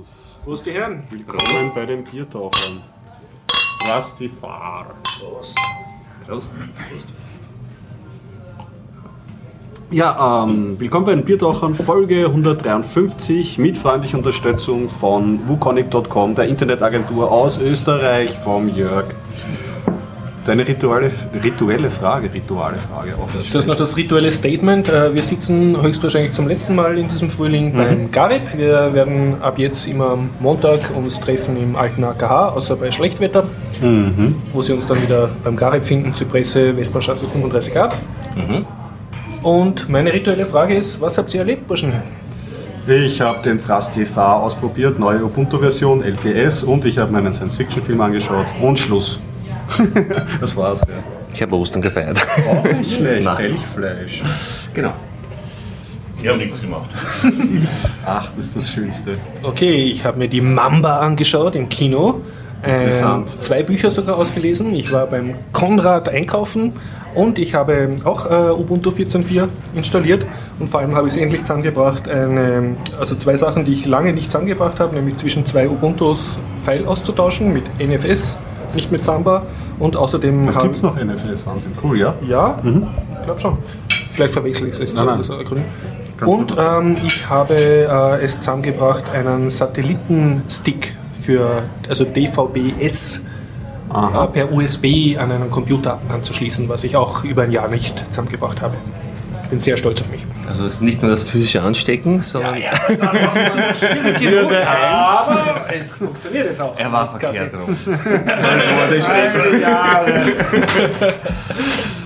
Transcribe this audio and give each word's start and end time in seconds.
Servus. 0.00 0.40
Prost, 0.44 0.66
die 0.66 0.72
Herren. 0.72 1.02
Willkommen 1.10 1.70
bei 1.74 1.86
den 1.86 2.04
Biertauchern. 2.04 2.82
Rastifar. 3.86 4.94
Prost. 5.02 5.58
Prost. 6.26 6.52
Ja, 9.90 10.44
ähm, 10.44 10.76
willkommen 10.78 11.06
bei 11.06 11.14
den 11.16 11.24
Biertauchern, 11.24 11.74
Folge 11.74 12.26
153 12.26 13.58
mit 13.58 13.76
freundlicher 13.76 14.18
Unterstützung 14.18 14.88
von 14.88 15.48
wukonic.com, 15.48 16.36
der 16.36 16.46
Internetagentur 16.46 17.30
aus 17.30 17.58
Österreich, 17.58 18.30
vom 18.36 18.68
Jörg. 18.68 19.06
Deine 20.50 20.66
rituelle, 20.66 21.12
rituelle 21.44 21.90
Frage, 21.90 22.28
rituale 22.34 22.76
Frage 22.76 23.14
auch. 23.16 23.28
Zuerst 23.40 23.68
noch 23.68 23.76
das 23.76 23.96
rituelle 23.96 24.32
Statement. 24.32 24.88
Äh, 24.88 25.14
Wir 25.14 25.22
sitzen 25.22 25.80
höchstwahrscheinlich 25.80 26.32
zum 26.32 26.48
letzten 26.48 26.74
Mal 26.74 26.98
in 26.98 27.06
diesem 27.06 27.30
Frühling 27.30 27.72
beim 27.72 28.10
Garib. 28.10 28.58
Wir 28.58 28.92
werden 28.92 29.40
ab 29.40 29.60
jetzt 29.60 29.86
immer 29.86 30.10
am 30.10 30.30
Montag 30.40 30.90
uns 30.96 31.20
treffen 31.20 31.56
im 31.56 31.76
alten 31.76 32.02
AKH, 32.02 32.48
außer 32.48 32.74
bei 32.74 32.90
Schlechtwetter, 32.90 33.44
wo 34.52 34.60
Sie 34.60 34.72
uns 34.72 34.88
dann 34.88 35.00
wieder 35.00 35.30
beim 35.44 35.54
Garib 35.54 35.84
finden, 35.84 36.16
Zypresse, 36.16 36.76
Westbahnstraße 36.76 37.26
35a. 37.26 37.90
Und 39.44 39.88
meine 39.88 40.12
rituelle 40.12 40.46
Frage 40.46 40.74
ist, 40.74 41.00
was 41.00 41.16
habt 41.16 41.32
ihr 41.32 41.42
erlebt, 41.42 41.68
Burschen? 41.68 41.92
Ich 42.88 43.20
habe 43.20 43.40
den 43.44 43.60
Frastifar 43.60 44.42
ausprobiert, 44.42 44.98
neue 44.98 45.24
Ubuntu-Version, 45.24 46.02
LTS 46.02 46.64
und 46.64 46.84
ich 46.86 46.98
habe 46.98 47.12
meinen 47.12 47.32
Science-Fiction-Film 47.32 48.00
angeschaut 48.00 48.46
und 48.60 48.80
Schluss. 48.80 49.20
das 50.40 50.56
war's, 50.56 50.80
ja. 50.82 50.94
Ich 51.32 51.42
habe 51.42 51.56
Ostern 51.56 51.82
gefeiert. 51.82 52.26
Auch 52.48 52.64
nicht 52.64 52.92
schlecht, 52.96 53.24
Nein. 53.24 53.38
Elchfleisch. 53.38 54.22
genau. 54.74 54.92
Ich 56.22 56.28
habe 56.28 56.38
nichts 56.38 56.60
gemacht. 56.60 56.90
Ach, 58.04 58.28
das 58.36 58.46
ist 58.46 58.56
das 58.56 58.70
Schönste. 58.70 59.16
Okay, 59.42 59.84
ich 59.84 60.04
habe 60.04 60.18
mir 60.18 60.28
die 60.28 60.42
Mamba 60.42 60.98
angeschaut 60.98 61.54
im 61.54 61.68
Kino. 61.68 62.20
Interessant. 62.62 63.30
Ähm, 63.32 63.40
zwei 63.40 63.62
Bücher 63.62 63.90
sogar 63.90 64.16
ausgelesen. 64.16 64.74
Ich 64.74 64.92
war 64.92 65.06
beim 65.06 65.34
Konrad 65.52 66.10
einkaufen 66.10 66.74
und 67.14 67.38
ich 67.38 67.54
habe 67.54 67.90
auch 68.04 68.30
äh, 68.30 68.50
Ubuntu 68.50 68.90
14.4 68.90 69.48
installiert 69.74 70.26
und 70.58 70.68
vor 70.68 70.80
allem 70.80 70.94
habe 70.94 71.08
ich 71.08 71.14
es 71.14 71.20
endlich 71.20 71.42
zusammengebracht, 71.42 72.06
eine, 72.06 72.76
also 72.98 73.16
zwei 73.16 73.36
Sachen, 73.36 73.64
die 73.64 73.72
ich 73.72 73.86
lange 73.86 74.12
nicht 74.12 74.26
zusammengebracht 74.30 74.78
habe, 74.78 74.94
nämlich 74.94 75.16
zwischen 75.16 75.46
zwei 75.46 75.68
Ubuntus 75.68 76.38
File 76.62 76.86
auszutauschen 76.86 77.52
mit 77.52 77.64
NFS, 77.80 78.36
nicht 78.74 78.90
mit 78.92 79.02
Samba 79.04 79.42
und 79.78 79.96
außerdem 79.96 80.46
Das 80.46 80.56
habe- 80.56 80.66
gibt's 80.66 80.82
noch 80.82 80.96
NFS, 80.96 81.46
Wahnsinn. 81.46 81.72
Cool, 81.82 81.98
ja? 81.98 82.14
ja, 82.26 82.58
ich 82.64 83.24
glaube 83.24 83.40
schon. 83.40 83.58
Vielleicht 84.10 84.34
verwechsel 84.34 84.68
ich 84.68 84.78
es. 84.78 84.94
Nein, 84.94 85.06
nein. 85.06 85.18
das 85.18 85.30
Und 86.28 86.54
ähm, 86.58 86.96
ich 87.06 87.28
habe 87.28 87.54
äh, 87.54 88.24
es 88.24 88.38
zusammengebracht, 88.38 89.04
einen 89.10 89.50
Satellitenstick 89.50 90.94
für 91.20 91.62
also 91.88 92.04
DVB-S 92.04 93.20
äh, 93.92 94.26
per 94.32 94.52
USB 94.52 95.16
an 95.18 95.30
einen 95.32 95.50
Computer 95.50 95.98
anzuschließen, 96.12 96.68
was 96.68 96.84
ich 96.84 96.96
auch 96.96 97.24
über 97.24 97.42
ein 97.42 97.52
Jahr 97.52 97.68
nicht 97.68 98.04
zusammengebracht 98.10 98.60
habe. 98.62 98.74
Ich 99.50 99.52
bin 99.52 99.58
sehr 99.58 99.76
stolz 99.76 100.00
auf 100.00 100.08
mich. 100.12 100.24
Also 100.46 100.64
es 100.64 100.74
ist 100.74 100.80
nicht 100.80 101.02
nur 101.02 101.10
das 101.10 101.24
physische 101.24 101.60
Anstecken, 101.60 102.20
sondern 102.22 102.54
Hürde 102.54 102.70
aber 104.64 105.64
es 105.76 105.98
funktioniert 105.98 106.46
jetzt 106.50 106.60
auch. 106.60 106.78
er 106.78 106.92
war 106.92 107.18
verkehrt 107.18 107.52
rum. 107.54 107.76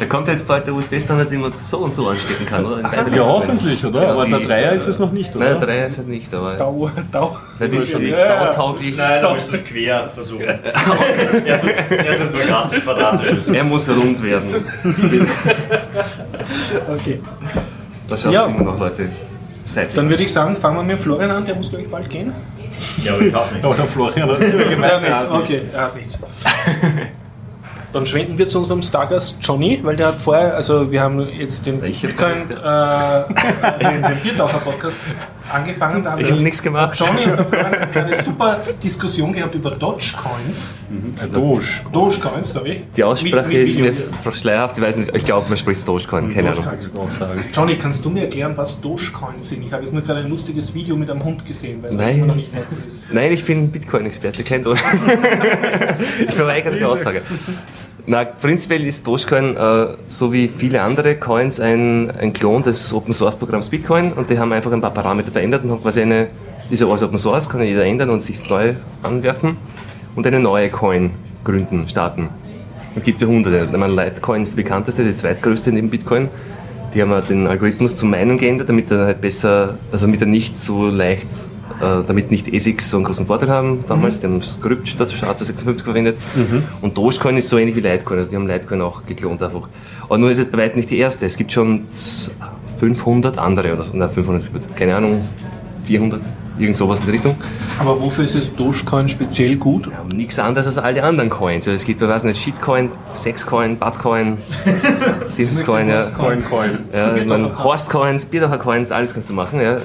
Da 0.00 0.06
kommt 0.06 0.26
jetzt 0.26 0.48
bald 0.48 0.66
der 0.66 0.74
USB-Standard, 0.74 1.30
den 1.30 1.40
man 1.40 1.52
so 1.58 1.78
und 1.78 1.94
so 1.94 2.08
anstecken 2.08 2.46
kann, 2.46 2.64
oder? 2.66 2.80
Ja, 3.14 3.24
hoffentlich, 3.24 3.84
oder? 3.86 4.02
Ja, 4.02 4.10
Aber 4.12 4.24
die- 4.24 4.32
der 4.32 4.40
Dreier 4.40 4.72
ist 4.72 4.88
es 4.88 4.98
noch 4.98 5.12
nicht, 5.12 5.34
oder? 5.36 5.50
Nein, 5.50 5.58
der 5.60 5.68
Dreier 5.68 5.86
ist 5.86 5.98
es 5.98 6.06
nicht, 6.06 6.34
aber 6.34 6.54
Dau, 6.54 6.90
Dau. 7.12 7.38
das 7.60 7.68
ist 7.68 7.92
Ja, 7.92 7.98
wirklich 8.00 8.18
ja. 8.18 8.46
tauglich. 8.52 8.96
Nein, 8.96 9.22
du 9.22 9.28
musst 9.30 9.54
es 9.54 9.64
quer 9.64 10.08
versuchen. 10.12 10.42
er 10.42 11.62
ist 11.62 12.32
so 12.32 12.38
Quadrat- 12.38 12.82
quadratisch. 12.82 13.48
Er 13.52 13.64
muss 13.64 13.88
rund 13.88 14.20
werden. 14.22 14.64
Okay. 16.88 17.20
Da 18.08 18.16
schaffen 18.16 18.32
Ja. 18.32 18.46
immer 18.46 18.62
noch 18.62 18.78
Leute 18.78 19.08
seitlich. 19.66 19.94
Dann 19.94 20.10
würde 20.10 20.22
ich 20.22 20.32
sagen, 20.32 20.56
fangen 20.56 20.76
wir 20.76 20.82
mit 20.82 20.98
Florian 20.98 21.30
an, 21.30 21.44
der 21.46 21.54
muss 21.54 21.70
glaube 21.70 21.84
ich 21.84 21.90
bald 21.90 22.08
gehen. 22.10 22.32
Ja, 23.02 23.14
aber 23.14 23.22
ich 23.22 23.34
hab 23.34 23.52
nicht. 23.52 23.64
Doch, 23.64 23.76
der 23.76 23.86
Florian 23.86 24.30
hat 24.30 24.40
Ja, 24.42 24.68
gemeint, 24.70 25.04
er 25.06 25.18
hat 25.18 25.30
Okay, 25.30 25.62
er 25.72 25.80
hat 25.82 25.96
nichts. 25.96 26.18
Dann 27.92 28.04
schwenken 28.06 28.36
wir 28.36 28.48
zu 28.48 28.58
unserem 28.58 28.82
Stargast 28.82 29.36
Johnny, 29.40 29.78
weil 29.84 29.94
der 29.94 30.08
hat 30.08 30.16
vorher, 30.16 30.56
also 30.56 30.90
wir 30.90 31.00
haben 31.00 31.20
jetzt 31.38 31.64
den 31.64 31.80
Bitcoin, 31.80 32.34
äh, 32.50 33.84
den, 33.84 34.02
den 34.02 34.16
Biertaucher-Podcast 34.20 34.96
angefangen. 35.54 36.02
Da 36.04 36.18
Ich 36.18 36.30
habe 36.30 36.40
nichts 36.42 36.62
gemacht. 36.62 36.98
Johnny 36.98 37.24
und 37.30 37.38
der 37.38 37.46
Florian 37.46 37.80
haben 37.94 37.96
eine 38.12 38.22
super 38.22 38.60
Diskussion 38.82 39.32
gehabt 39.32 39.54
über 39.54 39.70
Dogecoins. 39.72 40.72
Ein 40.90 41.32
Doge. 41.32 41.62
Dogecoins, 41.92 42.52
sorry. 42.52 42.82
Die 42.96 43.04
Aussprache 43.04 43.48
Mit- 43.48 43.58
mit 43.58 43.68
ist 43.68 43.78
mir 43.78 43.92
Video. 43.96 44.32
schleierhaft, 44.32 44.76
ich 44.78 44.84
weiß 44.84 44.96
nicht, 44.96 45.14
ich 45.14 45.24
glaube, 45.24 45.48
man 45.48 45.58
spricht 45.58 45.86
Dogecoin, 45.86 46.32
keine 46.32 46.50
Ahnung. 46.50 46.64
Johnny, 47.52 47.76
kannst 47.76 48.04
du 48.04 48.10
mir 48.10 48.22
erklären, 48.22 48.52
was 48.56 48.80
Dogecoins 48.80 49.48
sind? 49.48 49.62
Ich 49.64 49.72
habe 49.72 49.82
jetzt 49.82 49.92
nur 49.92 50.02
gerade 50.02 50.20
ein 50.20 50.28
lustiges 50.28 50.74
Video 50.74 50.96
mit 50.96 51.10
einem 51.10 51.24
Hund 51.24 51.44
gesehen, 51.46 51.82
weil 51.82 51.92
Nein. 51.92 52.18
ich 52.20 52.24
noch 52.24 52.34
nicht 52.34 52.54
weiß, 52.54 52.64
was 52.70 52.86
ist. 52.86 53.00
Nein, 53.12 53.32
ich 53.32 53.44
bin 53.44 53.70
Bitcoin-Experte, 53.70 54.42
kein 54.44 54.64
ich 56.28 56.34
verweigere 56.34 56.76
die 56.76 56.84
Aussage. 56.84 57.22
Na, 58.06 58.22
prinzipiell 58.22 58.84
ist 58.86 59.06
Dogecoin, 59.06 59.56
äh, 59.56 59.86
so 60.08 60.30
wie 60.30 60.48
viele 60.48 60.82
andere 60.82 61.16
Coins, 61.16 61.58
ein, 61.58 62.10
ein 62.10 62.34
Klon 62.34 62.62
des 62.62 62.92
Open-Source-Programms 62.92 63.70
Bitcoin 63.70 64.12
und 64.12 64.28
die 64.28 64.38
haben 64.38 64.52
einfach 64.52 64.70
ein 64.72 64.82
paar 64.82 64.90
Parameter 64.90 65.32
verändert 65.32 65.64
und 65.64 65.70
haben 65.70 65.80
quasi 65.82 66.02
eine, 66.02 66.28
ist 66.68 66.80
ja 66.80 66.86
alles 66.86 67.02
Open 67.02 67.18
Source, 67.18 67.48
kann 67.48 67.60
ja 67.60 67.66
jeder 67.66 67.86
ändern 67.86 68.10
und 68.10 68.20
sich 68.20 68.46
neu 68.50 68.74
anwerfen 69.02 69.56
und 70.16 70.26
eine 70.26 70.38
neue 70.38 70.68
Coin 70.68 71.12
gründen, 71.44 71.88
starten. 71.88 72.28
Es 72.94 73.04
gibt 73.04 73.22
ja 73.22 73.26
hunderte. 73.26 73.70
Ich 73.72 73.78
meine, 73.78 73.94
Litecoin 73.94 74.42
ist 74.42 74.52
die 74.52 74.62
bekannteste, 74.62 75.02
die 75.02 75.14
zweitgrößte 75.14 75.72
neben 75.72 75.88
Bitcoin. 75.88 76.28
Die 76.92 77.00
haben 77.00 77.10
ja 77.10 77.22
den 77.22 77.46
Algorithmus 77.46 77.96
zum 77.96 78.10
Meinen 78.10 78.36
geändert, 78.36 78.68
damit 78.68 78.90
er 78.90 79.06
halt 79.06 79.22
besser, 79.22 79.78
also 79.90 80.06
damit 80.06 80.20
er 80.20 80.26
nicht 80.26 80.58
so 80.58 80.86
leicht, 80.88 81.26
damit 82.06 82.30
nicht 82.30 82.52
ASICs 82.52 82.90
so 82.90 82.96
einen 82.96 83.04
großen 83.06 83.26
Vorteil 83.26 83.48
haben 83.50 83.84
damals. 83.88 84.18
Die 84.20 84.26
haben 84.26 84.42
Script 84.42 84.88
statt 84.88 85.10
SHA-256 85.12 85.82
verwendet. 85.84 86.16
Und 86.80 86.96
Dogecoin 86.96 87.36
ist 87.36 87.48
so 87.48 87.58
ähnlich 87.58 87.76
wie 87.76 87.80
Litecoin, 87.80 88.18
also 88.18 88.30
die 88.30 88.36
haben 88.36 88.46
Litecoin 88.46 88.80
auch 88.82 89.04
geklont 89.06 89.42
einfach. 89.42 89.68
Aber 90.02 90.18
nur 90.18 90.30
ist 90.30 90.38
es 90.38 90.46
bei 90.50 90.58
weitem 90.58 90.76
nicht 90.76 90.90
die 90.90 90.98
erste. 90.98 91.26
Es 91.26 91.36
gibt 91.36 91.52
schon 91.52 91.84
z- 91.90 92.34
500 92.78 93.38
andere 93.38 93.72
oder 93.74 93.84
so, 93.84 93.96
nein, 93.96 94.10
500, 94.10 94.76
keine 94.76 94.96
Ahnung, 94.96 95.20
400, 95.84 96.20
irgend 96.58 96.76
sowas 96.76 96.98
in 97.00 97.06
die 97.06 97.12
Richtung. 97.12 97.36
Aber 97.78 98.00
wofür 98.00 98.24
ist 98.24 98.34
es 98.34 98.54
Dogecoin 98.54 99.08
speziell 99.08 99.56
gut? 99.56 99.90
haben 99.96 100.08
nichts 100.08 100.38
anderes 100.38 100.66
als 100.66 100.78
alle 100.78 101.02
anderen 101.02 101.30
Coins. 101.30 101.66
Also 101.66 101.76
es 101.76 101.84
gibt, 101.84 102.02
ich 102.02 102.08
weiß 102.08 102.24
nicht, 102.24 102.40
Shitcoin, 102.42 102.90
Sexcoin, 103.14 103.76
Buttcoin, 103.78 104.38
Simscoin, 105.28 105.88
ja. 105.88 106.06
Coin, 106.06 106.42
Coin. 106.44 106.78
ja 106.92 107.14
Horstcoins, 107.62 108.26
Bierdacher-Coins, 108.26 108.92
alles 108.92 109.12
kannst 109.14 109.28
du 109.30 109.34
machen. 109.34 109.60
Ja. 109.60 109.78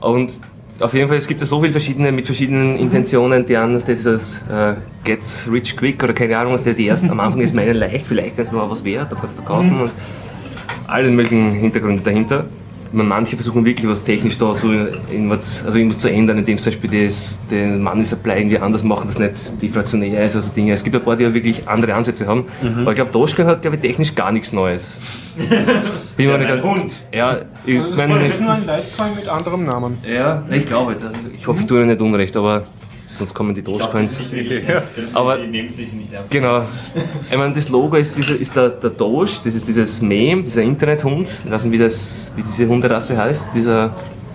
Und 0.00 0.32
auf 0.80 0.94
jeden 0.94 1.08
Fall, 1.08 1.16
es 1.16 1.28
gibt 1.28 1.40
ja 1.40 1.46
so 1.46 1.60
viele 1.60 1.72
verschiedene, 1.72 2.10
mit 2.10 2.26
verschiedenen 2.26 2.76
Intentionen. 2.76 3.46
Die 3.46 3.56
einen, 3.56 3.74
das 3.74 3.88
ist 3.88 4.06
das 4.06 4.40
äh, 4.50 4.74
Get 5.04 5.22
Rich 5.50 5.76
Quick 5.76 6.02
oder 6.02 6.12
keine 6.12 6.36
Ahnung, 6.36 6.52
was 6.54 6.64
der 6.64 6.74
die 6.74 6.88
ersten 6.88 7.10
am 7.10 7.20
Anfang 7.20 7.40
ist 7.40 7.54
meine 7.54 7.72
leicht, 7.72 8.06
vielleicht 8.06 8.38
ist 8.38 8.52
mal 8.52 8.68
was 8.68 8.84
wert, 8.84 9.12
da 9.12 9.16
kannst 9.16 9.38
du 9.38 9.42
verkaufen 9.42 9.80
und 9.82 9.90
alle 10.86 11.10
möglichen 11.10 11.52
Hintergründe 11.52 12.02
dahinter. 12.02 12.46
Manche 12.94 13.36
versuchen 13.36 13.64
wirklich 13.64 13.88
was 13.88 14.04
technisch 14.04 14.38
da 14.38 14.54
zu, 14.54 14.72
irgendwas, 14.72 15.64
also 15.64 15.78
irgendwas 15.78 16.00
zu 16.00 16.08
ändern, 16.10 16.38
indem 16.38 16.56
sie 16.58 16.70
zum 16.70 16.80
Beispiel 16.80 17.06
das, 17.06 17.40
den 17.50 17.82
Money 17.82 18.04
Supply 18.04 18.38
irgendwie 18.38 18.58
anders 18.58 18.84
machen, 18.84 19.06
dass 19.08 19.18
nicht 19.18 19.60
deflationär 19.60 20.24
ist, 20.24 20.36
also 20.36 20.50
Dinge. 20.50 20.72
Es 20.72 20.84
gibt 20.84 20.94
ein 20.94 21.02
paar, 21.02 21.16
die 21.16 21.24
ja 21.24 21.34
wirklich 21.34 21.66
andere 21.68 21.94
Ansätze 21.94 22.26
haben. 22.26 22.44
Aber 22.82 22.90
ich 22.92 22.96
glaube, 22.96 23.10
Dogecoin 23.10 23.46
hat, 23.46 23.62
glaube 23.62 23.76
ich, 23.76 23.82
technisch 23.82 24.14
gar 24.14 24.30
nichts 24.32 24.52
Neues. 24.52 24.98
Bin 26.16 26.30
mir 26.30 26.38
nicht 26.38 26.48
ganz, 26.48 26.62
Hund. 26.62 26.92
Ja, 27.12 27.38
ich 27.66 27.78
Das 27.78 27.90
ist 27.90 27.96
meine, 27.96 28.14
praktisch 28.14 28.40
nur 28.40 28.52
ein 28.52 28.60
Litecoin 28.60 29.14
mit 29.16 29.28
anderem 29.28 29.64
Namen. 29.64 29.98
ja, 30.08 30.42
ich 30.50 30.64
glaube, 30.66 30.96
ich 31.36 31.46
hoffe, 31.46 31.60
ich 31.60 31.66
tue 31.66 31.78
ihnen 31.80 31.88
nicht 31.88 32.00
unrecht, 32.00 32.36
aber 32.36 32.64
sonst 33.06 33.34
kommen 33.34 33.54
die 33.54 33.62
das 33.62 33.78
ernst. 33.94 34.22
Aber- 35.12 35.38
die 35.38 35.46
nehmen 35.46 35.68
sich 35.68 35.92
nicht 35.94 36.12
ernst. 36.12 36.32
Genau. 36.32 36.62
Ich 37.30 37.36
meine, 37.36 37.54
das 37.54 37.68
Logo 37.68 37.96
ist, 37.96 38.16
dieser, 38.16 38.36
ist 38.36 38.54
der, 38.56 38.70
der 38.70 38.90
Doge, 38.90 39.30
das 39.44 39.54
ist 39.54 39.68
dieses 39.68 40.00
Meme, 40.00 40.42
dieser 40.42 40.62
Internethund. 40.62 41.34
Ich 41.44 41.50
weiß 41.50 41.64
nicht, 41.64 41.72
wie, 41.72 41.78
das, 41.78 42.32
wie 42.36 42.42
diese 42.42 42.66
Hunderasse 42.66 43.16
heißt. 43.16 43.54
Dieser, 43.54 43.94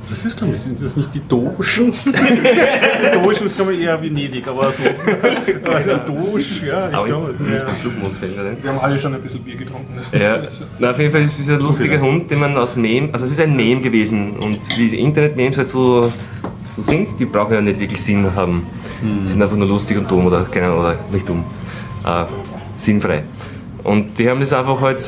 Das 0.10 0.26
ist, 0.26 0.38
glaube 0.38 0.56
ich, 0.56 0.62
sind 0.62 0.82
das 0.82 0.96
nicht 0.98 1.14
die 1.14 1.22
Dogen? 1.28 1.56
die 1.60 3.12
Dogen 3.14 3.32
ist, 3.46 3.56
glaube 3.56 3.74
ich, 3.74 3.82
eher 3.82 4.02
Venedig, 4.02 4.48
aber 4.48 4.72
so. 4.72 4.84
Aber 5.70 5.80
der 5.82 5.98
Doge, 6.00 6.40
ja, 6.66 6.90
ich 6.90 6.96
aber 6.96 7.06
glaube. 7.08 7.36
nicht, 7.40 7.62
Ja. 7.62 8.64
Wir 8.64 8.70
haben 8.72 8.80
alle 8.80 8.98
schon 8.98 9.14
ein 9.14 9.22
bisschen 9.22 9.42
Bier 9.44 9.56
getrunken. 9.56 9.94
Das 9.96 10.10
Ja. 10.20 10.42
Na, 10.80 10.92
auf 10.92 11.00
jeden 11.00 11.12
Fall 11.12 11.22
ist 11.22 11.40
es 11.40 11.50
ein 11.50 11.60
lustiger 11.60 12.00
Hund, 12.02 12.30
den 12.32 12.40
man 12.40 12.56
aus 12.58 12.76
Meme, 12.76 13.10
also 13.12 13.26
es 13.26 13.32
ist 13.32 13.40
ein 13.42 13.56
Meme 13.56 13.82
gewesen 13.82 14.32
und 14.38 14.58
wie 14.78 14.96
Internet-Memes 14.96 15.58
halt 15.58 15.70
so, 15.70 16.12
so 16.84 16.92
sind, 16.92 17.20
die 17.20 17.26
brauchen 17.26 17.54
ja 17.54 17.62
nicht 17.62 17.80
wirklich 17.80 18.02
Sinn 18.02 18.36
haben. 18.36 18.68
Die 19.02 19.28
sind 19.28 19.42
einfach 19.42 19.56
nur 19.56 19.68
lustig 19.68 19.98
und 19.98 20.10
dumm 20.10 20.26
oder 20.28 20.44
keine 20.44 20.68
Ahnung, 20.68 20.80
oder 20.80 20.96
nicht 21.12 21.28
dumm, 21.28 21.44
äh, 22.06 22.26
sinnfrei. 22.76 23.24
Und 23.84 24.18
die 24.18 24.30
haben 24.30 24.40
das 24.40 24.52
einfach 24.54 24.82
halt, 24.82 25.02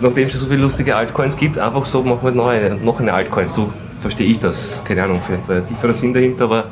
nachdem 0.00 0.26
es 0.26 0.34
so 0.34 0.46
viele 0.46 0.62
lustige 0.62 0.94
Altcoins 0.96 1.36
gibt, 1.36 1.58
einfach 1.58 1.84
so 1.86 2.02
machen 2.02 2.20
wir 2.22 2.30
neue, 2.32 2.76
noch 2.76 3.00
eine 3.00 3.12
Altcoin. 3.12 3.48
So 3.48 3.72
verstehe 4.00 4.26
ich 4.28 4.38
das. 4.38 4.82
Keine 4.84 5.04
Ahnung, 5.04 5.20
vielleicht 5.24 5.48
war 5.48 5.56
ein 5.56 5.66
tieferer 5.66 5.92
Sinn 5.92 6.14
dahinter, 6.14 6.44
aber 6.44 6.64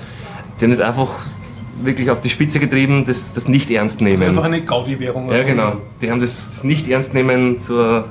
die 0.60 0.64
haben 0.64 0.70
das 0.70 0.81
einfach 0.81 1.08
wirklich 1.82 2.10
auf 2.10 2.20
die 2.20 2.31
Spitze 2.31 2.60
getrieben, 2.60 3.04
das, 3.04 3.34
das 3.34 3.48
nicht 3.48 3.70
ernst 3.70 4.00
nehmen. 4.00 4.22
Einfach 4.22 4.44
eine 4.44 4.62
Gaudi-Währung. 4.62 5.31
Ja, 5.32 5.42
genau. 5.42 5.78
Die 6.00 6.10
haben 6.10 6.20
das 6.20 6.62
nicht 6.64 6.88
ernst 6.88 7.14
nehmen 7.14 7.58
zur. 7.60 8.06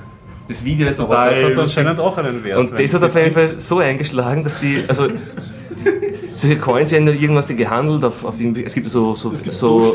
Das 0.45 0.65
Video 0.65 0.89
ist 0.89 0.99
Aber 0.99 1.09
total. 1.15 1.31
das 1.31 1.43
hat 1.43 1.57
anscheinend 1.57 1.99
auch 2.01 2.17
einen 2.17 2.43
Wert. 2.43 2.59
und 2.59 2.77
das 2.77 2.93
hat 2.93 3.01
auf 3.03 3.15
jeden 3.15 3.33
Fall 3.33 3.47
so 3.59 3.79
eingeschlagen, 3.79 4.43
dass 4.43 4.59
die. 4.59 4.83
Also, 4.87 5.07
solche 6.33 6.57
Coins 6.57 6.91
werden 6.91 7.07
ja 7.07 7.13
irgendwas 7.13 7.47
gehandelt 7.47 8.03
auf, 8.03 8.23
auf 8.23 8.35
es 8.39 8.73
gibt 8.73 8.89
so 8.89 9.15
so, 9.15 9.31
Es 9.31 9.43
gibt 9.43 9.55
so 9.55 9.93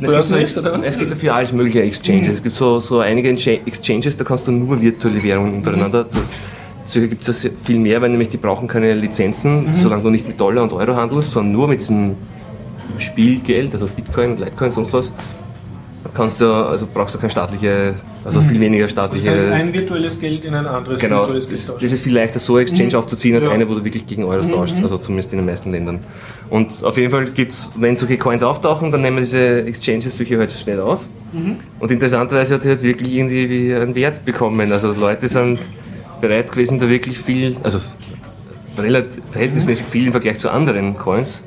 es 0.00 0.12
gibt, 0.12 0.24
so, 0.24 0.36
es 0.36 0.98
gibt 0.98 1.10
dafür 1.10 1.34
alles 1.34 1.52
mögliche 1.52 1.82
Exchanges. 1.82 2.34
Es 2.34 2.42
gibt 2.42 2.54
so, 2.54 2.78
so 2.78 3.00
einige 3.00 3.30
Exchanges, 3.30 4.16
da 4.16 4.24
kannst 4.24 4.46
du 4.46 4.52
nur 4.52 4.80
virtuelle 4.80 5.22
Währungen 5.22 5.54
untereinander. 5.56 6.04
Das, 6.04 6.30
solche 6.84 7.08
gibt 7.08 7.28
es 7.28 7.50
viel 7.64 7.78
mehr, 7.78 8.00
weil 8.00 8.10
nämlich 8.10 8.28
die 8.28 8.36
brauchen 8.36 8.66
keine 8.68 8.94
Lizenzen, 8.94 9.76
solange 9.76 10.02
du 10.02 10.10
nicht 10.10 10.26
mit 10.26 10.40
Dollar 10.40 10.62
und 10.62 10.72
Euro 10.72 10.94
handelst, 10.94 11.32
sondern 11.32 11.52
nur 11.52 11.68
mit 11.68 11.80
diesem 11.80 12.14
Spielgeld, 12.98 13.72
also 13.72 13.86
Bitcoin, 13.86 14.36
Litecoin, 14.36 14.70
sonst 14.70 14.92
was. 14.92 15.14
Kannst 16.14 16.40
du, 16.40 16.46
also 16.52 16.88
brauchst 16.92 17.14
du 17.14 17.18
keine 17.18 17.30
staatliche, 17.30 17.94
also 18.24 18.40
viel 18.40 18.58
weniger 18.58 18.88
staatliche. 18.88 19.30
Ein, 19.30 19.52
ein 19.52 19.72
virtuelles 19.74 20.18
Geld 20.18 20.44
in 20.44 20.54
ein 20.54 20.66
anderes 20.66 20.98
Genau, 20.98 21.18
virtuelles 21.20 21.48
das, 21.48 21.66
Geld 21.68 21.82
das 21.82 21.92
ist 21.92 22.02
viel 22.02 22.14
leichter, 22.14 22.38
so 22.38 22.58
Exchange 22.58 22.96
aufzuziehen, 22.98 23.34
als 23.34 23.44
Ja. 23.44 23.50
eine, 23.50 23.68
wo 23.68 23.74
du 23.74 23.84
wirklich 23.84 24.06
gegen 24.06 24.24
Euros 24.24 24.50
tauscht. 24.50 24.74
Also 24.82 24.98
zumindest 24.98 25.32
in 25.32 25.38
den 25.38 25.46
meisten 25.46 25.70
Ländern. 25.70 26.00
Und 26.50 26.82
auf 26.82 26.96
jeden 26.96 27.10
Fall 27.10 27.26
gibt's, 27.26 27.70
wenn 27.76 27.94
solche 27.96 28.16
Coins 28.18 28.42
auftauchen, 28.42 28.90
dann 28.90 29.02
nehmen 29.02 29.18
diese 29.18 29.62
Exchanges 29.66 30.16
solche 30.16 30.38
halt 30.38 30.50
schnell 30.50 30.80
auf. 30.80 31.00
Und 31.78 31.90
interessanterweise 31.90 32.54
hat 32.54 32.64
die 32.64 32.68
halt 32.68 32.82
wirklich 32.82 33.14
irgendwie 33.14 33.50
wie 33.50 33.74
einen 33.74 33.94
Wert 33.94 34.24
bekommen. 34.24 34.72
Also 34.72 34.92
Leute 34.92 35.28
sind 35.28 35.58
bereit 36.20 36.50
gewesen, 36.50 36.78
da 36.78 36.88
wirklich 36.88 37.18
viel, 37.18 37.56
also 37.62 37.80
relativ, 38.78 39.22
verhältnismäßig 39.30 39.86
viel 39.86 40.06
im 40.06 40.12
Vergleich 40.12 40.38
zu 40.38 40.50
anderen 40.50 40.96
Coins. 40.96 41.42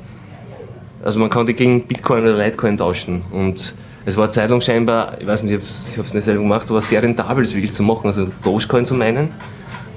Also 1.04 1.18
man 1.18 1.30
konnte 1.30 1.52
gegen 1.52 1.82
Bitcoin 1.86 2.22
oder 2.22 2.36
Litecoin 2.36 2.78
tauschen. 2.78 3.22
Und 3.32 3.74
es 4.04 4.16
war 4.16 4.24
eine 4.24 4.32
Zeit 4.32 4.50
lang 4.50 4.60
scheinbar, 4.60 5.16
ich 5.20 5.26
weiß 5.26 5.44
nicht, 5.44 5.52
ich 5.54 5.98
habe 5.98 6.06
es 6.06 6.14
nicht 6.14 6.24
selber 6.24 6.42
gemacht, 6.42 6.68
aber 6.70 6.80
sehr 6.80 7.02
rentabel, 7.02 7.44
das 7.44 7.54
wirklich 7.54 7.72
zu 7.72 7.82
machen, 7.82 8.06
also 8.06 8.28
Dogecoin 8.42 8.84
zu 8.84 8.94
meinen. 8.94 9.30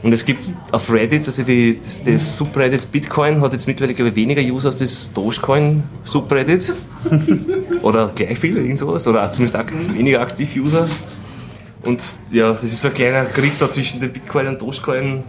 Und 0.03 0.13
es 0.13 0.23
gibt 0.23 0.53
auf 0.71 0.91
Reddit, 0.91 1.25
also 1.25 1.41
die, 1.41 1.75
das, 1.75 2.03
das 2.03 2.37
Subreddit 2.37 2.91
Bitcoin 2.91 3.41
hat 3.41 3.53
jetzt 3.53 3.67
mittlerweile, 3.67 3.95
glaube 3.95 4.09
ich, 4.09 4.15
weniger 4.15 4.41
User 4.41 4.67
als 4.67 4.77
das 4.77 5.11
Dogecoin 5.11 5.81
Subreddit. 6.03 6.75
oder 7.81 8.11
gleich 8.13 8.37
viele, 8.37 8.61
irgend 8.61 8.77
sowas. 8.77 9.07
Oder 9.07 9.31
zumindest 9.31 9.55
aktiv, 9.55 9.93
weniger 9.95 10.21
aktiv 10.21 10.55
User. 10.55 10.87
Und 11.81 12.03
ja, 12.31 12.51
das 12.51 12.63
ist 12.63 12.81
so 12.81 12.89
ein 12.89 12.93
kleiner 12.93 13.25
Krieg 13.25 13.53
da 13.59 13.67
zwischen 13.67 13.99
den 13.99 14.13
Bitcoin 14.13 14.45
und 14.45 14.61
Dogecoin 14.61 15.23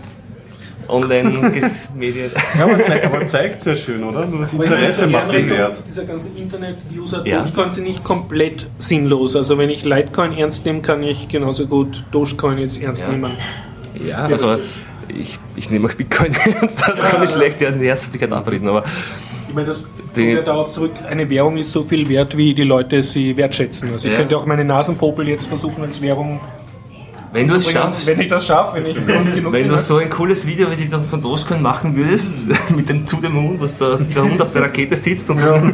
Online-Medien. 0.88 2.30
Ja, 2.58 2.64
aber 2.64 2.84
zeigt, 2.84 3.06
aber 3.06 3.26
zeigt 3.26 3.62
sehr 3.62 3.76
schön, 3.76 4.02
oder? 4.04 4.26
Nur 4.26 4.40
das 4.40 4.52
Interesse 4.52 5.06
macht 5.06 5.32
den 5.32 5.50
Wert. 5.50 5.82
Dieser 5.88 6.04
ganzen 6.04 6.36
Internet-User 6.36 7.26
Ja. 7.26 7.40
Dogecoin 7.42 7.70
sind 7.70 7.84
nicht 7.84 8.04
komplett 8.04 8.66
sinnlos. 8.78 9.36
Also 9.36 9.58
wenn 9.58 9.70
ich 9.70 9.84
Litecoin 9.84 10.36
ernst 10.36 10.64
nehme, 10.66 10.80
kann 10.80 11.02
ich 11.02 11.28
genauso 11.28 11.66
gut 11.66 12.04
Dogecoin 12.10 12.58
jetzt 12.58 12.80
ernst 12.82 13.02
Ja. 13.02 13.08
nehmen. 13.08 13.32
Ja, 14.06 14.24
also 14.26 14.58
ich, 15.08 15.38
ich 15.56 15.70
nehme 15.70 15.88
auch 15.88 15.94
Bitcoin 15.94 16.34
ernst, 16.60 16.84
also 16.86 17.02
kann 17.02 17.22
ich 17.22 17.30
schlecht 17.30 17.60
die 17.60 17.64
Ernsthaftigkeit 17.64 18.32
abreden, 18.32 18.68
aber 18.68 18.84
Ich 19.48 19.54
meine, 19.54 19.68
das 19.68 19.84
kommt 20.14 20.16
ja 20.28 20.42
darauf 20.42 20.72
zurück, 20.72 20.90
eine 21.08 21.28
Währung 21.30 21.56
ist 21.56 21.72
so 21.72 21.82
viel 21.82 22.08
wert, 22.08 22.36
wie 22.36 22.52
die 22.54 22.64
Leute 22.64 23.02
sie 23.02 23.36
wertschätzen. 23.36 23.92
Also 23.92 24.06
ich 24.08 24.12
Ja. 24.14 24.18
könnte 24.20 24.36
auch 24.36 24.44
meine 24.46 24.64
Nasenpopel 24.64 25.28
jetzt 25.28 25.46
versuchen 25.46 25.82
als 25.84 26.02
Währung 26.02 26.40
wenn 27.36 27.48
du 27.48 27.56
es 27.56 27.70
schaffst, 27.70 28.06
wenn 28.06 28.20
ich 28.20 28.28
das 28.28 28.46
schaffe, 28.46 28.76
wenn 28.76 28.86
ich 28.86 28.96
Grund 29.06 29.34
genug 29.34 29.52
wenn 29.52 29.68
du 29.68 29.78
so 29.78 29.96
ein 29.98 30.10
cooles 30.10 30.46
Video 30.46 30.70
wie 30.70 30.76
die 30.76 30.88
dann 30.88 31.04
von 31.04 31.20
Dogecoin 31.20 31.62
machen 31.62 31.94
würdest, 31.96 32.48
mit 32.76 32.88
dem 32.88 33.06
To 33.06 33.18
the 33.22 33.28
Moon, 33.28 33.60
was 33.60 33.76
da 33.76 33.96
der 33.96 34.22
Hund 34.22 34.40
auf 34.42 34.52
der 34.52 34.62
Rakete 34.62 34.96
sitzt 34.96 35.28
und 35.30 35.38
Man 35.40 35.72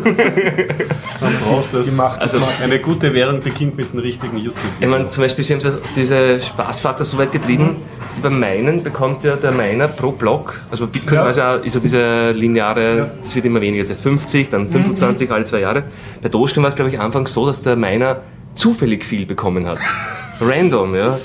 braucht 1.45 1.73
das. 1.73 1.87
gemacht. 1.91 2.21
Also- 2.21 2.39
Eine 2.63 2.79
gute 2.81 3.13
Währung 3.15 3.41
beginnt 3.41 3.77
mit 3.77 3.93
dem 3.93 4.01
richtigen 4.01 4.37
YouTube. 4.37 4.57
Ich 4.81 4.87
meine, 4.89 5.07
zum 5.07 5.23
Beispiel, 5.23 5.45
sie 5.45 5.55
haben 5.55 5.77
diese 5.95 6.41
Spaßfaktor 6.41 7.05
so 7.05 7.19
weit 7.19 7.33
getrieben, 7.33 7.77
dass 8.09 8.21
beim 8.21 8.39
Minen 8.39 8.83
bekommt 8.83 9.25
ja 9.25 9.37
der 9.37 9.53
Miner 9.53 9.89
pro 9.89 10.13
Block, 10.13 10.61
also 10.71 10.87
bei 10.87 10.93
Bitcoin 10.93 11.15
Ja. 11.19 11.31
ja, 11.31 11.55
ist 11.57 11.75
ja 11.75 11.81
diese 11.81 12.31
lineare, 12.33 13.11
das 13.23 13.35
wird 13.35 13.45
immer 13.45 13.61
weniger, 13.61 13.81
jetzt 13.81 13.91
erst 13.91 14.03
50, 14.03 14.49
dann 14.51 14.67
25 14.71 15.31
alle 15.31 15.45
zwei 15.45 15.61
Jahre. 15.61 15.85
Bei 16.21 16.29
Dogecoin 16.29 16.63
war 16.65 16.71
es, 16.71 16.75
glaube 16.77 16.91
ich, 16.91 17.01
anfangs 17.01 17.33
so, 17.33 17.47
dass 17.47 17.63
der 17.63 17.77
Miner 17.77 18.21
zufällig 18.55 19.05
viel 19.05 19.25
bekommen 19.27 19.67
hat. 19.67 19.79
Random, 20.41 20.95
ja. 20.95 21.19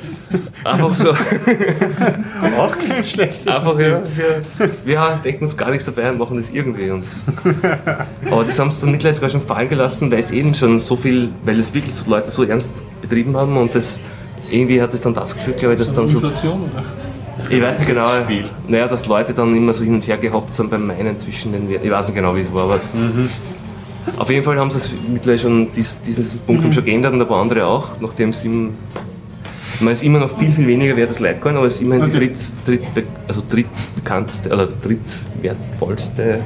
Einfach 0.64 0.96
so, 0.96 1.10
Auch 2.60 2.78
kein 2.78 3.04
schlechtes 3.04 3.48
einfach, 3.48 3.74
System. 3.74 3.92
ja, 3.92 4.02
wir, 4.58 4.72
wir 4.86 5.20
denken 5.24 5.46
uns 5.46 5.56
gar 5.56 5.70
nichts 5.70 5.86
dabei 5.86 6.10
und 6.10 6.20
machen 6.20 6.38
das 6.38 6.52
irgendwie. 6.52 6.90
Und 6.90 7.06
aber 8.32 8.44
das 8.44 8.60
haben 8.60 8.72
sie 8.72 8.82
dann 8.82 8.92
mittlerweile 8.92 9.16
sogar 9.16 9.30
schon 9.30 9.42
fallen 9.42 9.70
gelassen, 9.70 10.12
weil 10.12 10.20
es 10.20 10.32
eben 10.32 10.54
schon 10.54 10.80
so 10.80 10.96
viel, 10.96 11.30
weil 11.44 11.60
es 11.60 11.74
wirklich 11.74 11.94
so 11.94 12.10
Leute 12.10 12.32
so 12.32 12.44
ernst 12.44 12.84
betrieben 13.02 13.36
haben 13.38 13.58
und 13.58 13.74
das 13.76 14.00
irgendwie 14.50 14.82
hat 14.82 14.94
es 14.94 15.02
dann 15.02 15.14
dazu 15.14 15.36
geführt, 15.36 15.60
glaube 15.60 15.74
ich, 15.74 15.80
dass 15.80 15.94
dann 15.94 16.08
so 16.08 16.18
Inflation, 16.20 16.70
oder? 16.72 16.84
ich 17.50 17.62
weiß 17.62 17.80
nicht 17.80 17.88
genau. 17.88 18.08
Spiel. 18.24 18.46
Naja, 18.68 18.88
dass 18.88 19.06
Leute 19.08 19.34
dann 19.34 19.56
immer 19.56 19.74
so 19.74 19.84
hin 19.84 19.96
und 19.96 20.08
her 20.08 20.18
gehoppt 20.18 20.56
sind 20.56 20.70
beim 20.70 20.88
Meinen 20.88 21.18
zwischen 21.18 21.52
den 21.52 21.70
Werten. 21.70 21.86
Ich 21.86 21.92
weiß 21.92 22.08
nicht 22.08 22.16
genau, 22.16 22.36
wie 22.36 22.42
es 22.42 22.54
war, 22.54 22.64
aber 22.64 22.78
es 22.78 22.94
auf 24.16 24.30
jeden 24.30 24.44
Fall 24.44 24.58
haben 24.58 24.72
sie 24.72 24.78
es 24.78 24.92
mittlerweile 25.10 25.40
schon 25.40 25.72
dies, 25.74 26.02
diesen 26.02 26.40
Punkt 26.40 26.74
schon 26.74 26.86
geändert 26.86 27.14
und 27.14 27.22
ein 27.22 27.28
paar 27.28 27.42
andere 27.42 27.66
auch, 27.66 28.00
nachdem 28.00 28.34
ihm. 28.44 28.74
Ich 29.80 29.86
es 29.88 30.00
ist 30.00 30.04
immer 30.06 30.20
noch 30.20 30.38
viel, 30.38 30.52
viel 30.52 30.66
weniger 30.68 30.96
wert 30.98 31.10
als 31.10 31.20
Litecoin, 31.20 31.56
aber 31.58 31.68
es 31.68 31.76
ist 31.76 31.82
immerhin 31.82 32.06
die 32.06 32.18
Okay. 32.18 32.28
dritt, 32.66 32.82
dritt, 32.96 33.08
also 33.28 33.44
drittbekannteste, 33.48 34.50
oder 34.52 34.68
drittwertvollste 34.68 36.40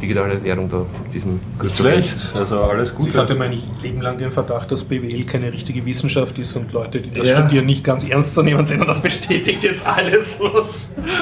digitale 0.00 0.42
Währung 0.42 0.68
da 0.70 0.78
in 1.06 1.12
diesem 1.12 1.40
schlecht. 1.72 2.16
Also 2.34 2.60
alles 2.62 2.90
Ich 2.90 2.96
gut. 2.96 3.14
hatte 3.14 3.34
mein 3.34 3.58
Leben 3.82 4.00
lang 4.00 4.16
den 4.18 4.30
Verdacht, 4.30 4.72
dass 4.72 4.84
BWL 4.84 5.24
keine 5.24 5.52
richtige 5.52 5.84
Wissenschaft 5.84 6.38
ist 6.38 6.56
und 6.56 6.72
Leute, 6.72 7.00
die 7.00 7.10
das 7.12 7.28
Ja. 7.28 7.36
studieren, 7.38 7.66
nicht 7.66 7.84
ganz 7.84 8.04
ernst 8.08 8.34
zu 8.34 8.42
nehmen 8.42 8.64
sind. 8.66 8.80
Und 8.80 8.88
das 8.88 9.00
bestätigt 9.02 9.62
jetzt 9.62 9.86
alles, 9.86 10.38
was, 10.40 10.78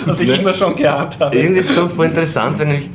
was 0.06 0.20
ich 0.20 0.28
Ne? 0.28 0.36
immer 0.36 0.52
schon 0.54 0.74
geahnt 0.76 1.18
habe. 1.18 1.36
Irgendwie 1.36 1.60
ist 1.60 1.70
es 1.70 1.74
schon 1.76 1.90
voll 1.90 2.06
interessant, 2.06 2.58
wenn 2.60 2.70
ich 2.70 2.90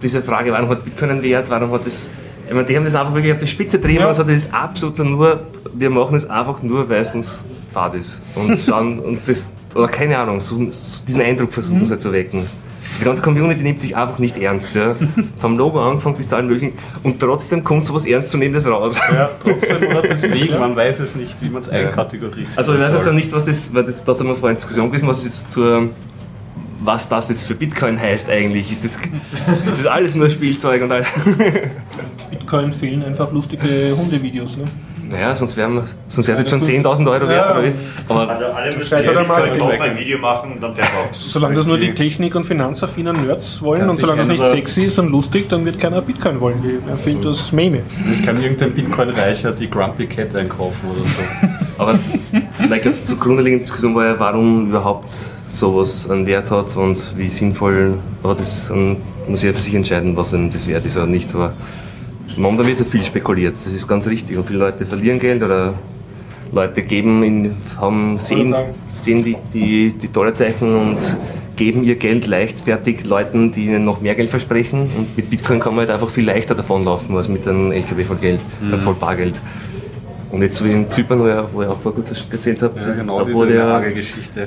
diese 0.00 0.22
Frage, 0.22 0.52
warum 0.52 0.68
hat 0.70 0.84
Bitcoin 0.84 1.10
einen 1.10 1.22
Wert, 1.22 1.50
warum 1.50 1.72
hat 1.72 1.86
das. 1.86 2.12
Ich 2.48 2.54
meine, 2.54 2.66
die 2.66 2.76
haben 2.76 2.84
das 2.84 2.94
einfach 2.94 3.14
wirklich 3.14 3.32
auf 3.32 3.38
die 3.38 3.46
Spitze 3.46 3.78
getrieben, 3.78 4.00
Ja. 4.00 4.08
also 4.08 4.22
das 4.24 4.34
ist 4.34 4.54
absolut 4.54 4.98
nur, 4.98 5.40
wir 5.72 5.90
machen 5.90 6.16
es 6.16 6.28
einfach 6.28 6.62
nur, 6.62 6.88
weil 6.88 7.00
es 7.00 7.14
uns 7.14 7.44
fad 7.72 7.94
ist. 7.94 8.22
Und 8.34 8.58
schauen, 8.66 8.98
und 8.98 9.20
das, 9.26 9.52
oder 9.74 9.88
keine 9.88 10.18
Ahnung, 10.18 10.40
so, 10.40 10.56
so 10.70 11.04
diesen 11.06 11.22
Eindruck 11.22 11.52
versuchen 11.52 11.84
sie 11.84 11.96
zu 11.96 12.12
wecken. 12.12 12.46
Diese 12.94 13.06
ganze 13.06 13.22
Community 13.22 13.62
nimmt 13.62 13.80
sich 13.80 13.96
einfach 13.96 14.18
nicht 14.18 14.36
ernst, 14.36 14.74
ja. 14.74 14.94
Vom 15.38 15.56
Logo 15.56 15.80
angefangen 15.82 16.14
bis 16.16 16.28
zu 16.28 16.36
allen 16.36 16.46
möglichen. 16.46 16.74
Und 17.02 17.18
trotzdem 17.20 17.64
kommt 17.64 17.86
sowas 17.86 18.04
Ernstzunehmendes 18.04 18.66
raus. 18.66 18.96
Ja, 19.10 19.30
trotzdem 19.42 19.76
oder 19.88 20.02
deswegen, 20.02 20.58
man 20.58 20.76
weiß 20.76 21.00
es 21.00 21.14
nicht, 21.16 21.34
wie 21.40 21.48
man 21.48 21.62
es 21.62 21.70
einkategorisiert. 21.70 22.50
Also 22.56 22.74
ich 22.74 22.80
weiß 22.80 22.92
jetzt 22.92 23.08
auch 23.08 23.12
nicht, 23.14 23.32
was 23.32 23.46
das, 23.46 23.72
weil 23.72 23.84
das 23.84 24.04
trotzdem 24.04 24.26
mal 24.26 24.36
vorhin 24.36 24.56
Diskussion 24.56 24.88
gewesen, 24.88 25.08
was 25.08 25.24
jetzt 25.24 25.50
zur, 25.50 25.88
was 26.84 27.08
das 27.08 27.28
jetzt 27.28 27.46
für 27.46 27.54
Bitcoin 27.54 27.98
heißt 28.00 28.30
eigentlich. 28.30 28.70
Ist 28.72 28.84
das, 28.84 28.98
das 29.66 29.78
ist 29.78 29.86
alles 29.86 30.14
nur 30.14 30.30
Spielzeug 30.30 30.82
und 30.82 30.92
all. 30.92 31.04
Bitcoin 32.30 32.72
fehlen 32.72 33.04
einfach 33.04 33.32
lustige 33.32 33.94
Hundevideos. 33.96 34.56
Ne? 34.58 34.64
Naja, 35.12 35.34
sonst 35.34 35.56
wären 35.58 35.82
sonst 36.06 36.26
wäre 36.26 36.32
es 36.32 36.38
jetzt 36.38 36.50
schon 36.50 36.62
10.000 36.62 37.10
Euro 37.10 37.28
wert, 37.28 37.48
Ja. 37.48 37.52
oder 37.52 37.64
wie? 37.64 37.72
Aber 38.08 38.28
Also 38.30 38.44
alle 38.46 38.74
müssen 38.74 39.04
ja 39.04 39.80
ein 39.80 39.98
Video 39.98 40.18
machen 40.18 40.52
und 40.52 40.62
dann 40.62 40.74
verkaufen. 40.74 41.10
Solange 41.12 41.54
das 41.56 41.66
nur 41.66 41.78
die 41.78 41.94
Technik- 41.94 42.34
und 42.34 42.44
finanzaffinen 42.44 43.26
Nerds 43.26 43.60
wollen 43.60 43.88
und 43.90 43.96
solange 43.98 44.20
das 44.20 44.28
nicht 44.28 44.42
sexy 44.42 44.84
ist 44.84 44.98
und 44.98 45.10
lustig, 45.10 45.50
dann 45.50 45.66
wird 45.66 45.78
keiner 45.78 46.00
Bitcoin 46.00 46.40
wollen. 46.40 46.62
Die 46.62 46.90
erfindet 46.90 47.26
das 47.26 47.52
Meme. 47.52 47.82
ich 48.14 48.24
kann 48.24 48.40
irgendein 48.42 48.72
Bitcoin-Reicher 48.72 49.52
die 49.52 49.68
Grumpy 49.68 50.06
Cat 50.06 50.34
einkaufen 50.34 50.88
oder 50.90 51.04
so. 51.06 51.22
Aber 51.76 51.98
ich 52.32 52.82
glaube, 52.82 53.02
zugrunde 53.02 53.42
liegende 53.42 53.64
Diskussion 53.64 53.94
war 53.94 54.06
ja, 54.06 54.18
warum 54.18 54.68
überhaupt 54.70 55.10
sowas 55.52 56.10
einen 56.10 56.26
Wert 56.26 56.50
hat 56.50 56.76
und 56.76 57.16
wie 57.16 57.28
sinnvoll, 57.28 57.98
aber 58.22 58.34
das 58.34 58.72
muss 59.28 59.42
jeder 59.42 59.54
für 59.54 59.60
sich 59.60 59.74
entscheiden, 59.74 60.16
was 60.16 60.34
einem 60.34 60.50
das 60.50 60.66
wert 60.66 60.84
ist 60.86 60.96
oder 60.96 61.06
nicht. 61.06 61.32
Aber 61.34 61.52
momentan 62.36 62.66
wird 62.66 62.78
ja 62.78 62.84
viel 62.84 63.04
spekuliert, 63.04 63.54
das 63.54 63.66
ist 63.66 63.86
ganz 63.86 64.06
richtig. 64.08 64.36
Und 64.36 64.46
viele 64.46 64.60
Leute 64.60 64.86
verlieren 64.86 65.18
Geld 65.18 65.42
oder 65.42 65.74
Leute 66.52 66.82
geben, 66.82 67.22
in, 67.22 67.54
haben, 67.80 68.18
sehen, 68.18 68.54
sehen 68.86 69.24
die, 69.24 69.36
die, 69.52 69.92
die 69.92 70.12
Dollarzeichen 70.12 70.74
und 70.74 70.98
geben 71.56 71.84
ihr 71.84 71.96
Geld 71.96 72.26
leichtfertig 72.26 73.04
Leuten, 73.04 73.52
die 73.52 73.66
ihnen 73.66 73.84
noch 73.84 74.00
mehr 74.00 74.14
Geld 74.14 74.30
versprechen. 74.30 74.82
Und 74.82 75.16
mit 75.16 75.30
Bitcoin 75.30 75.60
kann 75.60 75.74
man 75.74 75.86
halt 75.86 75.90
einfach 75.90 76.10
viel 76.10 76.24
leichter 76.24 76.54
davonlaufen 76.54 77.16
als 77.16 77.28
mit 77.28 77.46
einem 77.46 77.72
LKW 77.72 78.04
voll 78.04 78.16
Geld, 78.16 78.40
äh, 78.72 78.76
voll 78.76 78.94
Bargeld. 78.94 79.40
Und 80.32 80.40
jetzt 80.40 80.56
so 80.56 80.64
wie 80.64 80.72
in 80.72 80.90
Zypern, 80.90 81.20
wo 81.20 81.28
ich, 81.28 81.34
wo 81.52 81.62
ich 81.62 81.68
auch 81.68 81.78
vor 81.78 81.94
kurzem 81.94 82.16
erzählt 82.30 82.62
habe, 82.62 82.80
Ja, 82.80 82.92
genau, 82.94 83.22
da, 83.22 83.32
wurde 83.32 83.54
ja, 83.54 83.82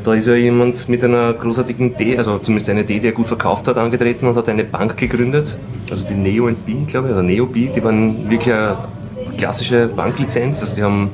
da 0.03 0.13
ist 0.15 0.25
ja 0.25 0.33
jemand 0.33 0.89
mit 0.89 1.03
einer 1.03 1.33
großartigen 1.33 1.91
Idee, 1.93 2.17
also 2.17 2.39
zumindest 2.39 2.71
eine 2.71 2.81
Idee, 2.81 2.99
die 2.99 3.07
er 3.07 3.13
gut 3.13 3.27
verkauft 3.27 3.67
hat, 3.67 3.77
angetreten 3.77 4.25
und 4.25 4.35
hat 4.35 4.49
eine 4.49 4.63
Bank 4.63 4.97
gegründet, 4.97 5.55
also 5.91 6.07
die 6.07 6.15
Neo 6.15 6.49
B, 6.65 6.73
glaube 6.87 7.09
ich, 7.09 7.13
oder 7.13 7.21
Neo 7.21 7.45
B, 7.45 7.67
die 7.67 7.83
waren 7.83 8.27
wirklich 8.31 8.51
eine 8.51 8.77
klassische 9.37 9.87
Banklizenz, 9.95 10.61
also 10.61 10.75
die 10.75 10.81
haben 10.81 11.11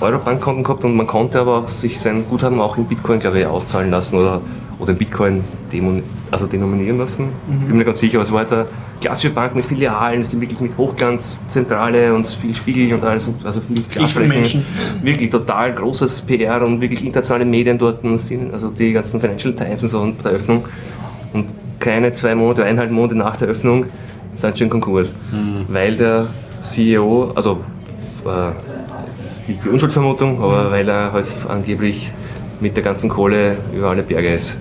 Eurobankkonten 0.00 0.62
gehabt 0.62 0.84
und 0.84 0.94
man 0.94 1.08
konnte 1.08 1.40
aber 1.40 1.58
auch 1.58 1.68
sich 1.68 1.98
sein 1.98 2.24
Guthaben 2.28 2.60
auch 2.60 2.76
in 2.76 2.84
Bitcoin, 2.84 3.18
glaube 3.18 3.40
ich, 3.40 3.46
auszahlen 3.46 3.90
lassen 3.90 4.18
oder, 4.18 4.40
oder 4.78 4.92
in 4.92 4.98
Bitcoin 4.98 5.44
demon, 5.72 6.02
also 6.30 6.46
denominieren 6.46 6.98
lassen. 6.98 7.28
Bin 7.46 7.68
mir 7.68 7.74
nicht 7.78 7.86
ganz 7.86 8.00
sicher, 8.00 8.16
aber 8.16 8.22
es 8.22 8.32
war 8.32 8.42
jetzt 8.42 8.52
eine 8.52 8.66
klassische 9.00 9.30
Bank 9.30 9.54
mit 9.54 9.64
Filialen, 9.64 10.22
die 10.22 10.40
wirklich 10.40 10.60
mit 10.60 10.76
Hochglanzzentrale 10.76 12.14
und 12.14 12.26
viel 12.26 12.54
Spiegel 12.54 12.94
und 12.94 13.04
alles, 13.04 13.28
also 13.44 13.60
viel 13.60 13.82
Glasflächen. 13.82 14.28
Menschen. 14.28 14.66
Wirklich 15.02 15.30
total 15.30 15.74
großes 15.74 16.22
PR 16.22 16.62
und 16.64 16.80
wirklich 16.80 17.04
internationale 17.04 17.44
Medien 17.44 17.78
dort, 17.78 18.00
sind, 18.18 18.52
also 18.52 18.70
die 18.70 18.92
ganzen 18.92 19.20
Financial 19.20 19.54
Times 19.54 19.82
und 19.82 19.88
so 19.88 20.00
und 20.00 20.22
bei 20.22 20.30
der 20.30 20.38
Öffnung. 20.38 20.64
Und 21.32 21.46
keine 21.78 22.12
zwei 22.12 22.34
Monate, 22.34 22.64
eineinhalb 22.64 22.90
Monate 22.90 23.14
nach 23.14 23.36
der 23.36 23.48
Öffnung 23.48 23.86
sind 24.34 24.58
schon 24.58 24.68
Konkurs. 24.68 25.14
Weil 25.68 25.96
der 25.96 26.26
CEO, 26.60 27.32
also 27.34 27.60
äh, 28.26 28.50
nicht 29.48 29.64
die 29.64 29.68
Unschuldsvermutung, 29.68 30.42
aber 30.42 30.70
weil 30.70 30.88
er 30.88 31.12
halt 31.12 31.26
angeblich 31.48 32.12
mit 32.60 32.76
der 32.76 32.84
ganzen 32.84 33.08
Kohle 33.08 33.58
über 33.74 33.90
alle 33.90 34.02
Berge 34.02 34.32
ist. 34.32 34.58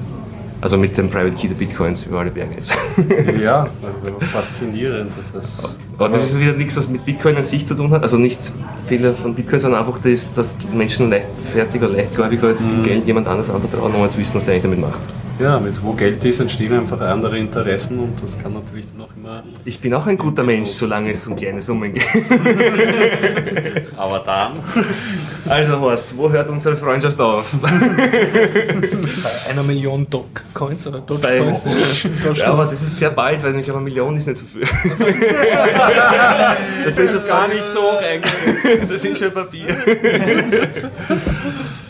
Also 0.66 0.80
mit 0.80 0.98
dem 0.98 1.12
Private 1.12 1.36
Key 1.36 1.48
der 1.48 1.54
Bitcoins 1.54 2.08
über 2.08 2.22
alle 2.22 2.32
Berge 2.32 2.56
ist. 2.56 2.76
Ja, 3.40 3.68
also 3.84 4.20
faszinierend. 4.20 5.12
Das 5.16 5.46
ist 5.46 5.78
Aber 5.96 6.10
das 6.10 6.32
ist 6.32 6.40
wieder 6.40 6.54
nichts, 6.54 6.76
was 6.76 6.90
mit 6.90 7.06
Bitcoin 7.06 7.36
an 7.36 7.44
sich 7.44 7.68
zu 7.68 7.76
tun 7.76 7.92
hat. 7.92 8.02
Also 8.02 8.18
nicht 8.18 8.52
Fehler 8.88 9.14
von 9.14 9.36
Bitcoin, 9.36 9.60
sondern 9.60 9.82
einfach 9.82 10.00
das, 10.00 10.34
dass 10.34 10.58
Menschen 10.74 11.12
leichtfertig 11.12 11.84
oder 11.84 11.92
leichtgläubig 11.92 12.42
halt 12.42 12.60
viel 12.60 12.82
Geld 12.82 13.06
jemand 13.06 13.28
anders 13.28 13.52
anvertrauen, 13.52 13.94
ohne 13.94 14.10
zu 14.10 14.18
wissen, 14.18 14.38
was 14.38 14.46
der 14.46 14.56
eigentlich 14.56 14.64
damit 14.64 14.80
macht. 14.80 15.02
Ja, 15.40 15.60
mit 15.60 15.82
wo 15.84 15.94
Geld 15.94 16.24
ist, 16.24 16.40
entstehen 16.40 16.74
einfach 16.74 17.00
andere 17.02 17.38
Interessen 17.38 18.00
und 18.00 18.14
das 18.22 18.42
kann 18.42 18.54
natürlich 18.54 18.86
dann 18.92 19.02
auch 19.06 19.16
immer. 19.16 19.44
Ich 19.66 19.80
bin 19.80 19.94
auch 19.94 20.08
ein 20.08 20.18
guter 20.18 20.44
Mensch, 20.44 20.70
solange 20.70 21.12
es 21.12 21.28
um 21.28 21.36
kleine 21.36 21.62
Summen 21.62 21.94
geht. 21.94 22.06
Aber 23.98 24.20
dann. 24.20 24.54
Also 25.48 25.80
Horst, 25.80 26.18
wo 26.18 26.30
hört 26.32 26.50
unsere 26.50 26.76
Freundschaft 26.78 27.20
auf? 27.20 27.56
Bei 27.62 27.70
einer 29.50 29.64
Million 29.64 30.08
Dogecoins 30.10 30.88
oder 30.88 31.00
Bei, 31.00 31.40
Dogecoins. 31.40 32.04
ja, 32.36 32.52
aber 32.52 32.64
das 32.64 32.82
ist 32.82 32.98
sehr 32.98 33.12
bald, 33.12 33.44
weil 33.44 33.56
ich 33.56 33.64
glaube, 33.64 33.80
eine 33.80 33.90
Million 33.90 34.16
ist 34.16 34.28
nicht 34.28 34.38
so 34.38 34.46
viel. 34.46 34.64
Das 36.84 36.96
sind 36.96 37.12
schon 37.12 37.28
Gar 37.28 37.48
nicht 37.48 37.64
so 37.74 37.82
hoch 37.82 38.02
eigentlich. 38.12 38.90
Das 38.90 39.02
sind 39.02 39.18
schon 39.18 39.32
Papier. 39.32 39.66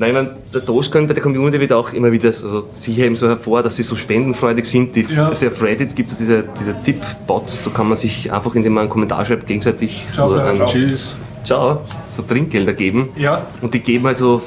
Nein, 0.00 0.08
ich 0.08 0.14
meine, 0.14 0.30
der 0.54 0.62
Dogecoin 0.62 1.06
bei 1.06 1.12
der 1.12 1.22
Community 1.22 1.60
wird 1.60 1.74
auch 1.74 1.92
immer 1.92 2.10
wieder, 2.10 2.28
also 2.28 2.62
sie 2.62 2.94
heben 2.94 3.16
so 3.16 3.28
hervor, 3.28 3.62
dass 3.62 3.76
sie 3.76 3.82
so 3.82 3.96
spendenfreudig 3.96 4.64
sind. 4.64 4.96
Die, 4.96 5.02
Ja. 5.02 5.26
also 5.26 5.46
auf 5.48 5.62
Reddit 5.62 5.94
gibt 5.94 6.10
es 6.10 6.16
diese, 6.16 6.42
diese 6.58 6.74
Tipp-Bots, 6.80 7.64
da 7.64 7.70
kann 7.70 7.86
man 7.86 7.96
sich 7.96 8.32
einfach, 8.32 8.54
indem 8.54 8.72
man 8.72 8.84
einen 8.84 8.90
Kommentar 8.90 9.26
schreibt, 9.26 9.46
gegenseitig 9.46 10.06
Ciao, 10.08 10.30
so 10.30 10.36
ciao. 10.36 10.66
Tschüss, 10.66 11.18
ciao, 11.44 11.82
so 12.08 12.22
Trinkgelder 12.22 12.72
geben. 12.72 13.10
Ja. 13.14 13.46
Und 13.60 13.74
die 13.74 13.80
geben 13.80 14.06
halt 14.06 14.16
so 14.16 14.40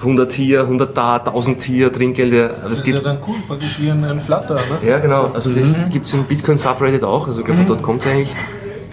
100 0.00 0.32
hier, 0.32 0.62
100 0.62 0.96
da, 0.96 1.16
1000 1.16 1.60
hier 1.60 1.92
Trinkgelder. 1.92 2.52
Es 2.64 2.68
Das 2.70 2.78
ist 2.78 2.86
ja 2.86 2.98
dann 3.00 3.18
cool, 3.28 3.36
praktisch 3.46 3.78
wie 3.78 3.90
ein, 3.90 4.02
ein 4.02 4.18
Flutter. 4.18 4.54
Ne? 4.54 4.88
ja, 4.88 4.98
genau. 4.98 5.30
Also 5.34 5.50
das 5.50 5.90
gibt 5.90 6.06
es 6.06 6.14
im 6.14 6.24
Bitcoin 6.24 6.56
Subreddit 6.56 7.04
auch. 7.04 7.26
Also 7.26 7.40
ich 7.40 7.44
glaube, 7.44 7.58
von 7.58 7.68
dort 7.68 7.82
kommt 7.82 8.00
es 8.00 8.10
eigentlich. 8.10 8.34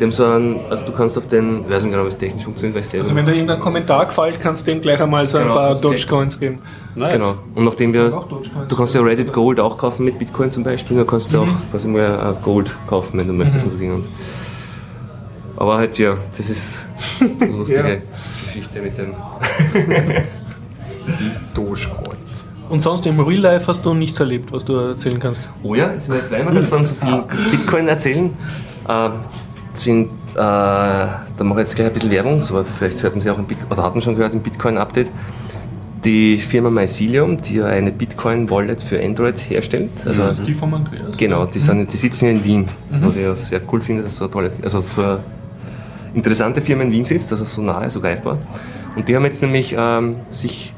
Dem 0.04 0.12
so 0.12 0.26
ein, 0.26 0.60
also 0.70 0.86
du 0.86 0.92
kannst 0.92 1.18
auf 1.18 1.28
den, 1.28 1.64
ich 1.64 1.70
weiß 1.70 1.84
nicht 1.84 1.94
genau, 1.94 2.04
wie 2.04 2.10
es 2.10 2.18
technisch 2.18 2.44
funktioniert, 2.44 2.76
weil 2.76 2.82
ich 2.82 2.90
selber. 2.90 3.06
Also 3.06 3.16
wenn 3.16 3.26
dir 3.26 3.32
irgendein 3.32 3.60
Kommentar 3.62 4.06
gefällt, 4.06 4.38
kannst 4.42 4.68
du 4.68 4.72
dem 4.72 4.82
gleich 4.82 5.02
einmal 5.02 5.26
so 5.26 5.38
ein 5.38 5.46
Genau, 5.46 5.56
paar 5.56 5.70
das 5.70 5.78
geht. 5.82 5.86
Dogecoins 5.92 6.38
geben. 6.42 6.60
Nice. 6.94 7.14
Genau. 7.14 7.36
Und 7.56 7.64
nachdem 7.64 7.94
wir, 7.94 8.10
du 8.68 8.76
kannst 8.76 8.94
ja 8.96 9.02
Reddit 9.02 9.32
Gold 9.32 9.62
auch 9.62 9.78
kaufen 9.78 10.04
mit 10.04 10.20
Bitcoin 10.20 10.52
zum 10.52 10.64
Beispiel, 10.64 10.98
dann 10.98 11.08
kannst 11.08 11.34
du 11.34 11.40
auch 11.44 11.48
quasi 11.72 11.88
mal 11.88 12.02
äh, 12.02 12.44
Gold 12.44 12.70
kaufen, 12.86 13.18
wenn 13.18 13.28
du 13.28 13.34
möchtest. 13.34 13.66
und 13.66 13.80
Dinge. 13.80 14.02
Aber 15.56 15.78
halt 15.78 15.98
ja, 15.98 16.18
das 16.36 16.50
ist 16.50 16.86
eine 17.40 17.52
lustige 17.58 18.02
Geschichte 18.46 18.82
mit 18.82 18.98
dem. 18.98 19.16
Dogecoins. 21.54 22.46
Und 22.68 22.82
sonst 22.82 23.06
im 23.06 23.20
Real 23.22 23.40
Life 23.42 23.68
hast 23.68 23.86
du 23.86 23.94
nichts 23.94 24.20
erlebt, 24.20 24.52
was 24.52 24.66
du 24.66 24.76
erzählen 24.76 25.20
kannst. 25.20 25.48
Oh 25.64 25.76
ja, 25.76 25.88
ist 25.88 26.10
mir 26.10 26.16
jetzt, 26.18 26.30
gerade 26.30 26.64
von 26.66 26.84
so 26.84 26.96
viel 26.96 27.24
Bitcoin 27.52 27.88
erzählen, 27.88 28.32
ähm, 28.90 29.12
sind, 29.78 30.10
äh, 30.32 30.36
da 30.36 31.16
mache 31.40 31.62
ich 31.62 31.68
jetzt 31.68 31.76
gleich 31.76 31.88
ein 31.88 31.94
bisschen 31.94 32.12
Werbung, 32.12 32.42
aber 32.50 32.66
vielleicht 32.66 33.02
hörten 33.04 33.22
Sie 33.22 33.30
auch 33.30 33.38
im 33.38 33.46
Bit 33.46 33.60
oder 33.70 33.84
hatten 33.84 34.02
schon 34.02 34.16
gehört 34.16 34.34
im 34.34 34.42
Bitcoin-Update. 34.42 35.12
Die 36.06 36.38
Firma 36.38 36.70
Mycelium, 36.70 37.42
die 37.42 37.56
ja 37.56 37.68
eine 37.68 37.92
Bitcoin-Wallet 37.92 38.82
für 38.82 39.02
Android 39.02 39.40
herstellt, 39.50 39.92
also 40.06 40.24
Das 40.24 40.40
ist 40.40 40.48
die 40.48 40.54
vom 40.54 40.74
Andreas. 40.74 41.16
Genau, 41.18 41.46
die, 41.46 41.60
sind, 41.60 41.94
die 41.94 41.98
sitzen 41.98 42.26
hier 42.26 42.32
in 42.32 42.44
Wien, 42.44 42.68
was 43.02 43.16
ich 43.16 43.22
ja 43.22 43.36
sehr 43.36 43.62
cool 43.72 43.80
finde, 43.80 44.04
dass 44.04 44.18
so 44.18 44.26
eine 44.26 44.32
tolle, 44.32 44.52
also 44.62 44.82
so 44.82 45.02
eine 45.02 45.20
interessante 46.14 46.62
Firma 46.62 46.84
in 46.84 46.92
Wien 46.92 47.06
sitzt, 47.06 47.32
also 47.32 47.46
so 47.46 47.62
nahe, 47.62 47.90
so 47.90 48.02
greifbar. 48.02 48.38
Und 48.96 49.08
die 49.08 49.16
haben 49.16 49.24
jetzt 49.24 49.42
nämlich 49.42 49.76
ähm, 49.78 50.18
sich 50.30 50.74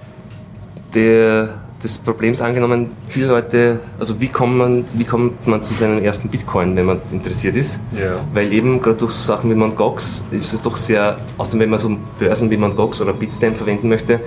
der, 0.93 1.49
des 1.83 1.97
Problems 1.97 2.41
angenommen, 2.41 2.91
viele 3.07 3.27
Leute, 3.27 3.79
also 3.99 4.19
wie 4.21 4.29
kommt, 4.29 4.57
man, 4.57 4.85
wie 4.93 5.03
kommt 5.03 5.45
man 5.45 5.61
zu 5.61 5.73
seinem 5.73 6.01
ersten 6.03 6.29
Bitcoin, 6.29 6.75
wenn 6.75 6.85
man 6.85 7.01
interessiert 7.11 7.55
ist? 7.55 7.79
Ja. 7.91 8.25
Weil 8.33 8.53
eben 8.53 8.81
gerade 8.81 8.97
durch 8.97 9.11
so 9.11 9.21
Sachen 9.21 9.49
wie 9.49 9.55
Mt. 9.55 9.75
Gox 9.75 10.23
ist 10.31 10.53
es 10.53 10.61
doch 10.61 10.77
sehr, 10.77 11.17
außerdem 11.37 11.59
wenn 11.59 11.69
man 11.69 11.79
so 11.79 11.97
Börsen 12.17 12.49
wie 12.49 12.57
Mt. 12.57 12.75
Gox 12.75 13.01
oder 13.01 13.13
Bitstamp 13.13 13.57
verwenden 13.57 13.89
möchte, 13.89 14.21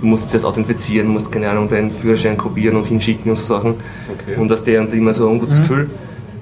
du 0.00 0.06
musst 0.06 0.26
es 0.28 0.34
erst 0.34 0.46
authentifizieren, 0.46 1.08
musst 1.08 1.32
keine 1.32 1.50
Ahnung, 1.50 1.68
deinen 1.68 1.90
Führerschein 1.90 2.36
kopieren 2.36 2.76
und 2.76 2.86
hinschicken 2.86 3.30
und 3.30 3.36
so 3.36 3.44
Sachen. 3.44 3.74
Okay. 4.12 4.36
Und 4.36 4.52
aus 4.52 4.62
der 4.62 4.80
und 4.80 4.92
immer 4.92 5.12
so 5.12 5.26
ein 5.26 5.32
ungutes 5.32 5.60
Gefühl. 5.60 5.90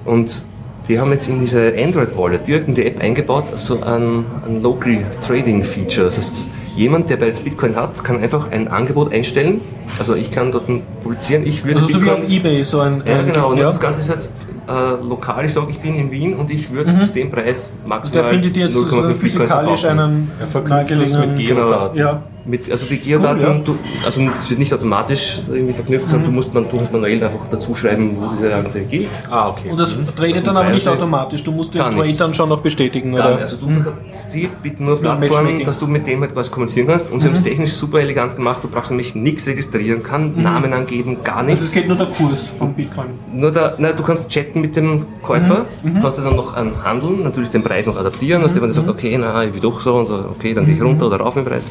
Und 0.05 0.45
die 0.87 0.99
haben 0.99 1.11
jetzt 1.11 1.29
in 1.29 1.39
diese 1.39 1.73
Android-Wallet 1.77 2.47
direkt 2.47 2.67
in 2.67 2.75
die 2.75 2.85
App 2.85 2.99
eingebaut, 2.99 3.57
so 3.57 3.81
ein, 3.81 4.25
ein 4.45 4.61
Local 4.61 4.97
Trading 5.25 5.63
Feature. 5.63 6.05
Das 6.05 6.17
heißt, 6.17 6.45
jemand, 6.75 7.09
der 7.09 7.17
bereits 7.17 7.41
Bitcoin 7.41 7.75
hat, 7.75 8.03
kann 8.03 8.21
einfach 8.21 8.51
ein 8.51 8.67
Angebot 8.67 9.13
einstellen. 9.13 9.61
Also 9.97 10.15
ich 10.15 10.31
kann 10.31 10.51
dort 10.51 10.65
publizieren, 11.01 11.45
ich 11.45 11.63
würde 11.65 11.81
Also 11.81 11.93
so 11.93 12.03
wie 12.03 12.09
auf 12.09 12.29
Ebay, 12.29 12.63
so 12.63 12.79
ein... 12.79 13.03
ja, 13.05 13.21
genau. 13.21 13.51
Und 13.51 13.57
ja. 13.57 13.63
das 13.65 13.79
Ganze 13.79 14.01
ist 14.01 14.09
jetzt 14.09 14.33
äh, 14.67 15.03
lokal. 15.03 15.45
Ich 15.45 15.53
sage, 15.53 15.67
ich 15.71 15.79
bin 15.79 15.95
in 15.95 16.11
Wien 16.11 16.35
und 16.35 16.49
ich 16.51 16.71
würde 16.71 16.97
zu 16.99 17.11
dem 17.11 17.31
Preis 17.31 17.69
Der 17.81 17.89
maximal 17.89 18.29
findet 18.29 18.55
jetzt 18.55 18.73
so 18.73 18.81
0,5 18.81 18.89
Bitcoins 18.89 19.19
physikalisch 19.19 19.85
einen 19.85 20.31
Er 20.39 20.47
verknüpft 20.47 20.91
das 20.91 21.17
mit 21.17 21.35
Genau. 21.35 21.67
Geodaten. 21.67 21.97
Ja. 21.97 22.21
Mit, 22.49 22.69
also 22.71 22.87
die 22.87 22.97
Geodaten, 22.97 23.39
Cool, 23.41 23.47
ja. 23.47 23.61
du, 23.63 23.77
also 24.05 24.21
es 24.23 24.49
wird 24.49 24.59
nicht 24.59 24.73
automatisch 24.73 25.41
irgendwie 25.51 25.73
verknüpft, 25.73 26.09
sondern 26.09 26.29
du 26.29 26.35
musst, 26.35 26.53
man, 26.53 26.67
du 26.67 26.77
musst 26.77 26.91
manuell 26.91 27.23
einfach 27.23 27.47
dazu 27.49 27.75
schreiben, 27.75 28.17
wo 28.17 28.27
diese 28.27 28.49
Ganze 28.49 28.81
gilt. 28.81 29.09
Ah, 29.29 29.49
okay. 29.49 29.69
Und 29.69 29.79
das 29.79 29.93
tradet 30.15 30.33
Also 30.33 30.45
dann 30.47 30.57
aber 30.57 30.71
nicht 30.71 30.87
automatisch. 30.87 31.43
Du 31.43 31.51
musst 31.51 31.75
den 31.75 31.81
Trade 31.81 32.13
dann 32.17 32.33
schon 32.33 32.49
noch 32.49 32.61
bestätigen, 32.61 33.13
oder? 33.13 33.37
also 33.37 33.57
du 33.57 33.67
kannst 33.67 34.33
die 34.33 34.49
bieten 34.63 34.85
nur 34.85 34.99
Plattformen, 34.99 35.63
dass 35.63 35.77
du 35.77 35.85
mit 35.85 36.07
dem 36.07 36.21
halt 36.21 36.33
quasi 36.33 36.49
kommunizieren 36.49 36.87
kannst. 36.87 37.11
Und 37.11 37.19
sie 37.19 37.27
haben 37.27 37.35
es 37.35 37.43
technisch 37.43 37.71
super 37.71 37.99
elegant 37.99 38.35
gemacht. 38.35 38.63
Du 38.63 38.67
brauchst 38.67 38.89
nämlich 38.91 39.13
nichts 39.13 39.47
registrieren, 39.47 40.01
keinen 40.01 40.41
Namen 40.41 40.73
angeben, 40.73 41.17
gar 41.23 41.37
also 41.37 41.49
nichts. 41.49 41.61
es 41.65 41.71
geht 41.71 41.87
nur 41.87 41.97
der 41.97 42.07
Kurs 42.07 42.47
von 42.57 42.73
Bitcoin. 42.73 43.07
Nur 43.31 43.51
da, 43.51 43.75
na, 43.77 43.91
du 43.91 44.03
kannst 44.03 44.29
chatten 44.29 44.61
mit 44.61 44.75
dem 44.75 45.05
Käufer, 45.21 45.65
kannst 46.01 46.17
du 46.17 46.21
dann 46.23 46.35
noch 46.35 46.55
an 46.55 46.83
handeln, 46.83 47.23
natürlich 47.23 47.49
den 47.49 47.63
Preis 47.63 47.85
noch 47.85 47.97
adaptieren, 47.97 48.41
dass 48.41 48.53
der 48.53 48.61
dann 48.61 48.73
sagt, 48.73 48.89
okay, 48.89 49.17
na, 49.19 49.43
ich 49.43 49.53
will 49.53 49.61
doch 49.61 49.81
so 49.81 49.95
und 49.95 50.07
so, 50.07 50.15
okay, 50.15 50.53
dann 50.53 50.65
gehe 50.65 50.75
ich 50.75 50.81
runter 50.81 51.07
oder 51.07 51.17
rauf 51.17 51.35
im 51.35 51.45
Preis. 51.45 51.67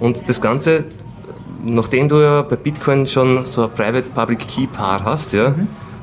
Und 0.00 0.28
das 0.28 0.40
Ganze, 0.40 0.84
nachdem 1.64 2.08
du 2.08 2.20
ja 2.20 2.42
bei 2.42 2.56
Bitcoin 2.56 3.06
schon 3.06 3.44
so 3.44 3.64
ein 3.64 3.70
Private-Public 3.70 4.48
Key-Paar 4.48 5.04
hast, 5.04 5.32
ja, 5.32 5.54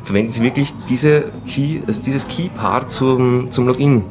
verwenden 0.03 0.31
sie 0.31 0.41
wirklich 0.41 0.73
diese 0.87 1.25
Key, 1.47 1.81
also 1.85 2.01
dieses 2.01 2.27
Key-Paar 2.27 2.87
zum, 2.87 3.51
zum 3.51 3.67
Login. 3.67 4.03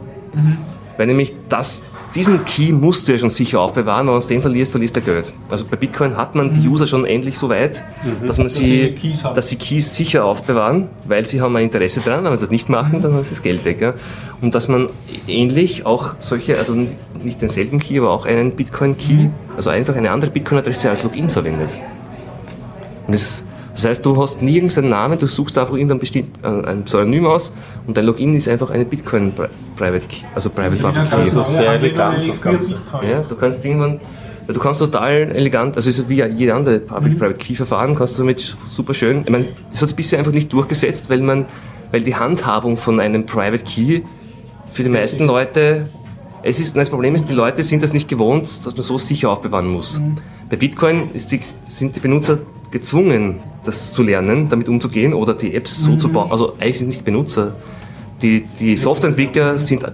Weil 0.98 1.06
nämlich 1.06 1.34
das, 1.48 1.84
diesen 2.16 2.44
Key 2.44 2.72
musst 2.72 3.06
du 3.06 3.12
ja 3.12 3.18
schon 3.18 3.30
sicher 3.30 3.60
aufbewahren, 3.60 4.08
wenn 4.08 4.18
du 4.18 4.26
den 4.26 4.40
verlierst, 4.40 4.70
verlierst 4.70 4.96
du 4.96 5.02
Geld. 5.02 5.32
Also 5.50 5.66
bei 5.70 5.76
Bitcoin 5.76 6.16
hat 6.16 6.34
man 6.34 6.50
die 6.52 6.66
User 6.66 6.86
schon 6.86 7.04
endlich 7.04 7.38
so 7.38 7.48
weit, 7.50 7.84
dass 8.26 8.38
man 8.38 8.48
sie 8.48 8.64
sie, 8.64 8.90
Keys 8.92 9.22
dass 9.34 9.48
sie 9.48 9.56
Keys 9.56 9.94
sicher 9.94 10.24
aufbewahren, 10.24 10.88
weil 11.04 11.26
sie 11.26 11.40
haben 11.40 11.54
ein 11.56 11.64
Interesse 11.64 12.00
daran, 12.00 12.24
wenn 12.24 12.36
sie 12.36 12.44
das 12.44 12.50
nicht 12.50 12.68
machen, 12.68 13.00
dann 13.00 13.20
ist 13.20 13.30
das 13.30 13.42
Geld 13.42 13.64
weg. 13.64 13.80
Ja. 13.80 13.94
Und 14.40 14.54
dass 14.54 14.66
man 14.68 14.88
ähnlich 15.28 15.84
auch 15.84 16.14
solche, 16.18 16.58
also 16.58 16.74
nicht 17.22 17.42
denselben 17.42 17.78
Key, 17.78 17.98
aber 17.98 18.10
auch 18.10 18.24
einen 18.24 18.52
Bitcoin-Key, 18.52 19.28
also 19.56 19.70
einfach 19.70 19.94
eine 19.94 20.10
andere 20.10 20.30
Bitcoin-Adresse 20.30 20.90
als 20.90 21.02
Login 21.02 21.28
verwendet. 21.28 21.78
Und 23.06 23.12
das, 23.12 23.44
das 23.76 23.84
heißt, 23.84 24.04
du 24.06 24.20
hast 24.20 24.42
nirgends 24.42 24.76
einen 24.78 24.88
Namen, 24.88 25.18
du 25.18 25.26
suchst 25.26 25.56
einfach 25.58 25.74
irgendein 25.74 25.98
bestimmt, 25.98 26.30
äh, 26.42 26.48
ein 26.48 26.84
Pseudonym 26.84 27.26
aus 27.26 27.54
und 27.86 27.96
dein 27.96 28.06
Login 28.06 28.34
ist 28.34 28.48
einfach 28.48 28.70
eine 28.70 28.84
Bitcoin 28.84 29.32
Pri- 29.36 29.48
Private 29.76 30.06
Key, 30.08 30.24
also 30.34 30.50
Private 30.50 30.82
Public 30.82 31.10
Key. 31.10 31.16
ist 31.40 31.54
sehr 31.54 31.72
elegant, 31.72 32.28
das 32.28 32.40
Ganze. 32.42 32.74
Ja, 33.08 33.20
du 33.22 33.34
kannst 33.36 33.64
irgendwann, 33.64 34.00
du 34.48 34.58
kannst 34.58 34.80
total 34.80 35.12
elegant, 35.34 35.76
also 35.76 35.90
so 35.90 36.08
wie 36.08 36.22
jede 36.22 36.54
andere 36.54 36.78
Public-Private 36.80 37.38
Key-Verfahren, 37.38 37.94
kannst 37.94 38.16
du 38.16 38.22
damit 38.22 38.56
super 38.66 38.94
schön, 38.94 39.22
ich 39.24 39.30
meine, 39.30 39.46
das 39.70 39.82
hat 39.82 39.88
es 39.90 39.94
bisher 39.94 40.18
einfach 40.18 40.32
nicht 40.32 40.52
durchgesetzt, 40.52 41.10
weil 41.10 41.20
man, 41.20 41.44
weil 41.92 42.00
die 42.02 42.16
Handhabung 42.16 42.76
von 42.76 42.98
einem 42.98 43.26
Private 43.26 43.62
Key 43.64 44.00
für 44.68 44.82
die 44.82 44.88
meisten 44.88 45.26
Leute, 45.26 45.88
es 46.42 46.60
ist, 46.60 46.76
nein, 46.76 46.82
das 46.82 46.90
Problem 46.90 47.14
ist, 47.14 47.28
die 47.28 47.32
Leute 47.34 47.62
sind 47.62 47.82
das 47.82 47.92
nicht 47.92 48.08
gewohnt, 48.08 48.44
dass 48.64 48.74
man 48.74 48.82
so 48.82 48.98
sicher 48.98 49.30
aufbewahren 49.30 49.66
muss. 49.68 50.00
Bei 50.48 50.56
Bitcoin 50.56 51.10
ist 51.12 51.32
die, 51.32 51.40
sind 51.64 51.96
die 51.96 52.00
Benutzer 52.00 52.38
gezwungen, 52.78 53.40
das 53.64 53.92
zu 53.92 54.02
lernen, 54.02 54.48
damit 54.48 54.68
umzugehen 54.68 55.14
oder 55.14 55.34
die 55.34 55.54
Apps 55.54 55.82
so 55.82 55.96
zu 55.96 56.08
bauen, 56.08 56.30
also 56.30 56.54
eigentlich 56.58 56.78
sind 56.78 56.88
nicht 56.88 57.04
Benutzer, 57.04 57.54
die, 58.22 58.44
die 58.58 58.76
Softwareentwickler 58.76 59.58
sind, 59.58 59.84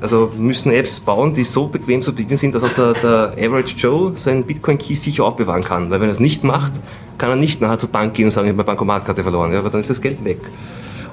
also 0.00 0.30
müssen 0.38 0.72
Apps 0.72 1.00
bauen, 1.00 1.34
die 1.34 1.44
so 1.44 1.68
bequem 1.68 2.02
zu 2.02 2.14
bedienen 2.14 2.38
sind, 2.38 2.54
dass 2.54 2.62
auch 2.62 2.72
der, 2.72 2.94
der 2.94 3.32
Average 3.38 3.76
Joe 3.76 4.12
seinen 4.14 4.44
Bitcoin-Key 4.44 4.94
sicher 4.94 5.24
aufbewahren 5.24 5.62
kann. 5.62 5.90
Weil 5.90 6.00
wenn 6.00 6.08
er 6.08 6.12
es 6.12 6.20
nicht 6.20 6.42
macht, 6.42 6.72
kann 7.18 7.30
er 7.30 7.36
nicht 7.36 7.60
nachher 7.60 7.78
zur 7.78 7.90
Bank 7.90 8.14
gehen 8.14 8.26
und 8.26 8.30
sagen, 8.30 8.46
ich 8.46 8.50
habe 8.50 8.58
meine 8.58 8.66
Bankomatkarte 8.66 9.22
verloren, 9.22 9.52
ja, 9.52 9.58
aber 9.58 9.70
dann 9.70 9.80
ist 9.80 9.90
das 9.90 10.00
Geld 10.00 10.24
weg. 10.24 10.40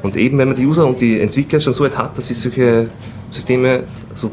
Und 0.01 0.15
eben, 0.15 0.37
wenn 0.37 0.49
man 0.49 0.57
die 0.57 0.65
User 0.65 0.85
und 0.85 1.01
die 1.01 1.19
Entwickler 1.19 1.59
schon 1.59 1.73
so 1.73 1.83
weit 1.83 1.97
hat, 1.97 2.17
dass 2.17 2.27
sie 2.27 2.33
solche 2.33 2.89
Systeme, 3.29 3.83
also, 4.09 4.31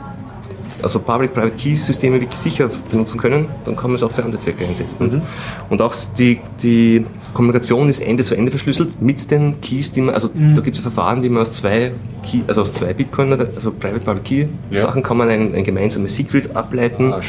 also 0.82 1.00
Public-Private 1.00 1.56
Key-Systeme 1.56 2.20
wirklich 2.20 2.38
sicher 2.40 2.70
benutzen 2.90 3.20
können, 3.20 3.46
dann 3.64 3.76
kann 3.76 3.90
man 3.90 3.96
es 3.96 4.02
auch 4.02 4.12
für 4.12 4.24
andere 4.24 4.40
Zwecke 4.40 4.64
einsetzen. 4.64 5.22
Und 5.68 5.82
auch 5.82 5.94
die, 6.18 6.40
die 6.62 7.04
Kommunikation 7.34 7.88
ist 7.88 8.00
Ende 8.00 8.24
zu 8.24 8.34
Ende 8.34 8.50
verschlüsselt 8.50 9.00
mit 9.00 9.30
den 9.30 9.60
Keys, 9.60 9.92
die 9.92 10.00
man, 10.00 10.14
also 10.14 10.28
da 10.28 10.60
gibt 10.60 10.76
es 10.76 10.82
Verfahren, 10.82 11.22
die 11.22 11.28
man 11.28 11.42
aus 11.42 11.52
zwei 11.52 11.92
Key, 12.24 12.40
also 12.46 12.62
aus 12.62 12.72
zwei 12.72 12.92
Bitcoin, 12.92 13.32
also 13.32 13.70
Private 13.70 14.04
Public 14.04 14.24
Key 14.24 14.46
Ja. 14.70 14.80
Sachen 14.82 15.02
kann 15.02 15.16
man 15.16 15.28
ein, 15.28 15.54
ein 15.54 15.64
gemeinsames 15.64 16.16
Secret 16.16 16.56
ableiten. 16.56 17.12
Ah. 17.12 17.20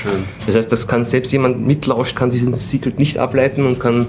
Das 0.46 0.56
heißt, 0.56 0.72
das 0.72 0.88
kann 0.88 1.04
selbst 1.04 1.32
jemand 1.32 1.66
mitlauscht, 1.66 2.16
kann 2.16 2.30
diesen 2.30 2.58
Secret 2.58 3.00
nicht 3.00 3.18
ableiten 3.18 3.66
und 3.66 3.80
kann 3.80 4.08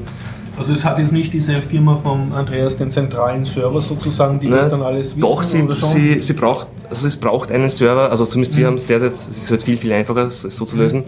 Also 0.63 0.75
es 0.75 0.85
hat 0.85 0.97
jetzt 1.01 1.13
nicht 1.13 1.33
diese 1.33 1.55
Firma 1.57 1.97
vom 1.97 2.33
Andreas 2.33 2.77
den 2.77 2.89
zentralen 2.89 3.45
Server 3.45 3.83
sozusagen, 3.83 4.39
die 4.39 4.49
das 4.49 4.67
Ne? 4.67 4.71
dann 4.71 4.83
alles 4.83 5.09
wissen 5.17 5.21
Doch, 5.21 5.43
sie, 5.43 5.61
oder 5.61 5.75
schon? 5.75 5.89
sie, 5.89 6.21
sie 6.21 6.35
braucht, 6.35 6.69
also 6.89 7.09
es 7.09 7.17
braucht 7.17 7.51
einen 7.51 7.69
Server, 7.69 8.13
also 8.13 8.25
zumindest 8.25 8.55
Mhm. 8.55 8.61
wir 8.61 8.67
haben 8.69 8.75
es 8.77 8.87
derzeit, 8.87 9.13
es 9.13 9.27
ist 9.27 9.51
halt 9.51 9.61
viel, 9.65 9.77
viel 9.77 9.93
einfacher, 9.93 10.29
es 10.29 10.43
so 10.43 10.65
zu 10.65 10.77
lösen, 10.77 11.03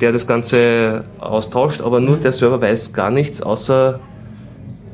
der 0.00 0.10
das 0.10 0.26
Ganze 0.26 1.04
austauscht, 1.18 1.82
aber 1.82 2.00
Mhm. 2.00 2.06
nur 2.06 2.16
der 2.16 2.32
Server 2.32 2.58
weiß 2.62 2.94
gar 2.94 3.10
nichts, 3.10 3.42
außer 3.42 4.00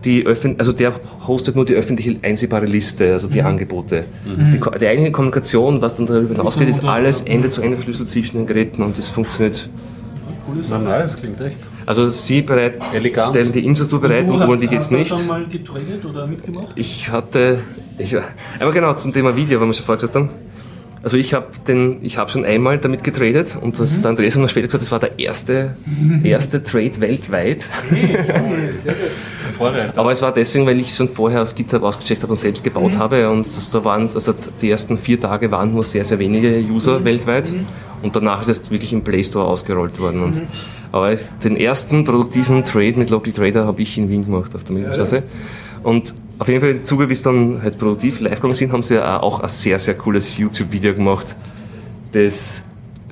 die 0.04 0.26
öffn 0.26 0.56
also 0.58 0.72
der 0.72 0.92
hostet 1.28 1.54
nur 1.54 1.64
die 1.64 1.74
öffentliche 1.74 2.16
einsehbare 2.22 2.66
Liste, 2.66 3.12
also 3.12 3.28
Mhm. 3.28 3.32
die 3.32 3.42
Angebote. 3.42 4.06
Die, 4.52 4.58
Ko- 4.58 4.70
die 4.76 4.88
eigene 4.88 5.12
Kommunikation, 5.12 5.80
was 5.82 5.96
dann 5.98 6.06
darüber 6.06 6.34
hinausgeht, 6.34 6.68
ist 6.68 6.82
alles. 6.84 7.20
Ende 7.20 7.48
zu 7.48 7.62
Ende 7.62 7.76
verschlüsselt 7.76 8.08
zwischen 8.08 8.38
den 8.38 8.46
Geräten 8.48 8.82
und 8.82 8.98
das 8.98 9.08
funktioniert. 9.08 9.68
Nein, 10.68 10.82
nein, 10.82 11.02
das 11.02 11.16
klingt 11.16 11.40
echt. 11.40 11.58
Also 11.90 12.12
sie 12.12 12.42
bereit, 12.42 12.74
stellen 13.30 13.50
die 13.50 13.64
Infrastruktur 13.64 14.08
bereit 14.08 14.30
und 14.30 14.38
hast- 14.40 14.48
ohne 14.48 14.60
die 14.60 14.68
geht's 14.68 14.84
hast 14.86 14.92
du 14.92 14.96
nicht. 14.98 15.08
schon 15.08 15.26
mal 15.26 15.44
getradet 15.44 16.04
oder 16.08 16.24
mitgemacht? 16.24 16.68
Ich 16.76 17.10
hatte, 17.10 17.64
ich, 17.98 18.14
aber 18.60 18.70
genau 18.70 18.92
zum 18.92 19.10
Thema 19.12 19.34
Video, 19.34 19.58
weil 19.60 19.66
wir 19.66 19.74
schon 19.74 19.84
vorher 19.84 19.96
gesagt 20.06 20.14
haben. 20.14 20.28
Also 21.02 21.16
ich 21.16 21.32
habe 21.32 21.46
den, 21.66 21.98
ich 22.02 22.18
habe 22.18 22.30
schon 22.30 22.44
einmal 22.44 22.76
damit 22.78 23.02
getradet 23.02 23.56
und 23.60 23.78
das 23.78 23.98
Mhm. 23.98 24.02
der 24.02 24.10
Andreas 24.10 24.34
hat 24.34 24.42
mir 24.42 24.48
später 24.50 24.66
gesagt, 24.66 24.82
das 24.82 24.92
war 24.92 24.98
der 24.98 25.18
erste, 25.18 25.76
erste 26.22 26.62
Trade 26.62 27.00
weltweit. 27.00 27.66
Aber 29.96 30.12
es 30.12 30.22
war 30.22 30.32
deswegen, 30.32 30.66
weil 30.66 30.78
ich 30.80 30.94
schon 30.94 31.08
vorher 31.08 31.42
aus 31.42 31.54
GitHub 31.54 31.82
ausgecheckt 31.82 32.22
habe 32.22 32.32
und 32.32 32.36
selbst 32.36 32.64
gebaut 32.64 32.96
habe 32.96 33.28
und 33.30 33.46
das, 33.46 33.70
da 33.70 33.84
waren, 33.84 34.02
also 34.02 34.34
die 34.60 34.70
ersten 34.70 34.98
vier 34.98 35.20
Tage 35.20 35.50
waren 35.50 35.72
nur 35.72 35.84
sehr, 35.84 36.04
sehr 36.04 36.18
wenige 36.18 36.62
User 36.70 37.04
weltweit 37.04 37.52
und 38.02 38.16
danach 38.16 38.42
ist 38.42 38.48
es 38.48 38.70
wirklich 38.70 38.92
im 38.92 39.02
Play 39.02 39.22
Store 39.24 39.46
ausgerollt 39.46 39.98
worden. 40.00 40.22
Und, 40.22 40.42
Aber 40.92 41.10
es, 41.10 41.30
den 41.38 41.56
ersten 41.56 42.04
produktiven 42.04 42.64
Trade 42.64 42.94
mit 42.96 43.10
Local 43.10 43.32
Trader 43.32 43.66
habe 43.66 43.82
ich 43.82 43.96
in 43.98 44.08
Wien 44.10 44.24
gemacht 44.24 44.54
auf 44.54 44.64
der 44.64 44.76
Milchstraße. 44.76 45.22
Und 45.82 46.14
auf 46.40 46.48
jeden 46.48 46.60
Fall 46.60 46.70
im 46.70 46.84
Zuge, 46.84 47.06
bis 47.06 47.22
dann 47.22 47.62
halt 47.62 47.78
produktiv 47.78 48.20
live 48.20 48.36
gegangen 48.36 48.54
sind, 48.54 48.72
haben 48.72 48.82
sie 48.82 48.94
ja 48.94 49.22
auch 49.22 49.40
ein 49.40 49.48
sehr, 49.50 49.78
sehr 49.78 49.94
cooles 49.94 50.38
YouTube-Video 50.38 50.94
gemacht, 50.94 51.36
das 52.12 52.62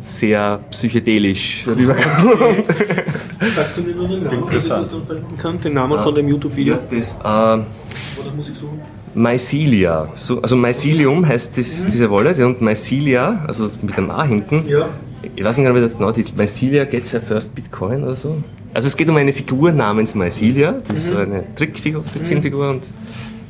sehr 0.00 0.60
psychedelisch 0.70 1.66
rüberkommt. 1.66 2.66
Sagst 3.54 3.76
du 3.76 3.82
mir 3.82 3.94
nur 3.94 4.08
den 4.08 4.24
Namen, 4.24 4.46
dass 4.46 4.64
ich 4.64 4.70
Interessant. 4.70 4.84
das 4.84 4.88
dann 4.88 5.06
finden 5.06 5.36
kann? 5.36 5.60
Den 5.60 5.74
Namen 5.74 5.98
von 5.98 6.14
dem 6.14 6.26
YouTube-Video? 6.26 6.78
Das, 6.90 7.16
äh, 7.16 7.22
Oder 7.22 7.66
muss 8.34 8.48
ich 8.48 8.56
suchen? 8.56 8.80
Mycelia. 9.14 10.08
So, 10.14 10.40
also 10.40 10.56
Mycelium 10.56 11.26
heißt 11.26 11.58
das, 11.58 11.86
diese 11.86 12.10
Wallet 12.10 12.38
und 12.38 12.62
Mycelia, 12.62 13.44
also 13.46 13.68
mit 13.82 13.98
einem 13.98 14.10
A 14.10 14.24
hinten. 14.24 14.64
Ja. 14.66 14.88
Ich 15.36 15.44
weiß 15.44 15.58
nicht 15.58 15.66
genau, 15.66 15.76
wie 15.76 15.82
das 15.82 15.98
genau 15.98 16.10
ist. 16.10 16.34
Mycelia 16.34 16.84
gets 16.84 17.12
her 17.12 17.20
first 17.20 17.54
Bitcoin 17.54 18.04
oder 18.04 18.16
so. 18.16 18.42
Also 18.78 18.86
es 18.86 18.96
geht 18.96 19.08
um 19.10 19.16
eine 19.16 19.32
Figur 19.32 19.72
namens 19.72 20.14
Mycelia. 20.14 20.80
Das 20.86 20.98
ist 20.98 21.06
so 21.06 21.16
eine 21.16 21.42
Trickfigur, 21.56 22.04
Trickfilmfigur 22.06 22.70
und 22.70 22.82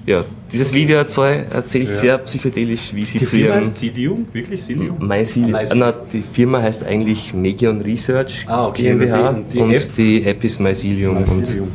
ja, 0.06 0.24
dieses 0.50 0.72
Video 0.72 0.96
erzähl- 0.96 1.44
erzählt 1.52 1.92
sehr 1.94 2.16
psychedelisch, 2.16 2.94
wie 2.94 3.04
sie 3.04 3.18
Die 3.18 3.26
zu 3.26 3.32
Firma 3.36 3.56
ihrem 3.56 3.64
heißt 3.66 3.76
Sidium? 3.76 4.26
Wirklich 4.32 4.64
Sidium? 4.64 4.96
Mycelia. 5.06 5.48
Mycelia. 5.58 5.74
Na, 5.74 5.92
die 5.92 6.22
Firma 6.22 6.62
heißt 6.62 6.82
eigentlich 6.86 7.34
Megion 7.34 7.82
Research 7.82 8.46
Ah, 8.48 8.68
okay. 8.68 8.84
GmbH 8.84 9.28
Und 9.28 9.52
die- 9.52 9.58
und 9.58 9.96
die 9.98 10.20
die, 10.20 10.24
App? 10.24 10.42
Ist 10.42 10.60
Mycelium. 10.60 11.18
Und 11.18 11.36
Mycelium. 11.36 11.68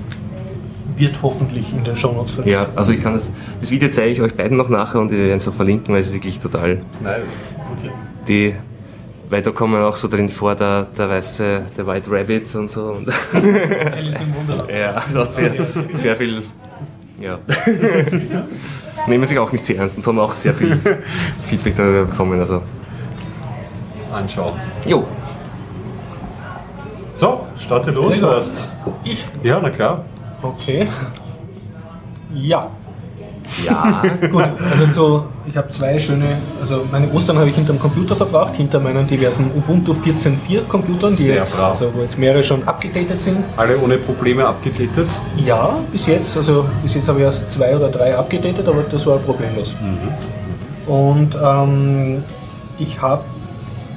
Wird 0.98 1.22
hoffentlich 1.22 1.72
in 1.74 1.84
den 1.84 1.96
Shownotes 1.96 2.32
verlinkt. 2.34 2.60
ja, 2.60 2.68
also 2.76 2.92
ich 2.92 3.04
kann 3.04 3.14
das, 3.14 3.34
das 3.60 3.70
Video 3.70 3.88
zeige 3.90 4.12
ich 4.14 4.22
euch 4.24 4.34
beiden 4.34 4.58
noch 4.58 4.70
nachher 4.70 5.00
und 5.00 5.12
wir 5.12 5.20
werden 5.20 5.38
es 5.38 5.48
auch 5.48 5.54
verlinken, 5.54 5.94
weil 5.94 6.02
es 6.02 6.12
wirklich 6.12 6.40
total 6.40 6.82
Nice. 7.04 7.22
die, 8.28 8.56
weil 9.30 9.42
da 9.42 9.52
kommen 9.52 9.82
auch 9.82 9.98
so 9.98 10.08
drin 10.08 10.30
vor, 10.30 10.56
der, 10.56 10.84
der 10.98 11.10
weiße, 11.10 11.66
der 11.78 11.88
White 11.88 12.10
Rabbit 12.12 12.54
und 12.56 12.70
so. 12.70 12.92
Und 12.92 13.08
Alice 13.34 14.20
im 14.22 14.36
Wunderland. 14.36 14.70
ja, 14.70 15.04
das 15.14 15.16
hat 15.16 15.34
sehr, 15.34 15.52
sehr 15.94 16.16
viel, 16.16 16.42
ja. 17.20 17.40
Nehmen 19.08 19.26
sich 19.26 19.38
auch 19.40 19.52
nicht 19.52 19.66
sehr 19.66 19.78
ernst 19.78 19.98
und 19.98 20.08
haben 20.08 20.20
auch 20.20 20.34
sehr 20.34 20.54
viel 20.54 20.78
Feedback 21.48 21.76
darüber 21.76 22.06
bekommen. 22.06 22.40
Also, 22.40 22.62
Anschauen. 24.14 24.54
jo, 24.86 25.06
So, 27.16 27.46
starte 27.58 27.92
los 27.92 28.20
erst. 28.22 28.70
Ich? 29.04 29.26
Ja, 29.44 29.60
na 29.62 29.70
klar. 29.70 30.06
Okay. 30.42 30.88
Ja. 32.34 32.70
Ja, 33.66 34.02
Gut, 34.32 34.44
also 34.72 34.92
so, 34.92 35.26
ich 35.46 35.56
habe 35.58 35.70
zwei 35.70 36.00
schöne, 36.00 36.38
also 36.62 36.84
meine 36.92 37.12
Ostern 37.12 37.38
habe 37.38 37.50
ich 37.50 37.56
hinterm 37.56 37.80
Computer 37.80 38.16
verbracht, 38.16 38.56
hinter 38.56 38.80
meinen 38.80 39.08
diversen 39.08 39.52
Ubuntu 39.56 39.94
14.4 39.94 40.62
Computern, 40.68 41.16
die 41.16 41.24
Sehr 41.24 41.36
jetzt, 41.36 41.58
brav. 41.58 41.72
also 41.72 41.92
wo 41.94 42.02
jetzt 42.02 42.18
mehrere 42.18 42.44
schon 42.44 42.68
abgedatet 42.68 43.22
sind. 43.22 43.44
Alle 43.58 43.78
ohne 43.80 43.98
Probleme 43.98 44.46
abgedatet. 44.46 45.08
Ja, 45.46 45.76
bis 45.92 46.06
jetzt, 46.08 46.36
also 46.38 46.66
bis 46.82 46.94
jetzt 46.96 47.08
habe 47.08 47.20
ich 47.20 47.26
erst 47.26 47.52
zwei 47.52 47.76
oder 47.76 47.90
drei 47.90 48.18
abgedatet, 48.18 48.68
aber 48.68 48.84
das 48.90 49.06
war 49.06 49.18
problemlos. 49.20 49.76
Und 50.88 51.38
ähm, 51.42 52.24
ich 52.80 53.02
habe 53.02 53.24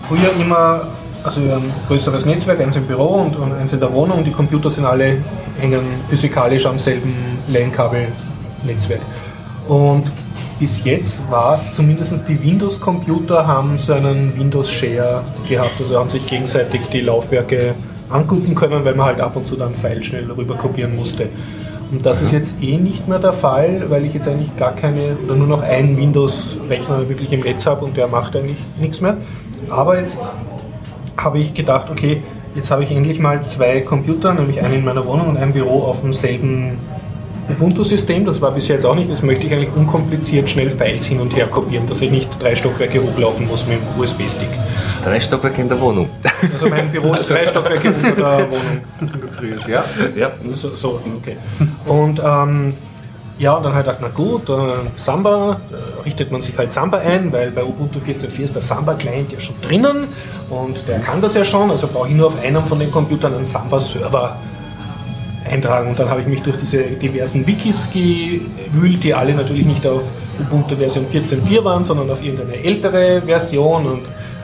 früher 0.09 0.31
immer, 0.41 0.83
also 1.25 1.43
wir 1.43 1.53
haben 1.55 1.65
ein 1.65 1.73
größeres 1.89 2.27
Netzwerk, 2.27 2.61
eins 2.61 2.77
im 2.77 2.87
Büro 2.87 3.23
und, 3.25 3.37
und 3.37 3.53
eins 3.55 3.73
in 3.73 3.81
der 3.81 3.93
Wohnung. 3.93 4.23
Die 4.25 4.31
Computer 4.31 4.71
sind 4.71 4.85
alle, 4.85 5.19
hängen 5.59 5.81
physikalisch 6.09 6.67
am 6.67 6.79
selben 6.79 7.13
LAN-Kabel-Netzwerk. 7.49 9.01
Und 9.69 10.05
bis 10.59 10.85
jetzt 10.85 11.21
war 11.31 11.61
zumindest 11.73 12.29
die 12.29 12.43
Windows-Computer 12.43 13.47
haben 13.47 13.79
so 13.79 13.93
einen 13.93 14.39
Windows-Share 14.39 15.23
gehabt, 15.49 15.75
also 15.81 15.99
haben 15.99 16.09
sich 16.09 16.25
gegenseitig 16.25 16.83
die 16.93 17.01
Laufwerke 17.01 17.75
angucken 18.09 18.55
können, 18.55 18.85
weil 18.85 18.95
man 18.95 19.07
halt 19.07 19.21
ab 19.21 19.37
und 19.37 19.47
zu 19.47 19.57
dann 19.57 19.75
File 19.75 20.03
schnell 20.03 20.31
rüber 20.31 20.55
kopieren 20.55 20.97
musste. 20.97 21.29
Und 21.91 22.05
das 22.05 22.23
ist 22.23 22.33
jetzt 22.33 22.63
eh 22.63 22.79
nicht 22.79 23.07
mehr 23.07 23.19
der 23.19 23.33
Fall, 23.33 23.85
weil 23.89 24.05
ich 24.05 24.15
jetzt 24.15 24.27
eigentlich 24.27 24.57
gar 24.57 24.73
keine 24.73 25.17
oder 25.25 25.37
nur 25.37 25.47
noch 25.47 25.63
einen 25.63 25.97
Windows-Rechner 25.97 27.09
wirklich 27.09 27.33
im 27.33 27.41
Netz 27.41 27.67
habe 27.67 27.85
und 27.85 27.97
der 27.97 28.09
macht 28.09 28.35
eigentlich 28.35 28.59
nichts 28.81 29.01
mehr. 29.01 29.17
Aber 29.71 29.99
jetzt 29.99 30.19
habe 31.17 31.39
ich 31.39 31.55
gedacht, 31.55 31.91
okay, 31.91 32.23
jetzt 32.55 32.71
habe 32.71 32.83
ich 32.83 32.91
endlich 32.91 33.21
mal 33.21 33.45
zwei 33.47 33.81
Computer, 33.83 34.35
nämlich 34.35 34.61
einen 34.63 34.75
in 34.75 34.85
meiner 34.85 35.07
Wohnung 35.07 35.29
und 35.29 35.37
ein 35.37 35.53
Büro 35.53 35.83
auf 35.85 36.01
demselben 36.01 36.77
Ubuntu-System. 37.49 38.25
Das 38.25 38.41
war 38.41 38.51
bisher 38.53 38.77
jetzt 38.77 38.85
auch 38.85 38.95
nicht. 38.95 39.11
Das 39.11 39.23
möchte 39.23 39.47
ich 39.47 39.53
eigentlich 39.53 39.75
unkompliziert 39.75 40.49
schnell 40.49 40.71
Files 40.71 41.07
hin 41.07 41.21
und 41.21 41.35
her 41.37 41.47
kopieren, 41.47 41.87
dass 41.87 42.01
ich 42.01 42.11
nicht 42.11 42.29
drei 42.43 42.55
Stockwerke 42.57 43.03
hochlaufen 43.03 43.47
muss 43.47 43.67
mit 43.67 43.79
dem 43.79 44.01
USB-Stick. 44.01 44.49
das 44.85 45.03
drei 45.03 45.21
Stockwerke 45.21 45.63
in 45.63 45.69
der 45.69 45.81
Wohnung. 45.81 46.09
Also 46.53 46.69
mein 46.69 46.91
Büro 46.91 47.15
ist 47.15 47.31
drei 47.31 47.47
Stockwerke 47.47 47.89
unter 47.89 48.13
der 48.13 48.51
Wohnung. 48.51 48.83
Ja. 49.69 49.85
ja, 50.15 50.31
So, 50.55 50.75
so 50.75 51.01
okay. 51.19 51.37
Und 51.87 52.21
ähm, 52.25 52.75
ja, 53.39 53.55
und 53.55 53.65
dann 53.65 53.75
halt 53.75 53.85
gedacht, 53.85 53.99
na 54.01 54.09
gut, 54.09 54.49
äh, 54.49 54.55
Samba, 54.97 55.61
äh, 55.71 56.05
richtet 56.05 56.33
man 56.33 56.41
sich 56.41 56.57
halt 56.57 56.73
Samba 56.73 56.99
ein, 56.99 57.31
weil 57.33 57.51
bei 57.51 57.63
Ubuntu 57.63 57.99
14.4 57.99 58.41
ist 58.45 58.55
der 58.55 58.63
Samba-Client 58.63 59.31
ja 59.31 59.41
schon 59.41 59.57
drinnen 59.61 60.09
und 60.49 60.89
der 60.89 61.01
kann 61.01 61.21
das 61.21 61.35
ja 61.35 61.45
schon, 61.45 61.71
also 61.71 61.87
brauche 61.87 62.09
ich 62.09 62.15
nur 62.15 62.29
auf 62.29 62.43
einem 62.43 62.63
von 62.65 62.79
den 62.79 62.91
Computern 62.91 63.35
einen 63.35 63.45
Samba-Server 63.45 64.37
eintragen. 65.47 65.91
Und 65.91 65.99
dann 65.99 66.11
habe 66.11 66.21
ich 66.21 66.27
mich 66.27 66.43
durch 66.43 66.57
diese 66.57 66.83
diversen 66.83 67.47
Wikis 67.47 67.91
gewühlt, 67.93 69.03
die 69.03 69.15
alle 69.15 69.35
natürlich 69.35 69.65
nicht 69.65 69.87
auf 69.87 70.03
Ubuntu 70.41 70.77
Version 70.77 71.07
14.4 71.07 71.65
waren, 71.65 71.85
sondern 71.85 72.11
auf 72.11 72.23
irgendeine 72.23 72.63
ältere 72.63 73.23
Version 73.23 73.87
und 73.87 74.03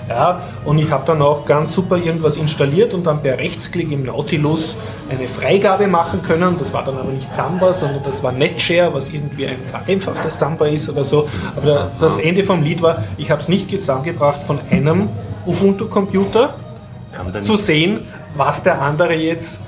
ja, 0.08 0.42
und 0.64 0.78
ich 0.78 0.90
habe 0.90 1.04
dann 1.06 1.22
auch 1.22 1.46
ganz 1.46 1.74
super 1.74 1.96
irgendwas 1.96 2.36
installiert 2.36 2.92
und 2.92 3.06
dann 3.06 3.22
per 3.22 3.38
Rechtsklick 3.38 3.92
im 3.92 4.04
Nautilus 4.04 4.76
eine 5.08 5.28
Freigabe 5.28 5.86
machen 5.86 6.22
können. 6.22 6.56
Das 6.58 6.72
war 6.72 6.84
dann 6.84 6.98
aber 6.98 7.12
nicht 7.12 7.32
Samba, 7.32 7.72
sondern 7.72 8.02
das 8.02 8.22
war 8.22 8.32
NetShare, 8.32 8.92
was 8.92 9.10
irgendwie 9.10 9.46
ein 9.46 9.62
vereinfachtes 9.64 10.38
Samba 10.38 10.66
ist 10.66 10.88
oder 10.88 11.04
so. 11.04 11.28
Aber 11.56 11.92
das 12.00 12.18
Ende 12.18 12.42
vom 12.42 12.62
Lied 12.62 12.82
war, 12.82 13.04
ich 13.16 13.30
habe 13.30 13.40
es 13.40 13.48
nicht 13.48 13.70
zusammengebracht 13.70 14.42
von 14.44 14.58
einem 14.70 15.08
Ubuntu-Computer 15.46 16.54
zu 17.44 17.56
sehen, 17.56 18.00
was 18.34 18.62
der 18.62 18.82
andere 18.82 19.14
jetzt 19.14 19.62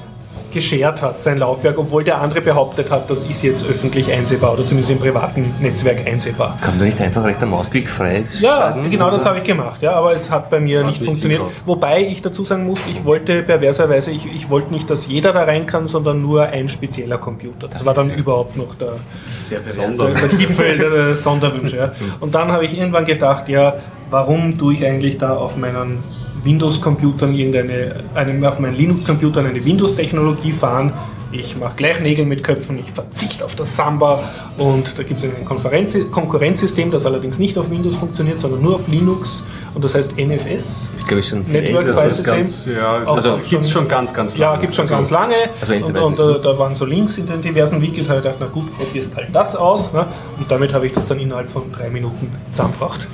geshared 0.55 1.03
hat, 1.03 1.21
sein 1.21 1.39
Laufwerk, 1.39 1.77
obwohl 1.79 2.03
der 2.05 2.21
andere 2.21 2.41
behauptet 2.41 2.91
hat, 2.91 3.11
das 3.11 3.25
ist 3.27 3.43
jetzt 3.43 3.69
öffentlich 3.69 4.11
einsehbar 4.11 4.55
oder 4.55 4.65
zumindest 4.65 4.91
im 4.93 4.99
privaten 5.01 5.55
Netzwerk 5.61 6.07
einsehbar. 6.07 6.57
Kann 6.63 6.79
man 6.79 6.87
nicht 6.87 7.01
einfach 7.01 7.25
rechter 7.25 7.45
Mausklick 7.47 7.89
frei 7.89 8.25
Ja, 8.41 8.73
schlagen? 8.73 8.91
genau 8.91 9.11
das 9.11 9.25
habe 9.27 9.39
ich 9.39 9.45
gemacht, 9.45 9.83
ja, 9.83 9.93
aber 9.93 10.15
es 10.15 10.31
hat 10.31 10.49
bei 10.49 10.61
mir 10.61 10.83
nicht 10.85 11.01
nicht 11.01 11.05
funktioniert. 11.05 11.41
hingehauen. 11.41 11.67
Wobei 11.67 12.03
ich 12.03 12.23
dazu 12.23 12.45
sagen 12.45 12.67
muss, 12.67 12.81
ich 12.91 13.05
wollte 13.05 13.43
perverserweise, 13.43 14.11
ich, 14.11 14.27
ich 14.35 14.49
wollte 14.51 14.73
nicht, 14.73 14.89
dass 14.89 15.07
jeder 15.07 15.33
da 15.33 15.45
rein 15.45 15.67
kann, 15.67 15.87
sondern 15.87 16.23
nur 16.23 16.45
ein 16.47 16.69
spezieller 16.69 17.19
Computer. 17.19 17.69
Das, 17.69 17.85
war 17.85 17.95
dann 17.95 18.11
überhaupt 18.11 18.57
noch 18.57 18.75
der, 18.75 18.93
Sehr 19.31 19.61
der 19.61 20.29
Gipfel 20.39 20.79
der 20.79 21.15
Sonderwünsche. 21.15 21.77
Ja. 21.77 21.93
Und 22.21 22.35
dann 22.35 22.51
habe 22.53 22.65
ich 22.65 22.77
irgendwann 22.79 23.05
gedacht, 23.05 23.49
ja, 23.49 23.75
warum 24.11 24.57
tue 24.59 24.75
ich 24.75 24.87
eigentlich 24.87 25.19
da 25.19 25.35
auf 25.37 25.57
meinen 25.57 25.99
Windows-Computern 26.45 27.35
irgendeine, 27.35 27.97
einem, 28.15 28.45
auf 28.45 28.59
meinen 28.59 28.77
Linux-Computern 28.77 29.47
eine 29.47 29.65
Windows-Technologie 29.65 30.53
fahren? 30.53 30.93
Ich 31.33 31.57
mache 31.57 31.73
gleich 31.77 31.99
Nägel 32.01 32.27
mit 32.27 32.45
Köpfen, 32.45 32.79
ich 32.79 32.93
verzichte 32.93 33.45
auf 33.45 33.57
das 33.57 33.75
Samba 33.75 34.23
und 34.57 34.97
da 34.97 35.03
gibt 35.03 35.19
es 35.19 35.25
ein 35.25 35.45
Konferenz 35.45 35.97
Konkurrenzsystem, 36.13 36.93
das 36.93 37.07
allerdings 37.07 37.41
nicht 37.41 37.59
auf 37.59 37.71
Windows 37.71 37.97
funktioniert, 37.97 38.39
sondern 38.39 38.63
nur 38.63 38.77
auf 38.77 38.87
Linux 38.87 39.45
und 39.75 39.85
das 39.85 39.97
heißt 39.97 40.17
NFS. 40.17 40.87
ist, 40.97 41.09
glaube 41.09 41.19
ich, 41.19 41.27
schon 41.27 41.45
viel 41.45 41.63
Network. 41.63 41.89
File 41.91 42.15
System. 42.15 42.35
Ganz, 42.37 42.67
ja, 42.67 43.03
es 43.03 43.09
Also 43.09 43.39
gibt 43.51 43.65
es 43.65 43.71
schon 43.73 43.89
ganz, 43.89 44.15
ganz 44.15 44.37
Ja, 44.37 44.51
lange. 44.51 44.61
gibt 44.61 44.77
schon 44.77 44.83
Also, 44.85 44.95
ganz 44.95 45.11
lange. 45.11 45.35
also 45.61 45.75
und 45.75 45.97
und 45.97 46.21
äh, 46.21 46.41
da 46.41 46.57
waren 46.57 46.73
so 46.77 46.85
Links 46.85 47.19
in 47.19 47.27
den 47.27 47.43
diversen 47.43 47.83
Wikis, 47.83 48.09
habe 48.09 48.19
ich 48.19 48.23
gedacht, 48.25 48.39
na 48.39 48.47
gut, 48.47 48.73
probierst 48.79 49.17
halt 49.17 49.31
das 49.33 49.57
aus. 49.57 49.93
Ne? 49.93 50.07
Und 50.39 50.49
damit 50.49 50.73
habe 50.73 50.87
ich 50.87 50.93
das 50.93 51.05
dann 51.07 51.19
innerhalb 51.19 51.51
von 51.51 51.63
drei 51.73 51.91
Minuten 51.91 52.31
zusammengebracht. 52.53 53.09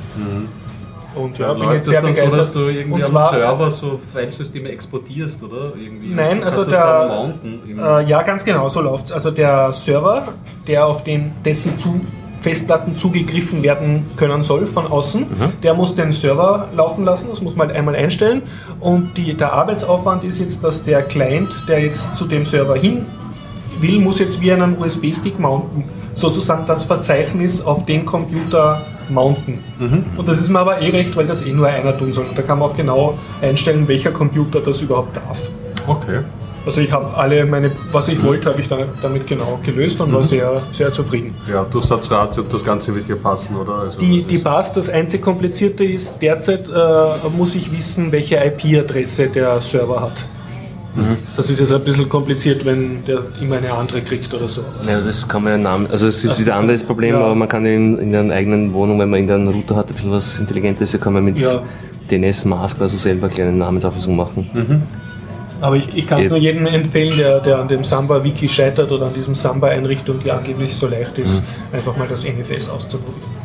Und 1.14 1.38
ja, 1.38 1.48
Ja, 1.48 1.52
bin 1.54 1.62
läuft 1.62 1.74
jetzt 1.76 1.86
das 1.88 1.92
sehr 1.92 2.02
dann 2.02 2.14
so, 2.14 2.20
begeistert. 2.20 2.40
dass 2.40 2.52
du 2.52 2.58
irgendwie 2.60 3.02
und 3.02 3.16
am 3.16 3.30
Server 3.32 3.70
so 3.70 3.98
Filesysteme 4.12 4.68
exportierst, 4.70 5.42
oder? 5.42 5.72
Irgendwie. 5.76 6.14
Nein, 6.14 6.42
also 6.44 6.64
der, 6.64 7.32
äh, 7.78 8.04
ja, 8.08 8.22
ganz 8.22 8.44
genau, 8.44 8.68
so 8.68 8.80
läuft's. 8.80 9.10
Also 9.12 9.30
der 9.30 9.72
Server, 9.72 10.28
der 10.66 10.86
auf 10.86 11.02
den 11.04 11.32
dessen 11.44 11.78
zu 11.78 12.00
Festplatten 12.42 12.96
zugegriffen 12.96 13.62
werden 13.62 14.08
können 14.16 14.42
soll 14.42 14.66
von 14.66 14.86
außen, 14.86 15.26
der 15.62 15.74
muss 15.74 15.94
den 15.94 16.10
Server 16.12 16.68
laufen 16.74 17.04
lassen, 17.04 17.28
das 17.28 17.42
muss 17.42 17.54
man 17.54 17.68
halt 17.68 17.76
einmal 17.76 17.94
einstellen. 17.94 18.42
Und 18.80 19.14
die, 19.18 19.34
der 19.34 19.52
Arbeitsaufwand 19.52 20.24
ist 20.24 20.38
jetzt, 20.38 20.64
dass 20.64 20.82
der 20.84 21.02
Client, 21.02 21.50
der 21.68 21.80
jetzt 21.80 22.16
zu 22.16 22.24
dem 22.26 22.46
Server 22.46 22.76
hin 22.76 23.04
will, 23.80 23.98
muss 24.00 24.20
jetzt 24.20 24.40
wie 24.40 24.52
einen 24.52 24.78
USB-Stick 24.78 25.38
mounten. 25.38 25.84
Sozusagen 26.14 26.64
das 26.66 26.84
Verzeichnis 26.84 27.60
auf 27.62 27.84
den 27.84 28.06
Computer 28.06 28.86
mounten. 29.10 29.58
Und 30.16 30.28
das 30.28 30.38
ist 30.40 30.48
mir 30.48 30.58
aber 30.58 30.80
eh 30.80 30.90
recht, 30.90 31.16
weil 31.16 31.26
das 31.26 31.42
eh 31.42 31.52
nur 31.52 31.66
einer 31.66 31.96
tun 31.96 32.12
soll. 32.12 32.26
Und 32.26 32.38
da 32.38 32.42
kann 32.42 32.58
man 32.58 32.70
auch 32.70 32.76
genau 32.76 33.18
einstellen, 33.42 33.86
welcher 33.88 34.10
Computer 34.10 34.60
das 34.60 34.80
überhaupt 34.82 35.16
darf. 35.16 35.50
Okay. 35.86 36.20
Also 36.66 36.82
ich 36.82 36.92
habe 36.92 37.06
alle 37.16 37.46
meine, 37.46 37.70
was 37.90 38.08
ich 38.08 38.22
wollte, 38.22 38.50
habe 38.50 38.60
ich 38.60 38.68
da, 38.68 38.76
damit 39.00 39.26
genau 39.26 39.58
gelöst 39.64 39.98
und 40.00 40.12
war 40.12 40.22
sehr, 40.22 40.60
sehr 40.72 40.92
zufrieden. 40.92 41.34
Ja, 41.50 41.64
Durchsatzrate 41.64 42.42
und 42.42 42.52
das 42.52 42.62
Ganze 42.62 42.94
wird 42.94 43.08
dir 43.08 43.16
passen, 43.16 43.56
oder? 43.56 43.74
Also 43.76 43.98
Die, 43.98 44.20
das 44.20 44.28
die 44.28 44.38
BAS, 44.38 44.72
das 44.74 44.90
einzig 44.90 45.22
Komplizierte 45.22 45.84
ist, 45.84 46.16
derzeit 46.20 46.68
äh, 46.68 47.28
muss 47.34 47.54
ich 47.54 47.72
wissen, 47.72 48.12
welche 48.12 48.36
IP-Adresse 48.36 49.28
der 49.28 49.60
Server 49.62 50.02
hat. 50.02 50.26
Das 51.36 51.48
ist 51.48 51.60
jetzt 51.60 51.72
ein 51.72 51.80
bisschen 51.82 52.08
kompliziert, 52.08 52.64
wenn 52.64 53.04
der 53.04 53.22
immer 53.40 53.56
eine 53.58 53.72
andere 53.72 54.00
kriegt 54.02 54.32
oder 54.34 54.48
so. 54.48 54.64
Ja, 54.86 55.00
das 55.00 55.28
kann 55.28 55.44
man 55.44 55.52
ja 55.52 55.58
Namen, 55.58 55.86
also 55.90 56.06
es 56.08 56.24
ist 56.24 56.40
wieder 56.40 56.54
ein 56.54 56.60
anderes 56.60 56.82
Problem, 56.82 57.14
Ja. 57.14 57.20
aber 57.20 57.34
man 57.34 57.48
kann 57.48 57.64
in, 57.64 57.96
in 57.98 58.10
der 58.10 58.22
eigenen 58.34 58.72
Wohnung, 58.72 58.98
wenn 58.98 59.08
man 59.08 59.20
irgendeinen 59.20 59.48
Router 59.48 59.76
hat, 59.76 59.88
ein 59.88 59.94
bisschen 59.94 60.10
was 60.10 60.38
Intelligentes, 60.38 60.98
kann 61.00 61.12
man 61.12 61.24
mit 61.24 61.38
Ja. 61.38 61.62
DNS-Mask 62.10 62.80
also 62.80 62.96
selber 62.96 63.28
kleine 63.28 63.52
Namensauflösung 63.52 64.16
machen. 64.16 64.50
Aber 65.60 65.76
ich, 65.76 65.88
ich 65.94 66.06
kann 66.06 66.22
es 66.22 66.28
nur 66.30 66.38
jedem 66.38 66.66
empfehlen, 66.66 67.16
der, 67.16 67.38
der 67.40 67.58
an 67.58 67.68
dem 67.68 67.84
Samba-Wiki 67.84 68.48
scheitert 68.48 68.90
oder 68.90 69.06
an 69.06 69.14
diesem 69.14 69.34
Samba-Einrichtung, 69.34 70.18
die 70.24 70.30
angeblich 70.30 70.74
so 70.74 70.88
leicht 70.88 71.18
ist, 71.18 71.42
einfach 71.72 71.96
mal 71.96 72.08
das 72.08 72.24
NFS 72.24 72.68
auszuprobieren. 72.68 73.39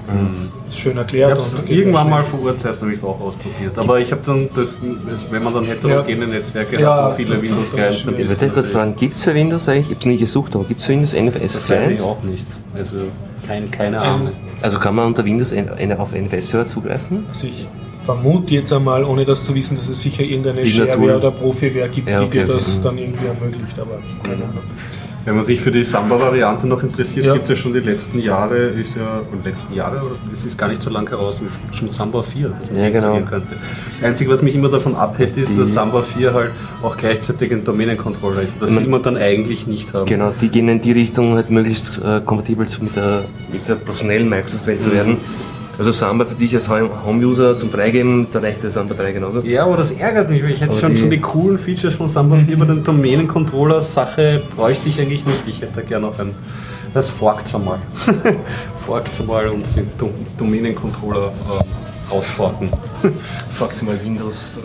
Ist 0.70 0.80
schön 0.80 0.92
Ich 0.94 0.98
erklärt. 0.98 1.32
habe 1.32 1.40
es 1.40 1.54
und 1.54 1.66
geht 1.66 1.78
irgendwann 1.78 2.10
mal 2.10 2.24
vor 2.24 2.42
Urzeiten 2.42 2.82
habe 2.82 2.92
ich 2.92 2.98
es 3.00 3.04
auch 3.04 3.20
ausprobiert. 3.20 3.78
Aber 3.78 4.00
ich 4.00 4.12
habe 4.12 4.22
dann, 4.26 4.50
das, 4.56 4.80
wenn 5.32 5.44
man 5.44 5.54
dann 5.54 5.64
heterogene 5.66 6.28
Netzwerke 6.28 6.80
Ja, 6.80 6.96
hat 7.04 7.10
und 7.12 7.16
viele 7.16 7.42
Windows-Clients, 7.42 8.06
dann 8.06 8.18
das 8.18 8.32
Ich 8.32 8.42
würde 8.42 8.54
kurz 8.54 8.68
fragen, 8.68 8.96
gibt 8.96 9.16
es 9.16 9.24
für 9.24 9.34
Windows 9.36 9.68
eigentlich, 9.70 9.86
ich 9.88 9.96
habe 9.96 10.00
es 10.00 10.06
nie 10.06 10.18
gesucht, 10.18 10.56
aber 10.56 10.64
gibt 10.66 10.82
es 10.82 10.86
für 10.88 10.94
Windows 10.94 11.14
NFS 11.14 11.54
Das 11.54 11.70
weiß 11.70 11.80
ich 11.80 11.84
Clients? 11.86 12.04
auch 12.04 12.24
nicht. 12.24 12.48
Also 12.76 12.96
kein, 13.48 13.70
keine 13.72 14.00
Ahnung. 14.02 14.30
Also 14.62 14.80
kann 14.80 14.96
man 14.96 15.06
unter 15.08 15.24
Windows 15.26 15.54
auf 15.98 16.12
NFS-Server 16.14 16.66
zugreifen? 16.68 17.26
Also 17.30 17.48
ich 17.48 17.68
vermute 18.04 18.54
jetzt 18.54 18.72
einmal, 18.74 19.04
ohne 19.04 19.26
das 19.26 19.44
zu 19.44 19.54
wissen, 19.56 19.78
dass 19.78 19.90
es 19.90 20.02
sicher 20.02 20.22
irgendeine 20.24 20.62
Irgendein 20.62 20.88
Shareware 20.88 21.18
oder 21.18 21.32
Profilware 21.32 21.90
gibt, 21.90 22.08
Ja, 22.08 22.20
die 22.20 22.26
okay, 22.26 22.46
dir 22.46 22.54
das 22.54 22.68
okay. 22.68 22.80
dann 22.84 22.98
irgendwie 22.98 23.26
ermöglicht, 23.26 23.80
aber 23.80 24.00
keine 24.24 24.44
Ahnung. 24.44 24.64
Wenn 25.26 25.36
man 25.38 25.44
sich 25.46 25.60
für 25.60 25.72
die 25.72 25.84
Samba-Variante 25.84 26.68
noch 26.68 26.84
interessiert, 26.84 27.26
Ja. 27.26 27.34
gibt 27.34 27.46
es 27.46 27.50
ja 27.50 27.56
schon 27.56 27.74
die 27.74 27.80
letzten 27.80 28.20
Jahre, 28.20 28.58
ist 28.58 28.96
ja, 28.96 29.22
und 29.32 29.44
letzten 29.44 29.74
Jahre, 29.74 29.98
oder 29.98 30.16
es 30.32 30.46
ist 30.46 30.56
gar 30.56 30.68
nicht 30.68 30.84
so 30.84 30.92
lange 30.92 31.10
heraus, 31.10 31.42
es 31.50 31.60
gibt 31.60 31.76
schon 31.76 31.90
Samba 31.90 32.22
4, 32.22 32.50
das 32.60 32.70
man 32.70 32.80
Ja, 32.80 32.86
sich 32.92 32.94
genau. 33.02 33.14
könnte. 33.28 33.56
Das 33.92 34.04
Einzige, 34.04 34.30
was 34.30 34.44
mich 34.44 34.54
immer 34.54 34.70
davon 34.70 34.96
abhält, 34.96 35.36
ist, 35.36 35.50
Die- 35.50 35.58
dass 35.58 35.74
Samba 35.74 36.04
4 36.04 36.32
halt 36.32 36.52
auch 36.84 36.96
gleichzeitig 36.96 37.52
ein 37.52 37.64
Domänencontroller 37.64 38.44
ist. 38.44 38.58
Das 38.60 38.76
will 38.76 38.86
man 38.86 39.02
dann 39.02 39.18
eigentlich 39.18 39.66
nicht 39.66 39.92
haben. 39.96 40.06
Genau, 40.06 40.32
die 40.40 40.50
gehen 40.50 40.70
in 40.70 40.80
die 40.82 40.92
Richtung, 40.92 41.34
halt 41.34 41.50
möglichst 41.50 42.00
äh, 42.06 42.22
kompatibel 42.24 42.68
zu- 42.68 42.84
mit 42.84 42.96
der, 42.96 43.24
mit 43.52 43.68
der 43.68 43.76
professionellen 43.76 44.30
Microsoft-Welt 44.30 44.84
zu 44.84 44.92
werden. 44.94 45.18
Also 45.78 45.92
Samba 45.92 46.24
für 46.26 46.36
dich 46.36 46.54
als 46.56 46.70
Home- 46.70 46.90
Home-User 47.06 47.58
zum 47.58 47.70
Freigeben, 47.70 48.28
da 48.32 48.40
reicht 48.40 48.64
der 48.64 48.72
Samba 48.72 48.96
3 48.96 49.12
genauso. 49.12 49.42
Ja, 49.42 49.66
aber 49.66 49.76
das 49.78 49.92
ärgert 49.92 50.30
mich, 50.30 50.42
weil 50.42 50.52
ich 50.52 50.62
hätte 50.62 50.72
Aber 50.72 50.80
schon, 50.80 50.94
die- 50.94 51.00
schon 51.02 51.10
die 51.10 51.20
coolen 51.20 51.58
Features 51.58 51.96
von 51.96 52.08
Samba 52.08 52.38
4 52.46 52.58
bei 52.58 52.66
den 52.66 52.84
Domänencontroller-Sache 52.86 54.44
bräuchte 54.56 54.88
ich 54.90 55.00
eigentlich 55.02 55.26
nicht. 55.26 55.42
Ich 55.48 55.62
hätte 55.62 55.74
da 55.76 55.82
gerne 55.82 56.08
noch 56.08 56.18
ein. 56.20 56.32
Das 56.94 57.10
forkt's 57.10 57.54
einmal. 57.54 57.80
forkt's 58.86 59.20
einmal 59.20 59.50
und 59.50 59.66
den 59.76 59.90
Dom 59.98 60.12
Domänencontroller 60.38 61.28
äh, 61.60 61.64
rausforken. 62.12 62.70
Fragt 63.54 63.82
mal 63.84 63.98
Windows. 64.04 64.58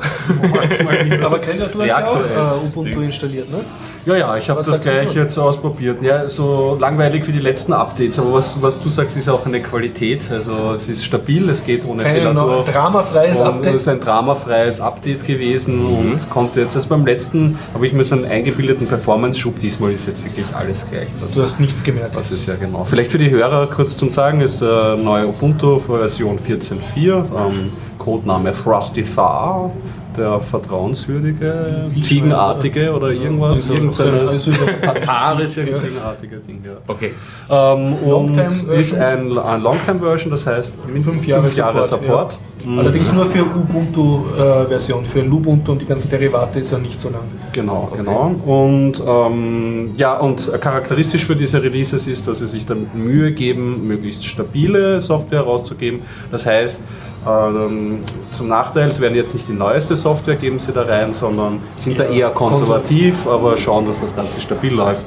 Aber 1.25 1.39
Gregor, 1.39 1.69
du 1.69 1.81
hast 1.81 1.87
ja 1.89 2.09
auch 2.09 2.17
äh, 2.19 2.67
Ubuntu 2.67 3.01
installiert, 3.01 3.51
ne? 3.51 3.59
Ja, 4.07 4.17
ja, 4.17 4.37
ich 4.37 4.49
habe 4.49 4.61
Was 4.61 4.67
das 4.67 4.81
gleich 4.81 5.15
jetzt 5.15 5.39
ausprobiert. 5.39 6.03
Ja, 6.03 6.27
so 6.27 6.77
langweilig 6.81 7.27
wie 7.29 7.33
die 7.33 7.39
letzten 7.41 7.73
Updates, 7.75 8.19
aber 8.19 8.33
was, 8.35 8.61
was 8.63 8.81
du 8.81 8.89
sagst, 8.89 9.17
ist 9.17 9.29
auch 9.29 9.45
eine 9.47 9.61
Qualität. 9.61 10.31
Also 10.31 10.73
es 10.75 10.89
ist 10.89 11.05
stabil, 11.05 11.49
es 11.51 11.63
geht 11.65 11.85
ohne 11.85 12.03
Kein 12.03 12.17
Fehler 12.17 12.33
noch 12.33 12.65
durch. 12.65 12.71
dramafreies 12.71 13.37
Und 13.39 13.43
Es 13.43 13.49
Update. 13.49 13.75
ist 13.75 13.89
ein 13.89 14.01
dramafreies 14.01 14.81
Update 14.81 15.25
gewesen 15.25 15.85
und 15.87 16.31
konnte 16.31 16.61
jetzt, 16.63 16.75
also 16.77 16.89
beim 16.89 17.05
letzten 17.07 17.59
habe 17.75 17.87
ich 17.87 17.93
mir 17.93 18.05
so 18.05 18.15
einen 18.17 18.25
eingebildeten 18.25 18.87
Performance-Schub, 18.87 19.59
diesmal 19.59 19.93
ist 19.93 20.07
jetzt 20.07 20.25
wirklich 20.25 20.47
alles 20.55 20.87
gleich. 20.91 21.09
Also, 21.23 21.35
Du 21.37 21.43
hast 21.43 21.61
nichts 21.61 21.85
gemerkt. 21.85 22.17
das 22.17 22.31
ist 22.31 22.47
ja 22.47 22.55
genau. 22.57 22.85
Vielleicht 22.85 23.13
für 23.13 23.19
die 23.19 23.31
Hörer 23.31 23.67
kurz 23.69 23.97
zum 23.99 24.11
Sagen, 24.11 24.41
ist 24.41 24.63
äh, 24.63 24.97
neue 24.97 25.27
Ubuntu 25.29 25.79
Version 25.79 26.39
14.4, 26.39 27.30
ähm, 27.37 27.71
Codename 27.99 28.53
Thrusty 28.53 29.03
Thar, 29.05 29.71
der 30.17 30.41
vertrauenswürdige, 30.41 31.87
ziegenartige 32.01 32.93
oder 32.93 33.13
irgendwas, 33.13 33.69
irgendeine 33.69 34.23
also 34.29 34.51
über- 34.51 34.81
tatarische, 34.81 35.69
Ja. 35.71 35.77
ziegenartige 35.77 36.37
Ding, 36.39 36.63
ja. 36.65 36.73
Okay. 36.89 37.13
Ähm, 37.49 37.95
und 37.95 38.37
ist 38.39 38.95
ein, 38.97 39.39
ein 39.39 39.63
Longtime-Version, 39.63 40.31
das 40.33 40.47
heißt 40.47 40.79
Fünf 41.03 41.27
Jahre, 41.27 41.49
Support. 41.85 42.39
ja. 42.67 42.79
Allerdings 42.79 43.13
nur 43.13 43.25
für 43.25 43.43
Ubuntu-Version. 43.45 45.05
für 45.05 45.21
Lubuntu 45.23 45.73
und 45.73 45.81
die 45.81 45.87
ganzen 45.87 46.11
Derivate 46.11 46.61
ist 46.61 46.73
er 46.73 46.79
nicht 46.79 47.01
so 47.01 47.09
lang. 47.11 47.23
Genau, 47.53 47.91
genau. 47.97 48.35
Und 48.45 49.03
ähm, 49.07 49.91
ja, 49.97 50.19
und 50.19 50.51
charakteristisch 50.61 51.25
für 51.25 51.37
diese 51.37 51.63
Releases 51.63 52.07
ist, 52.07 52.27
dass 52.27 52.41
sie 52.41 52.47
sich 52.47 52.67
damit 52.67 52.95
Mühe 52.95 53.33
geben, 53.33 53.87
möglichst 53.87 54.25
stabile 54.27 55.01
Software 55.01 55.41
rauszugeben. 55.43 56.01
Das 56.31 56.45
heißt, 56.47 56.83
zum 57.25 58.49
Nachteil, 58.49 58.89
es 58.89 59.01
werden 59.01 59.15
jetzt 59.15 59.35
nicht 59.35 59.47
die 59.47 59.53
neueste 59.53 59.95
Software 59.95 60.37
geben 60.37 60.59
sie 60.59 60.73
da 60.73 60.83
rein, 60.83 61.13
sondern 61.13 61.59
sind 61.77 61.99
da 61.99 62.05
eher 62.05 62.31
konservativ, 62.31 63.27
aber 63.27 63.59
schauen, 63.59 63.85
dass 63.85 64.01
das 64.01 64.17
Ganze 64.17 64.41
stabil 64.41 64.73
läuft. 64.73 65.03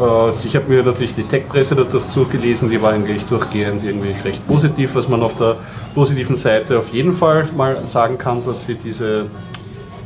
Äh, 0.00 0.30
Ich 0.46 0.56
habe 0.56 0.68
mir 0.68 0.82
natürlich 0.82 1.14
die 1.14 1.22
Tech-Presse 1.22 1.76
dazu 1.76 2.24
gelesen, 2.24 2.70
die 2.70 2.80
war 2.80 2.92
eigentlich 2.92 3.24
durchgehend 3.24 3.84
irgendwie 3.84 4.12
recht 4.24 4.46
positiv, 4.46 4.94
was 4.94 5.08
man 5.08 5.22
auf 5.22 5.36
der 5.36 5.56
positiven 5.94 6.36
Seite 6.36 6.78
auf 6.78 6.94
jeden 6.94 7.12
Fall 7.12 7.46
mal 7.56 7.76
sagen 7.86 8.16
kann, 8.16 8.42
dass 8.44 8.64
sie 8.64 8.76
diese 8.76 9.26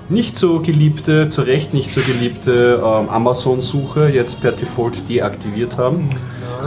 nicht 0.09 0.37
so 0.37 0.61
geliebte, 0.61 1.31
zu 1.31 1.43
Recht 1.43 1.73
nicht 1.73 1.91
so 1.93 2.01
geliebte 2.01 2.83
ähm, 2.85 3.09
Amazon-Suche 3.09 4.09
jetzt 4.09 4.41
per 4.41 4.53
Default 4.53 5.09
deaktiviert 5.09 5.79
haben. 5.79 6.11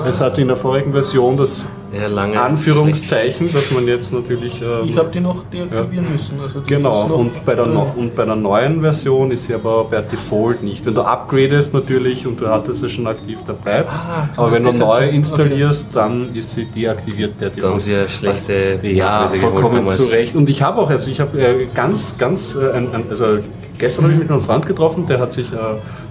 Es 0.08 0.22
hatte 0.22 0.42
in 0.42 0.48
der 0.48 0.58
vorigen 0.58 0.92
Version 0.94 1.38
das 1.38 1.66
Ja, 1.94 2.08
lange. 2.08 2.40
Anführungszeichen, 2.42 3.52
dass 3.52 3.72
man 3.72 3.88
jetzt 3.88 4.12
natürlich. 4.14 4.62
ähm, 4.62 4.86
Ich 4.86 4.98
habe 4.98 5.10
die 5.10 5.20
noch 5.22 5.44
deaktivieren 5.46 6.12
müssen. 6.12 6.40
Also 6.42 6.60
die 6.60 6.68
Genau, 6.74 7.06
und 7.06 7.46
bei, 7.46 7.56
der, 7.56 7.66
no- 7.66 7.94
und 7.96 8.16
bei 8.16 8.26
der 8.26 8.36
neuen 8.36 8.82
Version 8.82 9.32
ist 9.32 9.46
sie 9.46 9.54
aber 9.54 9.86
per 9.86 10.02
Default 10.02 10.64
nicht. 10.64 10.86
Wenn 10.86 10.94
du 10.96 11.02
upgradest 11.02 11.74
natürlich 11.74 12.28
und 12.28 12.42
du 12.42 12.48
hattest 12.48 12.82
sie 12.82 12.90
schon 12.90 13.08
aktiv, 13.08 13.40
dann 13.48 13.56
bleibt 13.58 13.90
Ah, 13.94 14.28
Aber 14.36 14.52
wenn 14.52 14.64
du 14.64 14.74
neu 14.74 15.00
sein? 15.00 15.10
installierst, 15.14 15.96
dann 15.96 16.36
ist 16.36 16.52
sie 16.54 16.66
deaktiviert 16.66 17.38
per 17.40 17.50
Da 17.50 17.56
Default. 17.56 17.74
haben 17.74 17.82
sie 17.82 17.94
ja 17.94 18.08
schlechte 18.10 18.80
Ja, 18.84 19.22
Nachrichten 19.22 19.48
geholt 19.48 19.62
vollkommen 19.62 19.90
zu 19.90 20.04
Recht. 20.04 20.36
Und 20.36 20.50
ich 20.50 20.62
habe 20.62 20.82
auch, 20.82 20.90
also 20.90 21.10
ich 21.10 21.20
habe 21.22 21.40
äh, 21.42 21.68
ganz, 21.74 22.18
ganz, 22.18 22.56
äh, 22.56 22.72
ein, 22.72 22.94
ein, 22.94 23.04
also 23.10 23.40
gestern 23.78 24.06
habe 24.06 24.14
ich 24.14 24.20
mit 24.20 24.30
einem 24.30 24.42
Freund 24.42 24.66
getroffen, 24.66 25.06
der 25.06 25.20
hat 25.20 25.34
sich, 25.34 25.52
äh, 25.52 25.58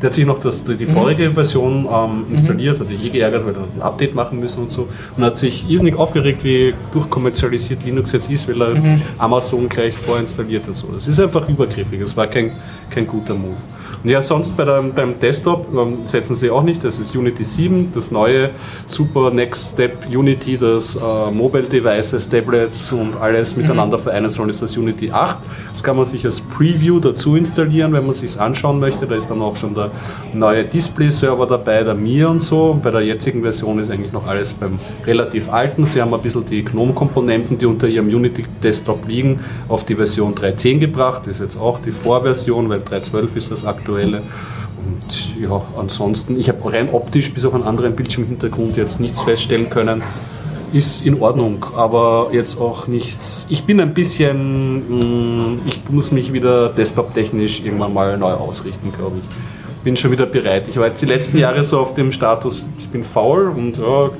der 0.01 0.11
hat 0.11 0.15
sich 0.15 0.27
noch 0.27 0.39
das, 0.41 0.65
die 0.65 0.87
vorige 0.87 1.33
Version 1.33 1.89
ähm, 1.91 2.25
installiert, 2.31 2.81
hat 2.81 2.89
sich 2.89 3.03
eh 3.03 3.11
geärgert, 3.11 3.47
weil 3.47 3.55
er 3.55 3.63
ein 3.63 3.83
Update 3.83 4.15
machen 4.15 4.41
müssen 4.41 4.63
und 4.63 4.71
so. 4.71 4.89
Und 5.17 5.25
hat 5.25 5.39
sich 5.39 5.69
irrsinnig 5.69 5.97
aufgeregt, 5.97 6.45
wie 6.45 6.75
durchkommerzialisiert 6.93 7.85
Linux 7.85 8.13
jetzt 8.13 8.31
ist, 8.31 8.49
weil 8.49 8.63
er 8.63 8.99
Amazon 9.19 9.69
gleich 9.69 9.97
vorinstalliert 9.97 10.67
und 10.69 10.75
so. 10.75 10.89
Das 10.93 11.07
ist 11.07 11.21
einfach 11.21 11.49
übergriffig, 11.49 12.01
es 12.01 12.17
war 12.17 12.27
kein, 12.27 12.51
kein 12.91 13.07
guter 13.07 13.35
Move. 13.35 13.57
Ja, 14.07 14.23
sonst 14.23 14.57
bei 14.57 14.65
der, 14.65 14.83
beim 14.83 15.19
Desktop 15.19 15.67
setzen 16.05 16.37
sie 16.37 16.49
auch 16.49 16.63
nicht, 16.63 16.85
das 16.85 17.01
ist 17.01 17.17
Unity 17.17 17.43
7, 17.43 17.91
das 17.93 18.13
neue 18.13 18.51
super 18.87 19.33
Next 19.33 19.73
Step 19.73 20.07
Unity, 20.09 20.57
das 20.57 20.95
äh, 20.95 21.31
Mobile 21.33 21.65
Devices, 21.65 22.29
Tablets 22.29 22.93
und 22.93 23.17
alles 23.21 23.57
miteinander 23.57 23.99
vereinen 23.99 24.31
sollen, 24.31 24.51
ist 24.51 24.63
das 24.63 24.77
Unity 24.77 25.11
8. 25.11 25.39
Das 25.73 25.83
kann 25.83 25.97
man 25.97 26.07
sich 26.07 26.25
als 26.25 26.41
Preview 26.41 27.01
dazu 27.01 27.35
installieren, 27.35 27.93
wenn 27.95 28.07
man 28.07 28.15
sich 28.15 28.41
anschauen 28.41 28.79
möchte. 28.79 29.07
Da 29.07 29.17
ist 29.17 29.29
dann 29.29 29.43
auch 29.43 29.57
schon 29.57 29.75
der 29.75 29.91
neue 30.33 30.63
Display-Server 30.63 31.47
dabei, 31.47 31.83
der 31.83 31.95
Mir 31.95 32.31
und 32.31 32.43
so. 32.43 32.71
Und 32.71 32.83
bei 32.85 32.93
der 32.93 33.03
jetzigen 33.03 33.43
Version 33.43 33.81
ist 33.81 33.91
eigentlich 33.91 34.13
noch 34.13 34.27
alles 34.27 34.53
beim 34.53 34.79
relativ 35.05 35.53
alten. 35.53 35.85
Sie 35.85 36.01
haben 36.01 36.15
ein 36.15 36.21
bisschen 36.23 36.45
die 36.45 36.65
GNOME-Komponenten, 36.65 37.59
die 37.59 37.67
unter 37.67 37.89
ihrem 37.89 38.07
Unity-Desktop 38.07 39.09
liegen, 39.09 39.41
auf 39.69 39.85
die 39.85 39.97
Version 39.97 40.35
3.10 40.35 40.79
gebracht. 40.79 41.23
Das 41.25 41.33
ist 41.33 41.41
jetzt 41.41 41.61
auch 41.61 41.81
die 41.81 41.91
Vorversion, 41.91 42.69
weil 42.69 42.79
3.12 42.79 43.37
ist 43.37 43.51
das 43.51 43.65
aktuelle. 43.97 44.23
Und 44.87 45.41
ja, 45.41 45.63
ansonsten, 45.79 46.39
ich 46.39 46.49
habe 46.49 46.73
rein 46.73 46.91
optisch 46.91 47.33
bis 47.33 47.45
auf 47.45 47.55
einen 47.55 47.65
anderen 47.65 47.97
Bildschirmhintergrund 47.97 48.77
jetzt 48.77 49.01
nichts 49.01 49.21
feststellen 49.21 49.71
können. 49.71 50.03
Ist 50.73 51.07
in 51.07 51.21
Ordnung, 51.21 51.65
aber 51.77 52.29
jetzt 52.33 52.61
auch 52.61 52.87
nichts. 52.87 53.47
Ich 53.49 53.65
bin 53.65 53.81
ein 53.81 53.95
bisschen, 53.95 55.55
mh, 55.55 55.59
ich 55.67 55.81
muss 55.89 56.13
mich 56.13 56.33
wieder 56.33 56.69
desktop-technisch 56.69 57.65
irgendwann 57.65 57.95
mal 57.95 58.19
neu 58.19 58.33
ausrichten, 58.33 58.93
glaube 58.93 59.17
ich. 59.19 59.85
Bin 59.85 59.97
schon 59.97 60.11
wieder 60.11 60.27
bereit. 60.27 60.67
Ich 60.69 60.77
war 60.77 60.89
jetzt 60.89 61.01
die 61.01 61.07
letzten 61.07 61.39
Jahre 61.39 61.63
so 61.63 61.79
auf 61.79 61.95
dem 61.95 62.11
Status, 62.11 62.67
bin 62.97 63.05
faul 63.05 63.53
und 63.55 63.77
ja, 63.77 64.11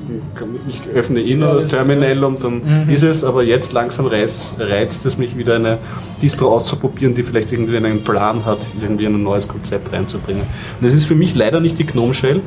ich 0.69 0.81
öffne 0.93 1.19
eh 1.19 1.35
nur 1.35 1.53
das 1.55 1.67
Terminal 1.67 2.23
und 2.23 2.43
dann 2.43 2.87
ist 2.89 3.03
es, 3.03 3.23
aber 3.23 3.43
jetzt 3.43 3.73
langsam 3.73 4.05
reizt, 4.05 4.59
reizt 4.59 5.05
es 5.05 5.17
mich 5.17 5.35
wieder 5.35 5.55
eine 5.55 5.79
Distro 6.21 6.53
auszuprobieren, 6.53 7.15
die 7.15 7.23
vielleicht 7.23 7.51
irgendwie 7.51 7.77
einen 7.77 8.03
Plan 8.03 8.45
hat, 8.45 8.59
irgendwie 8.79 9.07
ein 9.07 9.23
neues 9.23 9.47
Konzept 9.47 9.91
reinzubringen. 9.91 10.43
Und 10.43 10.85
das 10.85 10.93
ist 10.93 11.05
für 11.05 11.15
mich 11.15 11.33
leider 11.35 11.59
nicht 11.59 11.79
die 11.79 11.85
Gnome 11.85 12.13
Shell. 12.13 12.41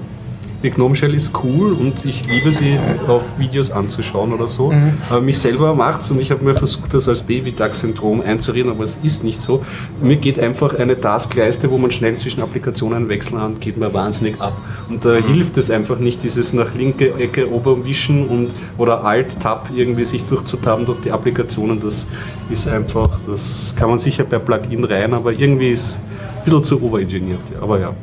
Die 0.62 0.68
Gnome 0.68 0.94
Shell 0.94 1.14
ist 1.14 1.33
cool 1.42 1.73
und 1.73 2.05
ich 2.05 2.27
liebe 2.27 2.53
sie 2.53 2.79
auf 3.09 3.38
Videos 3.38 3.70
anzuschauen 3.70 4.31
oder 4.33 4.46
so. 4.46 4.70
Aber 5.09 5.23
mich 5.23 5.38
selber 5.38 5.75
macht's 5.75 6.11
und 6.11 6.20
ich 6.20 6.31
habe 6.31 6.44
mir 6.44 6.55
versucht, 6.55 6.92
das 6.92 7.09
als 7.09 7.23
Baby-Duck-Syndrom 7.23 8.20
einzureden, 8.20 8.70
aber 8.70 8.85
es 8.85 8.99
ist 9.03 9.25
nicht 9.25 9.40
so. 9.40 9.64
Mir 10.03 10.16
geht 10.16 10.38
einfach 10.38 10.79
eine 10.79 11.01
Taskleiste, 11.01 11.70
wo 11.70 11.79
man 11.79 11.90
schnell 11.90 12.16
zwischen 12.16 12.42
Applikationen 12.42 13.09
wechseln 13.09 13.38
kann, 13.38 13.59
geht 13.59 13.79
mir 13.79 13.94
wahnsinnig 13.94 14.38
ab. 14.38 14.53
Und 14.90 15.03
da 15.03 15.14
hilft 15.14 15.57
es 15.57 15.70
einfach 15.70 15.99
nicht, 15.99 16.23
dieses 16.23 16.53
nach 16.53 16.75
linke 16.75 17.14
Ecke 17.14 17.51
oben 17.51 17.87
wischen 17.87 18.29
und 18.29 18.51
oder 18.77 19.03
Alt-Tab 19.05 19.70
irgendwie 19.75 20.05
sich 20.05 20.25
durchzutaben 20.25 20.85
durch 20.85 21.01
die 21.01 21.11
Applikationen. 21.11 21.81
Das 21.81 22.07
ist 22.51 22.68
einfach, 22.68 23.18
das 23.27 23.75
kann 23.79 23.88
man 23.88 23.99
sicher 23.99 24.25
per 24.25 24.40
Plugin 24.40 24.85
rein, 24.85 25.14
aber 25.14 25.33
irgendwie 25.33 25.70
ist 25.70 26.01
ein 26.37 26.44
bisschen 26.44 26.64
zu 26.64 26.83
overengineert. 26.83 27.40
Aber 27.62 27.81
ja. 27.81 27.94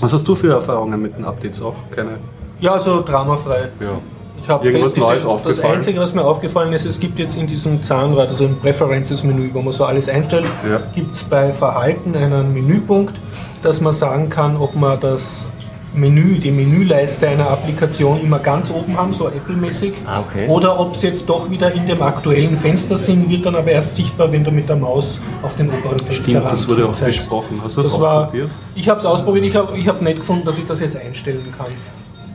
Was 0.00 0.12
hast 0.12 0.26
du 0.26 0.34
für 0.34 0.52
Erfahrungen 0.52 1.00
mit 1.00 1.16
den 1.16 1.24
Updates 1.24 1.60
auch? 1.62 1.74
Keine. 1.90 2.12
Ja, 2.60 2.72
also 2.72 3.02
dramafrei. 3.02 3.68
Ja. 3.80 3.98
Ich 4.42 4.48
habe 4.48 4.70
festgestellt, 4.70 5.26
das? 5.44 5.60
Einzige, 5.60 6.00
was 6.00 6.14
mir 6.14 6.24
aufgefallen 6.24 6.72
ist, 6.72 6.86
es 6.86 6.98
gibt 6.98 7.18
jetzt 7.18 7.36
in 7.36 7.46
diesem 7.46 7.82
Zahnrad, 7.82 8.28
also 8.28 8.46
im 8.46 8.58
Preferences-Menü, 8.58 9.50
wo 9.52 9.60
man 9.60 9.72
so 9.72 9.84
alles 9.84 10.08
einstellt, 10.08 10.46
Ja. 10.68 10.80
gibt 10.94 11.14
es 11.14 11.24
bei 11.24 11.52
Verhalten 11.52 12.14
einen 12.14 12.52
Menüpunkt, 12.54 13.14
dass 13.62 13.80
man 13.82 13.92
sagen 13.92 14.30
kann, 14.30 14.56
ob 14.56 14.74
man 14.74 14.98
das 15.00 15.46
Menü, 15.94 16.38
die 16.38 16.50
Menüleiste 16.52 17.28
einer 17.28 17.50
Applikation 17.50 18.20
immer 18.22 18.38
ganz 18.38 18.70
oben 18.70 18.96
haben, 18.96 19.12
so 19.12 19.28
Apple-mäßig, 19.28 19.92
Ah, 20.06 20.20
okay. 20.20 20.46
oder 20.48 20.78
ob 20.78 20.94
es 20.94 21.02
jetzt 21.02 21.28
doch 21.28 21.50
wieder 21.50 21.72
in 21.72 21.86
dem 21.86 22.00
aktuellen 22.00 22.56
Fenster 22.56 22.96
sind, 22.96 23.28
wird 23.28 23.44
dann 23.46 23.56
aber 23.56 23.72
erst 23.72 23.96
sichtbar, 23.96 24.30
wenn 24.30 24.44
du 24.44 24.50
mit 24.52 24.68
der 24.68 24.76
Maus 24.76 25.18
auf 25.42 25.56
den 25.56 25.68
oberen 25.68 25.98
Fensterrand 25.98 26.24
Stimmt, 26.24 26.44
das 26.52 26.68
wurde 26.68 26.86
auch 26.86 26.92
zeigst. 26.94 27.18
besprochen. 27.18 27.60
Hast 27.62 27.76
du 27.76 27.82
das, 27.82 27.92
Das 27.92 28.00
war, 28.00 28.24
ausprobiert? 28.26 28.50
ich 28.74 28.88
habe 28.88 29.00
es 29.00 29.06
ausprobiert, 29.06 29.44
ich 29.46 29.56
habe 29.56 29.76
ich 29.76 29.88
hab 29.88 30.00
nicht 30.00 30.18
gefunden, 30.18 30.44
dass 30.44 30.58
ich 30.58 30.66
das 30.66 30.78
jetzt 30.80 30.96
einstellen 30.96 31.44
kann. 31.58 31.66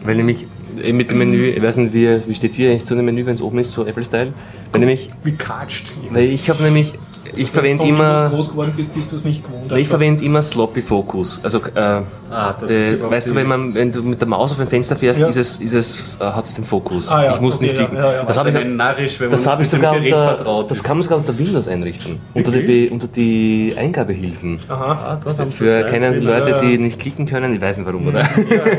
Weil 0.04 0.16
nämlich 0.18 0.46
äh, 0.84 0.92
mit 0.94 1.10
dem 1.10 1.18
Menü, 1.20 1.48
ich 1.50 1.64
weiß 1.64 1.78
nicht, 1.78 1.94
wie, 1.94 2.20
wie 2.28 2.36
steht 2.36 2.54
hier 2.54 2.70
eigentlich 2.72 2.86
zu 2.86 2.94
einem 2.94 3.06
Menü, 3.06 3.26
wenn 3.26 3.36
es 3.36 3.42
oben 3.42 3.58
ist, 3.60 3.72
so 3.72 3.86
Apple-Style? 3.86 4.34
Weil 4.72 4.80
nämlich, 4.80 5.10
Wie 5.24 5.32
katscht. 5.32 5.88
weil 6.12 6.26
ich 6.26 6.50
habe 6.50 6.62
nämlich, 6.62 6.94
ich 7.36 7.52
verwende 7.52 7.84
Wenn 7.84 7.90
du 7.90 7.96
immer, 7.96 8.30
groß 8.30 8.50
geworden 8.50 8.74
bist, 8.76 8.94
bist 8.94 9.12
du 9.12 9.16
es 9.16 9.24
nicht 9.24 9.44
gewohnt. 9.44 9.72
ich 9.72 9.88
verwende 9.88 10.24
immer 10.24 10.42
Sloppy 10.44 10.82
Focus. 10.82 11.40
Also, 11.44 11.60
äh, 11.74 12.02
Ah, 12.32 12.56
das 12.60 12.72
äh, 12.72 12.98
weißt 13.00 13.30
du, 13.30 13.36
wenn 13.36 13.48
man, 13.48 13.74
wenn 13.76 13.92
du 13.92 14.02
mit 14.02 14.20
der 14.20 14.28
Maus 14.28 14.52
auf 14.52 14.60
ein 14.60 14.68
Fenster 14.68 14.96
fährst, 14.96 15.20
Ja. 15.20 15.28
ist 15.28 15.38
es, 15.38 15.58
ist 15.58 15.74
es, 15.74 16.18
äh, 16.20 16.24
hat 16.26 16.46
es 16.46 16.56
den 16.56 16.66
Fokus. 16.66 17.10
Ah, 17.10 17.24
ja, 17.24 17.36
ich 17.36 17.42
muss 17.42 17.58
okay, 17.58 17.66
nicht 17.66 17.76
klicken. 17.78 17.98
ja, 17.98 18.14
ja. 18.14 18.24
Das 18.24 18.38
habe 18.38 18.50
ich, 18.50 18.66
narrisch, 18.66 19.20
wenn 19.20 19.30
das 19.30 19.46
man 19.46 19.58
dem 19.60 19.66
sogar 19.66 19.96
unter, 19.96 20.66
das 20.68 20.84
kann 20.84 20.98
man 20.98 21.04
sogar 21.04 21.20
unter 21.20 21.38
Windows 21.38 21.68
einrichten. 21.68 22.20
Unter 22.34 22.52
die, 22.52 22.90
unter 22.90 23.08
die 23.08 23.76
Eingabehilfen. 23.78 24.60
Aha. 24.68 25.20
Ah, 25.24 25.46
Für 25.50 25.84
keine. 25.84 26.20
Leute, 26.20 26.60
die 26.64 26.78
nicht 26.78 27.00
klicken 27.00 27.26
können, 27.26 27.54
ich 27.54 27.62
weiß 27.62 27.78
nicht 27.78 27.86
warum, 27.86 28.08
oder? 28.08 28.24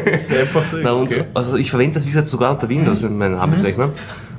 Das 0.07 0.31
Na, 0.83 0.93
und 0.93 1.11
so, 1.11 1.21
okay. 1.21 1.29
also 1.35 1.57
ich 1.57 1.71
verwende 1.71 1.95
das, 1.95 2.05
wie 2.05 2.11
gesagt, 2.11 2.29
sogar 2.29 2.51
unter 2.53 2.69
Windows 2.69 3.03
in 3.03 3.17
meinem 3.17 3.39
Arbeitsrechner. 3.39 3.91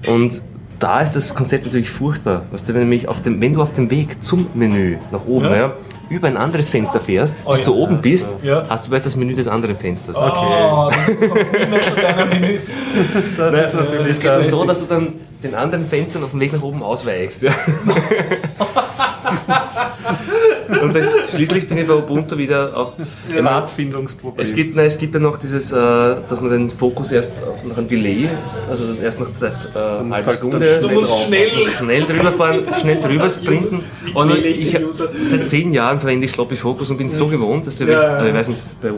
Und 0.07 0.41
da 0.79 1.01
ist 1.01 1.13
das 1.15 1.33
Konzept 1.35 1.65
natürlich 1.65 1.89
furchtbar. 1.89 2.43
Weißt 2.51 2.67
du, 2.69 2.73
wenn, 2.73 2.81
nämlich 2.81 3.07
auf 3.07 3.21
dem, 3.21 3.41
wenn 3.41 3.53
du 3.53 3.61
auf 3.61 3.73
dem 3.73 3.89
Weg 3.89 4.21
zum 4.23 4.47
Menü 4.53 4.97
nach 5.11 5.25
oben 5.25 5.45
Ja. 5.45 5.55
ja. 5.55 5.73
über 6.09 6.27
ein 6.27 6.37
anderes 6.37 6.69
Fenster 6.69 7.01
fährst, 7.01 7.37
Oh 7.45 7.51
bis 7.51 7.59
ja. 7.61 7.65
du 7.65 7.75
oben 7.75 8.01
bist, 8.01 8.29
Ja. 8.43 8.63
hast 8.69 8.85
du 8.85 8.89
bereits 8.89 9.05
das 9.05 9.15
Menü 9.15 9.33
des 9.33 9.47
anderen 9.47 9.75
Fensters. 9.75 10.15
Oh, 10.17 10.89
mehr 10.89 11.81
zu 11.81 11.95
deinem 12.01 12.29
Menü. 12.29 12.59
Das 13.37 13.55
ist 13.55 13.73
natürlich 13.73 14.11
Es 14.11 14.19
geht 14.19 14.29
das. 14.31 14.49
so, 14.49 14.65
dass 14.65 14.79
du 14.79 14.85
dann 14.85 15.13
den 15.43 15.53
anderen 15.55 15.85
Fenstern 15.87 16.23
auf 16.23 16.31
dem 16.31 16.39
Weg 16.39 16.53
nach 16.53 16.61
oben 16.63 16.81
ausweichst. 16.83 17.43
Ja. 20.69 20.81
Und 20.81 20.95
das, 20.95 21.31
schließlich 21.33 21.67
bin 21.67 21.77
ich 21.77 21.87
bei 21.87 21.93
Ubuntu 21.95 22.37
wieder 22.37 22.75
auf. 22.75 22.93
Pfadfindungsproblem. 23.29 24.41
Es 24.43 24.53
gibt, 24.53 24.75
nein, 24.75 24.85
es 24.85 24.97
gibt 24.97 25.13
ja 25.13 25.19
noch 25.19 25.37
dieses, 25.37 25.71
äh, 25.71 25.75
dass 26.27 26.41
man 26.41 26.51
den 26.51 26.69
Fokus 26.69 27.11
erst 27.11 27.31
auf, 27.43 27.63
nach 27.63 27.77
einem 27.77 27.87
Delay, 27.87 28.29
also 28.69 28.87
das 28.87 28.99
erst 28.99 29.19
nach 29.19 29.27
der 29.39 29.49
äh, 29.49 30.11
halben 30.13 30.33
Stunde, 30.33 30.79
Du 30.81 30.89
musst 30.89 31.25
schnell. 31.25 31.49
schnell 31.69 32.03
drüber 32.03 32.31
fahren, 32.31 32.61
schnell 32.81 33.01
drüber 33.01 33.29
sprinten. 33.29 33.83
Und 34.13 34.37
ich 34.37 34.73
ich, 34.73 34.79
seit 35.21 35.47
zehn 35.47 35.71
Jahren 35.73 35.99
verwende 35.99 36.25
ich 36.25 36.31
Sloppy 36.31 36.55
Focus 36.55 36.89
und 36.89 36.97
bin 36.97 37.09
so 37.09 37.27
gewohnt, 37.27 37.67
dass 37.67 37.77
der 37.77 37.87
Ja, 37.87 37.93
wirklich, 37.93 38.07
ja. 38.11 38.15
also 38.17 38.27
ich 38.29 38.33
weiß 38.35 38.47
nicht, 38.49 38.81
bei, 38.81 38.89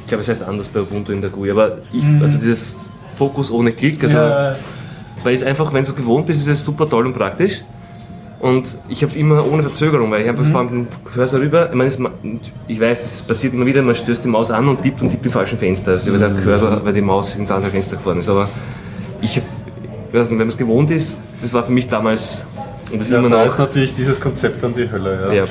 ich 0.00 0.06
glaube 0.06 0.22
es 0.22 0.28
heißt 0.28 0.42
anders 0.42 0.68
bei 0.68 0.80
Ubuntu 0.80 1.12
in 1.12 1.20
der 1.20 1.30
GUI, 1.30 1.50
aber 1.50 1.78
ich, 1.92 2.02
Mhm. 2.02 2.22
also 2.22 2.38
dieses 2.38 2.88
Fokus 3.16 3.50
ohne 3.50 3.72
Klick, 3.72 4.02
also 4.02 4.16
Ja, 4.18 4.56
weil 5.22 5.34
es 5.34 5.42
einfach, 5.42 5.72
wenn 5.72 5.84
du 5.84 5.94
gewohnt 5.94 6.26
bist, 6.26 6.40
ist 6.40 6.48
es 6.48 6.64
super 6.64 6.88
toll 6.88 7.06
und 7.06 7.14
praktisch. 7.14 7.62
Und 8.44 8.76
ich 8.90 9.00
habe 9.00 9.08
es 9.10 9.16
immer 9.16 9.50
ohne 9.50 9.62
Verzögerung, 9.62 10.10
weil 10.10 10.20
ich 10.20 10.28
einfach 10.28 10.44
vor 10.44 10.60
allem 10.60 10.68
den 10.68 10.86
Cursor 11.02 11.40
rüber, 11.40 11.70
ich 11.70 11.74
meine, 11.74 11.88
es, 11.88 11.98
ich 12.68 12.78
weiß, 12.78 13.02
das 13.02 13.22
passiert 13.22 13.54
immer 13.54 13.64
wieder, 13.64 13.80
man 13.80 13.94
stößt 13.94 14.22
die 14.22 14.28
Maus 14.28 14.50
an 14.50 14.68
und 14.68 14.82
tippt 14.82 15.00
und 15.00 15.08
tippt 15.08 15.24
im 15.24 15.32
falschen 15.32 15.56
Fenster, 15.56 15.92
also 15.92 16.12
weil 16.12 16.18
der 16.18 16.28
Cursor, 16.28 16.84
weil 16.84 16.92
die 16.92 17.00
Maus 17.00 17.36
ins 17.36 17.50
andere 17.50 17.70
Fenster 17.70 17.96
gefahren 17.96 18.20
ist. 18.20 18.28
Aber 18.28 18.46
ich, 19.22 19.38
ich 19.38 19.42
weiß 20.12 20.28
nicht, 20.28 20.32
wenn 20.32 20.36
man 20.40 20.48
es 20.48 20.58
gewohnt 20.58 20.90
ist, 20.90 21.22
das 21.40 21.54
war 21.54 21.62
für 21.62 21.72
mich 21.72 21.88
damals 21.88 22.46
und 22.92 23.00
das 23.00 23.08
Ja, 23.08 23.18
immer 23.20 23.30
da 23.30 23.44
ist 23.44 23.58
noch. 23.58 23.64
natürlich 23.64 23.94
dieses 23.94 24.20
Konzept 24.20 24.62
an 24.62 24.74
die 24.74 24.92
Hölle. 24.92 25.28
Ja. 25.28 25.32
Ja. 25.32 25.44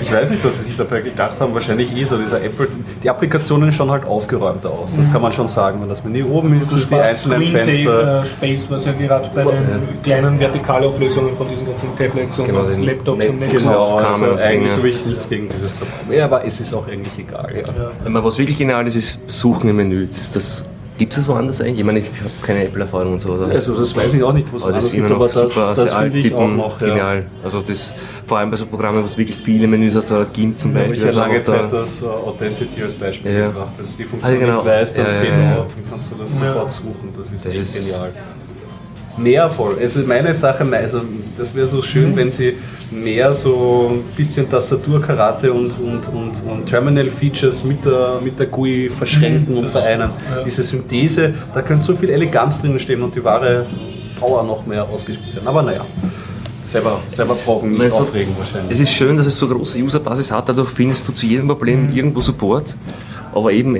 Ich 0.00 0.12
weiß 0.12 0.30
nicht, 0.30 0.44
was 0.44 0.56
sie 0.58 0.62
sich 0.64 0.76
dabei 0.76 1.00
gedacht 1.00 1.40
haben. 1.40 1.52
Wahrscheinlich 1.54 1.94
eh 1.96 2.04
so 2.04 2.16
dieser 2.18 2.42
Apple. 2.42 2.68
Die 3.02 3.10
Applikationen 3.10 3.70
schauen 3.72 3.90
halt 3.90 4.06
aufgeräumter 4.06 4.70
aus. 4.70 4.94
Das 4.96 5.12
kann 5.12 5.20
man 5.22 5.32
schon 5.32 5.48
sagen. 5.48 5.80
Wenn 5.80 5.88
das 5.88 6.04
Menü 6.04 6.24
oben 6.24 6.58
ist, 6.60 6.72
Das 6.72 6.78
ist 6.80 6.90
die 6.90 6.94
einzelnen 6.94 7.42
Fenster. 7.50 7.62
Screensaver 7.72 8.26
Space, 8.26 8.66
was 8.70 8.84
ja 8.86 8.92
gerade 8.92 9.28
bei 9.34 9.42
den 9.44 10.02
kleinen 10.02 10.38
Vertikalauflösungen 10.40 11.36
von 11.36 11.48
diesen 11.48 11.66
ganzen 11.66 11.96
Tablets 11.96 12.38
und 12.38 12.46
Genau, 12.46 12.62
den 12.64 12.82
Laptops 12.82 13.28
und 13.28 13.40
Net- 13.40 13.52
Netz 13.52 13.62
genau. 13.62 13.96
Genau, 13.96 14.32
also 14.32 14.44
eigentlich 14.44 14.72
habe 14.72 14.88
ich 14.88 15.06
nichts 15.06 15.28
gegen 15.28 15.48
dieses 15.48 15.72
Programm. 15.72 16.12
Ja, 16.12 16.24
aber 16.26 16.44
es 16.46 16.60
ist 16.60 16.72
auch 16.74 16.86
eigentlich 16.88 17.18
egal. 17.18 17.52
Ja. 17.56 17.90
Wenn 18.04 18.12
man 18.12 18.24
was 18.24 18.38
wirklich 18.38 18.58
genial 18.58 18.86
ist, 18.86 18.96
ist 18.96 19.18
Suchen 19.26 19.68
im 19.70 19.76
Menü. 19.76 20.06
Das, 20.06 20.32
das, 20.32 20.64
Gibt 21.00 21.14
es 21.14 21.20
das 21.20 21.28
woanders 21.28 21.62
eigentlich? 21.62 21.78
Ich 21.78 21.84
meine, 21.84 22.00
ich 22.00 22.04
habe 22.20 22.30
keine 22.42 22.64
Apple-Erfahrung 22.64 23.14
und 23.14 23.20
so, 23.20 23.30
oder? 23.32 23.46
Also 23.48 23.74
das 23.78 23.96
weiß 23.96 24.12
ich 24.12 24.22
auch 24.22 24.34
nicht, 24.34 24.52
was 24.52 24.64
Aber 24.64 24.72
das 24.72 24.84
es 24.84 24.90
ist 24.92 24.98
immer 24.98 25.08
gibt, 25.08 25.18
noch 25.18 25.26
aber 25.30 25.42
das, 25.44 25.54
super, 25.54 25.72
das 25.74 25.78
sehr 25.88 25.98
finde 25.98 26.18
ich 26.18 26.34
auch 26.34 26.40
alttippen, 26.40 26.56
noch. 26.58 26.80
Ja. 26.82 26.86
genial. 26.88 27.26
Also 27.42 27.60
das, 27.62 27.94
vor 28.26 28.36
allem 28.38 28.50
bei 28.50 28.56
so 28.58 28.66
Programmen, 28.66 29.00
wo 29.00 29.06
es 29.06 29.16
wirklich 29.16 29.38
viele 29.38 29.66
Menüs 29.66 29.94
hast, 29.94 30.12
oder 30.12 30.26
GIMP 30.26 30.60
zum 30.60 30.74
habe 30.74 30.80
Beispiel. 30.80 30.94
ich 30.96 31.00
ja 31.00 31.06
also 31.06 31.18
lange 31.20 31.38
auch 31.38 31.42
da- 31.42 31.52
Zeit 31.52 31.72
das 31.72 32.02
äh, 32.02 32.06
Audacity 32.06 32.82
als 32.82 32.92
Beispiel 32.92 33.32
Ja. 33.32 33.46
gebracht. 33.46 33.72
Dass 33.80 33.96
die 33.96 34.04
Funktion 34.04 34.36
Ah, 34.36 34.38
genau. 34.38 34.56
nicht 34.56 34.66
weiß, 34.66 34.92
dann 34.94 35.06
Ja, 35.06 35.12
ja, 35.22 35.40
ja, 35.56 35.66
kannst 35.90 36.10
du 36.12 36.16
das 36.20 36.38
Ja. 36.38 36.52
sofort 36.52 36.70
suchen. 36.70 37.08
Das 37.16 37.32
ist 37.32 37.46
Das 37.46 37.52
echt 37.54 37.60
ist- 37.62 37.86
genial. 37.92 38.10
Mehr 39.22 39.50
voll. 39.50 39.76
Also 39.80 40.00
meine 40.00 40.34
Sache, 40.34 40.66
also 40.72 41.02
das 41.36 41.54
wäre 41.54 41.66
so 41.66 41.78
Mhm. 41.78 41.82
schön, 41.82 42.16
wenn 42.16 42.32
sie 42.32 42.54
mehr 42.90 43.32
so 43.34 43.90
ein 43.92 44.02
bisschen 44.16 44.48
Tastaturkarate 44.48 45.52
und, 45.52 45.78
und, 45.78 46.08
und, 46.08 46.42
und 46.50 46.66
Terminal-Features 46.66 47.64
mit 47.64 47.84
der, 47.84 48.20
mit 48.24 48.38
der 48.38 48.46
GUI 48.46 48.88
verschränken 48.88 49.56
und 49.56 49.70
vereinen. 49.70 50.10
Diese 50.44 50.62
Synthese, 50.62 51.34
da 51.54 51.62
könnte 51.62 51.84
so 51.84 51.94
viel 51.94 52.10
Eleganz 52.10 52.60
drinnen 52.60 52.78
stehen 52.78 53.02
und 53.02 53.14
die 53.14 53.22
wahre 53.22 53.66
Power 54.18 54.42
noch 54.42 54.66
mehr 54.66 54.84
ausgespielt 54.88 55.36
werden. 55.36 55.48
Aber 55.48 55.62
naja, 55.62 55.84
selber, 56.66 56.98
selber 57.10 57.34
brauchen, 57.44 57.72
nicht 57.72 57.92
du, 57.92 58.02
aufregen 58.02 58.34
wahrscheinlich. 58.38 58.72
Es 58.72 58.80
ist 58.80 58.92
schön, 58.92 59.16
dass 59.16 59.26
es 59.26 59.36
so 59.38 59.46
eine 59.46 59.54
große 59.56 59.78
Userbasis 59.78 60.30
hat, 60.30 60.48
dadurch 60.48 60.70
findest 60.70 61.06
du 61.08 61.12
zu 61.12 61.26
jedem 61.26 61.46
Problem 61.48 61.90
irgendwo 61.94 62.20
Support. 62.20 62.74
Aber 63.32 63.52
eben 63.52 63.76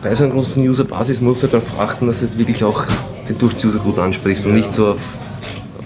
bei 0.00 0.14
so 0.14 0.24
einer 0.24 0.32
großen 0.32 0.66
Userbasis 0.68 1.20
musst 1.20 1.42
du 1.42 1.50
halt 1.50 1.54
darauf 1.54 1.80
achten, 1.80 2.06
dass 2.06 2.20
du 2.20 2.38
wirklich 2.38 2.62
auch 2.62 2.84
den 3.28 3.38
Durchschnittsuser 3.38 3.78
gut 3.78 3.98
ansprichst 3.98 4.46
und 4.46 4.54
nicht 4.54 4.72
so 4.72 4.88
auf, 4.88 4.98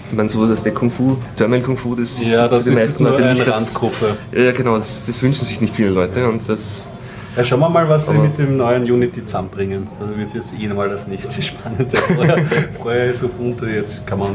ich 0.09 0.15
meine, 0.15 0.29
so 0.29 0.47
dass 0.47 0.63
der 0.63 0.73
Kung 0.73 0.89
Fu, 0.91 1.17
Terminal 1.35 1.61
Kung 1.65 1.77
Fu, 1.77 1.93
das 1.95 2.19
ist 2.19 2.31
ja, 2.31 2.47
das 2.47 2.63
für 2.63 2.71
die 2.71 2.75
ist 2.77 2.81
meisten 2.83 3.03
Leute 3.03 3.23
eine 3.23 3.33
nicht 3.33 3.45
das. 3.47 3.55
Randgruppe. 3.57 4.17
Ja, 4.31 4.51
genau, 4.51 4.75
das, 4.75 5.05
das 5.05 5.21
wünschen 5.21 5.45
sich 5.45 5.59
nicht 5.61 5.75
viele 5.75 5.89
Leute 5.89 6.27
und 6.27 6.47
das. 6.47 6.87
Ja, 7.35 7.43
schauen 7.43 7.59
wir 7.59 7.69
mal, 7.69 7.87
was 7.87 8.07
sie 8.07 8.13
mit 8.13 8.37
dem 8.37 8.57
neuen 8.57 8.83
Unity 8.83 9.23
zusammenbringen. 9.25 9.87
Das 9.99 10.09
wird 10.17 10.33
jetzt 10.33 10.53
eh 10.59 10.67
mal 10.69 10.89
das 10.89 11.05
nächste 11.07 11.41
Spannende. 11.43 11.95
Vorher, 11.97 12.37
vorher 12.81 13.05
ist 13.11 13.23
Ubuntu, 13.23 13.65
jetzt 13.65 14.07
kann 14.07 14.17
man 14.19 14.29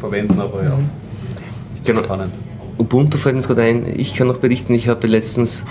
verwenden, 0.00 0.38
aber 0.38 0.62
ja, 0.62 0.70
nicht 0.76 1.86
so 1.86 1.92
Genau. 1.92 2.04
spannend. 2.04 2.34
Ubuntu 2.78 3.16
fällt 3.16 3.34
mir 3.36 3.40
jetzt 3.40 3.48
gerade 3.48 3.62
ein, 3.62 3.86
ich 3.98 4.14
kann 4.14 4.26
noch 4.26 4.38
berichten, 4.38 4.74
ich 4.74 4.88
habe 4.88 5.06
letztens 5.06 5.64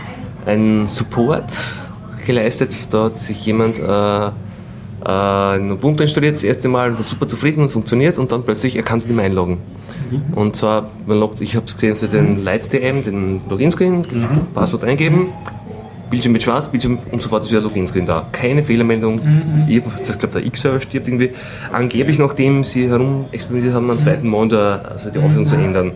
einen 0.45 0.87
Support 0.87 1.51
geleistet. 2.25 2.73
Da 2.91 3.05
hat 3.05 3.19
sich 3.19 3.45
jemand 3.45 3.77
äh, 3.77 4.29
äh, 5.05 5.09
ein 5.09 5.71
Ubuntu 5.71 6.03
installiert, 6.03 6.35
das 6.35 6.43
erste 6.43 6.69
Mal 6.69 6.95
war 6.95 7.03
super 7.03 7.27
zufrieden 7.27 7.63
und 7.63 7.69
funktioniert 7.69 8.17
und 8.17 8.31
dann 8.31 8.43
plötzlich, 8.43 8.75
er 8.75 8.83
kann 8.83 8.99
sich 8.99 9.09
nicht 9.09 9.15
mehr 9.17 9.25
einloggen. 9.25 9.59
Und 10.35 10.55
zwar, 10.55 10.89
man 11.05 11.19
loggt, 11.19 11.39
ich 11.41 11.55
habe 11.55 11.65
es 11.67 11.75
gesehen, 11.75 11.95
so 11.95 12.07
den 12.07 12.43
Light-DM, 12.43 13.03
den 13.03 13.41
Login-Screen, 13.49 14.05
Passwort 14.53 14.83
eingeben, 14.83 15.27
Bildschirm 16.09 16.33
mit 16.33 16.43
schwarz, 16.43 16.69
Bildschirm 16.69 16.99
und 17.11 17.21
sofort 17.21 17.45
ist 17.45 17.51
wieder 17.51 17.61
Login-Screen 17.61 18.05
da. 18.05 18.27
Keine 18.33 18.61
Fehlermeldung. 18.61 19.21
Ich 19.69 19.81
glaube, 19.81 20.33
der 20.33 20.45
X-Server 20.45 20.81
stirbt 20.81 21.07
irgendwie. 21.07 21.31
Angeblich, 21.71 22.19
nachdem 22.19 22.65
sie 22.65 22.89
herum 22.89 23.25
experimentiert 23.31 23.73
haben, 23.73 23.89
einen 23.89 23.99
zweiten 23.99 24.27
Monitor, 24.27 24.81
also 24.89 25.09
die 25.09 25.19
Auflösung 25.19 25.47
zu 25.47 25.55
ändern. 25.55 25.93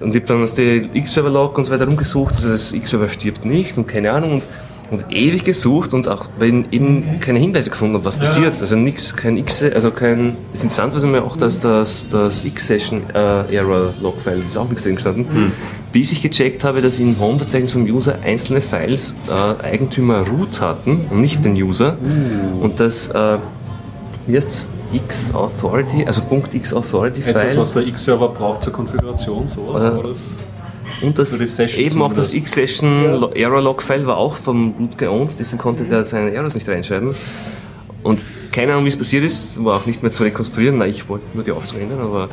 Und 0.00 0.14
ich 0.14 0.22
habe 0.22 0.26
dann 0.26 0.42
das 0.42 0.56
X-Server-Log 0.58 1.56
und 1.58 1.64
so 1.64 1.72
weiter 1.72 1.86
rumgesucht, 1.86 2.34
also 2.34 2.50
das 2.50 2.72
X-Server 2.72 3.08
stirbt 3.08 3.44
nicht 3.44 3.78
und 3.78 3.88
keine 3.88 4.12
Ahnung 4.12 4.34
und, 4.34 4.46
und 4.90 5.04
ewig 5.10 5.44
gesucht 5.44 5.92
und 5.92 6.08
auch 6.08 6.26
eben 6.40 7.20
keine 7.20 7.38
Hinweise 7.38 7.70
gefunden 7.70 7.94
habe, 7.94 8.04
was 8.04 8.16
passiert. 8.18 8.60
Also 8.60 8.74
nichts, 8.76 9.14
kein 9.14 9.36
X, 9.36 9.62
also 9.62 9.90
kein, 9.90 10.36
das 10.52 10.62
Interessante 10.62 11.00
war 11.02 11.08
mir 11.08 11.22
auch, 11.22 11.36
dass 11.36 11.60
das, 11.60 12.08
das 12.08 12.44
X-Session-Error-Log-File 12.44 14.42
ist 14.48 14.56
auch 14.56 14.68
nichts 14.68 14.82
drin 14.82 14.94
gestanden. 14.94 15.52
Bis 15.92 16.12
ich 16.12 16.22
gecheckt 16.22 16.64
habe, 16.64 16.80
dass 16.80 16.98
im 16.98 17.18
Home-Verzeichnis 17.18 17.72
vom 17.72 17.84
User 17.84 18.16
einzelne 18.24 18.60
Files 18.60 19.16
äh, 19.28 19.64
Eigentümer 19.64 20.26
Root 20.26 20.60
hatten 20.60 21.06
und 21.10 21.20
nicht 21.20 21.44
den 21.44 21.54
User. 21.54 21.96
Und 22.60 22.80
das, 22.80 23.10
äh, 23.10 23.38
wie 24.26 24.36
heißt 24.36 24.68
X-Authority, 24.92 26.04
also 26.06 26.22
Punkt 26.22 26.54
X-Authority-File. 26.54 27.36
Etwas, 27.36 27.56
was 27.58 27.72
der 27.74 27.86
X-Server 27.86 28.28
braucht 28.28 28.62
zur 28.64 28.72
Konfiguration, 28.72 29.48
sowas. 29.48 29.82
Oder- 29.92 30.08
das? 30.08 30.38
Und 31.02 31.18
das 31.18 31.38
eben 31.78 32.02
auch 32.02 32.12
das. 32.12 32.32
X-Session 32.32 33.32
Error 33.34 33.62
Log 33.62 33.82
File 33.82 34.06
war 34.06 34.16
auch 34.16 34.36
vom 34.36 34.88
geowned, 34.96 35.38
deswegen 35.38 35.60
konnte 35.60 35.84
der 35.84 36.04
seine 36.04 36.32
Errors 36.32 36.54
nicht 36.54 36.68
reinschreiben. 36.68 37.14
Und 38.02 38.24
keine 38.52 38.72
Ahnung, 38.72 38.84
wie 38.84 38.88
es 38.88 38.96
passiert 38.96 39.24
ist, 39.24 39.62
war 39.62 39.76
auch 39.76 39.86
nicht 39.86 40.02
mehr 40.02 40.10
zu 40.10 40.22
rekonstruieren. 40.22 40.78
Na, 40.78 40.86
ich 40.86 41.08
wollte 41.08 41.24
nur 41.34 41.44
die 41.44 41.52
Aufzug 41.52 41.80
ändern, 41.80 42.00
aber, 42.00 42.28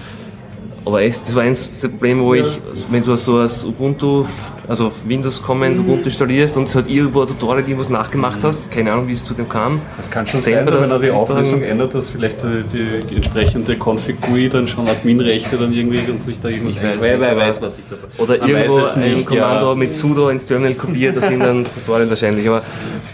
aber 0.86 1.02
echt, 1.02 1.22
das 1.22 1.36
war 1.36 1.44
eins 1.44 1.82
der 1.82 1.90
Probleme, 1.90 2.22
wo 2.22 2.34
ich, 2.36 2.60
wenn 2.92 3.02
du 3.04 3.16
so 3.16 3.38
als 3.38 3.64
Ubuntu, 3.66 4.26
also 4.68 4.88
auf 4.88 4.94
Windows 5.08 5.42
kommend 5.42 5.80
Ubuntu 5.80 6.06
installierst 6.06 6.58
und 6.58 6.74
halt 6.76 6.90
irgendwo 6.90 7.22
ein 7.22 7.28
Tutorial 7.28 7.64
irgendwas 7.68 7.90
nachgemacht 7.90 8.44
hast, 8.44 8.70
keine 8.72 8.92
Ahnung, 8.92 9.08
wie 9.08 9.14
es 9.14 9.24
zu 9.24 9.34
dem 9.34 9.50
kam. 9.50 9.82
Das 9.98 10.10
kann 10.12 10.28
schon 10.28 10.40
Selber 10.40 10.72
sein, 10.72 10.82
wenn 10.84 10.92
er 10.92 11.00
die 11.00 11.08
das- 11.08 11.16
Auflösung 11.16 11.62
ändert, 11.64 11.96
dass 11.96 12.10
vielleicht 12.10 12.38
die, 12.44 12.64
die, 13.10 13.16
entsprechende 13.16 13.76
Config-GUI 13.76 14.50
dann 14.50 14.68
schon 14.68 14.88
Adminrechte 14.88 15.58
dann 15.58 15.74
irgendwie 15.74 16.00
und 16.10 16.22
sich 16.22 16.40
da 16.40 16.50
irgendwas 16.50 16.76
Ich 16.76 16.84
weiß 16.84 17.02
wer, 17.02 17.36
weiß, 17.38 17.62
was 17.62 17.80
ich 17.80 17.84
davon 17.90 18.10
Oder 18.18 18.38
Man 18.40 18.50
irgendwo 18.50 18.84
ein 18.86 19.14
nicht, 19.14 19.26
Kommando 19.26 19.70
ja. 19.70 19.76
mit 19.76 19.92
sudo 19.94 20.30
ins 20.30 20.46
Terminal 20.46 20.76
kopiert, 20.76 21.18
das 21.18 21.30
in 21.30 21.40
dann 21.40 21.66
Tutorial 21.66 22.10
wahrscheinlich, 22.10 22.48
aber 22.48 22.62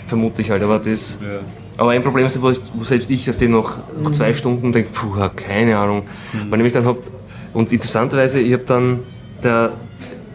vermute 0.07 0.41
ich 0.41 0.49
halt. 0.49 0.61
Aber 0.63 0.79
das. 0.79 1.19
Ja. 1.21 1.39
Aber 1.77 1.91
ein 1.91 2.03
Problem 2.03 2.25
ist, 2.27 2.39
wo, 2.41 2.49
ich, 2.49 2.59
wo 2.73 2.83
selbst 2.83 3.09
ich 3.09 3.25
das 3.25 3.37
den 3.37 3.51
noch 3.51 3.77
nach 4.03 4.11
zwei 4.11 4.33
Stunden 4.33 4.71
denke, 4.71 4.89
puh, 4.91 5.15
keine 5.35 5.77
Ahnung. 5.77 6.03
Weil 6.49 6.57
nämlich 6.57 6.73
dann 6.73 6.85
hab, 6.85 6.97
und 7.53 7.71
interessanterweise, 7.71 8.39
ich 8.39 8.53
habe 8.53 8.63
dann 8.65 8.99
der, 9.43 9.73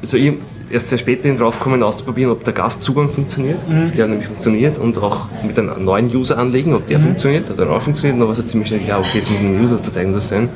also 0.00 0.16
ich 0.16 0.34
erst 0.70 0.88
sehr 0.88 0.98
spät 0.98 1.22
bin 1.22 1.38
drauf 1.38 1.58
gekommen, 1.58 1.82
auszuprobieren, 1.82 2.32
ob 2.32 2.44
der 2.44 2.52
Gastzugang 2.52 3.08
funktioniert. 3.08 3.58
Der 3.96 4.04
hat 4.04 4.10
nämlich 4.10 4.26
funktioniert 4.26 4.78
und 4.78 4.98
auch 4.98 5.26
mit 5.46 5.58
einem 5.58 5.84
neuen 5.84 6.14
User 6.14 6.38
anlegen, 6.38 6.74
ob 6.74 6.86
der 6.86 7.00
funktioniert, 7.00 7.48
hat 7.48 7.58
dann 7.58 7.68
auch 7.68 7.82
funktioniert, 7.82 8.20
aber 8.20 8.32
es 8.32 8.38
hat 8.38 8.48
ziemlich 8.48 8.68
schnell, 8.68 8.82
ja, 8.82 8.98
okay, 8.98 9.18
es 9.18 9.30
muss 9.30 9.40
ein 9.40 9.62
User-Verzeichnis 9.62 10.28
sein. 10.28 10.48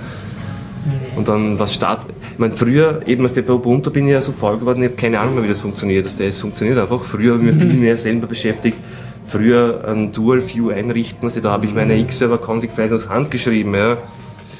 Und 1.16 1.28
dann 1.28 1.58
was 1.58 1.74
Start. 1.74 2.06
Ich 2.32 2.38
meine, 2.38 2.54
früher, 2.54 3.02
eben 3.06 3.24
als 3.24 3.34
der 3.34 3.42
bei 3.42 3.52
Ubuntu 3.52 3.90
bin 3.90 4.06
ich 4.06 4.12
ja 4.12 4.20
so 4.20 4.32
faul 4.32 4.58
geworden, 4.58 4.82
ich 4.82 4.90
habe 4.90 5.00
keine 5.00 5.20
Ahnung 5.20 5.34
mehr, 5.34 5.44
wie 5.44 5.48
das 5.48 5.60
funktioniert. 5.60 6.06
Das 6.06 6.16
DS 6.16 6.38
funktioniert 6.38 6.78
einfach. 6.78 7.04
Früher 7.04 7.34
habe 7.34 7.44
ich 7.44 7.54
mich 7.54 7.62
viel 7.62 7.78
mehr 7.78 7.96
selber 7.96 8.26
beschäftigt. 8.26 8.78
Früher 9.26 9.84
ein 9.86 10.12
Dual 10.12 10.42
View 10.48 10.70
einrichten, 10.70 11.24
also 11.24 11.40
da 11.40 11.50
habe 11.50 11.66
ich 11.66 11.74
meine 11.74 11.98
X-Server-Config-Files 11.98 12.92
aus 12.92 13.08
Hand 13.08 13.30
geschrieben, 13.30 13.74
ja. 13.74 13.98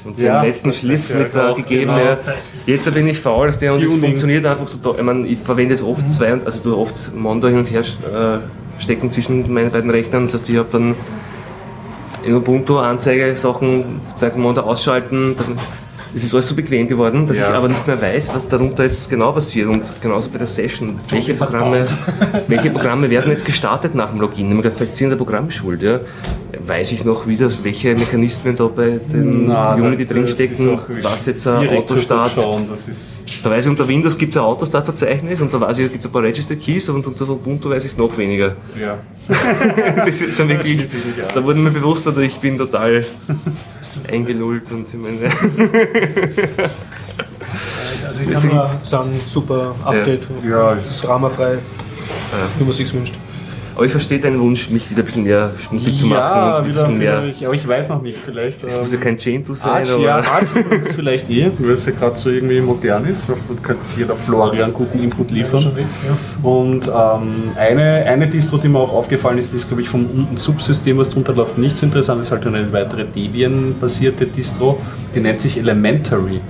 Und 0.03 0.17
den 0.17 0.25
Ja, 0.25 0.41
letzten 0.41 0.73
Schliff 0.73 1.13
mit 1.13 1.33
da 1.35 1.49
auch 1.49 1.55
gegeben, 1.55 1.93
genau. 1.95 2.17
Jetzt 2.65 2.93
bin 2.93 3.07
ich 3.07 3.19
faul 3.19 3.45
als 3.47 3.59
der 3.59 3.73
und 3.73 3.83
es 3.83 3.93
funktioniert 3.93 4.45
einfach 4.45 4.67
so. 4.67 4.95
Ich 4.97 5.03
meine, 5.03 5.27
ich 5.27 5.39
verwende 5.39 5.73
jetzt 5.73 5.83
oft 5.83 6.09
zwei, 6.11 6.33
also 6.33 6.61
du 6.63 6.77
oft 6.77 7.13
Mondo 7.15 7.47
hin 7.47 7.59
und 7.59 7.71
her 7.71 7.81
äh, 7.81 8.81
stecken 8.81 9.11
zwischen 9.11 9.51
meinen 9.53 9.71
beiden 9.71 9.89
Rechnern. 9.89 10.23
Das 10.23 10.33
heißt, 10.33 10.49
ich 10.49 10.57
habe 10.57 10.69
dann 10.71 10.95
in 12.23 12.35
Ubuntu 12.35 12.77
Anzeige 12.77 13.35
Sachen, 13.35 14.01
zweiten 14.15 14.41
Monitor 14.41 14.65
ausschalten. 14.65 15.35
Dann, 15.37 15.55
es 16.15 16.23
ist 16.23 16.33
alles 16.33 16.47
so 16.47 16.55
bequem 16.55 16.87
geworden, 16.87 17.25
dass 17.25 17.39
Ja. 17.39 17.49
ich 17.49 17.55
aber 17.55 17.69
nicht 17.69 17.87
mehr 17.87 18.01
weiß, 18.01 18.33
was 18.33 18.47
darunter 18.47 18.83
jetzt 18.83 19.09
genau 19.09 19.31
passiert. 19.31 19.67
Und 19.67 19.81
genauso 20.01 20.29
bei 20.29 20.37
der 20.39 20.47
Session. 20.47 20.99
Welche 21.09 21.33
Programme, 21.33 21.85
welche 22.47 22.69
Programme 22.71 23.09
werden 23.09 23.31
jetzt 23.35 23.45
gestartet 23.45 23.95
nach 23.95 24.09
dem 24.11 24.19
Login? 24.19 24.49
Ich 24.51 24.57
gedacht, 24.57 24.77
vielleicht 24.77 24.95
sind 24.97 25.09
der 25.09 25.15
Programm 25.17 25.49
schuld. 25.49 25.81
Ja? 25.81 25.99
Weiß 26.67 26.91
ich 26.91 27.05
noch, 27.05 27.27
wie 27.27 27.37
das, 27.37 27.63
welche 27.63 27.93
Mechanismen 27.95 28.55
da 28.55 28.65
bei 28.67 28.99
den 29.11 29.47
Na, 29.47 29.75
Unity 29.75 30.05
drinstecken, 30.05 30.77
was 31.01 31.25
jetzt 31.25 31.47
ein 31.47 31.69
Autostart. 31.69 32.33
Da 32.37 33.49
weiß 33.49 33.65
ich, 33.65 33.69
unter 33.69 33.87
Windows 33.87 34.17
gibt 34.17 34.35
es 34.35 34.37
ein 34.41 34.43
Autostart-Verzeichnis 34.45 35.39
und 35.41 35.53
da 35.53 35.59
weiß 35.61 35.79
ich, 35.79 35.85
es 35.85 35.91
gibt 35.91 36.05
ein 36.05 36.11
paar 36.11 36.23
Register 36.23 36.55
Keys 36.55 36.89
und 36.89 37.07
unter 37.07 37.27
Ubuntu 37.29 37.69
weiß 37.69 37.85
ich 37.85 37.91
es 37.91 37.97
noch 37.97 38.15
weniger. 38.17 38.55
ja. 38.79 38.97
Das 39.95 40.07
ist 40.07 40.21
jetzt 40.21 40.37
schon 40.37 40.49
wirklich, 40.49 40.81
da 41.33 41.43
wurde 41.43 41.59
mir 41.59 41.69
bewusst, 41.71 42.05
dass 42.05 42.17
ich 42.17 42.35
bin 42.37 42.57
total 42.57 43.05
eingelullt 44.09 44.71
und 44.71 44.87
ich 44.87 44.93
meine, 44.95 45.19
Also 48.07 48.21
ich 48.23 48.33
kann 48.33 48.47
nur 48.49 48.69
sagen, 48.83 49.19
super 49.25 49.75
Update, 49.83 50.23
Ja, 50.47 50.77
dramafrei, 51.01 51.59
wie 52.57 52.63
man 52.63 52.73
sich's 52.73 52.93
wünscht. 52.93 53.15
Aber 53.75 53.85
ich 53.85 53.91
verstehe 53.91 54.19
deinen 54.19 54.39
Wunsch, 54.39 54.69
mich 54.69 54.89
wieder 54.89 55.01
ein 55.01 55.05
bisschen 55.05 55.23
mehr 55.23 55.51
schmutzig 55.57 55.97
zu 55.97 56.07
machen 56.07 56.19
ja, 56.19 56.49
und 56.49 56.57
ein 56.57 56.73
bisschen 56.73 56.97
mehr. 56.97 57.23
ich, 57.25 57.45
aber 57.45 57.55
ich 57.55 57.67
weiß 57.67 57.89
noch 57.89 58.01
nicht, 58.01 58.17
vielleicht. 58.17 58.63
Es 58.63 58.77
muss 58.77 58.91
ja 58.91 58.97
ähm, 58.97 59.03
kein 59.03 59.17
Gentoo 59.17 59.55
sein, 59.55 59.71
Arch, 59.71 59.91
aber 59.91 60.03
ja, 60.03 60.17
Arch 60.17 60.55
übrigens 60.55 60.91
vielleicht 60.93 61.29
eh, 61.29 61.51
weil 61.59 61.71
es 61.71 61.85
ja 61.85 61.91
gerade 61.93 62.17
so 62.17 62.29
irgendwie 62.29 62.61
modern 62.61 63.05
ist. 63.05 63.27
Da 63.29 63.33
könnte 63.61 63.85
sich 63.85 63.97
jeder 63.97 64.15
Florian 64.15 64.73
guten 64.73 64.99
Input 64.99 65.31
liefern. 65.31 65.71
Und 66.43 66.87
ähm, 66.87 67.51
eine, 67.55 68.05
eine 68.05 68.27
Distro, 68.27 68.57
die 68.57 68.67
mir 68.67 68.79
auch 68.79 68.93
aufgefallen 68.93 69.37
ist, 69.37 69.51
die 69.51 69.57
ist, 69.57 69.67
glaube 69.67 69.81
ich, 69.81 69.89
vom 69.89 70.05
unten 70.05 70.37
Subsystem, 70.37 70.97
was 70.97 71.09
drunter 71.09 71.33
läuft, 71.33 71.57
nicht 71.57 71.77
so 71.77 71.85
interessant, 71.85 72.21
ist 72.21 72.31
halt 72.31 72.45
eine 72.45 72.71
weitere 72.71 73.05
Debian-basierte 73.05 74.25
Distro, 74.25 74.79
die 75.15 75.19
nennt 75.19 75.41
sich 75.41 75.57
Elementary. 75.57 76.41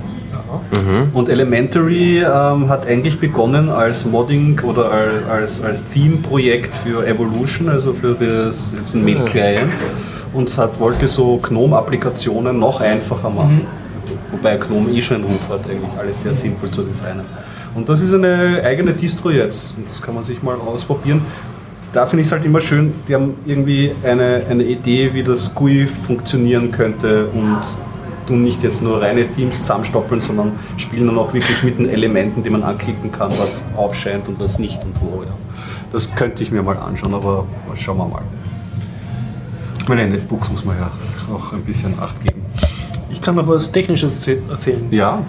Und 1.14 1.30
Elementary 1.30 2.20
ähm, 2.20 2.70
hat 2.70 2.88
eigentlich 2.88 3.20
begonnen 3.20 3.70
als 3.70 4.06
Modding 4.06 4.60
oder 4.62 4.92
als, 5.30 5.62
als, 5.62 5.80
Theme-Projekt 5.94 6.74
für 6.74 7.06
Evolution, 7.06 7.68
also 7.70 7.94
für 7.94 8.14
das 8.14 8.74
jetzt 8.78 8.96
ein 8.96 9.04
Mail-Client 9.04 9.72
und 10.34 10.58
hat, 10.58 10.80
wollte 10.80 11.08
so 11.08 11.38
GNOME-Applikationen 11.38 12.58
noch 12.58 12.80
einfacher 12.80 13.30
machen. 13.30 13.68
Wobei 14.32 14.56
GNOME 14.56 14.92
eh 14.92 15.02
schon 15.02 15.18
einen 15.18 15.26
Ruf 15.26 15.50
hat, 15.50 15.70
eigentlich 15.70 16.00
alles 16.00 16.24
sehr 16.24 16.34
simpel 16.34 16.72
zu 16.72 16.84
designen. 16.84 17.26
Und 17.76 17.88
das 17.88 18.02
ist 18.02 18.14
eine 18.14 18.62
eigene 18.64 18.94
Distro 18.94 19.30
jetzt 19.30 19.76
und 19.78 19.90
das 19.90 20.02
kann 20.02 20.16
man 20.16 20.24
sich 20.24 20.42
mal 20.42 20.56
ausprobieren. 20.56 21.22
Da 21.94 22.06
finde 22.06 22.22
ich 22.22 22.28
es 22.28 22.32
halt 22.32 22.46
immer 22.46 22.62
schön, 22.62 22.94
die 23.08 23.16
haben 23.16 23.36
irgendwie 23.46 23.92
eine, 24.04 24.44
eine 24.50 24.64
Idee, 24.64 25.14
wie 25.14 25.24
das 25.24 25.54
GUI 25.54 25.88
funktionieren 25.88 26.72
könnte 26.72 27.28
und 27.34 27.60
du 28.32 28.36
nicht 28.38 28.63
jetzt 28.63 28.82
nur 28.82 29.02
reine 29.02 29.28
Teams 29.28 29.60
zusammenstoppeln, 29.60 30.22
sondern 30.22 30.54
spielen 30.78 31.08
dann 31.08 31.17
auch 31.17 31.34
wirklich 31.34 31.63
mit 31.63 31.78
den 31.78 31.89
Elementen, 31.89 32.44
die 32.44 32.50
man 32.50 32.63
anklicken 32.63 33.12
kann, 33.12 33.32
was 33.38 33.65
aufscheint 33.76 34.28
und 34.28 34.39
was 34.39 34.60
nicht 34.60 34.82
und 34.84 35.00
wo. 35.02 35.24
Ja. 35.24 35.30
Das 35.91 36.13
könnte 36.15 36.41
ich 36.41 36.52
mir 36.52 36.63
mal 36.63 36.78
anschauen, 36.78 37.13
aber 37.13 37.46
schauen 37.76 37.98
wir 37.98 38.08
mal. 38.08 38.22
Meine 39.88 40.08
Netbooks 40.08 40.50
muss 40.52 40.63
man 40.63 40.77
ja 40.77 40.90
auch 41.34 41.54
ein 41.54 41.63
bisschen 41.63 42.00
Acht 42.00 42.21
geben. 42.23 42.42
Ich 43.10 43.21
kann 43.21 43.36
noch 43.36 43.48
was 43.48 43.71
Technisches 43.71 44.25
erzählen. 44.27 44.88
Ja, 44.92 45.19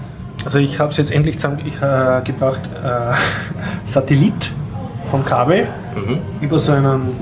Also 0.44 0.58
ich 0.58 0.78
habe 0.78 0.90
es 0.90 0.96
jetzt 0.96 1.10
endlich 1.10 1.38
zusammengebracht, 1.38 2.22
äh, 2.28 2.32
gebracht, 2.32 2.60
äh, 2.82 3.12
Satellit 3.84 4.52
vom 5.06 5.24
Kabel 5.24 5.66
über 6.40 6.58
so 6.58 6.72
einen 6.72 7.16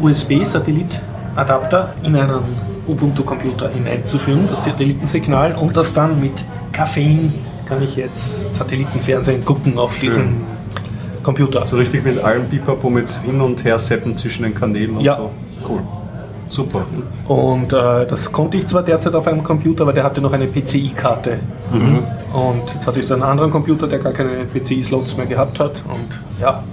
USB-Satellit-Adapter 0.00 1.94
in 2.02 2.16
einen 2.16 2.40
Ubuntu-Computer 2.86 3.68
hineinzuführen, 3.70 4.46
das 4.48 4.64
Satellitensignal, 4.64 5.54
und 5.54 5.76
das 5.76 5.92
dann 5.92 6.20
mit 6.20 6.32
Koffein 6.76 7.32
kann 7.66 7.82
ich 7.82 7.96
jetzt 7.96 8.54
Satellitenfernsehen 8.54 9.44
gucken 9.44 9.78
auf 9.78 9.98
diesem 9.98 10.36
Computer. 11.22 11.64
So 11.66 11.76
richtig 11.76 12.04
mit 12.04 12.22
allem 12.22 12.46
Pipapo 12.48 12.90
mit 12.90 13.08
hin 13.08 13.40
und 13.40 13.64
her 13.64 13.78
seppen 13.78 14.16
zwischen 14.16 14.42
den 14.42 14.54
Kanälen 14.54 14.96
und 14.96 15.02
Ja. 15.04 15.16
so. 15.16 15.30
Cool. 15.68 15.80
Super. 16.48 16.84
Und 17.26 17.72
äh, 17.72 18.06
das 18.06 18.30
konnte 18.30 18.58
ich 18.58 18.66
zwar 18.66 18.82
derzeit 18.82 19.14
auf 19.14 19.26
einem 19.26 19.42
Computer, 19.42 19.82
aber 19.82 19.92
der 19.94 20.04
hatte 20.04 20.20
noch 20.20 20.32
eine 20.32 20.46
PCI-Karte. 20.46 21.38
Und 22.34 22.74
jetzt 22.74 22.84
hatte 22.84 22.98
ich 22.98 23.06
so 23.06 23.14
einen 23.14 23.22
anderen 23.22 23.52
Computer, 23.52 23.86
der 23.86 24.00
gar 24.00 24.12
keine 24.12 24.44
PCI-Slots 24.44 25.16
mehr 25.16 25.26
gehabt 25.26 25.60
hat. 25.60 25.82
Und 25.86 26.08
ja, 26.40 26.64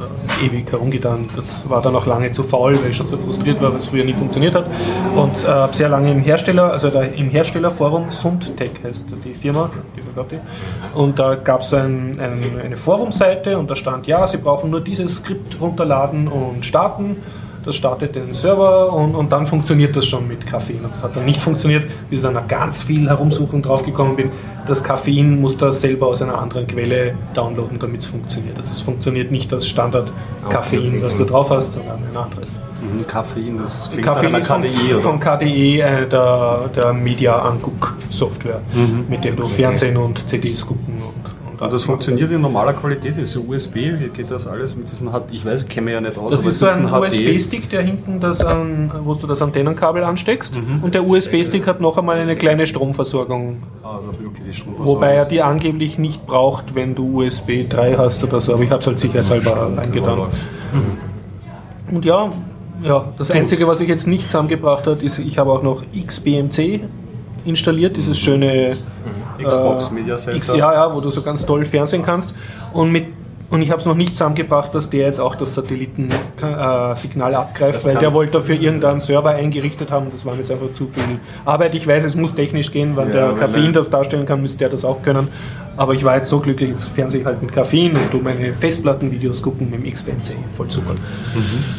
äh, 0.41 0.45
ewig 0.47 0.71
herumgetan. 0.71 1.29
Das 1.35 1.69
war 1.69 1.83
dann 1.83 1.95
auch 1.95 2.07
lange 2.07 2.31
zu 2.31 2.41
faul, 2.41 2.75
weil 2.81 2.89
ich 2.89 2.97
schon 2.97 3.05
so 3.05 3.15
frustriert 3.15 3.61
war, 3.61 3.71
weil 3.71 3.77
es 3.77 3.89
früher 3.89 4.03
nie 4.03 4.13
funktioniert 4.13 4.55
hat. 4.55 4.65
Und 5.15 5.43
äh, 5.43 5.47
habe 5.47 5.75
sehr 5.75 5.89
lange 5.89 6.11
im 6.11 6.21
Hersteller, 6.21 6.71
also 6.71 6.89
da 6.89 7.03
im 7.03 7.29
Herstellerforum, 7.29 8.09
Sundtech 8.09 8.71
heißt 8.83 9.13
die 9.23 9.35
Firma, 9.35 9.69
die 9.95 10.01
verkauft. 10.01 10.33
Und 10.95 11.19
da 11.19 11.35
gab 11.35 11.61
es 11.61 11.73
ein, 11.75 12.13
ein, 12.19 12.41
eine 12.63 12.75
Forumseite 12.75 13.59
und 13.59 13.69
da 13.69 13.75
stand, 13.75 14.07
ja, 14.07 14.25
Sie 14.25 14.37
brauchen 14.37 14.71
nur 14.71 14.81
dieses 14.81 15.17
Skript 15.17 15.61
runterladen 15.61 16.27
und 16.27 16.65
starten. 16.65 17.17
Das 17.65 17.75
startet 17.75 18.15
den 18.15 18.33
Server 18.33 18.91
und, 18.91 19.15
und 19.15 19.31
dann 19.31 19.45
funktioniert 19.45 19.95
das 19.95 20.05
schon 20.05 20.27
mit 20.27 20.49
Koffein. 20.49 20.83
Und 20.83 20.95
das 20.95 21.03
hat 21.03 21.15
dann 21.15 21.25
nicht 21.25 21.39
funktioniert, 21.39 21.85
bis 22.09 22.19
ich 22.19 22.23
dann 22.23 22.33
nach 22.33 22.47
ganz 22.47 22.81
viel 22.81 23.07
Herumsuchen 23.07 23.61
draufgekommen 23.61 24.15
bin. 24.15 24.31
Das 24.67 24.83
Koffein 24.83 25.39
muss 25.39 25.57
da 25.57 25.71
selber 25.71 26.07
aus 26.07 26.21
einer 26.21 26.37
anderen 26.37 26.67
Quelle 26.67 27.13
downloaden, 27.33 27.79
damit 27.79 28.01
es 28.01 28.07
funktioniert. 28.07 28.57
Also 28.57 28.71
es 28.73 28.81
funktioniert 28.81 29.31
nicht 29.31 29.51
als 29.53 29.67
Standard 29.67 30.11
Koffein, 30.49 30.87
okay. 30.87 30.99
was 31.01 31.17
du 31.17 31.25
drauf 31.25 31.49
hast, 31.49 31.73
sondern 31.73 31.97
ein 31.97 32.17
anderes. 32.17 32.57
Mhm, 32.81 33.07
Koffein, 33.07 33.57
das 33.57 33.89
klingt 33.91 34.07
Koffein 34.07 34.31
nach 34.31 34.39
ist 34.39 34.47
von, 34.47 34.63
einer 34.63 34.69
KDE, 34.69 34.93
oder? 34.93 35.01
von 35.01 35.19
KDE, 35.19 35.79
äh, 35.81 36.07
der, 36.07 36.69
der 36.75 36.93
Media-Anguck-Software, 36.93 38.61
mit 39.09 39.23
dem 39.23 39.35
du 39.35 39.47
Fernsehen 39.47 39.97
und 39.97 40.27
CDs 40.29 40.65
gucken 40.65 41.00
Und 41.61 41.71
das 41.71 41.83
funktioniert 41.83 42.31
in 42.31 42.41
normaler 42.41 42.73
Qualität, 42.73 43.17
ist 43.19 43.33
so 43.33 43.41
USB, 43.41 43.75
wie 43.75 44.07
geht 44.07 44.31
das 44.31 44.47
alles 44.47 44.75
mit 44.75 44.91
diesen 44.91 45.09
HD? 45.11 45.31
Ich 45.31 45.45
weiß, 45.45 45.61
ich 45.61 45.69
kenne 45.69 45.85
mich 45.85 45.93
ja 45.93 46.01
nicht 46.01 46.17
aus, 46.17 46.31
Das 46.31 46.41
aber 46.41 46.49
ist 46.49 46.59
so 46.59 46.65
ein. 46.65 46.91
USB-Stick, 46.91 47.69
der 47.69 47.83
hinten 47.83 48.19
das 48.19 48.43
an, 48.43 48.91
wo 49.03 49.13
du 49.13 49.27
das 49.27 49.43
Antennenkabel 49.43 50.03
ansteckst. 50.03 50.55
Mhm. 50.55 50.83
Und 50.83 50.95
der 50.95 51.07
USB-Stick 51.07 51.67
hat 51.67 51.79
noch 51.79 51.99
einmal 51.99 52.17
eine 52.17 52.35
kleine 52.35 52.65
Stromversorgung. 52.65 53.61
Ah, 53.83 53.99
okay, 53.99 54.41
die 54.47 54.51
Stromversorgung. 54.51 54.95
Wobei 54.95 55.13
er 55.13 55.25
die 55.25 55.43
angeblich 55.43 55.99
nicht 55.99 56.25
braucht, 56.25 56.73
wenn 56.73 56.95
du 56.95 57.21
USB 57.21 57.69
3 57.69 57.95
hast 57.95 58.23
oder 58.23 58.41
so. 58.41 58.55
Aber 58.55 58.63
ich 58.63 58.71
habe 58.71 58.81
es 58.81 58.87
halt 58.87 58.97
sicherheitshalber 58.97 59.71
eingetan. 59.77 60.17
Und 61.91 62.05
ja, 62.05 62.31
ja, 62.81 63.05
das 63.19 63.29
Einzige, 63.29 63.67
was 63.67 63.79
ich 63.81 63.87
jetzt 63.87 64.07
nicht 64.07 64.25
zusammengebracht 64.25 64.87
habe, 64.87 65.05
ist, 65.05 65.19
ich 65.19 65.37
habe 65.37 65.51
auch 65.51 65.61
noch 65.61 65.83
XBMC 65.93 66.79
installiert, 67.45 67.97
dieses 67.97 68.17
schöne 68.17 68.75
Xbox 69.43 69.87
äh, 69.89 69.93
Media 69.93 70.17
Center. 70.17 70.37
X, 70.37 70.47
ja, 70.47 70.73
ja, 70.73 70.93
wo 70.95 70.99
du 71.01 71.09
so 71.09 71.21
ganz 71.21 71.45
toll 71.45 71.65
Fernsehen 71.65 72.01
kannst. 72.03 72.33
Und, 72.73 72.91
mit, 72.91 73.05
und 73.49 73.61
ich 73.61 73.69
habe 73.69 73.79
es 73.81 73.85
noch 73.85 73.95
nicht 73.95 74.13
zusammengebracht, 74.13 74.73
dass 74.73 74.89
der 74.89 75.01
jetzt 75.07 75.19
auch 75.19 75.35
das 75.35 75.53
Satellitensignal 75.55 77.33
äh, 77.33 77.35
abgreift, 77.35 77.75
Das 77.79 77.85
weil 77.85 77.97
der 77.97 78.13
wollte 78.13 78.33
dafür 78.33 78.55
irgendeinen 78.55 78.99
Server 79.01 79.31
eingerichtet 79.31 79.91
haben. 79.91 80.07
Das 80.11 80.25
war 80.25 80.33
mir 80.33 80.39
jetzt 80.39 80.51
einfach 80.51 80.73
zu 80.73 80.87
viel 80.87 81.03
Arbeit. 81.45 81.75
Ich 81.75 81.85
weiß, 81.87 82.05
es 82.05 82.15
muss 82.15 82.33
technisch 82.33 82.71
gehen, 82.71 82.95
wenn 82.95 83.07
Ja, 83.09 83.13
der 83.13 83.31
weil 83.33 83.39
Koffein 83.47 83.63
der- 83.63 83.71
das 83.73 83.89
darstellen 83.89 84.25
kann, 84.25 84.41
müsste 84.41 84.59
der 84.59 84.69
das 84.69 84.85
auch 84.85 85.01
können. 85.01 85.27
Aber 85.77 85.93
ich 85.93 86.03
war 86.03 86.17
jetzt 86.17 86.29
so 86.29 86.39
glücklich, 86.39 86.69
jetzt 86.71 86.89
fernseh 86.89 87.19
ich 87.19 87.25
halt 87.25 87.41
mit 87.41 87.53
Koffein 87.53 87.91
und 87.91 88.11
tu 88.11 88.19
meine 88.19 88.53
Festplattenvideos 88.53 89.41
gucken 89.41 89.69
mit 89.71 89.83
dem 89.83 89.91
XBMC. 89.91 90.33
Voll 90.55 90.69
super. 90.69 90.91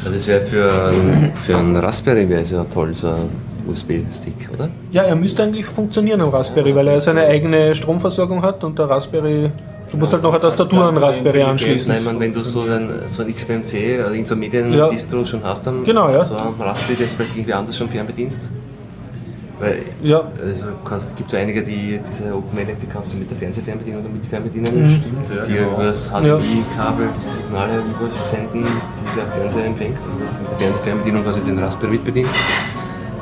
Ja, 0.04 0.10
Das 0.10 0.26
wäre 0.26 0.40
für, 0.46 0.70
ein- 0.90 1.32
für 1.34 1.56
einen 1.56 1.76
Raspberry 1.76 2.28
wäre 2.28 2.40
es 2.42 2.50
ja 2.50 2.64
toll, 2.64 2.94
so 2.94 3.08
ein 3.08 3.28
USB-Stick, 3.68 4.50
oder? 4.52 4.68
Ja, 4.90 5.02
er 5.02 5.16
müsste 5.16 5.42
eigentlich 5.42 5.66
funktionieren 5.66 6.20
am 6.20 6.30
Raspberry, 6.30 6.74
weil 6.74 6.88
er 6.88 7.00
seine 7.00 7.22
eigene 7.26 7.74
Stromversorgung 7.74 8.42
hat 8.42 8.62
und 8.64 8.78
der 8.78 8.88
Raspberry, 8.88 9.50
du 9.90 9.96
musst 9.96 10.12
halt 10.12 10.22
noch 10.22 10.32
eine 10.32 10.40
Tastatur 10.40 10.84
an 10.86 10.94
den 10.94 11.02
Raspberry 11.04 11.42
anschließen. 11.42 11.92
Nein, 11.92 12.04
meine, 12.04 12.20
wenn 12.20 12.32
du 12.32 12.40
so 12.44 12.62
ein, 12.62 12.90
so 13.06 13.22
ein 13.22 13.34
XBMC, 13.34 14.00
also 14.02 14.14
in 14.14 14.24
so 14.26 14.34
Ja. 14.34 14.40
Medien-Distro 14.40 15.24
schon 15.24 15.42
hast, 15.44 15.66
dann 15.66 15.84
Genau, 15.84 16.08
ja. 16.10 16.20
so 16.20 16.34
ein 16.36 16.54
Raspberry, 16.60 16.98
das 17.02 17.12
vielleicht 17.14 17.36
irgendwie 17.36 17.52
anders 17.54 17.76
schon 17.76 17.88
fernbedienst. 17.88 18.50
Weil 19.60 19.76
Ja, 20.02 20.22
also 20.44 20.66
kannst, 20.84 21.16
gibt 21.16 21.32
es 21.32 21.38
einige, 21.38 21.62
die 21.62 22.00
diese 22.08 22.34
OpenLED, 22.34 22.82
die 22.82 22.86
kannst 22.86 23.12
du 23.12 23.18
mit 23.18 23.30
der 23.30 23.36
Fernsehfernbedienung 23.36 24.00
oder 24.00 24.10
mit 24.10 24.26
Fernbedienen, 24.26 24.66
Stimmt, 24.66 25.28
ja, 25.36 25.44
die 25.44 25.52
genau. 25.52 25.74
über 25.74 25.84
das 25.84 26.08
HDMI-Kabel 26.10 27.08
die 27.16 27.28
Signale 27.28 27.74
übersenden, 28.00 28.64
die 28.64 29.16
der 29.20 29.26
Fernseher 29.26 29.66
empfängt. 29.66 29.96
Also 29.98 30.18
dass 30.20 30.36
du 30.36 30.42
mit 30.42 30.50
der 30.50 30.58
Fernsehfernbedienung 30.58 31.22
quasi 31.22 31.40
den 31.42 31.58
Raspberry 31.60 31.92
mitbedienst. 31.92 32.36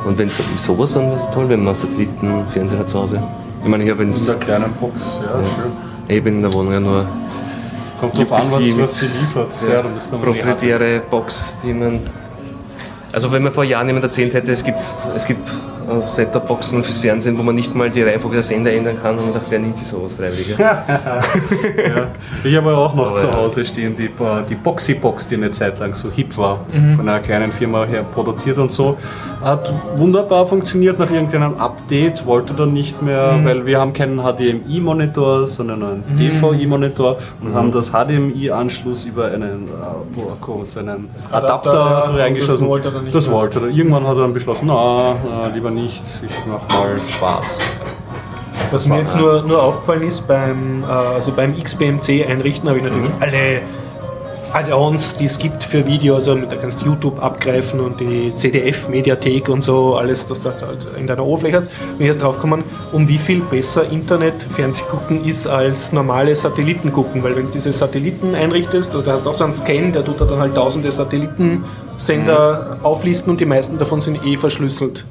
Und 0.05 0.19
wenn 0.19 0.31
sowas 0.57 0.95
dann 0.95 1.11
wäre 1.11 1.17
es 1.21 1.31
toll, 1.31 1.49
wenn 1.49 1.63
man 1.63 1.75
Satellitenfernseher 1.75 2.79
hat 2.79 2.89
zu 2.89 3.01
Hause. 3.01 3.23
Ich 3.63 3.69
meine, 3.69 3.85
ich 3.85 3.91
habe 3.91 4.03
In 4.03 4.11
der 4.11 4.35
kleinen 4.37 4.73
Box, 4.81 5.21
ja, 5.23 5.35
schön. 5.45 6.17
eben 6.17 6.27
in 6.29 6.43
der 6.43 6.53
Wohnung 6.53 6.73
ja 6.73 6.81
nur 6.81 7.07
Kommt 8.01 8.17
drauf 8.17 8.33
an, 8.33 8.39
was, 8.39 8.79
was 8.79 8.97
sie 8.97 9.07
liefert. 9.07 9.53
Ja, 9.71 9.83
man 10.11 10.21
proprietäre 10.23 11.01
Box, 11.11 11.59
die 11.63 11.75
man. 11.75 12.01
Also 13.13 13.31
wenn 13.31 13.43
mir 13.43 13.51
vor 13.51 13.65
Jahren 13.65 13.89
jemand 13.89 14.05
erzählt 14.05 14.33
hätte, 14.33 14.53
es 14.53 14.65
gibt, 14.65 14.81
es 14.81 15.27
gibt 15.27 15.47
äh, 15.91 16.01
Set-Top-Boxen 16.01 16.83
fürs 16.83 16.99
Fernsehen, 16.99 17.39
wo 17.39 17.43
man 17.43 17.55
nicht 17.55 17.75
mal 17.75 17.91
die 17.91 18.03
Reihenfolge 18.03 18.37
der 18.37 18.43
Sender 18.43 18.73
ändern 18.73 18.97
kann 19.01 19.19
und 19.19 19.25
man 19.25 19.35
dachte, 19.35 19.47
wer 19.51 19.59
nimmt 19.59 19.79
sich 19.79 19.89
sowas 19.89 20.13
freiwillig? 20.15 20.57
Ja? 20.59 22.07
Ich 22.45 22.55
habe 22.57 22.77
auch 22.77 22.95
noch 22.95 23.11
Aber 23.11 23.17
zu. 23.17 23.33
Hause 23.33 23.65
stehen 23.65 23.97
die, 23.97 24.07
äh, 24.07 24.45
die 24.49 24.55
Boxy-Box, 24.55 25.29
die 25.29 25.37
eine 25.37 25.51
Zeit 25.51 25.79
lang 25.79 25.95
so 25.95 26.11
hip 26.11 26.37
war, 26.37 26.61
von 26.97 27.09
einer 27.09 27.21
kleinen 27.21 27.53
Firma 27.53 27.85
her 27.85 28.05
produziert 28.13 28.59
und 28.59 28.71
so. 28.71 28.97
Hat 29.43 29.73
wunderbar 29.97 30.47
funktioniert 30.47 30.99
nach 30.99 31.11
irgendeinem 31.11 31.57
Update, 31.59 32.27
wollte 32.27 32.55
dann 32.55 32.73
nicht 32.73 33.03
mehr, 33.03 33.39
weil 33.43 33.67
wir 33.67 33.81
haben 33.81 33.93
keinen 33.93 34.21
HDMI-Monitor, 34.21 35.47
sondern 35.47 35.83
einen 35.83 36.05
DVI-Monitor 36.19 37.17
und 37.43 37.55
haben 37.55 37.73
das 37.73 37.93
HDMI-Anschluss 37.93 39.05
über 39.05 39.27
einen, 39.27 39.69
äh, 39.69 40.65
so 40.65 40.81
einen 40.81 41.09
Adapter, 41.31 41.71
Adapter, 41.73 42.17
ja, 42.17 42.25
reingeschlossen. 42.25 42.61
das 42.67 42.69
wollte 42.69 42.89
er 42.89 42.93
dann 42.93 43.05
nicht 43.05 43.15
das 43.15 43.31
wollte 43.31 43.61
er. 43.61 43.69
Irgendwann 43.69 44.07
hat 44.07 44.17
er 44.17 44.23
dann 44.23 44.35
beschlossen, 44.35 44.67
na, 44.67 45.15
na 45.25 45.47
lieber 45.49 45.71
nicht, 45.71 45.80
ich 45.87 46.47
mach 46.47 46.69
mal 46.69 47.01
schwarz. 47.07 47.59
Was 48.71 48.87
mir 48.87 48.99
jetzt 48.99 49.17
nur, 49.17 49.43
nur 49.43 49.63
aufgefallen 49.63 50.03
ist, 50.03 50.29
beim, 50.29 50.85
äh, 50.85 50.87
also 50.87 51.33
beim 51.33 51.61
XBMC 51.61 52.27
einrichten 52.29 52.69
habe 52.69 52.79
ich 52.79 52.85
natürlich 52.85 53.11
alle 53.21 53.63
Add-ons, 54.53 55.15
die 55.15 55.27
es 55.27 55.39
gibt 55.39 55.63
für 55.63 55.87
Video, 55.87 56.17
also 56.17 56.35
da 56.35 56.57
kannst 56.57 56.83
du 56.83 56.87
YouTube 56.87 57.23
abgreifen 57.23 57.79
und 57.79 58.01
die 58.01 58.35
CDF-Mediathek 58.35 59.49
und 59.49 59.63
so, 59.63 59.95
alles, 59.95 60.27
das 60.27 60.43
du 60.43 60.51
halt 60.51 60.87
in 60.99 61.07
deiner 61.07 61.25
Oberfläche 61.25 61.59
hast. 61.59 61.71
Bin 61.97 62.01
ich 62.01 62.09
erst 62.09 62.23
drauf 62.23 62.37
gekommen, 62.37 62.65
um 62.91 63.07
wie 63.07 63.19
viel 63.19 63.41
besser 63.41 63.89
Internet-Fernsehgucken 63.89 65.25
ist 65.25 65.47
als 65.47 65.93
normale 65.93 66.35
Satelliten 66.35 66.93
gucken, 66.93 67.23
weil 67.23 67.37
wenn 67.37 67.45
du 67.45 67.53
diese 67.53 67.73
Satelliten 67.73 68.35
einrichtest, 68.35 68.93
also 68.95 69.07
da 69.07 69.13
hast 69.13 69.27
du 69.27 69.31
auch 69.31 69.35
so 69.35 69.45
einen 69.45 69.53
Scan, 69.53 69.93
der 69.93 70.05
tut 70.05 70.21
da 70.21 70.25
dann 70.25 70.41
halt 70.41 70.57
tausende 70.57 70.91
Satellitensender 70.91 72.79
auflisten 72.83 73.31
und 73.31 73.41
die 73.41 73.47
meisten 73.47 73.79
davon 73.79 74.01
sind 74.01 74.25
eh 74.27 74.37
verschlüsselt. 74.37 75.05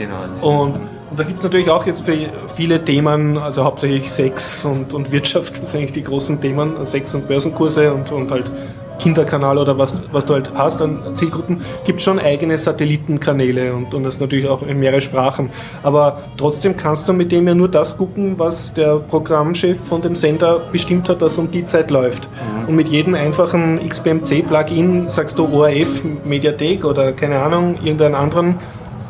Genau. 0.00 0.62
Und, 0.62 0.76
und 1.10 1.18
da 1.18 1.24
gibt 1.24 1.38
es 1.38 1.44
natürlich 1.44 1.68
auch 1.68 1.84
jetzt 1.86 2.06
für 2.06 2.16
viele 2.56 2.82
Themen, 2.82 3.36
also 3.36 3.64
hauptsächlich 3.64 4.10
Sex 4.10 4.64
und, 4.64 4.94
und 4.94 5.12
Wirtschaft, 5.12 5.58
das 5.58 5.72
sind 5.72 5.80
eigentlich 5.80 5.92
die 5.92 6.04
großen 6.04 6.40
Themen, 6.40 6.86
Sex- 6.86 7.14
und 7.14 7.28
Börsenkurse 7.28 7.92
und, 7.92 8.10
und 8.10 8.30
halt 8.30 8.50
Kinderkanal 8.98 9.58
oder 9.58 9.78
was, 9.78 10.02
was 10.12 10.26
du 10.26 10.34
halt 10.34 10.52
hast 10.54 10.80
an 10.82 11.00
Zielgruppen, 11.14 11.62
gibt 11.84 12.00
schon 12.02 12.18
eigene 12.18 12.56
Satellitenkanäle 12.58 13.74
und, 13.74 13.94
und 13.94 14.04
das 14.04 14.20
natürlich 14.20 14.46
auch 14.46 14.62
in 14.62 14.78
mehrere 14.78 15.00
Sprachen. 15.00 15.50
Aber 15.82 16.22
trotzdem 16.36 16.76
kannst 16.76 17.08
du 17.08 17.12
mit 17.12 17.32
dem 17.32 17.48
ja 17.48 17.54
nur 17.54 17.68
das 17.68 17.96
gucken, 17.96 18.38
was 18.38 18.74
der 18.74 18.96
Programmchef 18.96 19.80
von 19.80 20.02
dem 20.02 20.14
Sender 20.14 20.60
bestimmt 20.70 21.08
hat, 21.08 21.22
dass 21.22 21.38
um 21.38 21.50
die 21.50 21.64
Zeit 21.64 21.90
läuft. 21.90 22.28
Und 22.66 22.76
mit 22.76 22.88
jedem 22.88 23.14
einfachen 23.14 23.80
XBMC-Plugin 23.86 25.08
sagst 25.08 25.38
du 25.38 25.46
ORF, 25.46 26.04
Mediathek 26.24 26.84
oder 26.84 27.12
keine 27.12 27.40
Ahnung, 27.40 27.76
irgendeinen 27.82 28.14
anderen 28.14 28.58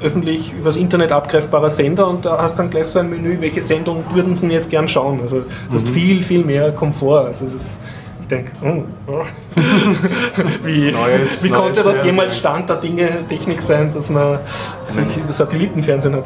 öffentlich 0.02 0.52
übers 0.52 0.76
Internet 0.76 1.12
abgreifbarer 1.12 1.70
Sender 1.70 2.08
und 2.08 2.24
da 2.24 2.38
hast 2.42 2.58
dann 2.58 2.70
gleich 2.70 2.86
so 2.86 2.98
ein 2.98 3.10
Menü, 3.10 3.36
welche 3.40 3.62
Sendung 3.62 4.04
würden 4.14 4.34
Sie 4.36 4.46
jetzt 4.48 4.70
gern 4.70 4.88
schauen. 4.88 5.20
Also 5.22 5.40
du 5.40 5.74
hast 5.74 5.88
viel, 5.88 6.22
viel 6.22 6.44
mehr 6.44 6.72
Komfort. 6.72 7.26
Also 7.26 7.46
es 7.46 7.54
ist, 7.54 7.80
ich 8.22 8.28
denke, 8.28 8.52
oh, 8.62 8.82
oh. 9.06 9.22
wie, 10.64 10.92
Neues- 10.92 11.42
wie 11.42 11.48
neues 11.50 11.60
konnte 11.60 11.82
das 11.82 11.84
Lernen. 11.96 12.06
jemals 12.06 12.38
Stand 12.38 12.68
der 12.68 12.76
Dinge, 12.76 13.08
Technik 13.28 13.60
sein, 13.60 13.90
dass 13.92 14.08
man 14.10 14.38
sich 14.86 15.06
Satellitenfernsehen 15.30 16.14
hat? 16.16 16.24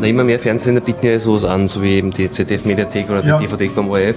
Na, 0.00 0.06
immer 0.06 0.24
mehr 0.24 0.38
Fernsehsender 0.38 0.80
bieten 0.80 1.04
ja 1.06 1.18
sowas 1.18 1.44
an, 1.44 1.66
so 1.66 1.82
wie 1.82 1.94
eben 1.96 2.10
die 2.12 2.30
ZDF-Mediathek 2.30 3.10
oder 3.10 3.22
die 3.22 3.28
Ja. 3.28 3.38
DVD 3.38 3.68
beim 3.68 3.90
ORF. 3.90 4.16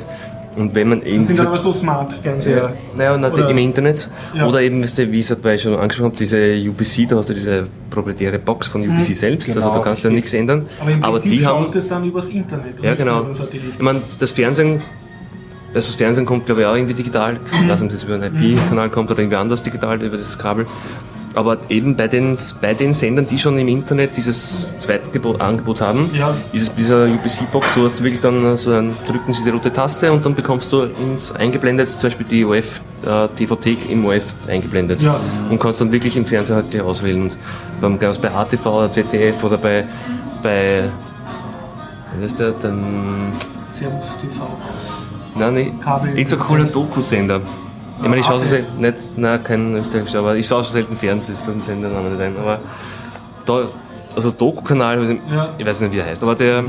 Und 0.55 0.73
wenn 0.73 0.87
man 0.89 1.01
eben. 1.01 1.17
Das 1.19 1.27
sind 1.27 1.39
dann 1.39 1.45
diese- 1.45 1.47
aber 1.47 1.57
so 1.57 1.73
Smart-Fernseher. 1.73 2.77
Naja, 2.95 3.15
und 3.15 3.25
Oder- 3.25 3.49
im 3.49 3.57
Internet. 3.57 4.09
Ja. 4.33 4.47
Oder 4.47 4.61
eben, 4.61 4.81
weißt 4.81 4.99
du, 4.99 5.11
wie 5.11 5.19
ich 5.19 5.29
es 5.29 5.43
weil 5.43 5.55
ich 5.55 5.61
schon 5.63 5.75
angesprochen 5.75 6.07
habe, 6.11 6.17
diese 6.17 6.55
UPC, 6.69 7.05
da 7.07 7.17
hast 7.17 7.29
du 7.29 7.33
diese 7.33 7.67
proprietäre 7.89 8.39
Box 8.39 8.67
von 8.67 8.81
UPC 8.81 9.13
selbst, 9.13 9.49
also 9.49 9.59
Genau, 9.61 9.73
da 9.73 9.83
kannst 9.83 10.03
du 10.03 10.07
ja 10.07 10.13
nichts 10.13 10.33
ändern. 10.33 10.65
Aber 10.79 10.91
im 10.91 11.01
Prinzip 11.01 11.31
die 11.31 11.45
haben. 11.45 11.57
schaust 11.63 11.73
du 11.75 11.79
es 11.79 11.87
dann 11.87 12.05
übers 12.05 12.29
Internet. 12.29 12.75
Ja, 12.81 12.95
genau. 12.95 13.27
Ich 13.51 13.81
meine, 13.81 14.01
das 14.19 14.31
Fernsehen, 14.31 14.81
also 15.73 15.87
das 15.87 15.95
Fernsehen 15.95 16.25
kommt, 16.25 16.45
glaube 16.45 16.61
ich, 16.61 16.67
auch 16.67 16.75
irgendwie 16.75 16.93
digital. 16.93 17.37
Weiß 17.67 17.81
nicht, 17.81 17.91
ob 17.93 17.97
das 17.99 18.03
über 18.05 18.15
einen 18.15 18.35
IP-Kanal 18.41 18.89
kommt 18.89 19.11
oder 19.11 19.19
irgendwie 19.19 19.37
anders 19.37 19.61
digital 19.63 20.01
über 20.01 20.15
das 20.17 20.37
Kabel. 20.39 20.65
Aber 21.35 21.57
eben 21.67 21.97
bei 21.97 22.07
den, 22.07 22.37
bei 22.61 22.73
den 22.73 22.93
Sendern, 22.93 23.27
die 23.27 23.37
schon 23.37 23.57
im 23.59 23.67
Internet 23.67 24.15
dieses 24.15 24.77
zweite 24.77 25.11
Gebot, 25.11 25.41
Angebot 25.41 25.81
haben, 25.81 26.09
Ja. 26.17 26.33
ist 26.53 26.61
es 26.69 26.75
dieser 26.75 27.05
UPC-Box, 27.07 27.73
so 27.73 27.83
hast 27.83 27.99
du 27.99 28.03
wirklich 28.05 28.21
dann 28.21 28.53
äh, 28.53 28.57
so 28.57 28.71
ein, 28.71 28.95
drücken 29.05 29.33
sie 29.33 29.43
die 29.43 29.49
rote 29.49 29.71
Taste 29.73 30.11
und 30.13 30.25
dann 30.25 30.33
bekommst 30.33 30.71
du 30.71 30.83
ins 30.83 31.33
eingeblendet, 31.33 31.89
zum 31.89 32.03
Beispiel 32.09 32.25
die 32.25 32.45
OF, 32.45 32.81
äh, 33.05 33.27
TV-Thek 33.35 33.89
im 33.91 34.05
OF 34.05 34.23
eingeblendet. 34.47 35.01
Ja. 35.01 35.19
Und 35.49 35.59
kannst 35.59 35.81
dann 35.81 35.91
wirklich 35.91 36.15
im 36.15 36.25
Fernseher 36.25 36.55
halt 36.55 36.71
gleich 36.71 36.83
auswählen. 36.83 37.23
Und 37.23 37.37
dann 37.81 37.99
ganz 37.99 38.17
bei 38.17 38.31
ATV 38.31 38.65
oder 38.67 38.89
ZDF 38.89 39.43
oder 39.43 39.57
bei, 39.57 39.83
bei 40.41 40.83
wie 42.17 42.23
heißt 42.23 42.39
der, 42.39 42.51
dann 42.51 43.33
Servus 43.77 44.05
TV. 44.21 44.47
Nein, 45.37 45.53
nicht. 45.55 45.81
Kabel- 45.81 46.11
Irgend 46.11 46.29
so 46.29 46.35
ein 46.37 46.41
cooler 46.41 46.63
Doku-Sender. 46.63 47.41
Ich 47.97 48.01
meine, 48.01 48.17
ich 48.19 48.25
schaue 48.25 48.39
so 48.39 48.45
selten, 48.45 48.81
nicht, 48.81 48.95
nein, 49.17 49.43
kein 49.43 49.75
österreichischer, 49.75 50.19
aber 50.19 50.35
ich 50.35 50.45
schaue 50.47 50.63
schon 50.63 50.73
selten 50.73 50.97
Fernsehen, 50.97 51.33
das 51.35 51.41
fällt 51.41 51.79
mir 51.79 51.87
Namen 51.87 52.11
nicht 52.11 52.21
ein. 52.21 52.35
Aber 52.37 52.59
da, 53.45 53.67
also 54.15 54.31
Doku-Kanal, 54.31 55.17
Ja. 55.31 55.49
ich 55.57 55.65
weiß 55.65 55.81
nicht, 55.81 55.93
wie 55.93 55.99
er 55.99 56.05
heißt, 56.05 56.21
aber 56.23 56.35
der, 56.35 56.63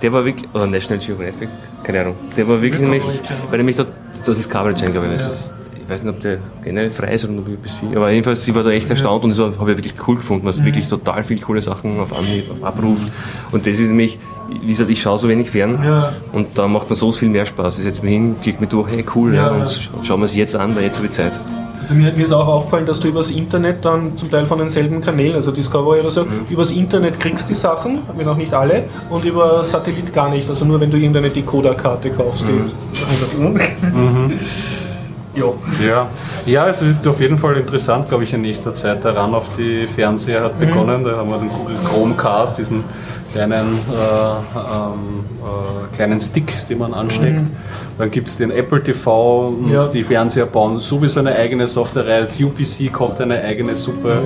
der 0.00 0.12
war 0.12 0.24
wirklich, 0.24 0.48
oder 0.52 0.66
National 0.66 1.04
Geographic, 1.04 1.48
keine 1.82 2.00
Ahnung, 2.02 2.16
der 2.36 2.46
war 2.48 2.60
wirklich 2.60 2.80
nämlich, 2.80 3.02
weil 3.50 3.58
nämlich 3.58 3.76
dort, 3.76 3.88
das 4.24 4.38
ist 4.38 4.48
Kabel 4.50 4.74
Channel, 4.74 4.92
glaube 4.92 5.06
ich, 5.08 5.12
das 5.14 5.26
ist, 5.26 5.54
ich 5.82 5.88
weiß 5.88 6.02
nicht, 6.04 6.14
ob 6.14 6.20
der 6.20 6.38
generell 6.62 6.90
frei 6.90 7.14
ist 7.14 7.24
oder 7.24 7.32
nur 7.32 7.44
UPC, 7.44 7.96
aber 7.96 8.10
jedenfalls, 8.10 8.44
sie 8.44 8.54
war 8.54 8.62
da 8.62 8.70
echt 8.70 8.88
erstaunt 8.90 9.24
und 9.24 9.30
das 9.30 9.38
habe 9.38 9.52
ich 9.72 9.76
wirklich 9.78 9.94
cool 10.06 10.16
gefunden, 10.16 10.46
was 10.46 10.62
wirklich 10.64 10.88
total 10.88 11.24
viele 11.24 11.40
coole 11.40 11.60
Sachen 11.62 11.98
auf 11.98 12.16
Anhieb 12.16 12.44
abruft. 12.62 13.10
Und 13.50 13.66
das 13.66 13.80
ist 13.80 13.88
nämlich, 13.88 14.18
wie 14.60 14.68
gesagt, 14.68 14.90
ich 14.90 15.00
schaue 15.00 15.18
so 15.18 15.28
wenig 15.28 15.50
fern 15.50 15.78
Ja. 15.84 16.12
und 16.32 16.48
da 16.58 16.66
macht 16.68 16.90
mir 16.90 16.96
so 16.96 17.12
viel 17.12 17.28
mehr 17.28 17.46
Spaß. 17.46 17.78
Ich 17.78 17.84
setze 17.84 18.02
mich 18.04 18.12
hin, 18.12 18.36
klick 18.42 18.60
mich 18.60 18.68
durch, 18.70 18.90
hey 18.90 19.04
cool, 19.14 19.34
ja, 19.34 19.46
Ja, 19.46 19.50
und 19.52 19.90
schauen 20.02 20.20
wir 20.20 20.26
es 20.26 20.34
jetzt 20.36 20.56
an, 20.56 20.74
weil 20.76 20.84
jetzt 20.84 20.96
habe 20.96 21.06
ich 21.06 21.12
Zeit. 21.12 21.32
Also 21.80 21.94
mir, 21.94 22.12
mir 22.12 22.22
ist 22.24 22.32
auch 22.32 22.46
auffallen, 22.46 22.86
dass 22.86 23.00
du 23.00 23.08
übers 23.08 23.30
Internet 23.30 23.84
dann 23.84 24.16
zum 24.16 24.30
Teil 24.30 24.46
von 24.46 24.56
denselben 24.58 25.00
Kanälen, 25.00 25.34
also 25.34 25.50
Discovery 25.50 25.98
oder 25.98 26.12
so, 26.12 26.26
übers 26.48 26.70
Internet 26.70 27.18
kriegst 27.18 27.50
die 27.50 27.54
Sachen, 27.54 27.98
wenn 28.16 28.28
auch 28.28 28.36
nicht 28.36 28.54
alle, 28.54 28.84
und 29.10 29.24
über 29.24 29.64
Satellit 29.64 30.12
gar 30.14 30.30
nicht. 30.30 30.48
Also 30.48 30.64
nur 30.64 30.80
wenn 30.80 30.92
du 30.92 30.96
irgendeine 30.96 31.28
Decoder-Karte 31.30 32.10
kaufst. 32.10 32.44
Die, 32.46 33.40
ja. 35.34 35.46
Ja. 35.84 36.08
ja, 36.44 36.68
es 36.68 36.82
ist 36.82 37.06
auf 37.08 37.20
jeden 37.20 37.38
Fall 37.38 37.56
interessant, 37.56 38.08
glaube 38.08 38.24
ich, 38.24 38.32
in 38.34 38.42
nächster 38.42 38.74
Zeit. 38.74 39.02
Der 39.02 39.16
Run 39.16 39.34
auf 39.34 39.46
die 39.56 39.86
Fernseher 39.86 40.44
hat 40.44 40.60
begonnen. 40.60 41.02
Da 41.04 41.16
haben 41.16 41.30
wir 41.30 41.38
den 41.38 41.48
Google 41.48 41.76
Chromecast, 41.88 42.58
diesen 42.58 42.84
kleinen, 43.32 43.78
äh, 43.92 43.96
ähm, 43.96 45.24
äh, 45.42 45.96
kleinen 45.96 46.20
Stick, 46.20 46.68
den 46.68 46.78
man 46.78 46.94
ansteckt. 46.94 47.42
Dann 47.98 48.10
gibt 48.10 48.28
es 48.28 48.36
den 48.36 48.50
Apple 48.50 48.82
TV 48.82 49.48
und 49.48 49.70
Ja. 49.70 49.86
die 49.86 50.02
Fernseher 50.02 50.46
bauen 50.46 50.78
sowieso 50.80 51.20
eine 51.20 51.34
eigene 51.36 51.66
Software. 51.66 52.04
Das 52.04 52.38
UPC 52.40 52.90
kocht 52.92 53.20
eine 53.20 53.42
eigene 53.42 53.76
Suppe. 53.76 54.22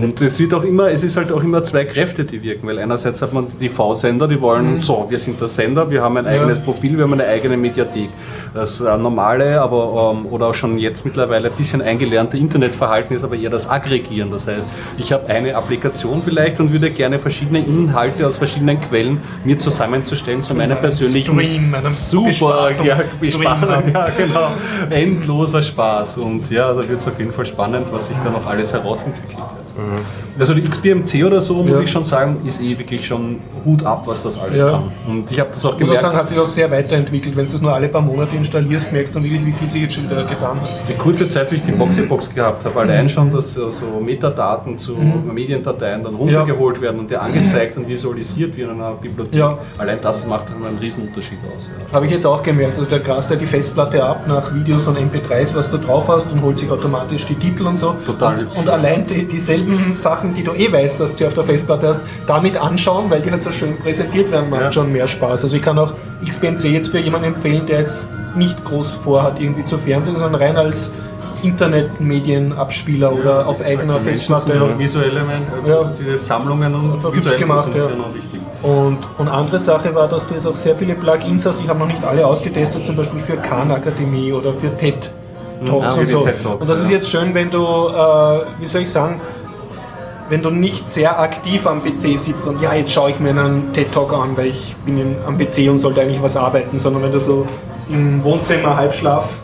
Und 0.00 0.20
es 0.20 0.38
wird 0.38 0.54
auch 0.54 0.64
immer, 0.64 0.90
es 0.90 1.02
ist 1.02 1.16
halt 1.16 1.32
auch 1.32 1.42
immer 1.42 1.62
zwei 1.64 1.84
Kräfte, 1.84 2.24
die 2.24 2.42
wirken, 2.42 2.66
weil 2.66 2.78
einerseits 2.78 3.22
hat 3.22 3.32
man 3.32 3.46
die 3.60 3.68
TV-Sender, 3.68 4.28
die 4.28 4.40
wollen, 4.40 4.80
so, 4.80 5.06
wir 5.08 5.18
sind 5.18 5.40
der 5.40 5.48
Sender, 5.48 5.90
wir 5.90 6.02
haben 6.02 6.16
ein 6.16 6.26
eigenes 6.26 6.58
Profil, 6.58 6.96
wir 6.96 7.04
haben 7.04 7.14
eine 7.14 7.26
eigene 7.26 7.56
Mediathek. 7.56 8.08
Das 8.54 8.80
äh, 8.80 8.96
normale, 8.96 9.60
aber 9.60 10.14
ähm, 10.14 10.26
oder 10.26 10.48
auch 10.48 10.54
schon 10.54 10.78
jetzt 10.78 11.04
mittlerweile 11.04 11.50
ein 11.50 11.56
bisschen 11.56 11.82
eingelernte 11.82 12.38
Internetverhalten 12.38 13.14
ist 13.14 13.24
aber 13.24 13.36
eher 13.36 13.50
das 13.50 13.68
Aggregieren. 13.68 14.30
Das 14.30 14.46
heißt, 14.46 14.68
ich 14.98 15.12
habe 15.12 15.28
eine 15.28 15.54
Applikation 15.54 16.22
vielleicht 16.22 16.60
und 16.60 16.72
würde 16.72 16.90
gerne 16.90 17.18
verschiedene 17.18 17.60
Inhalte 17.60 18.26
aus 18.26 18.38
verschiedenen 18.38 18.80
Quellen 18.80 19.20
mir 19.44 19.58
zusammenzustellen 19.58 20.42
zu 20.42 20.54
meinem 20.54 20.78
persönlichen 20.78 21.38
Stream, 21.38 21.74
super 21.86 22.70
ja. 22.82 22.96
Bespaßung, 23.20 23.92
ja 23.92 24.08
genau, 24.16 24.50
endloser 24.90 25.62
Spaß 25.62 26.18
und 26.18 26.50
ja, 26.50 26.72
da 26.72 26.88
wird 26.88 27.00
es 27.00 27.08
auf 27.08 27.18
jeden 27.18 27.32
Fall 27.32 27.46
spannend, 27.46 27.86
was 27.90 28.08
sich 28.08 28.16
da 28.18 28.30
noch 28.30 28.46
alles 28.46 28.72
herausentwickelt. 28.72 29.38
Also 30.38 30.54
die 30.54 30.62
XBMC 30.62 31.24
oder 31.24 31.40
so, 31.40 31.54
muss 31.62 31.76
Ja. 31.76 31.80
ich 31.80 31.90
schon 31.90 32.04
sagen, 32.04 32.38
ist 32.44 32.60
eh 32.60 32.78
wirklich 32.78 33.06
schon 33.06 33.38
Hut 33.64 33.84
ab, 33.84 34.02
was 34.06 34.22
das 34.22 34.38
alles 34.38 34.60
Ja. 34.60 34.70
kann. 34.70 34.92
Und 35.08 35.30
ich 35.30 35.40
habe 35.40 35.50
das 35.52 35.64
auch 35.64 35.74
Ich 35.74 35.80
muss 35.80 35.88
auch 35.88 35.94
gemerkt. 35.94 36.02
sagen, 36.02 36.16
hat 36.18 36.28
sich 36.28 36.38
auch 36.38 36.46
sehr 36.48 36.70
weiterentwickelt. 36.70 37.34
Wenn 37.36 37.46
du 37.46 37.52
das 37.52 37.60
nur 37.62 37.72
alle 37.72 37.88
paar 37.88 38.02
Monate 38.02 38.36
installierst, 38.36 38.92
merkst 38.92 39.14
du 39.14 39.20
dann 39.20 39.24
wirklich, 39.30 39.46
wie 39.46 39.52
viel 39.52 39.70
sich 39.70 39.82
jetzt 39.82 39.94
schon 39.94 40.04
wieder 40.10 40.24
getan 40.24 40.60
hat. 40.60 40.68
Die 40.88 40.92
kurze 40.94 41.28
Zeit, 41.28 41.50
wie 41.52 41.56
ich 41.56 41.62
die 41.62 41.72
Boxybox 41.72 42.34
gehabt 42.34 42.64
habe, 42.64 42.74
Mhm. 42.74 42.80
allein 42.90 43.08
schon, 43.08 43.32
dass 43.32 43.54
so 43.54 43.86
Metadaten 44.04 44.76
zu 44.78 44.92
Mediendateien 45.32 46.02
dann 46.02 46.14
runtergeholt 46.14 46.80
werden 46.80 47.00
und 47.00 47.10
dir 47.10 47.20
angezeigt 47.22 47.76
und 47.76 47.88
visualisiert 47.88 48.56
wie 48.56 48.62
in 48.62 48.70
einer 48.70 48.92
Bibliothek. 48.92 49.34
Ja. 49.34 49.58
Allein 49.78 49.98
das 50.02 50.26
macht 50.26 50.46
einen 50.50 50.78
riesen 50.78 51.08
Unterschied 51.08 51.38
aus. 51.54 51.66
Ja. 51.66 51.94
Habe 51.96 52.06
ich 52.06 52.12
jetzt 52.12 52.26
auch 52.26 52.42
gemerkt. 52.42 52.78
Also 52.78 52.90
der 52.90 53.00
grast 53.00 53.30
ja 53.30 53.36
die 53.36 53.46
Festplatte 53.46 54.04
ab 54.04 54.24
nach 54.28 54.54
Videos 54.54 54.86
und 54.86 54.98
MP3s, 54.98 55.54
was 55.54 55.70
du 55.70 55.78
drauf 55.78 56.08
hast 56.08 56.32
und 56.32 56.42
holt 56.42 56.58
sich 56.58 56.70
automatisch 56.70 57.26
die 57.26 57.34
Titel 57.34 57.66
und 57.66 57.78
so. 57.78 57.94
Total 58.06 58.38
Und, 58.40 58.56
und 58.56 58.66
ja. 58.66 58.72
allein 58.72 59.06
die, 59.06 59.24
dieselben 59.72 59.96
Sachen, 59.96 60.34
die 60.34 60.42
du 60.42 60.52
eh 60.52 60.72
weißt, 60.72 61.00
dass 61.00 61.16
du 61.16 61.26
auf 61.26 61.34
der 61.34 61.44
Festplatte 61.44 61.88
hast, 61.88 62.00
damit 62.26 62.56
anschauen, 62.56 63.10
weil 63.10 63.20
die 63.20 63.30
halt 63.30 63.42
so 63.42 63.50
schön 63.50 63.76
präsentiert 63.78 64.30
werden, 64.30 64.50
macht 64.50 64.62
Ja. 64.62 64.72
schon 64.72 64.92
mehr 64.92 65.06
Spaß. 65.06 65.42
Also 65.44 65.56
ich 65.56 65.62
kann 65.62 65.78
auch 65.78 65.92
XBMC 66.24 66.64
jetzt 66.72 66.88
für 66.90 66.98
jemanden 66.98 67.28
empfehlen, 67.34 67.66
der 67.66 67.80
jetzt 67.80 68.06
nicht 68.36 68.64
groß 68.64 68.92
vorhat, 69.04 69.40
irgendwie 69.40 69.64
zu 69.64 69.78
Fernsehen, 69.78 70.18
sondern 70.18 70.40
rein 70.40 70.56
als 70.56 70.92
Internetmedienabspieler 71.42 73.12
oder 73.12 73.46
auf 73.46 73.60
eigener 73.64 73.98
Festplatte. 73.98 74.54
ja 74.54 74.78
visuelle 74.78 75.20
also 75.62 75.72
Ja. 75.72 75.90
diese 75.98 76.18
Sammlungen 76.18 76.74
und 76.74 77.02
hübsch 77.02 77.16
visuelle 77.16 77.38
gemacht, 77.38 77.70
ja. 77.74 77.88
wichtig. 78.14 78.40
Und, 78.62 78.98
und 79.18 79.28
andere 79.28 79.58
Sache 79.58 79.94
war, 79.94 80.08
dass 80.08 80.26
du 80.26 80.34
jetzt 80.34 80.46
auch 80.46 80.56
sehr 80.56 80.74
viele 80.74 80.94
Plugins 80.94 81.46
hast. 81.46 81.60
Ich 81.60 81.68
habe 81.68 81.78
noch 81.78 81.86
nicht 81.86 82.02
alle 82.04 82.26
ausgetestet, 82.26 82.84
zum 82.84 82.96
Beispiel 82.96 83.20
für 83.20 83.36
Khan 83.36 83.70
Akademie 83.70 84.32
oder 84.32 84.52
für 84.52 84.74
TED 84.76 85.10
Talks 85.66 85.86
Ah, 85.86 85.92
und 85.92 86.00
wie 86.00 86.04
die 86.04 86.10
so. 86.42 86.50
Und 86.50 86.68
das 86.68 86.80
ist 86.80 86.86
ja. 86.86 86.96
jetzt 86.96 87.10
schön, 87.10 87.32
wenn 87.32 87.50
du, 87.50 87.58
äh, 87.62 88.40
wie 88.60 88.66
soll 88.66 88.82
ich 88.82 88.90
sagen, 88.90 89.20
wenn 90.28 90.42
du 90.42 90.50
nicht 90.50 90.88
sehr 90.90 91.18
aktiv 91.20 91.66
am 91.66 91.82
PC 91.82 92.18
sitzt 92.18 92.46
und 92.46 92.60
ja, 92.60 92.74
jetzt 92.74 92.92
schaue 92.92 93.10
ich 93.10 93.20
mir 93.20 93.30
einen 93.30 93.72
TED 93.72 93.92
Talk 93.92 94.12
an, 94.12 94.36
weil 94.36 94.46
ich 94.46 94.74
bin 94.84 94.98
in, 94.98 95.16
am 95.26 95.38
PC 95.38 95.70
und 95.70 95.78
sollte 95.78 96.00
eigentlich 96.00 96.22
was 96.22 96.36
arbeiten, 96.36 96.78
sondern 96.78 97.02
wenn 97.02 97.12
du 97.12 97.20
so 97.20 97.46
im 97.88 98.22
Wohnzimmer 98.24 98.76
Halbschlaf 98.76 99.38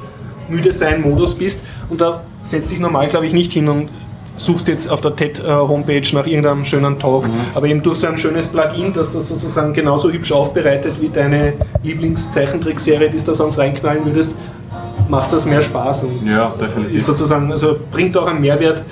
müde 0.49 0.73
sein 0.73 1.01
Modus 1.01 1.35
bist 1.35 1.63
und 1.89 2.01
da 2.01 2.23
setzt 2.43 2.71
dich 2.71 2.81
normal, 2.81 3.07
glaube 3.09 3.27
ich, 3.27 3.33
nicht 3.33 3.53
hin 3.53 3.69
und 3.69 3.91
suchst 4.37 4.67
jetzt 4.69 4.91
auf 4.91 5.01
der 5.01 5.15
TED-Homepage 5.15 6.03
nach 6.15 6.27
irgendeinem 6.27 6.65
schönen 6.65 6.99
Talk, 6.99 7.29
aber 7.55 7.67
eben 7.67 7.83
durch 7.83 7.99
so 7.99 8.07
ein 8.09 8.17
schönes 8.17 8.49
Plugin, 8.49 8.93
dass 8.93 9.13
das 9.13 9.29
sozusagen 9.29 9.73
genauso 9.73 10.11
hübsch 10.11 10.33
aufbereitet 10.33 11.01
wie 11.01 11.11
deine 11.11 11.53
Lieblingszeichentrickserie, 11.83 13.11
die 13.11 13.19
du 13.19 13.25
da 13.25 13.35
sonst 13.35 13.59
reinknallen 13.59 14.05
würdest, 14.05 14.35
macht 15.09 15.33
das 15.33 15.45
mehr 15.45 15.63
Spaß 15.63 16.05
und 16.05 16.27
Ja, 16.27 16.53
ist 16.93 17.05
sozusagen, 17.07 17.53
also 17.53 17.77
bringt 17.91 18.17
auch 18.17 18.27
einen 18.27 18.41
Mehrwert 18.41 18.83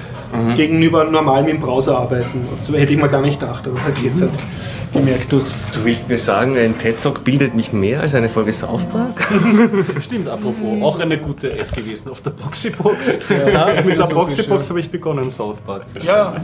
gegenüber 0.56 1.04
normal 1.04 1.42
mit 1.42 1.54
dem 1.54 1.60
Browser 1.60 1.98
arbeiten. 1.98 2.46
Das 2.54 2.70
hätte 2.72 2.92
ich 2.94 3.00
mir 3.00 3.08
gar 3.08 3.20
nicht 3.20 3.40
gedacht, 3.40 3.66
aber 3.66 3.82
halt 3.82 3.98
jetzt 3.98 4.20
halt 4.20 4.30
gemerkt 4.92 5.32
durchs 5.32 5.70
Du 5.72 5.84
willst 5.84 6.08
mir 6.08 6.18
sagen, 6.18 6.56
ein 6.56 6.76
TED-Talk 6.76 7.22
bildet 7.24 7.54
mich 7.54 7.72
mehr 7.72 8.00
als 8.00 8.14
eine 8.14 8.28
Folge 8.28 8.52
South 8.52 8.84
Park? 8.84 9.26
Stimmt, 10.02 10.28
apropos, 10.28 10.82
auch 10.82 10.98
eine 11.00 11.16
gute 11.18 11.52
App 11.52 11.74
gewesen 11.74 12.10
auf 12.10 12.20
der 12.20 12.30
Boxybox. 12.30 13.28
Ja, 13.52 13.82
mit 13.84 13.98
der 13.98 14.04
Boxybox 14.04 14.68
habe 14.70 14.80
ich 14.80 14.90
begonnen, 14.90 15.30
South 15.30 15.58
Park 15.66 15.88
zu 15.88 15.96
schauen. 16.00 16.06
Ja, 16.06 16.34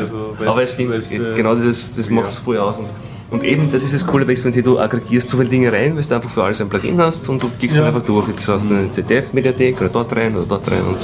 Also, 0.00 0.34
weißt- 0.40 0.46
Aber 0.48 0.62
es 0.62 0.72
stimmt, 0.72 0.92
weißt, 0.92 1.12
äh, 1.12 1.34
genau 1.34 1.54
das, 1.54 1.94
das 1.96 2.10
macht 2.10 2.28
es 2.28 2.36
ja. 2.36 2.40
voll 2.44 2.58
aus. 2.58 2.78
Und, 2.78 2.90
und 3.30 3.44
eben, 3.44 3.70
das 3.70 3.82
ist 3.82 3.92
das 3.94 4.06
Coole 4.06 4.24
bei 4.24 4.34
XPNT, 4.34 4.64
du 4.64 4.78
aggregierst 4.78 5.28
so 5.28 5.36
viele 5.36 5.48
Dinge 5.48 5.72
rein, 5.72 5.96
weil 5.96 6.02
du 6.02 6.14
einfach 6.14 6.30
für 6.30 6.44
alles 6.44 6.60
ein 6.60 6.68
Plugin 6.68 7.00
hast 7.00 7.28
und 7.28 7.42
du 7.42 7.50
klickst 7.58 7.76
Ja. 7.76 7.84
dann 7.84 7.94
einfach 7.94 8.06
durch. 8.06 8.28
Jetzt 8.28 8.46
hast 8.48 8.70
du 8.70 8.74
eine 8.74 8.90
ZDF-Mediathek 8.90 9.80
oder 9.80 9.88
dort 9.90 10.14
rein 10.16 10.34
oder 10.36 10.46
dort 10.48 10.70
rein 10.70 10.82
und 10.88 10.98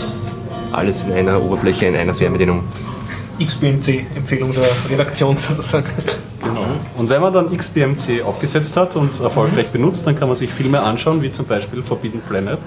alles 0.72 1.04
in 1.04 1.12
einer 1.12 1.42
Oberfläche, 1.42 1.86
in 1.86 1.96
einer 1.96 2.14
Fernbedienung. 2.14 2.64
XBMC-Empfehlung 3.38 4.52
der 4.52 4.64
Redaktion 4.90 5.36
sozusagen. 5.38 5.86
Genau. 6.42 6.66
Und 6.96 7.08
wenn 7.08 7.20
man 7.20 7.32
dann 7.32 7.56
XBMC 7.56 8.22
aufgesetzt 8.24 8.76
hat 8.76 8.94
und 8.96 9.18
erfolgreich 9.20 9.68
benutzt, 9.68 10.06
dann 10.06 10.16
kann 10.16 10.28
man 10.28 10.36
sich 10.36 10.50
Filme 10.52 10.80
anschauen, 10.80 11.22
wie 11.22 11.32
zum 11.32 11.46
Beispiel 11.46 11.82
Forbidden 11.82 12.20
Planet. 12.20 12.58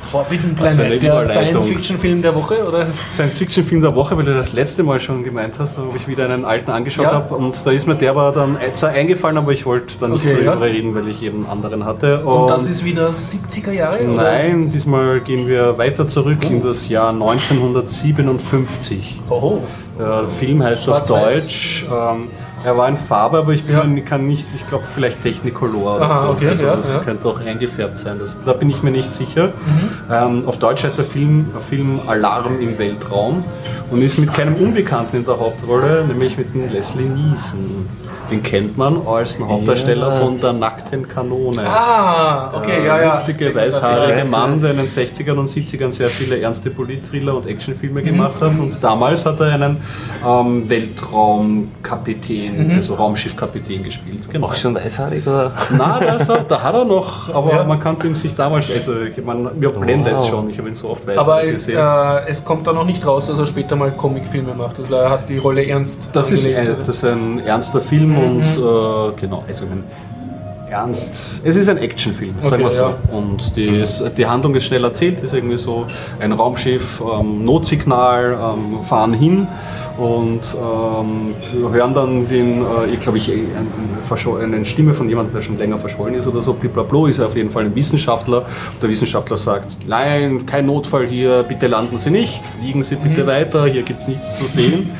Forbidden 0.00 0.54
Planet, 0.54 1.02
der. 1.02 1.26
Science-Fiction-Film 1.26 2.22
der 2.22 2.34
Woche, 2.34 2.64
oder? 2.66 2.86
Science-Fiction-Film 3.14 3.80
der 3.82 3.94
Woche, 3.96 4.16
weil 4.16 4.24
du 4.24 4.34
das 4.34 4.52
letzte 4.52 4.82
Mal 4.84 5.00
schon 5.00 5.24
gemeint 5.24 5.54
hast, 5.58 5.76
wo 5.78 5.92
ich 5.96 6.06
wieder 6.06 6.26
einen 6.26 6.44
alten 6.44 6.70
angeschaut 6.70 7.06
Ja. 7.06 7.12
habe. 7.14 7.34
Und 7.34 7.58
da 7.64 7.70
ist 7.72 7.86
mir 7.86 7.94
der 7.96 8.10
aber 8.10 8.30
dann 8.32 8.56
zwar 8.74 8.90
eingefallen, 8.90 9.38
aber 9.38 9.50
ich 9.52 9.64
wollte 9.66 9.94
dann 9.98 10.12
nicht 10.12 10.24
Okay, 10.24 10.44
darüber 10.44 10.66
ja. 10.66 10.72
reden, 10.72 10.94
weil 10.94 11.08
ich 11.08 11.22
eben 11.22 11.38
einen 11.38 11.46
anderen 11.46 11.84
hatte. 11.84 12.20
Und 12.24 12.48
das 12.48 12.66
ist 12.66 12.84
wieder 12.84 13.08
70er 13.10 13.72
Jahre? 13.72 14.04
Oder? 14.06 14.22
Nein, 14.22 14.70
diesmal 14.70 15.20
gehen 15.20 15.48
wir 15.48 15.76
weiter 15.78 16.06
zurück 16.06 16.48
in 16.48 16.62
das 16.62 16.88
Jahr 16.88 17.10
1957. 17.12 19.20
Oho. 19.30 19.62
Der 19.98 20.28
Film 20.28 20.62
heißt 20.62 20.88
auf 20.88 20.98
Schwarz-Weiß. 21.06 21.44
Deutsch. 21.46 21.86
Ähm, 21.90 22.28
er 22.64 22.76
war 22.76 22.88
in 22.88 22.96
Farbe, 22.96 23.38
aber 23.38 23.52
ich 23.52 23.64
bin 23.64 23.76
Ja. 23.76 24.02
kann 24.04 24.26
nicht, 24.26 24.46
ich 24.54 24.66
glaube 24.68 24.84
vielleicht 24.94 25.22
Technicolor 25.22 25.96
oder 25.96 26.04
Aha, 26.04 26.22
so. 26.26 26.32
okay, 26.32 26.48
also 26.48 26.64
ja, 26.66 26.76
das 26.76 26.94
ja. 26.96 27.02
könnte 27.02 27.28
auch 27.28 27.40
eingefärbt 27.44 27.98
sein. 27.98 28.16
Das, 28.18 28.36
da 28.44 28.52
bin 28.54 28.70
ich 28.70 28.82
mir 28.82 28.90
nicht 28.90 29.12
sicher. 29.12 29.48
Mhm. 29.48 29.52
Ähm, 30.12 30.42
auf 30.46 30.58
Deutsch 30.58 30.84
heißt 30.84 30.96
der 30.98 31.04
Film, 31.04 31.46
Film 31.68 32.00
Alarm 32.06 32.60
im 32.60 32.78
Weltraum 32.78 33.44
und 33.90 34.02
ist 34.02 34.18
mit 34.18 34.32
keinem 34.32 34.54
Unbekannten 34.56 35.16
in 35.18 35.24
der 35.24 35.38
Hauptrolle, 35.38 36.04
nämlich 36.06 36.36
mit 36.38 36.54
dem 36.54 36.70
Leslie 36.72 37.04
Nielsen. 37.04 37.86
Den 38.30 38.42
kennt 38.42 38.78
man 38.78 39.06
als 39.06 39.36
den 39.36 39.46
Hauptdarsteller 39.46 40.08
Ja. 40.08 40.18
von 40.20 40.40
der 40.40 40.54
nackten 40.54 41.06
Kanone. 41.06 41.62
Ah, 41.68 42.52
okay, 42.56 42.86
ja, 42.86 42.98
ja. 43.02 43.14
lustige, 43.14 43.54
weißhaarige 43.54 44.22
weiß, 44.22 44.30
Mann, 44.30 44.58
der 44.58 44.70
in 44.70 44.76
den 44.78 44.86
60ern 44.88 45.34
und 45.36 45.50
70ern 45.50 45.92
sehr 45.92 46.08
viele 46.08 46.40
ernste 46.40 46.70
Politthriller 46.70 47.34
und 47.36 47.46
Actionfilme 47.46 48.00
Mhm. 48.00 48.04
gemacht 48.06 48.40
hat. 48.40 48.48
Und 48.58 48.82
damals 48.82 49.26
hat 49.26 49.40
er 49.40 49.52
einen 49.52 49.76
ähm, 50.26 50.66
Weltraumkapitän, 50.70 52.53
Mhm. 52.58 52.70
also 52.76 52.94
Raumschiffkapitän 52.94 53.82
gespielt. 53.82 54.28
Genau. 54.30 54.46
Auch 54.46 54.54
schon 54.54 54.74
weißhaarig 54.74 55.26
oder? 55.26 55.50
Na, 55.76 55.98
das 56.00 56.28
hat, 56.28 56.50
da 56.50 56.62
hat 56.62 56.74
er 56.74 56.84
noch, 56.84 57.34
aber 57.34 57.52
Ja. 57.52 57.64
man 57.64 57.80
kannte 57.80 58.06
ihn 58.06 58.14
sich 58.14 58.34
damals, 58.34 58.70
also 58.72 59.00
ich 59.02 59.22
meine, 59.24 59.50
mir 59.54 59.70
blendet 59.70 60.14
Wow. 60.14 60.28
schon, 60.28 60.50
ich 60.50 60.58
habe 60.58 60.68
ihn 60.68 60.74
so 60.74 60.90
oft 60.90 61.06
weiß 61.06 61.18
Aber 61.18 61.42
es, 61.44 61.66
gesehen. 61.66 61.78
äh, 61.78 62.28
es 62.28 62.44
kommt 62.44 62.66
da 62.66 62.72
noch 62.72 62.84
nicht 62.86 63.06
raus, 63.06 63.26
dass 63.26 63.38
er 63.38 63.46
später 63.46 63.76
mal 63.76 63.90
Comicfilme 63.92 64.54
macht. 64.54 64.78
Also 64.78 64.94
er 64.96 65.10
hat 65.10 65.28
die 65.28 65.38
Rolle 65.38 65.66
ernst 65.66 66.08
Das 66.12 66.30
ist, 66.30 66.46
ein, 66.46 66.76
das 66.86 66.96
ist 66.96 67.04
ein 67.04 67.40
ernster 67.44 67.80
Film 67.80 68.10
Mhm. 68.12 68.18
und 68.18 68.42
äh, 68.42 69.20
genau, 69.20 69.44
also 69.46 69.64
ich 69.64 69.70
mein, 69.70 69.84
ernst. 70.74 71.40
Es 71.44 71.56
ist 71.56 71.68
ein 71.68 71.78
Actionfilm, 71.78 72.34
sagen 72.42 72.54
Okay, 72.54 72.64
wir 72.64 72.70
so. 72.70 72.82
ja. 72.82 72.94
Und 73.12 73.56
die, 73.56 73.66
ist, 73.66 74.02
die 74.18 74.26
Handlung 74.26 74.54
ist 74.54 74.64
schnell 74.64 74.84
erzählt, 74.84 75.22
ist 75.22 75.32
irgendwie 75.34 75.56
so 75.56 75.86
ein 76.20 76.32
Raumschiff, 76.32 77.00
ähm, 77.00 77.44
Notsignal, 77.44 78.36
ähm, 78.40 78.82
fahren 78.82 79.12
hin 79.14 79.46
und 79.96 80.40
ähm, 80.54 81.34
hören 81.72 81.94
dann 81.94 82.28
den, 82.28 82.62
äh, 82.62 82.92
ich 82.92 82.98
glaube 83.00 83.18
ich, 83.18 83.30
eine, 83.30 83.44
verscho- 84.08 84.42
eine 84.42 84.64
Stimme 84.64 84.92
von 84.94 85.08
jemandem, 85.08 85.34
der 85.34 85.42
schon 85.42 85.56
länger 85.58 85.78
verschollen 85.78 86.14
ist 86.16 86.26
oder 86.26 86.40
so, 86.40 86.52
blablabla, 86.52 87.08
ist 87.08 87.20
er 87.20 87.26
auf 87.26 87.36
jeden 87.36 87.50
Fall 87.50 87.64
ein 87.64 87.74
Wissenschaftler. 87.74 88.38
Und 88.38 88.82
der 88.82 88.90
Wissenschaftler 88.90 89.38
sagt, 89.38 89.68
nein, 89.86 90.44
kein 90.46 90.66
Notfall 90.66 91.06
hier, 91.06 91.44
bitte 91.44 91.68
landen 91.68 91.98
Sie 91.98 92.10
nicht, 92.10 92.44
fliegen 92.44 92.82
Sie 92.82 92.96
bitte 92.96 93.22
Mhm. 93.22 93.26
weiter, 93.28 93.66
hier 93.66 93.82
gibt 93.82 94.00
es 94.00 94.08
nichts 94.08 94.36
zu 94.36 94.46
sehen. 94.46 94.90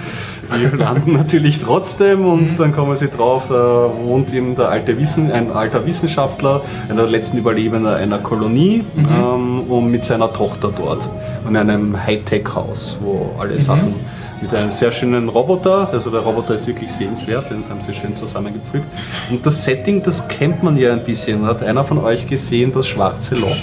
Die 0.73 0.77
landen 0.77 1.13
natürlich 1.15 1.59
trotzdem 1.61 2.27
und 2.27 2.59
dann 2.59 2.73
kommen 2.73 2.97
sie 2.97 3.09
drauf, 3.09 3.45
da 3.49 3.91
wohnt 4.05 4.33
eben 4.33 4.55
der 4.55 4.69
alte 4.69 4.99
Wissen, 4.99 5.31
ein 5.33 5.51
alter 5.51 5.87
Wissenschaftler, 5.87 6.63
einer 6.89 7.03
der 7.03 7.11
letzten 7.11 7.39
Überlebender 7.39 7.97
einer 7.97 8.19
Kolonie 8.19 8.85
ähm, 8.97 9.63
und 9.69 9.91
mit 9.91 10.05
seiner 10.05 10.33
Tochter 10.33 10.73
dort 10.75 11.09
in 11.49 11.57
einem 11.57 11.97
Hightech-Haus, 12.07 12.99
wo 13.01 13.35
alle 13.39 13.59
Sachen 13.59 13.95
mit 14.41 14.55
einem 14.55 14.71
sehr 14.71 14.93
schönen 14.93 15.29
Roboter, 15.29 15.89
also 15.91 16.11
der 16.11 16.21
Roboter 16.21 16.55
ist 16.55 16.67
wirklich 16.67 16.93
sehenswert, 16.93 17.51
den 17.51 17.67
haben 17.69 17.81
sie 17.81 17.95
schön 17.95 18.15
zusammengepflückt. 18.15 18.87
Und 19.31 19.45
das 19.45 19.65
Setting, 19.65 20.03
das 20.03 20.29
kennt 20.29 20.63
man 20.63 20.77
ja 20.77 20.93
ein 20.93 21.05
bisschen. 21.05 21.47
Hat 21.47 21.63
einer 21.63 21.85
von 21.85 21.99
euch 21.99 22.27
gesehen, 22.27 22.73
das 22.75 22.87
Schwarze 22.87 23.37
Loch? 23.37 23.57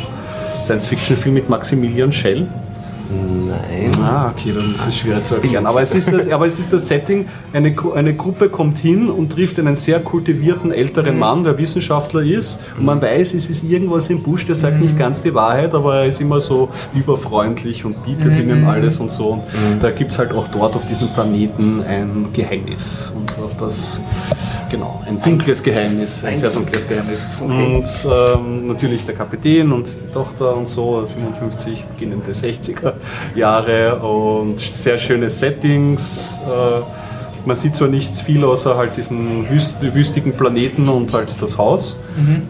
Science-Fiction-Film 0.63 1.35
mit 1.35 1.49
Maximilian 1.49 2.11
Schell? 2.11 2.47
Nein. 3.11 3.91
Ah, 4.01 4.31
okay, 4.31 4.53
dann 4.55 4.63
ist 4.63 4.87
es 4.87 4.97
schwer 4.97 5.21
zu 5.21 5.35
erklären. 5.35 5.65
Aber 5.65 5.81
es 5.81 5.93
ist 5.93 6.11
das, 6.11 6.29
aber 6.29 6.45
es 6.45 6.59
ist 6.59 6.71
das 6.71 6.87
Setting, 6.87 7.27
eine, 7.53 7.75
eine 7.95 8.13
Gruppe 8.15 8.49
kommt 8.49 8.77
hin 8.77 9.09
und 9.09 9.31
trifft 9.33 9.59
einen 9.59 9.75
sehr 9.75 9.99
kultivierten 9.99 10.71
älteren 10.71 11.19
Mann, 11.19 11.43
der 11.43 11.57
Wissenschaftler 11.57 12.21
ist. 12.21 12.59
Und 12.77 12.85
man 12.85 13.01
weiß, 13.01 13.33
es 13.33 13.49
ist 13.49 13.63
irgendwas 13.63 14.09
im 14.09 14.23
Busch, 14.23 14.45
der 14.45 14.55
sagt 14.55 14.79
nicht 14.79 14.97
ganz 14.97 15.21
die 15.21 15.33
Wahrheit, 15.33 15.73
aber 15.73 15.95
er 15.95 16.05
ist 16.07 16.21
immer 16.21 16.39
so 16.39 16.69
überfreundlich 16.93 17.85
und 17.85 18.03
bietet 18.05 18.37
ihnen 18.37 18.65
alles 18.65 18.99
und 18.99 19.11
so. 19.11 19.31
Und 19.31 19.81
da 19.81 19.91
gibt 19.91 20.11
es 20.11 20.19
halt 20.19 20.33
auch 20.33 20.47
dort 20.47 20.75
auf 20.75 20.85
diesem 20.85 21.09
Planeten 21.09 21.83
ein 21.83 22.27
Geheimnis. 22.33 23.13
Und 23.15 23.31
auf 23.43 23.55
das, 23.57 24.01
genau, 24.69 25.01
ein 25.07 25.21
dunkles 25.21 25.61
Geheimnis, 25.61 26.23
ein 26.23 26.37
sehr 26.37 26.49
dunkles 26.49 26.87
Geheimnis. 26.87 27.39
Und 27.41 28.11
ähm, 28.11 28.67
natürlich 28.67 29.05
der 29.05 29.15
Kapitän 29.15 29.71
und 29.71 29.87
die 29.87 30.13
Tochter 30.13 30.55
und 30.55 30.69
so, 30.69 31.05
57, 31.05 31.85
beginnende 31.85 32.31
60er 32.31 32.93
Jahre 33.35 33.97
und 33.99 34.59
sehr 34.59 34.97
schöne 34.97 35.29
Settings. 35.29 36.39
Äh, 36.45 36.81
man 37.45 37.55
sieht 37.55 37.75
zwar 37.75 37.87
nicht 37.87 38.13
viel 38.13 38.43
außer 38.43 38.77
halt 38.77 38.95
diesen 38.97 39.49
wüst 39.49 39.75
wüstigen 39.81 40.33
Planeten 40.33 40.87
und 40.87 41.11
halt 41.13 41.29
das 41.41 41.57
Haus. 41.57 41.97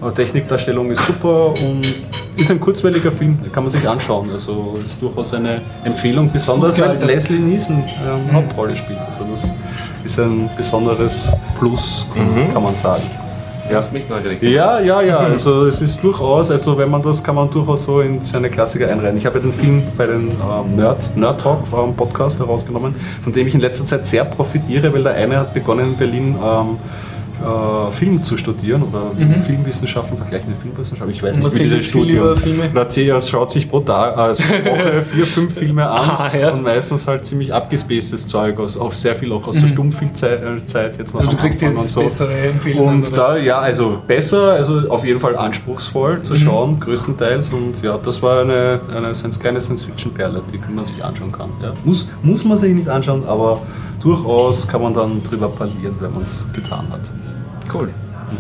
Aber 0.02 0.14
Technikdarstellung 0.14 0.92
ist 0.92 1.06
super 1.06 1.54
und 1.64 1.88
ist 2.36 2.52
ein 2.52 2.60
kurzweiliger 2.60 3.12
Film, 3.12 3.40
kann 3.52 3.64
man 3.64 3.70
sich 3.70 3.88
anschauen. 3.88 4.30
Also 4.32 4.78
ist 4.84 5.02
durchaus 5.02 5.34
eine 5.34 5.62
Empfehlung, 5.84 6.30
besonders 6.32 6.80
weil. 6.80 6.98
Leslie 7.06 7.40
Nielsen 7.40 7.84
ähm, 8.06 8.34
Hauptrolle 8.34 8.76
spielt. 8.76 9.00
Also 9.00 9.26
das 9.30 9.52
ist 10.04 10.20
ein 10.20 10.50
besonderes 10.58 11.32
Plus, 11.58 12.08
kann 12.54 12.64
man 12.64 12.76
sagen. 12.76 13.04
Hast 13.74 13.94
mich 13.94 14.10
neugierig. 14.10 14.42
Ja, 14.44 14.80
ja, 14.80 15.02
ja. 15.02 15.18
Also 15.18 15.66
es 15.66 15.82
ist 15.82 16.04
durchaus, 16.04 16.52
also 16.52 16.78
wenn 16.78 16.90
man 16.90 17.02
das, 17.02 17.24
kann 17.24 17.36
man 17.36 17.50
durchaus 17.50 17.84
so 17.84 18.02
in 18.02 18.22
seine 18.22 18.50
Klassiker 18.50 18.90
einreihen. 18.90 19.18
Ich 19.18 19.26
habe 19.26 19.40
ja 19.40 19.44
den 19.44 19.54
Film 19.54 19.84
bei 19.98 20.08
den 20.08 20.30
ähm, 20.30 20.76
Nerd, 20.76 21.16
Nerd 21.16 21.42
Talk 21.42 21.68
vom 21.68 21.96
Podcast 21.96 22.40
herausgenommen, 22.40 22.96
von 23.22 23.34
dem 23.34 23.48
ich 23.48 23.54
in 23.54 23.62
letzter 23.62 23.86
Zeit 23.86 24.06
sehr 24.06 24.26
profitiere, 24.26 24.94
weil 24.94 25.04
der 25.04 25.14
eine 25.14 25.38
hat 25.38 25.54
begonnen 25.54 25.94
in 25.94 25.98
Berlin 25.98 26.36
ähm, 26.44 26.78
äh, 27.42 27.92
Film 27.92 28.24
zu 28.24 28.38
studieren 28.38 28.84
oder 28.84 29.12
Filmwissenschaften, 29.46 30.18
vergleichende 30.18 30.56
Filmwissenschaften. 30.56 31.14
Ich 31.14 31.22
weiß 31.24 31.38
nicht, 31.38 31.42
wie 31.44 31.46
erzählt 31.48 31.72
dieses 31.72 31.86
viel 31.92 32.02
Studium. 32.02 32.18
über 32.24 32.36
Filme? 32.36 32.70
Na, 32.74 32.82
erzählt- 32.82 33.10
er 33.10 33.22
schaut 33.22 33.52
sich 33.52 33.70
pro 33.70 33.80
Tag, 33.82 34.18
also 34.18 34.44
pro 34.44 34.72
Woche 34.72 35.04
vier, 35.14 35.26
fünf 35.26 35.54
Filme 35.54 35.90
an 35.90 36.10
Ah, 36.10 36.32
ja. 36.38 36.52
und 36.52 36.64
meistens 36.64 37.08
halt 37.08 37.26
ziemlich 37.26 37.54
abgespacedes 37.54 38.28
Zeug, 38.28 38.60
aus, 38.60 38.78
auch 38.78 38.94
sehr 38.94 39.16
viel 39.16 39.32
auch 39.32 39.48
aus 39.48 39.58
der 39.58 39.68
Stummfilmzeit 39.68 40.42
äh, 40.44 40.98
jetzt 40.98 41.14
noch 41.14 41.22
Also 41.22 41.32
du 41.32 41.38
kriegst 41.38 41.64
Anfang 41.64 41.78
jetzt 41.84 41.98
und 41.98 42.04
bessere 42.04 42.34
Empfehlungen. 42.34 42.96
und 43.04 43.18
da, 43.18 43.38
ja, 43.38 43.60
also 43.60 44.00
besser, 44.08 44.52
also 44.54 44.90
auf 44.90 45.06
jeden 45.06 45.20
Fall 45.20 45.36
anspruchsvoll 45.36 46.18
Mhm. 46.20 46.24
zu 46.24 46.36
schauen, 46.36 46.80
größtenteils. 46.80 47.52
Und 47.54 47.82
ja, 47.82 47.98
das 47.98 48.22
war 48.22 48.42
eine, 48.42 48.80
eine 48.96 49.12
kleine 49.40 49.60
Science-Fiction-Perle, 49.62 50.42
die 50.54 50.60
man 50.74 50.86
sich 50.86 51.04
anschauen 51.04 51.32
kann. 51.32 51.50
Ja. 51.62 51.74
Muss, 51.86 52.10
muss 52.22 52.46
man 52.46 52.58
sich 52.58 52.74
nicht 52.74 52.88
anschauen, 52.90 53.24
aber 53.28 53.62
durchaus 54.02 54.68
kann 54.68 54.82
man 54.82 54.94
dann 54.94 55.22
drüber 55.24 55.48
parlieren, 55.50 55.96
wenn 56.00 56.12
man 56.14 56.24
es 56.24 56.48
getan 56.54 56.86
hat. 56.92 57.00
Cool. 57.74 57.90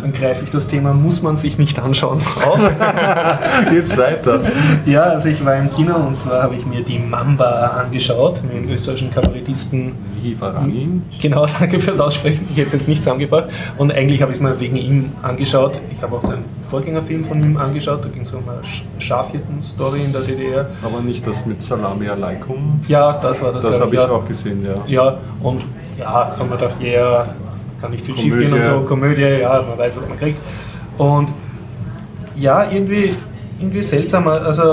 Dann 0.01 0.13
greife 0.13 0.45
ich 0.45 0.49
das 0.49 0.69
Thema, 0.69 0.93
muss 0.93 1.21
man 1.21 1.36
sich 1.36 1.57
nicht 1.57 1.77
anschauen, 1.77 2.21
auf. 2.45 2.59
Geht's 3.69 3.97
weiter. 3.97 4.39
ja, 4.86 5.01
also 5.03 5.27
ich 5.27 5.43
war 5.45 5.55
im 5.57 5.69
Kino 5.69 5.95
und 5.95 6.17
zwar 6.17 6.43
habe 6.43 6.55
ich 6.55 6.65
mir 6.65 6.82
die 6.82 6.97
Mamba 6.97 7.84
angeschaut, 7.84 8.41
mit 8.43 8.53
dem 8.53 8.69
österreichischen 8.69 9.13
Kabarettisten. 9.13 9.93
Hivarani. 10.21 11.01
Genau, 11.19 11.45
danke 11.59 11.79
fürs 11.79 11.99
Aussprechen. 11.99 12.47
Ich 12.51 12.57
hätte 12.57 12.67
es 12.67 12.73
jetzt 12.73 12.88
nicht 12.88 13.01
zusammengebracht. 13.03 13.49
Und 13.77 13.91
eigentlich 13.91 14.21
habe 14.21 14.32
ich 14.32 14.38
es 14.38 14.41
mir 14.43 14.57
wegen 14.59 14.75
ihm 14.77 15.11
angeschaut. 15.23 15.79
Ich 15.91 16.01
habe 16.01 16.15
auch 16.15 16.21
den 16.21 16.43
Vorgängerfilm 16.69 17.25
von 17.25 17.43
ihm 17.43 17.57
angeschaut. 17.57 18.05
Da 18.05 18.09
ging 18.09 18.21
es 18.21 18.32
um 18.32 18.43
eine 18.47 18.59
Sch- 18.61 18.84
Schafhirten-Story 18.99 19.99
in 20.05 20.11
der 20.11 20.21
DDR. 20.21 20.69
Aber 20.84 21.01
nicht 21.01 21.25
das 21.25 21.45
mit 21.47 21.61
Salami 21.63 22.07
Alaikum. 22.07 22.79
Ja, 22.88 23.13
das 23.13 23.41
war 23.41 23.51
das. 23.51 23.63
Das 23.65 23.79
habe 23.82 23.95
ich 23.95 24.01
ja. 24.01 24.09
auch 24.09 24.25
gesehen, 24.25 24.63
ja. 24.63 24.75
Ja, 24.86 25.17
und 25.41 25.63
ja, 25.99 26.36
haben 26.38 26.49
wir 26.49 26.57
gedacht, 26.57 26.75
ja, 26.79 26.88
yeah, 26.88 27.25
kann 27.82 27.91
nicht 27.91 28.05
viel 28.05 28.15
schief 28.15 28.38
gehen 28.38 28.53
und 28.53 28.63
so, 28.63 28.82
Komödie, 28.82 29.21
ja, 29.21 29.63
man 29.67 29.77
weiß, 29.77 29.97
was 29.97 30.07
man 30.07 30.17
kriegt. 30.17 30.39
Und 30.97 31.29
ja, 32.36 32.69
irgendwie, 32.71 33.13
irgendwie 33.59 33.82
seltsam. 33.82 34.27
Also, 34.27 34.63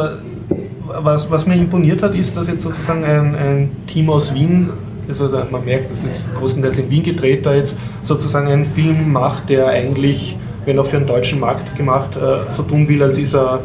was, 0.87 1.31
was 1.31 1.47
mir 1.47 1.57
imponiert 1.57 2.03
hat, 2.03 2.15
ist, 2.15 2.37
dass 2.37 2.49
jetzt 2.49 2.63
sozusagen 2.63 3.05
ein, 3.05 3.35
ein 3.35 3.77
Team 3.87 4.09
aus 4.11 4.35
Wien, 4.35 4.71
also 5.09 5.25
also 5.25 5.43
man 5.51 5.65
merkt, 5.65 5.91
das 5.91 6.05
ist 6.05 6.25
größtenteils 6.35 6.79
in 6.79 6.91
Wien 6.91 7.03
gedreht, 7.03 7.45
da 7.45 7.55
jetzt 7.55 7.77
sozusagen 8.03 8.49
einen 8.49 8.65
Film 8.65 9.13
macht, 9.13 9.51
der 9.51 9.69
eigentlich, 9.69 10.37
wenn 10.65 10.79
auch 10.79 10.87
für 10.87 10.99
den 10.99 11.07
deutschen 11.07 11.41
Markt 11.41 11.77
gemacht, 11.77 12.17
äh, 12.17 12.51
so 12.51 12.63
tun 12.63 12.89
will, 12.89 13.03
als 13.03 13.19
ist 13.19 13.35
er 13.35 13.61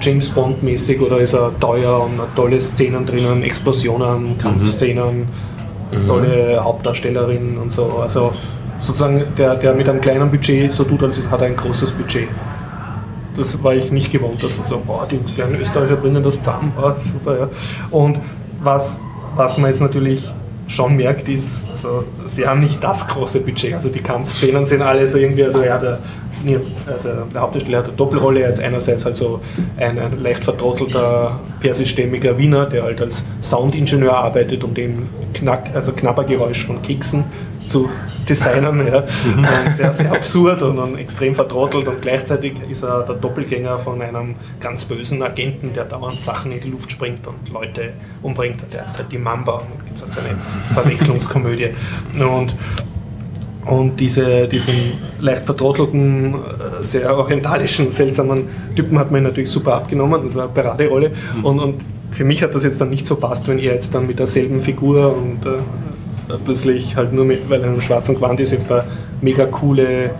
James 0.00 0.30
Bond 0.30 0.62
mäßig 0.62 1.00
oder 1.00 1.18
ist 1.18 1.34
er 1.34 1.50
teuer 1.58 2.04
und 2.04 2.20
hat 2.20 2.36
tolle 2.36 2.60
Szenen 2.60 3.04
drinnen, 3.04 3.42
Explosionen, 3.42 4.38
Kampfszenen, 4.38 5.26
tolle 6.06 6.62
Hauptdarstellerin 6.62 7.58
und 7.58 7.72
so. 7.72 8.00
Also 8.02 8.32
sozusagen 8.80 9.24
der, 9.36 9.56
der 9.56 9.74
mit 9.74 9.88
einem 9.88 10.00
kleinen 10.00 10.30
Budget 10.30 10.72
so 10.72 10.84
tut, 10.84 11.02
als 11.02 11.30
hat 11.30 11.40
er 11.40 11.48
ein 11.48 11.56
großes 11.56 11.92
Budget. 11.92 12.28
Das 13.36 13.62
war 13.62 13.74
ich 13.74 13.92
nicht 13.92 14.10
gewohnt, 14.10 14.42
dass 14.42 14.56
so, 14.64 14.82
boah, 14.84 15.06
die 15.08 15.18
kleinen 15.18 15.60
Österreicher 15.60 15.96
bringen 15.96 16.22
das 16.22 16.38
zusammen, 16.38 16.72
boah, 16.76 16.96
super, 17.00 17.38
ja. 17.38 17.48
Und 17.90 18.20
was, 18.62 19.00
was 19.36 19.58
man 19.58 19.70
jetzt 19.70 19.80
natürlich 19.80 20.24
schon 20.66 20.96
merkt, 20.96 21.28
ist, 21.28 21.66
also, 21.70 22.04
sie 22.24 22.46
haben 22.46 22.60
nicht 22.60 22.82
das 22.84 23.08
große 23.08 23.40
Budget. 23.40 23.74
Also 23.74 23.88
die 23.88 24.00
Kampfszenen 24.00 24.66
sind 24.66 24.82
alle 24.82 25.06
so 25.06 25.18
irgendwie, 25.18 25.44
also 25.44 25.62
ja, 25.62 25.78
der, 25.78 25.98
also 26.86 27.08
der 27.32 27.40
Hauptdarsteller 27.40 27.78
hat 27.78 27.86
eine 27.86 27.96
Doppelrolle, 27.96 28.42
er 28.42 28.48
ist 28.50 28.60
einerseits 28.60 29.04
halt 29.04 29.16
so 29.16 29.40
ein, 29.76 29.98
ein 29.98 30.22
leicht 30.22 30.44
vertrottelter 30.44 31.38
persischstämmiger 31.60 32.38
Wiener, 32.38 32.66
der 32.66 32.84
halt 32.84 33.00
als 33.00 33.24
Soundingenieur 33.40 34.14
arbeitet, 34.14 34.62
um 34.62 34.74
den 34.74 35.08
Knack, 35.34 35.70
also 35.74 35.92
Knabbergeräusch 35.92 36.64
von 36.66 36.82
Keksen 36.82 37.24
zu 37.68 37.88
designen. 38.28 38.86
Ja. 38.86 38.98
Und 38.98 39.76
sehr, 39.76 39.92
sehr 39.92 40.12
absurd 40.12 40.62
und, 40.62 40.78
und 40.78 40.98
extrem 40.98 41.34
vertrottelt 41.34 41.88
und 41.88 42.02
gleichzeitig 42.02 42.54
ist 42.68 42.82
er 42.82 43.02
der 43.02 43.16
Doppelgänger 43.16 43.78
von 43.78 44.00
einem 44.02 44.34
ganz 44.60 44.84
bösen 44.84 45.22
Agenten, 45.22 45.72
der 45.72 45.84
dauernd 45.84 46.20
Sachen 46.20 46.52
in 46.52 46.60
die 46.60 46.70
Luft 46.70 46.90
springt 46.90 47.26
und 47.26 47.52
Leute 47.52 47.92
umbringt. 48.22 48.62
Der 48.72 48.86
ist 48.86 48.98
halt 48.98 49.12
die 49.12 49.18
Mamba 49.18 49.54
und 49.54 49.84
gibt 49.84 49.96
es 49.96 50.02
halt 50.02 50.12
so 50.12 50.20
eine 50.20 50.36
Verwechslungskomödie. 50.74 51.70
Und 52.18 52.54
und 53.68 54.00
diese, 54.00 54.48
diesen 54.48 54.74
leicht 55.20 55.44
vertrottelten, 55.44 56.34
äh, 56.34 56.36
sehr 56.82 57.14
orientalischen, 57.14 57.90
seltsamen 57.90 58.44
Typen 58.74 58.98
hat 58.98 59.10
man 59.10 59.24
natürlich 59.24 59.50
super 59.50 59.74
abgenommen. 59.74 60.22
Das 60.24 60.34
war 60.34 60.44
eine 60.44 60.52
Paraderolle. 60.52 61.12
Und, 61.42 61.58
und 61.60 61.84
für 62.10 62.24
mich 62.24 62.42
hat 62.42 62.54
das 62.54 62.64
jetzt 62.64 62.80
dann 62.80 62.88
nicht 62.88 63.04
so 63.04 63.16
passt, 63.16 63.46
wenn 63.46 63.58
er 63.58 63.74
jetzt 63.74 63.94
dann 63.94 64.06
mit 64.06 64.18
derselben 64.18 64.60
Figur 64.62 65.14
und 65.14 65.44
äh, 65.44 65.50
äh, 65.50 65.60
plötzlich 66.44 66.96
halt 66.96 67.12
nur 67.12 67.24
mit, 67.24 67.48
weil 67.48 67.62
er 67.62 67.68
im 67.68 67.80
schwarzen 67.80 68.14
Gewand 68.14 68.40
ist, 68.40 68.52
jetzt 68.52 68.70
da 68.70 68.84
mega 69.20 69.46
coole 69.46 70.10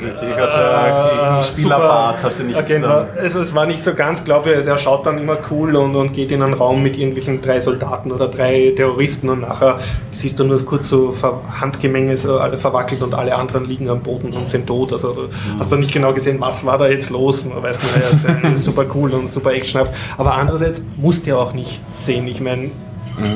Der 0.00 1.42
Spielerbart 1.42 2.22
hatte 2.22 2.42
nicht 2.42 2.58
Agent 2.58 2.86
war. 2.86 3.06
Also 3.20 3.40
es 3.40 3.54
war 3.54 3.66
nicht 3.66 3.82
so 3.82 3.94
ganz 3.94 4.24
glaubwürdig. 4.24 4.58
Also 4.58 4.70
er 4.70 4.78
schaut 4.78 5.06
dann 5.06 5.18
immer 5.18 5.38
cool 5.50 5.76
und, 5.76 5.94
und 5.96 6.12
geht 6.12 6.32
in 6.32 6.42
einen 6.42 6.54
Raum 6.54 6.82
mit 6.82 6.96
irgendwelchen 6.98 7.40
drei 7.40 7.60
Soldaten 7.60 8.12
oder 8.12 8.28
drei 8.28 8.72
Terroristen 8.74 9.28
und 9.28 9.42
nachher 9.42 9.78
siehst 10.12 10.38
du 10.38 10.44
nur 10.44 10.64
kurz 10.64 10.88
so 10.88 11.14
Handgemenge, 11.60 12.16
so 12.16 12.38
alle 12.38 12.56
verwackelt 12.56 13.02
und 13.02 13.14
alle 13.14 13.34
anderen 13.34 13.64
liegen 13.64 13.88
am 13.88 14.00
Boden 14.00 14.32
und 14.32 14.46
sind 14.46 14.66
tot. 14.66 14.92
Also 14.92 15.12
du 15.12 15.28
hast 15.58 15.70
dann 15.70 15.80
nicht 15.80 15.92
genau 15.92 16.12
gesehen, 16.12 16.40
was 16.40 16.64
war 16.64 16.78
da 16.78 16.88
jetzt 16.88 17.10
los. 17.10 17.44
Man 17.44 17.62
weiß 17.62 17.80
nur, 17.82 18.02
er 18.02 18.10
ist 18.10 18.24
äh, 18.24 18.56
super 18.56 18.86
cool 18.94 19.12
und 19.12 19.28
super 19.28 19.52
actionhaft. 19.52 19.94
Aber 20.18 20.34
andererseits 20.34 20.82
musst 20.96 21.26
du 21.26 21.30
ja 21.30 21.36
auch 21.36 21.52
nicht 21.52 21.80
sehen. 21.90 22.26
Ich 22.26 22.40
meine, 22.40 22.70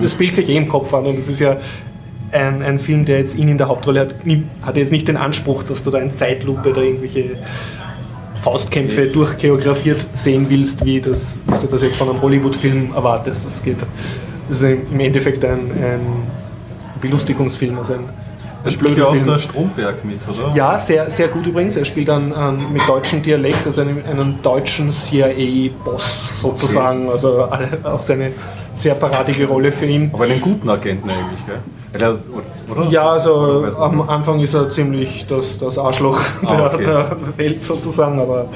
das 0.01 0.13
spielt 0.13 0.35
sich 0.35 0.49
eh 0.49 0.57
im 0.57 0.69
Kopf 0.69 0.93
an 0.95 1.07
und 1.07 1.19
es 1.19 1.29
ist 1.29 1.41
ja 1.41 1.57
ein, 2.33 2.63
ein 2.63 2.79
Film, 2.79 3.05
der 3.05 3.19
jetzt 3.19 3.37
ihn 3.37 3.49
in 3.49 3.59
der 3.59 3.69
Hauptrolle 3.69 4.01
hat, 4.01 4.15
hat 4.63 4.77
jetzt 4.77 4.93
nicht 4.93 5.09
den 5.09 5.17
Anspruch, 5.17 5.63
dass 5.63 5.83
du 5.83 5.91
da 5.91 5.99
in 5.99 6.15
Zeitlupe 6.15 6.73
da 6.73 6.81
irgendwelche 6.81 7.37
Faustkämpfe 8.41 9.07
durchchoreografiert 9.07 10.07
sehen 10.15 10.47
willst, 10.49 10.85
wie, 10.85 11.01
das, 11.01 11.39
wie 11.47 11.59
du 11.61 11.67
das 11.67 11.83
jetzt 11.83 11.97
von 11.97 12.09
einem 12.09 12.23
Hollywood-Film 12.23 12.93
erwartest. 12.95 13.47
Das 13.47 13.63
geht. 13.63 13.85
Das 14.49 14.63
ist 14.63 14.65
im 14.65 14.99
Endeffekt 14.99 15.45
ein, 15.45 15.71
ein 15.71 16.01
Belustigungsfilm, 17.01 17.79
also 17.79 17.95
ein, 17.95 18.09
Er 18.63 18.71
spielt 18.71 18.97
ja 18.97 19.05
auch 19.05 19.13
Film. 19.13 19.25
der 19.25 19.39
Stromberg 19.39 20.05
mit, 20.05 20.19
oder? 20.29 20.55
Ja, 20.55 20.79
sehr, 20.79 21.11
sehr 21.11 21.29
gut 21.29 21.47
übrigens. 21.47 21.77
Er 21.77 21.85
spielt 21.85 22.09
dann 22.09 22.33
ähm, 22.37 22.73
mit 22.73 22.87
deutschem 22.87 23.23
Dialekt, 23.23 23.67
also 23.67 23.81
einen, 23.81 24.05
einen 24.05 24.43
deutschen 24.43 24.93
CIA-Boss 24.93 26.41
sozusagen. 26.43 27.09
Also 27.11 27.45
alle, 27.45 27.69
auch 27.85 28.01
seine 28.01 28.33
sehr 28.75 28.95
paradige 28.95 29.47
Rolle 29.47 29.73
für 29.73 29.87
ihn. 29.87 30.11
Aber 30.13 30.25
einen 30.25 30.41
guten 30.41 30.69
Agenten 30.69 31.09
eigentlich, 31.09 31.47
gell? 31.47 31.59
Oder? 31.95 32.19
oder? 32.71 32.91
Ja, 32.91 33.11
also 33.13 33.35
Oder 33.35 33.79
am? 33.79 34.03
Anfang 34.09 34.39
ist 34.41 34.55
er 34.55 34.71
ziemlich 34.71 35.27
das, 35.29 35.59
das 35.59 35.77
Arschloch 35.79 36.21
Ah, 36.47 36.47
der, 36.49 36.75
okay. 36.75 36.85
der 36.85 37.17
Welt 37.39 37.63
sozusagen, 37.63 38.21
aber 38.21 38.47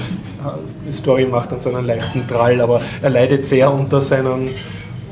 die 0.87 0.93
Story 0.93 1.27
macht 1.27 1.51
dann 1.51 1.59
so 1.59 1.71
einen 1.71 1.85
leichten 1.85 2.27
Drall, 2.29 2.61
aber 2.61 2.81
er 3.03 3.11
leidet 3.11 3.45
sehr 3.45 3.73
unter 3.73 4.01
seinen 4.01 4.49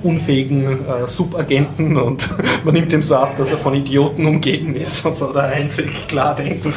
unfähigen 0.03 0.65
äh, 0.87 1.07
Subagenten 1.09 1.97
und 1.97 2.29
man 2.65 2.75
nimmt 2.75 2.93
ihm 2.93 3.03
so 3.03 3.17
ab, 3.17 3.37
dass 3.37 3.53
er 3.53 3.59
von 3.59 3.75
Idioten 3.75 4.27
umgeben 4.27 4.75
ist 4.75 5.05
und 5.07 5.17
so 5.17 5.33
der 5.33 5.45
einzig 5.45 6.09
Klardenkende 6.09 6.77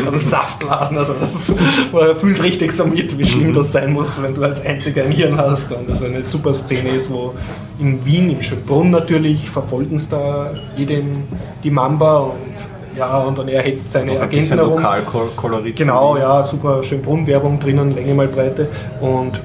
in 0.00 0.08
einem 0.08 0.18
Saftladen. 0.18 0.98
Also 0.98 1.14
das, 1.18 1.52
man 1.92 2.16
fühlt 2.16 2.42
richtig 2.42 2.72
so 2.72 2.86
mit, 2.86 3.18
wie 3.18 3.22
Mhm. 3.22 3.26
schlimm 3.26 3.52
das 3.52 3.72
sein 3.72 3.92
muss, 3.92 4.20
wenn 4.22 4.34
du 4.34 4.42
als 4.42 4.64
einziger 4.64 5.04
ein 5.04 5.12
Hirn 5.12 5.36
hast 5.36 5.72
und 5.72 5.88
das 5.88 6.02
eine 6.02 6.22
super 6.22 6.54
Szene 6.54 6.90
ist, 6.90 7.10
wo 7.10 7.34
in 7.78 8.04
Wien, 8.04 8.30
in 8.30 8.42
Schönbrunn 8.42 8.90
natürlich, 8.90 9.48
verfolgen 9.48 9.96
es 9.96 10.08
da 10.08 10.52
jeden 10.76 11.24
die 11.62 11.70
Mamba 11.70 12.18
und 12.18 12.96
ja, 12.96 13.20
und 13.20 13.38
dann 13.38 13.48
er 13.48 13.62
hetzt 13.62 13.90
seine 13.90 14.20
Agenten 14.20 14.58
herum. 14.58 14.72
Lokalkolorit. 14.74 15.76
Genau, 15.76 16.18
ja, 16.18 16.42
super 16.42 16.82
Schönbrunn-Werbung 16.82 17.58
drinnen, 17.58 17.94
Länge 17.94 18.12
mal 18.12 18.28
Breite. 18.28 18.68
Und 19.00 19.40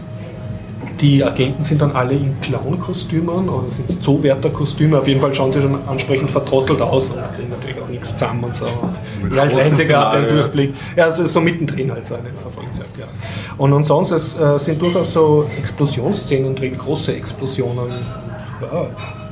die 1.00 1.24
Agenten 1.24 1.62
sind 1.62 1.82
dann 1.82 1.92
alle 1.92 2.14
in 2.14 2.40
Clown-Kostümen 2.42 3.50
oder 3.50 3.72
sind 3.72 3.90
es 3.90 4.00
Zoowärter-Kostüme. 4.02 4.98
Auf 4.98 5.08
jeden 5.08 5.22
Fall 5.22 5.34
schauen 5.34 5.52
sie 5.52 5.62
schon 5.62 5.78
ansprechend 5.88 6.32
vertrottelt 6.32 6.82
aus 6.82 7.10
und 7.10 7.18
kriegen 7.36 7.50
natürlich 7.50 7.82
auch 7.82 7.88
nichts 7.88 8.14
zusammen 8.14 8.44
und 8.44 8.56
so. 8.56 8.66
Und 8.66 9.36
er 9.36 9.44
als 9.44 9.56
einziger 9.56 10.00
hat 10.00 10.14
den 10.16 10.24
ja. 10.24 10.30
Durchblick. 10.30 10.74
Ja, 10.96 11.06
also 11.06 11.26
so 11.26 11.42
mittendrin 11.42 11.92
halt 11.92 12.06
so 12.06 12.16
eine 12.16 12.30
Verfolgungsjagd, 12.34 12.98
ja. 12.98 13.06
Und 13.58 13.74
ansonsten 13.74 14.16
es, 14.16 14.38
äh, 14.38 14.58
sind 14.58 14.82
durchaus 14.82 15.14
so 15.14 15.48
Explosionsszenen 15.58 16.56
drin, 16.56 16.78
große 16.78 17.16
Explosionen. 17.16 17.90
Ja, 18.62 18.88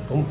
bumm. 0.08 0.24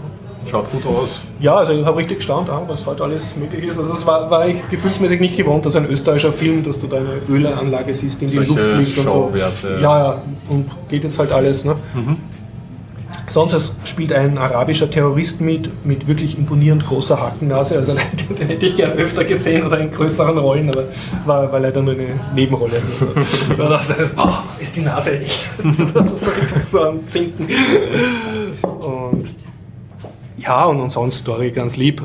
Schaut 0.50 0.72
gut 0.72 0.86
aus. 0.86 1.22
Ja, 1.40 1.56
also 1.56 1.74
ich 1.74 1.86
habe 1.86 1.98
richtig 1.98 2.18
gestaunt, 2.18 2.50
ah, 2.50 2.62
was 2.68 2.86
heute 2.86 3.04
alles 3.04 3.36
möglich 3.36 3.66
ist. 3.66 3.78
Also 3.78 3.94
es 3.94 4.06
war, 4.06 4.30
war 4.30 4.48
ich 4.48 4.68
gefühlsmäßig 4.70 5.20
nicht 5.20 5.38
gewohnt, 5.38 5.66
dass 5.66 5.76
ein 5.76 5.90
österreichischer 5.90 6.34
Film, 6.34 6.64
dass 6.64 6.80
du 6.80 6.88
da 6.88 6.98
eine 6.98 7.20
Ölanlage 7.30 7.94
siehst, 7.94 8.22
die 8.22 8.26
in 8.26 8.32
die 8.32 8.38
Solche 8.38 8.52
Luft 8.52 8.76
fliegt 8.76 8.98
und 9.00 9.08
so. 9.08 9.32
Ja, 9.66 9.80
ja, 9.82 10.22
und 10.50 10.70
geht 10.90 11.04
jetzt 11.04 11.18
halt 11.18 11.32
alles. 11.32 11.66
Ne? 11.66 11.76
Sonst 13.28 13.54
es 13.54 13.76
spielt 13.86 14.14
ein 14.14 14.38
arabischer 14.38 14.90
Terrorist 14.90 15.42
mit, 15.42 15.86
mit 15.86 16.08
wirklich 16.08 16.38
imponierend 16.38 16.86
großer 16.86 17.20
Hakennase. 17.20 17.76
Also 17.76 17.96
den, 17.96 18.36
den 18.40 18.48
hätte 18.48 18.68
ich 18.68 18.76
gern 18.76 18.92
öfter 18.92 19.24
gesehen 19.24 19.66
oder 19.66 19.80
in 19.80 19.90
größeren 19.90 20.38
Rollen, 20.38 20.70
aber 20.70 20.84
war, 21.26 21.52
war 21.52 21.60
leider 21.60 21.82
nur 21.82 21.94
eine 21.94 22.20
Nebenrolle. 22.36 22.74
Also 22.80 22.92
so. 23.06 23.56
Da 23.58 23.70
dachte 23.70 23.96
ich, 24.04 24.12
boah, 24.12 24.44
ist 24.60 24.76
die 24.76 24.82
Nase 24.82 25.20
echt. 25.20 25.48
so 25.64 26.32
so 26.60 26.82
am 26.82 27.08
Zinken. 27.08 27.48
Und 28.62 29.34
ja, 30.38 30.66
und, 30.66 30.80
und 30.80 30.92
sonst 30.92 31.20
Story 31.20 31.52
ganz 31.52 31.78
lieb. 31.78 32.02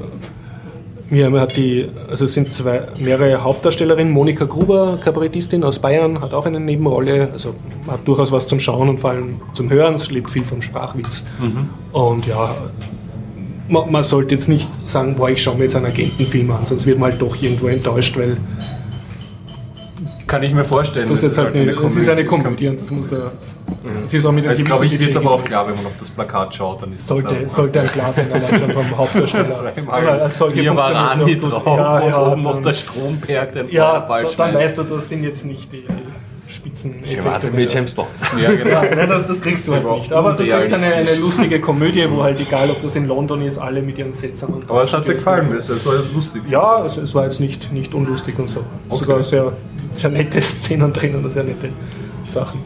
Mir 1.13 1.29
hat 1.41 1.57
die, 1.57 1.89
also 2.09 2.25
es 2.25 2.35
sind 2.35 2.53
zwei, 2.53 2.87
mehrere 3.01 3.43
Hauptdarstellerinnen. 3.43 4.13
Monika 4.13 4.45
Gruber, 4.45 4.97
Kabarettistin 5.03 5.65
aus 5.65 5.81
Bayern, 5.81 6.21
hat 6.21 6.33
auch 6.33 6.47
eine 6.47 6.61
Nebenrolle. 6.61 7.31
Also 7.33 7.55
hat 7.89 8.07
durchaus 8.07 8.31
was 8.31 8.47
zum 8.47 8.61
Schauen 8.61 8.89
und 8.89 9.01
vor 9.01 9.11
allem 9.11 9.41
zum 9.53 9.69
Hören. 9.71 9.95
Es 9.97 10.09
lebt 10.13 10.31
viel 10.31 10.45
vom 10.45 10.63
Sprachwitz. 10.63 11.25
Und 11.91 12.27
ja, 12.29 12.55
man, 13.69 13.91
man 13.91 14.05
sollte 14.05 14.37
jetzt 14.37 14.49
nicht 14.49 14.69
sagen, 14.85 15.17
boah, 15.17 15.31
ich 15.31 15.43
schaue 15.43 15.57
mir 15.57 15.65
jetzt 15.65 15.75
einen 15.75 15.87
Agentenfilm 15.87 16.49
an, 16.53 16.65
sonst 16.65 16.87
wird 16.87 16.99
man 17.01 17.11
halt 17.11 17.21
doch 17.21 17.41
irgendwo 17.43 17.67
enttäuscht, 17.67 18.17
weil 18.17 18.37
Kann 20.29 20.45
ich 20.45 20.55
mir 20.55 20.65
vorstellen. 20.65 21.09
das 21.09 21.23
jetzt 21.23 21.39
halt 21.39 21.57
eine, 21.57 21.73
es 21.73 21.97
ist 21.97 22.09
eine 22.09 22.25
Komödie. 22.25 22.69
Und 22.69 22.81
das 22.81 22.91
muss 22.93 23.09
da. 23.09 23.33
Es 24.05 24.15
ist 24.15 24.25
auch 24.27 24.33
mit 24.33 24.45
einem 24.45 24.51
Also, 24.51 24.65
glaube 24.65 24.87
ich, 24.87 24.99
wird 24.99 25.17
aber 25.17 25.31
auch 25.33 25.45
klar, 25.45 25.67
wenn 25.69 25.77
man 25.77 25.87
auf 25.87 25.93
das 25.99 26.11
Plakat 26.11 26.55
schaut, 26.55 26.83
dann 26.83 26.93
ist 26.93 27.07
Sollte, 27.07 27.35
das 27.43 27.55
sollte 27.55 27.81
ein 27.81 27.87
klar 27.87 28.13
sein, 28.13 28.33
allein 28.33 28.59
schon 28.59 28.71
vom 28.71 28.97
Hauptdarsteller. 28.97 29.73
Solche 30.39 30.61
Hier 30.61 30.77
war 30.77 30.93
Rani 30.93 31.39
drauf 31.39 31.63
Ja, 31.67 31.99
und 31.99 32.09
ja, 32.09 32.33
oben 32.33 32.43
noch 32.43 32.63
der 32.63 32.73
Stromberg, 32.73 33.53
der 33.53 33.65
den 33.65 33.73
Ja, 33.73 34.07
Feuerball 34.07 34.27
dann 34.37 34.55
weißt 34.55 34.79
du, 34.79 34.83
das 34.85 35.09
sind 35.09 35.25
jetzt 35.25 35.45
nicht 35.45 35.73
die, 35.73 35.83
die 35.83 36.53
Spitzeneffekte. 36.53 37.13
Ich 37.13 37.25
warte 37.25 37.47
mehr. 37.49 37.61
mit 37.61 37.73
James 37.73 37.95
Bond. 37.95 38.09
Ja, 38.41 38.51
genau. 38.51 38.71
Ja, 38.71 38.95
nein, 38.95 39.09
das, 39.09 39.25
das 39.25 39.41
kriegst 39.41 39.69
du 39.69 39.73
halt 39.73 39.89
nicht. 39.91 40.13
Aber 40.13 40.33
du 40.33 40.47
kriegst 40.47 40.73
eine, 40.73 40.87
eine 40.87 41.15
lustige 41.17 41.61
Komödie, 41.61 42.07
wo 42.11 42.23
halt 42.23 42.41
egal, 42.41 42.69
ob 42.71 42.83
das 42.83 42.97
in 42.97 43.07
London 43.07 43.43
ist, 43.43 43.59
alle 43.59 43.83
mit 43.83 43.99
ihren 43.99 44.15
seltsamen. 44.15 44.63
Aber 44.69 44.83
es 44.83 44.93
hat 44.93 45.07
dir 45.07 45.15
gefallen, 45.15 45.53
es 45.57 45.69
war 45.87 45.95
ja 45.95 46.01
lustig. 46.15 46.43
Ja, 46.49 46.77
also 46.77 47.03
es 47.03 47.15
war 47.15 47.25
jetzt 47.25 47.41
nicht, 47.41 47.73
nicht 47.73 47.95
unlustig 47.95 48.39
und 48.39 48.51
so. 48.51 48.65
Sogar 48.89 49.23
sehr, 49.23 49.53
sehr 49.95 50.11
nette 50.11 50.41
Szenen 50.41 50.93
drin 50.93 51.15
und 51.15 51.31
sehr 51.31 51.45
nette 51.45 51.69
Sachen. 52.25 52.61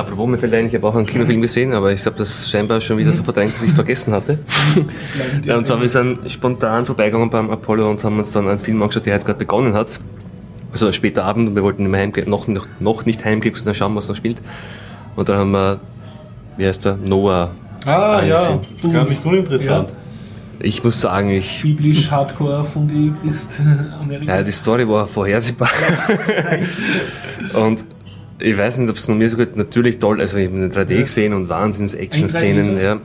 Apropos, 0.00 0.26
mir 0.26 0.38
fällt 0.38 0.54
ein, 0.54 0.66
ich 0.66 0.74
habe 0.74 0.86
auch 0.86 0.94
einen 0.94 1.04
Kinofilm 1.04 1.42
gesehen, 1.42 1.74
aber 1.74 1.92
ich 1.92 2.04
habe 2.06 2.16
das 2.16 2.50
scheinbar 2.50 2.80
schon 2.80 2.96
wieder 2.96 3.12
so 3.12 3.22
verdrängt, 3.22 3.52
dass 3.52 3.62
ich 3.62 3.72
vergessen 3.72 4.14
hatte. 4.14 4.38
Ja, 5.44 5.58
und 5.58 5.66
zwar, 5.66 5.80
wir 5.80 5.88
sind 5.88 6.30
spontan 6.30 6.86
vorbeigegangen 6.86 7.28
beim 7.28 7.50
Apollo 7.50 7.90
und 7.90 8.02
haben 8.02 8.18
uns 8.18 8.32
dann 8.32 8.48
einen 8.48 8.58
Film 8.58 8.82
angeschaut, 8.82 9.04
der 9.06 9.14
heute 9.14 9.26
gerade 9.26 9.38
begonnen 9.38 9.74
hat. 9.74 10.00
Also 10.72 10.90
später 10.92 11.24
Abend 11.24 11.48
und 11.48 11.54
wir 11.54 11.62
wollten 11.62 11.82
nicht 11.82 11.90
mehr 11.90 12.00
heimgehen, 12.00 12.30
noch, 12.30 12.46
noch, 12.48 12.66
noch 12.78 13.04
nicht 13.04 13.24
heimgehen, 13.24 13.54
sondern 13.54 13.74
schauen, 13.74 13.94
was 13.94 14.08
noch 14.08 14.16
spielt. 14.16 14.40
Und 15.16 15.28
dann 15.28 15.38
haben 15.38 15.50
wir, 15.50 15.80
wie 16.56 16.66
heißt 16.66 16.84
der, 16.84 16.96
Noah. 16.96 17.50
Ah, 17.84 18.22
ja, 18.22 18.36
angesehen. 18.36 18.92
gar 18.92 19.04
nicht 19.06 19.24
uninteressant. 19.24 19.94
Ich 20.62 20.84
muss 20.84 21.00
sagen, 21.00 21.30
ich, 21.30 21.62
Biblisch 21.62 22.10
Hardcore 22.10 22.64
Fundierist 22.64 23.60
Amerika. 24.00 24.36
ja, 24.36 24.42
die 24.42 24.52
Story 24.52 24.86
war 24.86 25.06
vorhersehbar. 25.06 25.70
und 27.54 27.84
ich 28.40 28.56
weiß 28.56 28.78
nicht, 28.78 28.90
ob 28.90 28.96
es 28.96 29.06
noch 29.08 29.16
mir 29.16 29.28
so 29.28 29.36
gut, 29.36 29.56
natürlich 29.56 29.98
toll, 29.98 30.20
also 30.20 30.36
ich 30.38 30.46
habe 30.48 30.56
eine 30.56 30.68
3D 30.68 31.00
gesehen 31.02 31.34
und 31.34 31.48
Wahnsinns-Action-Szenen, 31.48 32.80
ja. 32.80 32.98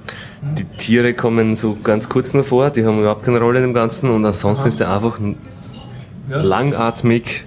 Die 0.58 0.64
Tiere 0.78 1.14
kommen 1.14 1.56
so 1.56 1.78
ganz 1.84 2.08
kurz 2.10 2.34
nur 2.34 2.44
vor, 2.44 2.70
die 2.70 2.86
haben 2.86 3.00
überhaupt 3.00 3.24
keine 3.26 3.40
Rolle 3.40 3.60
in 3.60 3.64
dem 3.66 3.74
Ganzen 3.74 4.10
und 4.10 4.26
ansonsten 4.26 4.68
ist 4.68 4.80
der 4.80 4.92
einfach 4.94 5.20
Ja. 6.30 6.42
langatmig 6.42 7.44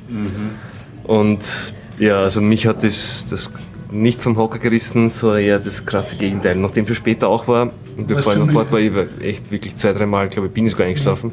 und 1.04 1.72
ja, 1.98 2.20
also 2.20 2.40
mich 2.40 2.66
hat 2.66 2.82
das, 2.84 3.26
das 3.28 3.52
nicht 3.90 4.20
vom 4.20 4.36
Hocker 4.36 4.58
gerissen, 4.58 5.08
so 5.10 5.34
eher 5.34 5.58
das 5.58 5.84
krasse 5.86 6.16
Gegenteil. 6.16 6.56
Nachdem 6.56 6.86
schon 6.86 6.94
später 6.94 7.28
auch 7.28 7.48
war 7.48 7.70
und 7.96 8.06
bevor 8.06 8.34
ich 8.34 8.38
noch 8.38 8.50
fort 8.52 8.70
war, 8.70 8.78
ich 8.78 8.94
war 8.94 9.04
echt 9.20 9.50
wirklich 9.50 9.76
zwei, 9.76 9.92
dreimal, 9.94 10.28
glaube 10.28 10.48
ich, 10.48 10.52
bin 10.54 10.66
ich 10.66 10.72
sogar 10.72 10.86
eingeschlafen. 10.86 11.32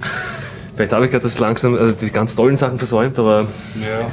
Vielleicht 0.76 0.92
habe 0.94 1.06
ich 1.06 1.12
gerade 1.12 1.24
das 1.24 1.38
langsam, 1.40 1.76
also 1.76 1.94
die 1.94 2.12
ganz 2.12 2.36
tollen 2.36 2.56
Sachen 2.56 2.78
versäumt, 2.78 3.20
aber 3.20 3.48
Ja. 3.80 4.10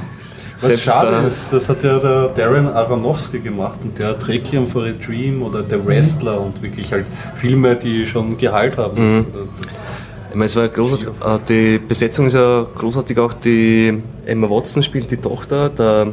Was 0.63 0.69
Selbst 0.69 0.85
schade 0.85 1.11
da- 1.11 1.27
ist, 1.27 1.53
das 1.53 1.69
hat 1.69 1.83
ja 1.83 1.99
der 1.99 2.29
Darren 2.29 2.69
Aronofsky 2.69 3.41
gemacht 3.41 3.79
und 3.83 3.99
der 3.99 4.09
hat 4.11 4.29
Requiem 4.29 4.67
for 4.67 4.85
a 4.85 4.93
Dream 5.05 5.43
oder 5.43 5.63
Der 5.63 5.85
Wrestler 5.85 6.41
und 6.41 6.63
wirklich 6.63 6.93
halt 6.93 7.05
Filme, 7.35 7.75
die 7.77 8.07
schon 8.07 8.39
Gehalt 8.39 8.77
haben. 8.79 9.27
Ich 10.31 10.35
meine, 10.37 10.45
es 10.47 10.55
war 10.57 10.69
großartig. 10.69 11.09
äh, 11.09 11.39
Die 11.49 11.79
Besetzung 11.79 12.27
ist 12.27 12.35
ja 12.35 12.65
großartig 12.75 13.19
auch. 13.19 13.33
Die 13.33 14.01
Emma 14.25 14.49
Watson 14.49 14.83
spielt 14.83 15.11
die 15.11 15.17
Tochter, 15.17 15.69
der 15.69 16.09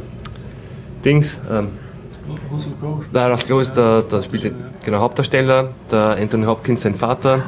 Dings. 1.06 1.38
Ähm, 1.50 1.68
Russell 2.52 2.72
Crowe. 2.82 3.00
der 3.14 3.30
Russell 3.32 3.48
Crowe 3.48 3.62
ist 3.62 3.74
der, 3.78 4.02
der 4.02 4.22
spielt 4.24 4.44
den 4.46 4.56
genau, 4.84 5.00
Hauptdarsteller, 5.00 5.70
der 5.92 6.18
Anthony 6.20 6.46
Hopkins 6.46 6.82
sein 6.82 6.96
Vater. 6.96 7.44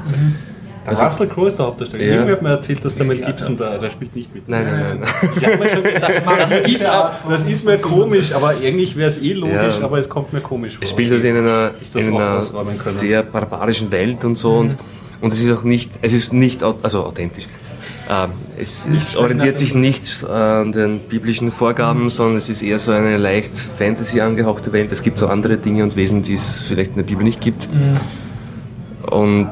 Der 0.85 0.97
Russell 0.99 1.27
Crowe 1.27 1.47
ist 1.47 1.57
der 1.59 1.65
Hauptdarsteller. 1.67 2.03
Ja. 2.03 2.11
Irgendwer 2.13 2.33
hat 2.33 2.41
mir 2.41 2.49
erzählt, 2.49 2.83
dass 2.83 2.95
der 2.95 3.05
Mel 3.05 3.17
Gibson 3.17 3.55
da, 3.57 3.77
der 3.77 3.89
spielt 3.91 4.15
nicht 4.15 4.33
mit. 4.33 4.49
Nein, 4.49 4.65
nein, 4.65 4.99
nein. 4.99 5.09
Ich 5.37 5.45
hab 5.45 5.59
mir 5.59 5.69
schon 5.69 5.83
gedacht, 5.83 6.11
das, 6.25 6.51
ist, 6.71 6.83
das 7.29 7.45
ist 7.45 7.65
mir 7.65 7.77
komisch, 7.77 8.33
aber 8.33 8.49
eigentlich 8.49 8.95
wäre 8.95 9.09
es 9.09 9.21
eh 9.21 9.33
logisch, 9.33 9.77
Ja. 9.79 9.83
aber 9.85 9.99
es 9.99 10.09
kommt 10.09 10.33
mir 10.33 10.41
komisch 10.41 10.75
vor. 10.77 10.83
Es 10.83 10.89
spielt 10.89 11.11
halt 11.11 11.23
in 11.23 11.37
einer, 11.37 11.71
das 11.93 12.05
in 12.05 12.15
einer 12.17 12.41
sehr 12.41 13.21
barbarischen 13.23 13.91
Welt 13.91 14.25
und 14.25 14.35
so. 14.37 14.55
Und 14.57 14.75
Und 15.21 15.31
es 15.31 15.43
ist 15.43 15.51
auch 15.55 15.63
nicht, 15.63 15.99
es 16.01 16.13
ist 16.13 16.33
nicht, 16.33 16.63
also 16.63 17.05
authentisch. 17.05 17.45
Ähm, 18.09 18.31
es, 18.57 18.87
es 18.91 19.15
orientiert 19.15 19.59
sich 19.59 19.75
nicht 19.75 20.25
an 20.27 20.71
den 20.71 20.99
biblischen 21.01 21.51
Vorgaben, 21.51 22.09
sondern 22.09 22.37
es 22.37 22.49
ist 22.49 22.63
eher 22.63 22.79
so 22.79 22.91
eine 22.91 23.17
leicht 23.17 23.55
Fantasy 23.55 24.19
angehauchte 24.19 24.73
Welt. 24.73 24.91
Es 24.91 25.03
gibt 25.03 25.19
so 25.19 25.27
andere 25.27 25.57
Dinge 25.57 25.83
und 25.83 25.95
Wesen, 25.95 26.23
die 26.23 26.33
es 26.33 26.63
vielleicht 26.67 26.91
in 26.91 26.95
der 26.97 27.03
Bibel 27.03 27.23
nicht 27.23 27.39
gibt. 27.39 27.69
Und 29.09 29.51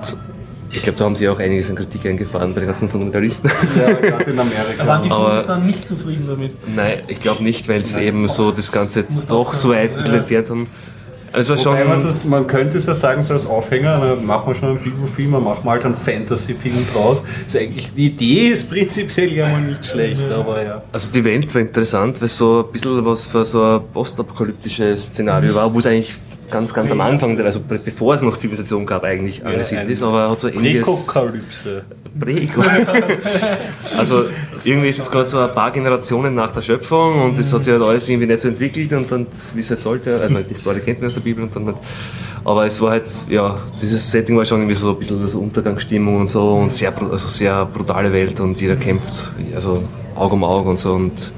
ich 0.72 0.84
glaube, 0.84 0.98
da 1.00 1.06
haben 1.06 1.16
sie 1.16 1.28
auch 1.30 1.40
einiges 1.40 1.70
an 1.70 1.76
Kritik 1.76 2.06
eingefahren 2.06 2.54
bei 2.54 2.60
den 2.62 2.68
ganzen 2.68 2.90
Fundamentalisten. 2.90 3.50
Ja, 3.80 3.94
gerade 3.94 4.32
in 4.32 4.40
Amerika. 4.40 4.86
Waren 4.86 5.04
die 5.04 5.12
Aber- 5.12 5.32
Fans 5.32 5.46
dann 5.46 5.66
nicht 5.66 5.88
zufrieden 5.88 6.26
damit? 6.28 6.54
Nein, 6.68 7.00
ich 7.08 7.20
glaube 7.20 7.44
nicht, 7.44 7.68
weil 7.68 7.84
sie 7.84 8.02
eben 8.04 8.28
so 8.30 8.52
das 8.52 8.72
Ganze 8.72 9.02
jetzt 9.02 9.30
doch 9.32 9.54
so 9.54 9.70
weit 9.70 9.92
ein 9.92 9.98
bisschen 9.98 10.14
entfernt 10.16 10.50
haben. 10.50 10.68
Also 11.32 11.56
schon. 11.58 11.74
man, 11.88 12.00
es, 12.00 12.26
man 12.26 12.48
könnte 12.48 12.78
es 12.78 12.88
ja 12.88 12.96
sagen, 12.96 13.22
so 13.22 13.34
als 13.34 13.46
Aufhänger, 13.46 14.00
dann 14.00 14.26
machen 14.26 14.48
wir 14.48 14.56
schon 14.56 14.70
einen 14.70 14.80
Bibelfilm, 14.80 15.34
dann 15.34 15.44
machen 15.44 15.64
wir 15.64 15.70
halt 15.72 15.86
einen 15.86 15.96
Fantasy-Film 15.96 16.88
draus. 16.92 17.22
Ist 17.48 17.56
eigentlich, 17.56 17.94
die 17.94 18.08
Idee 18.08 18.48
ist 18.48 18.68
prinzipiell 18.68 19.32
ja 19.36 19.48
mal 19.48 19.62
nicht 19.62 19.86
schlecht, 19.86 20.24
aber 20.32 20.64
ja. 20.64 20.82
Also 20.92 21.12
die 21.12 21.24
Welt 21.24 21.54
war 21.54 21.62
interessant, 21.62 22.20
weil 22.20 22.26
es 22.26 22.36
so 22.36 22.66
ein 22.66 22.72
bisschen 22.72 23.06
was 23.06 23.28
für 23.28 23.46
so 23.46 23.64
ein 23.64 23.82
postapokalyptisches 23.94 25.06
Szenario 25.08 25.54
war, 25.54 25.72
wo 25.72 25.78
es 25.78 25.86
eigentlich 25.86 26.16
ganz, 26.50 26.74
ganz 26.74 26.92
am 26.92 27.02
Anfang, 27.02 27.40
also 27.42 27.60
be- 27.60 27.80
bevor 27.84 28.14
es 28.16 28.22
noch 28.22 28.38
Zivilisation 28.38 28.86
gab, 28.86 29.04
eigentlich 29.04 29.46
angesiedelt 29.46 29.90
ist, 29.90 30.04
aber 30.04 30.30
hat 30.30 30.40
so 30.40 30.48
ähnliches... 30.48 30.86
Prekokalypse. 30.86 31.84
Prego. 32.20 32.62
also 33.98 34.26
irgendwie 34.64 34.90
ist 34.90 35.00
es 35.00 35.10
gerade 35.10 35.28
so 35.28 35.40
ein 35.40 35.54
paar 35.54 35.72
Generationen 35.72 36.34
nach 36.36 36.52
der 36.52 36.62
Schöpfung 36.62 37.24
und 37.24 37.38
es 37.38 37.54
hat 37.54 37.64
sich 37.64 37.72
halt 37.74 37.84
alles 37.84 38.10
irgendwie 38.10 38.28
nicht 38.28 38.40
so 38.42 38.48
entwickelt 38.48 38.92
und 38.94 39.12
dann, 39.12 39.28
wie 39.54 39.60
es 39.60 39.70
halt 39.70 39.80
sollte, 39.80 40.20
also 40.20 40.38
die 40.40 40.54
Story 40.56 40.80
kennt 40.80 41.00
man 41.00 41.08
aus 41.08 41.14
der 41.14 41.22
Bibel 41.22 41.44
und 41.44 41.56
dann 41.56 41.68
halt, 41.68 41.78
aber 42.44 42.66
es 42.66 42.82
war 42.82 42.92
halt, 42.92 43.08
ja, 43.30 43.58
dieses 43.82 44.10
Setting 44.12 44.38
war 44.38 44.46
schon 44.46 44.60
irgendwie 44.60 44.76
so 44.76 44.90
ein 44.90 44.98
bisschen 44.98 45.28
so 45.28 45.40
Untergangsstimmung 45.40 46.18
und 46.22 46.28
so 46.30 46.56
und 46.56 46.74
sehr, 46.74 46.94
also 47.00 47.28
sehr 47.28 47.66
brutale 47.66 48.12
Welt 48.12 48.40
und 48.40 48.60
jeder 48.60 48.76
kämpft, 48.76 49.32
also 49.54 49.84
Auge 50.16 50.34
um 50.34 50.44
Auge 50.44 50.70
und 50.70 50.80
so 50.80 50.94
und 50.94 51.32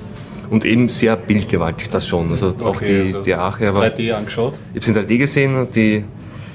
und 0.51 0.63
eben 0.65 0.87
sehr 0.89 1.15
bildgewaltig, 1.15 1.89
das 1.89 2.05
schon. 2.07 2.29
Also 2.29 2.49
auch 2.61 2.75
Okay, 2.75 2.85
die, 3.05 3.07
also 3.07 3.21
die 3.23 3.33
Arche, 3.33 3.69
aber 3.69 3.85
3D 3.87 4.11
angeschaut. 4.13 4.59
ich 4.75 4.81
habe 4.87 4.91
es 5.01 5.07
in 5.09 5.15
3D 5.15 5.17
gesehen 5.17 5.67
die, 5.73 6.03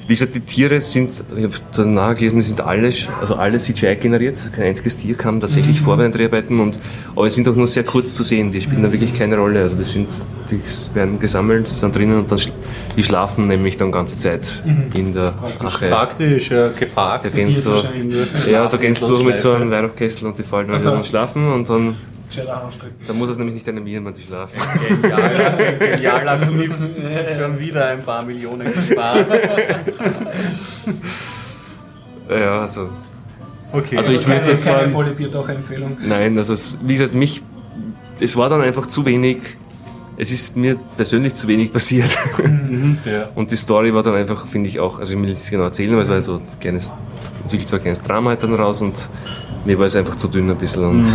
wie 0.09 0.13
gesagt, 0.15 0.37
die 0.37 0.41
Tiere 0.41 0.81
sind, 0.81 1.11
ich 1.37 1.43
habe 1.45 1.55
danach 1.75 2.15
gelesen, 2.15 2.37
die 2.39 2.45
sind 2.45 2.61
alle, 2.61 2.93
also 3.21 3.35
alle 3.35 3.59
CGI 3.59 3.97
generiert, 3.97 4.37
kein 4.55 4.67
einziges 4.67 4.99
Tier 4.99 5.17
kam 5.17 5.41
tatsächlich 5.41 5.81
vor 5.81 5.97
bei 5.97 6.05
den 6.05 6.13
Dreharbeiten 6.13 6.61
und, 6.61 6.79
aber 7.17 7.27
es 7.27 7.35
sind 7.35 7.49
auch 7.49 7.57
nur 7.57 7.67
sehr 7.67 7.83
kurz 7.83 8.15
zu 8.15 8.23
sehen, 8.23 8.53
die 8.53 8.61
spielen 8.61 8.85
da 8.85 8.93
wirklich 8.93 9.13
keine 9.19 9.37
Rolle, 9.37 9.63
also 9.63 9.77
das 9.77 9.91
sind, 9.91 10.09
die 10.49 10.61
werden 10.95 11.19
gesammelt, 11.19 11.67
sind 11.67 11.97
drinnen 11.97 12.19
und 12.21 12.31
dann, 12.31 12.39
die 12.97 13.03
schlafen 13.03 13.49
nämlich 13.49 13.79
dann 13.79 13.91
ganze 13.91 14.17
Zeit 14.17 14.63
in 14.95 15.13
der 15.13 15.35
Ache. 15.59 15.89
Praktisch, 15.89 16.51
ja, 16.51 16.69
geparkt. 16.69 17.25
Da 17.25 17.29
gehst 17.31 17.67
du, 17.67 17.75
ja, 18.49 18.69
da 18.69 18.77
gehst 18.77 19.03
du 19.03 19.09
durch 19.09 19.25
mit 19.25 19.39
so 19.41 19.55
einem 19.55 19.73
Weihnachtkessel 19.73 20.29
und 20.29 20.39
die 20.39 20.45
fallen 20.45 20.69
dann 20.69 20.77
Also- 20.77 20.93
und 20.93 21.05
schlafen 21.05 21.51
und 21.51 21.69
dann. 21.69 21.97
Dann 23.07 23.17
muss 23.17 23.29
es 23.31 23.39
nämlich 23.39 23.55
nicht 23.55 23.69
animieren, 23.69 24.05
wenn 24.05 24.15
sie 24.15 24.23
schlafen. 24.25 24.61
Genialer, 25.03 25.53
genialer 25.79 26.39
Kniff. 26.47 26.73
Schon 27.39 27.59
wieder 27.59 27.87
ein 27.89 28.03
paar 28.03 28.23
Millionen 28.23 28.73
gespart. 28.73 29.27
Ja, 32.29 32.61
also, 32.63 32.89
Okay. 33.73 33.97
Also 33.97 34.13
ich 34.13 34.25
keine, 34.25 34.41
würde 34.41 34.53
jetzt 34.53 34.67
keine 34.67 34.79
sagen- 34.81 34.91
volle 34.93 35.11
Biertaucher-Empfehlung. 35.11 35.97
Nein, 36.05 36.39
also 36.39 36.53
es, 36.55 36.77
wie 36.83 36.95
gesagt, 36.95 37.15
mich, 37.15 37.43
es 38.21 38.37
war 38.37 38.49
dann 38.49 38.63
einfach 38.63 38.87
zu 38.87 39.05
wenig, 39.05 39.39
es 40.17 40.31
ist 40.31 40.57
mir 40.57 40.77
persönlich 40.97 41.35
zu 41.35 41.47
wenig 41.49 41.73
passiert. 41.73 42.17
ja. 43.05 43.29
Und 43.35 43.51
die 43.51 43.57
Story 43.57 43.93
war 43.93 44.03
dann 44.03 44.15
einfach, 44.15 44.47
finde 44.47 44.69
ich 44.69 44.79
auch, 44.81 44.99
also 44.99 45.15
ich 45.15 45.21
will 45.21 45.29
nicht 45.29 45.51
genau 45.51 45.65
erzählen, 45.65 45.95
weil 45.97 46.03
es 46.05 46.09
war 46.09 46.23
so 46.23 46.37
ein 46.37 46.43
kleines, 46.61 46.93
entwickelt 47.43 47.69
so 47.69 47.77
ein 47.77 47.83
kleines 47.83 48.01
Drama 48.03 48.31
halt 48.31 48.43
dann 48.45 48.55
raus 48.55 48.81
und 48.83 49.09
mir 49.67 49.79
war 49.79 49.87
es 49.87 49.97
einfach 49.97 50.15
zu 50.15 50.29
dünn 50.29 50.49
ein 50.49 50.57
bisschen 50.57 50.85
und 50.85 51.07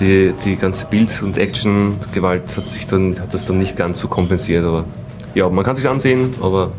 die, 0.00 0.32
die 0.44 0.56
ganze 0.56 0.86
Bild- 0.86 1.22
und 1.22 1.36
Action-Gewalt 1.36 2.56
hat 2.56 2.68
sich 2.68 2.86
dann, 2.86 3.18
hat 3.18 3.34
das 3.34 3.46
dann 3.46 3.58
nicht 3.58 3.76
ganz 3.76 3.98
so 3.98 4.08
kompensiert, 4.08 4.64
aber 4.64 4.84
ja, 5.34 5.48
man 5.48 5.64
kann 5.64 5.74
sich 5.74 5.88
ansehen, 5.88 6.34
aber 6.40 6.70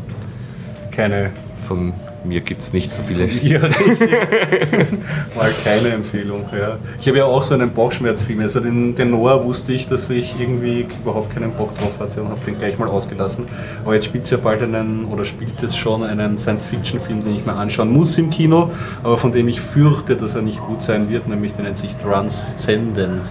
Keine. 0.90 1.30
von 1.68 1.92
mir 2.24 2.40
gibt 2.40 2.60
es 2.60 2.72
nicht 2.72 2.90
so 2.90 3.02
viele. 3.02 3.28
Ja. 3.42 3.60
Mal 3.60 5.50
keine 5.64 5.88
Empfehlung. 5.88 6.44
Ja. 6.52 6.76
Ich 7.00 7.08
habe 7.08 7.18
ja 7.18 7.24
auch 7.24 7.42
so 7.42 7.54
einen 7.54 7.72
Bauchschmerzfilm. 7.72 8.40
Also 8.40 8.60
den, 8.60 8.94
den 8.94 9.10
Noah 9.10 9.42
wusste 9.44 9.72
ich, 9.72 9.88
dass 9.88 10.10
ich 10.10 10.38
irgendwie 10.38 10.86
überhaupt 11.02 11.34
keinen 11.34 11.52
Bock 11.52 11.76
drauf 11.78 11.98
hatte 11.98 12.22
und 12.22 12.28
habe 12.28 12.40
den 12.44 12.58
gleich 12.58 12.78
mal 12.78 12.88
ausgelassen. 12.88 13.46
Aber 13.84 13.94
jetzt 13.94 14.06
spielt 14.06 14.24
es 14.24 14.30
ja 14.30 14.36
bald 14.36 14.62
einen, 14.62 15.06
oder 15.06 15.24
spielt 15.24 15.62
es 15.62 15.76
schon 15.76 16.02
einen 16.02 16.36
Science-Fiction-Film, 16.38 17.24
den 17.24 17.36
ich 17.36 17.46
mir 17.46 17.54
anschauen 17.54 17.90
muss 17.90 18.18
im 18.18 18.30
Kino, 18.30 18.70
aber 19.02 19.16
von 19.16 19.32
dem 19.32 19.48
ich 19.48 19.60
fürchte, 19.60 20.16
dass 20.16 20.34
er 20.34 20.42
nicht 20.42 20.60
gut 20.60 20.82
sein 20.82 21.08
wird, 21.08 21.28
nämlich 21.28 21.54
der 21.54 21.64
nennt 21.64 21.78
sich 21.78 21.94
Transcendent. 21.96 23.22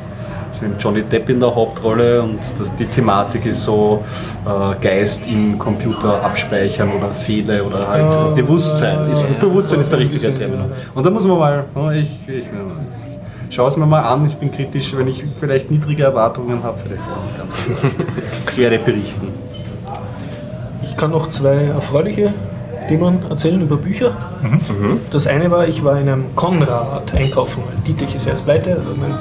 Ist 0.52 0.62
mit 0.62 0.82
Johnny 0.82 1.04
Depp 1.04 1.30
in 1.30 1.40
der 1.40 1.54
Hauptrolle 1.54 2.22
und 2.24 2.40
das, 2.58 2.76
die 2.76 2.86
Thematik 2.86 3.46
ist 3.46 3.64
so 3.64 4.04
äh, 4.46 4.76
Geist 4.82 5.28
im 5.28 5.60
Computer 5.60 6.24
abspeichern 6.24 6.92
oder 6.92 7.14
Seele 7.14 7.64
oder 7.64 7.88
halt 7.88 8.02
Ja, 8.02 8.28
Bewusstsein. 8.30 9.12
Ist, 9.12 9.22
ja. 9.22 9.28
Bewusstsein 9.40 9.80
ist 9.80 9.92
der 9.92 10.00
richtige 10.00 10.34
Terminus. 10.34 10.68
Und 10.96 11.06
da 11.06 11.10
muss 11.10 11.28
man 11.28 11.38
mal, 11.38 11.66
oh, 11.76 11.90
ich, 11.92 12.18
ich, 12.28 12.46
schaue 13.50 13.68
es 13.68 13.78
mir 13.78 13.86
mal 13.86 14.02
an, 14.02 14.26
ich 14.26 14.38
bin 14.38 14.52
kritisch, 14.52 14.96
wenn 14.96 15.08
ich 15.08 15.24
vielleicht 15.40 15.70
niedrige 15.70 16.04
Erwartungen 16.04 16.64
habe, 16.64 16.80
vielleicht 16.82 17.02
auch 17.04 17.24
nicht 17.24 17.38
ganz. 17.38 17.56
Ich 18.52 18.58
werde 18.58 18.80
berichten. 18.80 19.28
Ich 20.82 20.98
kann 20.98 21.12
noch 21.12 21.30
zwei 21.30 21.66
erfreuliche 21.66 22.34
Themen 22.88 23.20
erzählen 23.30 23.62
über 23.62 23.78
Bücher. 23.78 24.12
Das 25.12 25.28
eine 25.28 25.52
war, 25.52 25.68
ich 25.68 25.84
war 25.84 26.00
in 26.00 26.10
einem 26.10 26.36
Konrad 26.36 27.14
einkaufen. 27.14 27.64
Dietrich 27.88 28.16
ist 28.16 28.26
ja 28.26 28.32
jetzt 28.32 28.46
pleite, 28.46 28.76
also 28.76 28.96
mein 29.00 29.14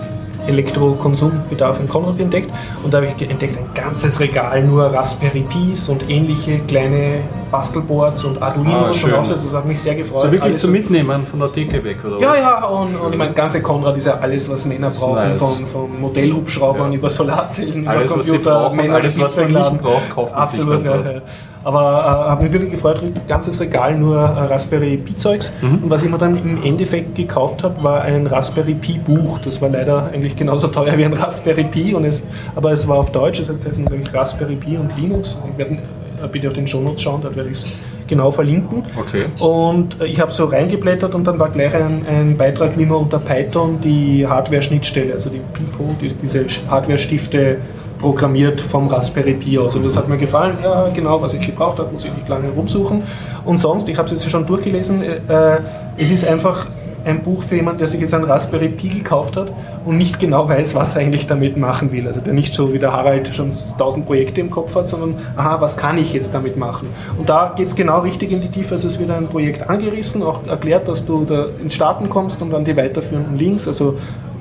Elektrokonsumbedarf 0.48 1.80
in 1.80 1.88
Konrad 1.88 2.18
entdeckt. 2.20 2.50
Und 2.82 2.92
da 2.92 2.98
habe 2.98 3.06
ich 3.16 3.30
entdeckt 3.30 3.56
ein 3.58 3.66
ganzes 3.74 4.18
Regal 4.20 4.62
nur 4.64 4.84
Raspberry 4.86 5.42
Pis 5.48 5.88
und 5.88 6.08
ähnliche 6.10 6.58
kleine 6.60 7.20
Bastelboards 7.50 8.24
und 8.24 8.42
Arduinos 8.42 9.02
Ah, 9.02 9.06
und 9.06 9.14
Aufsätze. 9.14 9.42
Das 9.44 9.54
hat 9.54 9.66
mich 9.66 9.80
sehr 9.80 9.94
gefreut. 9.94 10.20
So 10.22 10.32
wirklich 10.32 10.42
Alles 10.52 10.60
zum 10.62 10.72
Mitnehmen 10.72 11.24
von 11.24 11.38
der 11.40 11.52
Theke 11.52 11.82
weg, 11.82 11.96
oder 12.04 12.20
ja, 12.20 12.28
was? 12.30 12.38
ja, 12.38 12.64
und, 12.66 12.96
und 12.96 13.12
ich 13.12 13.18
meine, 13.18 13.32
ganze 13.32 13.62
Konrad 13.62 13.96
ist 13.96 14.06
ja 14.06 14.14
alles, 14.18 14.48
was 14.50 14.64
Männer 14.64 14.90
brauchen, 14.90 15.14
nice. 15.14 15.38
von, 15.38 15.66
von 15.66 16.00
Modellhubschraubern 16.00 16.92
über 16.92 17.08
Solarzellen, 17.10 17.86
Alles, 17.88 18.10
über 18.10 18.18
was 18.18 18.26
sie 18.26 18.32
Computer, 18.32 18.58
brauchen, 18.60 18.76
Männer 18.76 18.94
alles, 18.96 19.18
was 19.18 19.36
man 19.36 19.52
nicht 19.52 19.80
braucht, 19.82 20.10
kauft 20.10 20.34
man 20.34 20.46
sich 20.46 20.60
Absolut, 20.60 20.80
dann 20.80 20.84
ja, 20.84 20.96
dort. 21.02 21.14
ja. 21.14 21.22
Aber 21.68 21.80
äh, 21.82 22.30
habe 22.30 22.44
mich 22.44 22.52
wirklich 22.54 22.70
gefreut, 22.70 23.02
ganzes 23.28 23.60
Regal 23.60 23.94
nur 23.94 24.16
äh, 24.16 24.22
Raspberry 24.22 24.96
Pi-Zeugs. 24.96 25.52
Mhm. 25.60 25.80
Und 25.82 25.90
was 25.90 26.02
ich 26.02 26.08
mir 26.08 26.16
dann 26.16 26.38
im 26.38 26.62
Endeffekt 26.62 27.14
gekauft 27.14 27.62
habe, 27.62 27.82
war 27.82 28.00
ein 28.00 28.26
Raspberry 28.26 28.72
Pi-Buch. 28.72 29.38
Das 29.40 29.60
war 29.60 29.68
leider 29.68 30.08
eigentlich 30.14 30.34
genauso 30.34 30.68
teuer 30.68 30.96
wie 30.96 31.04
ein 31.04 31.12
Raspberry 31.12 31.64
Pi, 31.64 31.94
und 31.94 32.06
es, 32.06 32.24
aber 32.56 32.72
es 32.72 32.88
war 32.88 32.96
auf 32.96 33.12
Deutsch, 33.12 33.40
das 33.40 33.50
heißt 33.50 33.80
nämlich 33.80 34.14
Raspberry 34.14 34.54
Pi 34.54 34.78
und 34.78 34.96
Linux. 34.96 35.36
Ich 35.52 35.58
werde 35.58 35.74
äh, 35.74 36.28
bitte 36.32 36.48
auf 36.48 36.54
den 36.54 36.66
Shownotes 36.66 37.02
schauen, 37.02 37.20
dort 37.20 37.36
werde 37.36 37.50
ich 37.50 37.58
es 37.58 37.66
genau 38.06 38.30
verlinken. 38.30 38.84
Okay. 38.98 39.26
Und 39.38 40.00
äh, 40.00 40.06
ich 40.06 40.20
habe 40.20 40.32
so 40.32 40.46
reingeblättert 40.46 41.14
und 41.14 41.24
dann 41.26 41.38
war 41.38 41.50
gleich 41.50 41.74
ein, 41.74 42.06
ein 42.08 42.38
Beitrag, 42.38 42.78
wie 42.78 42.86
man 42.86 42.96
unter 42.96 43.18
Python 43.18 43.78
die 43.82 44.26
Hardware-Schnittstelle, 44.26 45.12
also 45.12 45.28
die 45.28 45.42
Pipo, 45.52 45.94
die, 46.00 46.08
diese 46.08 46.46
Hardware-Stifte 46.70 47.58
programmiert 47.98 48.60
vom 48.60 48.88
Raspberry 48.88 49.34
Pi 49.34 49.58
aus. 49.58 49.76
Und 49.76 49.84
das 49.84 49.96
hat 49.96 50.08
mir 50.08 50.18
gefallen, 50.18 50.56
ja, 50.62 50.88
genau, 50.94 51.20
was 51.20 51.34
ich 51.34 51.40
gebraucht 51.40 51.78
habe, 51.78 51.92
muss 51.92 52.04
ich 52.04 52.12
nicht 52.12 52.28
lange 52.28 52.48
rumsuchen. 52.50 53.02
Und 53.44 53.58
sonst, 53.58 53.88
ich 53.88 53.96
habe 53.98 54.06
es 54.06 54.12
jetzt 54.12 54.30
schon 54.30 54.46
durchgelesen, 54.46 55.02
äh, 55.02 55.58
es 55.96 56.10
ist 56.10 56.26
einfach 56.26 56.66
ein 57.04 57.22
Buch 57.22 57.42
für 57.42 57.56
jemanden, 57.56 57.78
der 57.78 57.88
sich 57.88 58.00
jetzt 58.00 58.12
ein 58.14 58.24
Raspberry 58.24 58.68
Pi 58.68 58.88
gekauft 58.88 59.36
hat 59.36 59.50
und 59.84 59.96
nicht 59.96 60.20
genau 60.20 60.48
weiß, 60.48 60.74
was 60.74 60.94
er 60.94 61.02
eigentlich 61.02 61.26
damit 61.26 61.56
machen 61.56 61.90
will. 61.92 62.06
Also 62.06 62.20
der 62.20 62.34
nicht 62.34 62.54
so 62.54 62.72
wie 62.72 62.78
der 62.78 62.92
Harald 62.92 63.34
schon 63.34 63.48
tausend 63.78 64.06
Projekte 64.06 64.40
im 64.40 64.50
Kopf 64.50 64.74
hat, 64.74 64.88
sondern, 64.88 65.14
aha, 65.36 65.60
was 65.60 65.76
kann 65.76 65.98
ich 65.98 66.12
jetzt 66.12 66.34
damit 66.34 66.56
machen? 66.56 66.88
Und 67.16 67.28
da 67.28 67.54
geht 67.56 67.68
es 67.68 67.74
genau 67.74 68.00
richtig 68.00 68.30
in 68.32 68.40
die 68.40 68.48
Tiefe. 68.48 68.74
Also 68.74 68.88
es 68.88 68.98
wird 68.98 69.10
ein 69.10 69.28
Projekt 69.28 69.68
angerissen, 69.68 70.22
auch 70.22 70.46
erklärt, 70.46 70.88
dass 70.88 71.06
du 71.06 71.24
da 71.24 71.46
ins 71.62 71.74
Starten 71.74 72.08
kommst 72.08 72.42
und 72.42 72.50
dann 72.50 72.64
die 72.64 72.76
weiterführenden 72.76 73.38
Links, 73.38 73.66
also 73.66 73.96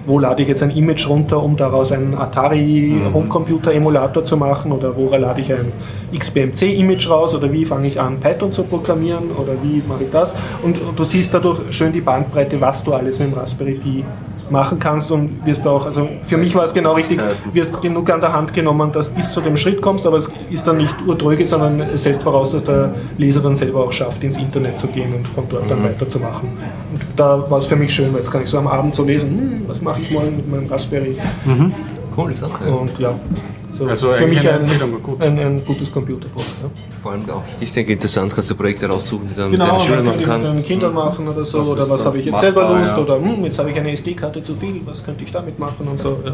wo 0.07 0.19
lade 0.19 0.41
ich 0.41 0.47
jetzt 0.47 0.63
ein 0.63 0.71
Image 0.71 1.07
runter, 1.09 1.43
um 1.43 1.57
daraus 1.57 1.91
einen 1.91 2.15
Atari 2.15 2.95
Homecomputer 3.13 3.73
Emulator 3.73 4.23
zu 4.23 4.37
machen? 4.37 4.71
Oder 4.71 4.95
wo 4.95 5.13
lade 5.13 5.41
ich 5.41 5.51
ein 5.51 5.73
XBMC 6.17 6.77
Image 6.77 7.09
raus? 7.09 7.35
Oder 7.35 7.51
wie 7.51 7.65
fange 7.65 7.89
ich 7.89 7.99
an 7.99 8.19
Python 8.19 8.51
zu 8.51 8.63
programmieren? 8.63 9.31
Oder 9.31 9.53
wie 9.61 9.83
mache 9.87 10.05
ich 10.05 10.11
das? 10.11 10.33
Und 10.63 10.79
du 10.95 11.03
siehst 11.03 11.33
dadurch 11.33 11.59
schön 11.71 11.91
die 11.91 12.01
Bandbreite, 12.01 12.59
was 12.61 12.83
du 12.83 12.93
alles 12.93 13.19
mit 13.19 13.31
dem 13.31 13.37
Raspberry 13.37 13.73
Pi 13.73 14.05
machen 14.49 14.79
kannst 14.79 15.11
und 15.11 15.45
wirst 15.45 15.65
auch, 15.67 15.85
also 15.85 16.07
für 16.23 16.37
mich 16.37 16.55
war 16.55 16.63
es 16.63 16.73
genau 16.73 16.93
richtig, 16.93 17.21
wirst 17.53 17.81
genug 17.81 18.09
an 18.09 18.21
der 18.21 18.33
Hand 18.33 18.53
genommen, 18.53 18.91
dass 18.91 19.09
bis 19.09 19.31
zu 19.31 19.41
dem 19.41 19.57
Schritt 19.57 19.81
kommst, 19.81 20.05
aber 20.05 20.17
es 20.17 20.29
ist 20.49 20.67
dann 20.67 20.77
nicht 20.77 20.95
urtröge, 21.05 21.45
sondern 21.45 21.79
es 21.81 22.03
setzt 22.03 22.23
voraus, 22.23 22.51
dass 22.51 22.63
der 22.63 22.93
Leser 23.17 23.41
dann 23.41 23.55
selber 23.55 23.83
auch 23.83 23.91
schafft, 23.91 24.23
ins 24.23 24.37
Internet 24.37 24.79
zu 24.79 24.87
gehen 24.87 25.13
und 25.13 25.27
von 25.27 25.45
dort 25.49 25.69
dann 25.69 25.83
weiterzumachen. 25.83 26.49
Und 26.91 27.01
da 27.15 27.49
war 27.49 27.59
es 27.59 27.67
für 27.67 27.75
mich 27.75 27.93
schön, 27.93 28.11
weil 28.13 28.19
jetzt 28.19 28.31
kann 28.31 28.43
ich 28.43 28.49
so 28.49 28.57
am 28.57 28.67
Abend 28.67 28.95
so 28.95 29.03
lesen, 29.03 29.29
hm, 29.29 29.61
was 29.67 29.81
mache 29.81 30.01
ich 30.01 30.11
morgen 30.11 30.35
mit 30.37 30.49
meinem 30.49 30.67
Raspberry? 30.67 31.17
Coole 32.15 32.33
Sache. 32.33 32.65
und 32.65 32.97
ja, 32.99 33.13
So 33.77 33.85
Also 33.85 34.09
für 34.09 34.27
mich 34.27 34.47
ein, 34.49 34.65
gut. 35.03 35.21
ein, 35.21 35.37
ein 35.37 35.63
gutes 35.65 35.91
Computerprogramm. 35.91 36.47
Ja. 36.63 36.69
Vor 37.03 37.11
allem 37.11 37.29
auch, 37.29 37.43
ich 37.59 37.71
denke, 37.71 37.93
interessant, 37.93 38.33
kannst 38.33 38.49
du 38.49 38.55
Projekte 38.55 38.87
raussuchen, 38.87 39.27
die 39.29 39.35
dann 39.35 39.51
Genau, 39.51 39.65
mit 39.65 39.73
deinen 39.73 39.81
Schülern 39.81 40.05
machen 40.05 40.17
mit 40.17 40.25
kannst. 40.25 40.53
den 40.53 40.63
Kindern 40.65 40.93
machen 40.93 41.27
oder 41.27 41.45
so, 41.45 41.59
Das 41.59 41.67
oder 41.69 41.89
was 41.89 42.05
habe 42.05 42.17
ich 42.17 42.25
jetzt 42.25 42.31
machbar, 42.33 42.53
selber 42.53 42.79
Lust, 42.79 42.91
ja. 42.91 43.03
oder 43.03 43.15
hm, 43.19 43.45
jetzt 43.45 43.59
habe 43.59 43.69
ich 43.71 43.77
eine 43.77 43.91
SD-Karte 43.91 44.41
zu 44.41 44.55
viel, 44.55 44.81
was 44.85 45.03
könnte 45.05 45.23
ich 45.23 45.31
damit 45.31 45.59
machen 45.59 45.87
und 45.87 45.99
so. 45.99 46.19
Ja. 46.25 46.33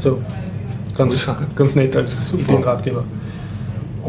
So, 0.00 0.18
ganz, 0.96 1.28
ganz 1.56 1.74
nett 1.76 1.96
als 1.96 2.32
Ideenratgeber. 2.34 3.04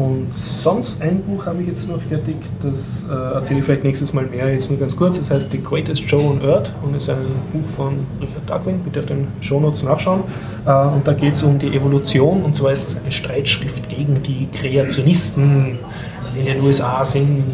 Und 0.00 0.34
sonst 0.34 1.02
ein 1.02 1.22
Buch 1.24 1.44
habe 1.44 1.60
ich 1.60 1.68
jetzt 1.68 1.86
noch 1.86 2.00
fertig, 2.00 2.36
das 2.62 3.04
äh, 3.06 3.34
erzähle 3.34 3.58
ich 3.58 3.66
vielleicht 3.66 3.84
nächstes 3.84 4.14
Mal 4.14 4.24
mehr, 4.24 4.50
jetzt 4.50 4.70
nur 4.70 4.80
ganz 4.80 4.96
kurz. 4.96 5.18
Das 5.18 5.28
heißt 5.28 5.52
The 5.52 5.62
Greatest 5.62 6.08
Show 6.08 6.20
on 6.20 6.40
Earth 6.42 6.72
und 6.82 6.96
ist 6.96 7.10
ein 7.10 7.18
Buch 7.52 7.68
von 7.76 8.06
Richard 8.18 8.48
Darwin, 8.48 8.80
bitte 8.82 9.00
auf 9.00 9.06
den 9.06 9.28
Shownotes 9.42 9.82
nachschauen. 9.82 10.22
Äh, 10.64 10.70
und 10.70 11.06
da 11.06 11.12
geht 11.12 11.34
es 11.34 11.42
um 11.42 11.58
die 11.58 11.76
Evolution 11.76 12.42
und 12.44 12.56
zwar 12.56 12.72
ist 12.72 12.86
das 12.86 12.96
eine 12.96 13.12
Streitschrift 13.12 13.90
gegen 13.90 14.22
die 14.22 14.48
Kreationisten 14.58 15.78
in 16.38 16.46
den 16.46 16.62
USA 16.62 17.04
sind 17.04 17.44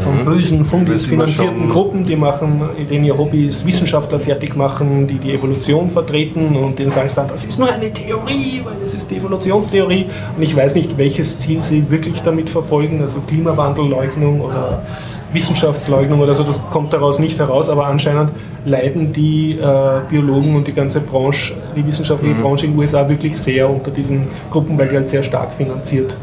von 0.00 0.24
bösen 0.24 0.64
Fundis 0.64 1.06
Müssen 1.06 1.10
wir 1.10 1.26
finanzierten 1.26 1.58
schauen. 1.58 1.68
Gruppen, 1.68 2.06
die 2.06 2.16
machen, 2.16 2.62
denen 2.90 3.04
ihr 3.04 3.16
Hobby 3.16 3.46
ist 3.46 3.66
Wissenschaftler 3.66 4.18
fertig 4.18 4.56
machen, 4.56 5.06
die 5.06 5.18
die 5.18 5.32
Evolution 5.32 5.90
vertreten 5.90 6.56
und 6.56 6.78
denen 6.78 6.90
sagen 6.90 7.10
dann, 7.14 7.28
das 7.28 7.44
ist 7.44 7.58
nur 7.58 7.72
eine 7.72 7.92
Theorie, 7.92 8.62
weil 8.64 8.76
es 8.84 8.94
ist 8.94 9.10
die 9.10 9.16
Evolutionstheorie. 9.16 10.06
Und 10.36 10.42
ich 10.42 10.56
weiß 10.56 10.74
nicht, 10.74 10.96
welches 10.98 11.38
Ziel 11.38 11.62
sie 11.62 11.90
wirklich 11.90 12.20
damit 12.22 12.50
verfolgen, 12.50 13.00
also 13.00 13.20
Klimawandelleugnung 13.20 14.40
oder 14.40 14.82
Wissenschaftsleugnung 15.32 16.20
oder 16.20 16.34
so, 16.34 16.42
das 16.42 16.62
kommt 16.70 16.92
daraus 16.92 17.18
nicht 17.18 17.38
heraus, 17.38 17.68
aber 17.68 17.86
anscheinend 17.86 18.30
leiden 18.64 19.12
die 19.12 19.58
äh, 19.58 20.00
Biologen 20.08 20.56
und 20.56 20.68
die 20.68 20.74
ganze 20.74 21.00
Branche, 21.00 21.54
die 21.76 21.86
wissenschaftliche 21.86 22.34
Branche 22.36 22.66
in 22.66 22.72
den 22.72 22.80
USA 22.80 23.08
wirklich 23.08 23.36
sehr 23.36 23.68
unter 23.68 23.90
diesen 23.90 24.28
Gruppen, 24.50 24.78
weil 24.78 24.88
die 24.88 24.96
halt 24.96 25.08
sehr 25.10 25.22
stark 25.22 25.52
finanziert 25.52 26.16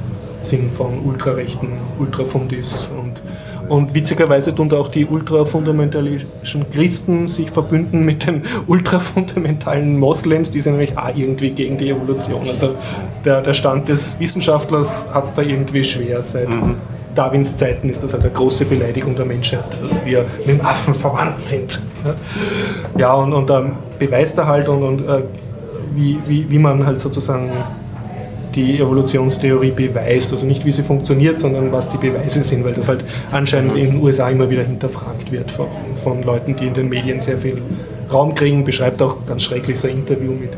sind 0.46 0.72
von 0.72 1.00
ultrarechten 1.04 1.70
Ultrafundis 2.00 2.89
und, 2.98 3.22
und 3.70 3.93
witzigerweise 3.93 4.54
tun 4.54 4.70
da 4.70 4.78
auch 4.78 4.88
die 4.88 5.06
ultrafundamentalistischen 5.06 6.70
Christen 6.70 7.28
sich 7.28 7.50
verbünden 7.50 8.04
mit 8.06 8.26
den 8.28 8.43
ultrafundamentalen 8.68 9.98
Moslems, 9.98 10.52
die 10.52 10.62
sind 10.62 10.74
nämlich 10.74 10.98
auch 10.98 11.16
irgendwie 11.16 11.52
gegen 11.52 11.78
die 11.78 11.89
Evolution. 11.89 12.48
Also 12.48 12.76
der, 13.24 13.41
der 13.41 13.54
Stand 13.54 13.89
des 13.89 14.20
Wissenschaftlers 14.20 15.14
hat 15.14 15.26
es 15.26 15.34
da 15.34 15.41
irgendwie 15.41 15.84
schwer. 15.84 16.22
Seit 16.24 16.50
Darwins 17.16 17.56
Zeiten 17.56 17.89
ist 17.89 18.04
das 18.04 18.14
halt 18.14 18.24
eine 18.24 18.34
große 18.34 18.66
Beleidigung 18.66 19.16
der 19.16 19.26
Menschheit, 19.26 19.82
dass 19.82 20.06
wir 20.06 20.26
mit 20.46 20.60
dem 20.60 20.62
Affen 20.62 20.93
verwandt 20.93 21.39
sind. 21.39 21.80
Ja, 22.98 23.14
und, 23.14 23.34
und 23.34 23.50
er 24.38 24.48
halt 24.48 24.70
und, 24.70 24.84
und 24.84 25.08
äh, 25.08 25.24
wie, 25.93 26.20
wie, 26.28 26.50
wie 26.50 26.60
man 26.60 26.86
halt 26.86 27.00
sozusagen 27.00 27.52
die 28.56 28.80
Evolutionstheorie 28.80 29.72
beweist. 29.72 30.32
Also 30.32 30.45
nicht, 30.45 30.66
wie 30.66 30.72
sie 30.72 30.84
funktioniert, 30.84 31.39
sondern 31.39 31.72
was 31.72 31.89
die 31.89 31.97
Beweise 31.97 32.43
sind, 32.43 32.64
weil 32.64 32.74
das 32.74 32.88
halt 32.88 33.03
anscheinend 33.32 33.76
in 33.78 33.91
den 33.91 34.01
USA 34.03 34.30
immer 34.30 34.49
wieder 34.49 34.64
hinterfragt 34.64 35.32
wird 35.32 35.51
von, 35.51 35.68
von 35.95 36.24
Leuten, 36.24 36.56
die 36.56 36.68
in 36.68 36.74
den 36.74 36.89
Medien 36.89 37.20
sehr 37.20 37.38
viel 37.38 37.62
Raum 38.12 38.34
kriegen. 38.34 38.64
Beschreibt 38.64 39.01
auch 39.01 39.26
ganz 39.26 39.43
schrecklich 39.43 39.80
so 39.80 39.88
ein 39.88 39.97
Interview 39.97 40.32
mit 40.32 40.51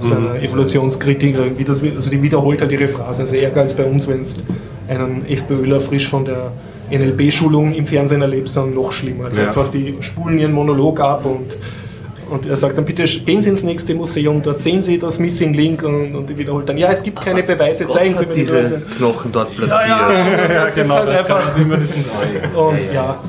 so 0.00 0.14
einer 0.14 0.34
Evolutionskritikerin, 0.42 1.58
wie 1.58 1.64
das, 1.64 1.82
also 1.82 2.10
die 2.10 2.22
wiederholt 2.22 2.60
halt 2.60 2.72
ihre 2.72 2.88
Phrasen. 2.88 3.28
Also 3.28 3.60
als 3.60 3.74
bei 3.74 3.84
uns, 3.84 4.08
wenn 4.08 4.22
es 4.22 4.36
einen 4.88 5.24
FPÖler 5.28 5.78
frisch 5.80 6.08
von 6.08 6.24
der 6.24 6.50
NLP-Schulung 6.90 7.72
im 7.72 7.86
Fernsehen 7.86 8.22
erlebt, 8.22 8.48
sondern 8.48 8.74
noch 8.74 8.92
schlimmer. 8.92 9.26
Also 9.26 9.40
Ja. 9.40 9.46
einfach 9.48 9.70
die 9.70 9.94
spulen 10.00 10.38
ihren 10.38 10.52
Monolog 10.52 11.00
ab 11.00 11.24
und 11.24 11.56
und 12.32 12.46
er 12.46 12.56
sagt 12.56 12.76
dann, 12.78 12.84
bitte 12.84 13.04
gehen 13.04 13.42
Sie 13.42 13.50
ins 13.50 13.62
nächste 13.62 13.94
Museum, 13.94 14.42
dort 14.42 14.58
sehen 14.58 14.82
Sie 14.82 14.98
das 14.98 15.18
Missing 15.18 15.54
Link 15.54 15.82
und, 15.82 16.14
und 16.14 16.30
die 16.30 16.36
wiederholt 16.38 16.68
dann, 16.68 16.78
ja, 16.78 16.90
es 16.90 17.02
gibt 17.02 17.20
keine 17.20 17.42
Beweise, 17.42 17.88
zeigen 17.88 18.14
Sie 18.14 18.26
mir 18.26 18.32
die 18.32 18.40
diese 18.40 18.56
Beweise. 18.56 18.86
Knochen 18.86 19.30
dort 19.32 19.54
platziert. 19.56 19.88
Ja, 19.88 20.12
ja, 20.12 20.54
Ja, 20.54 20.64
das 20.66 20.74
genau, 20.74 21.02
ist 21.02 21.08
halt 21.08 21.18
einfach, 21.18 21.56
und 22.54 22.92
ja, 22.92 23.20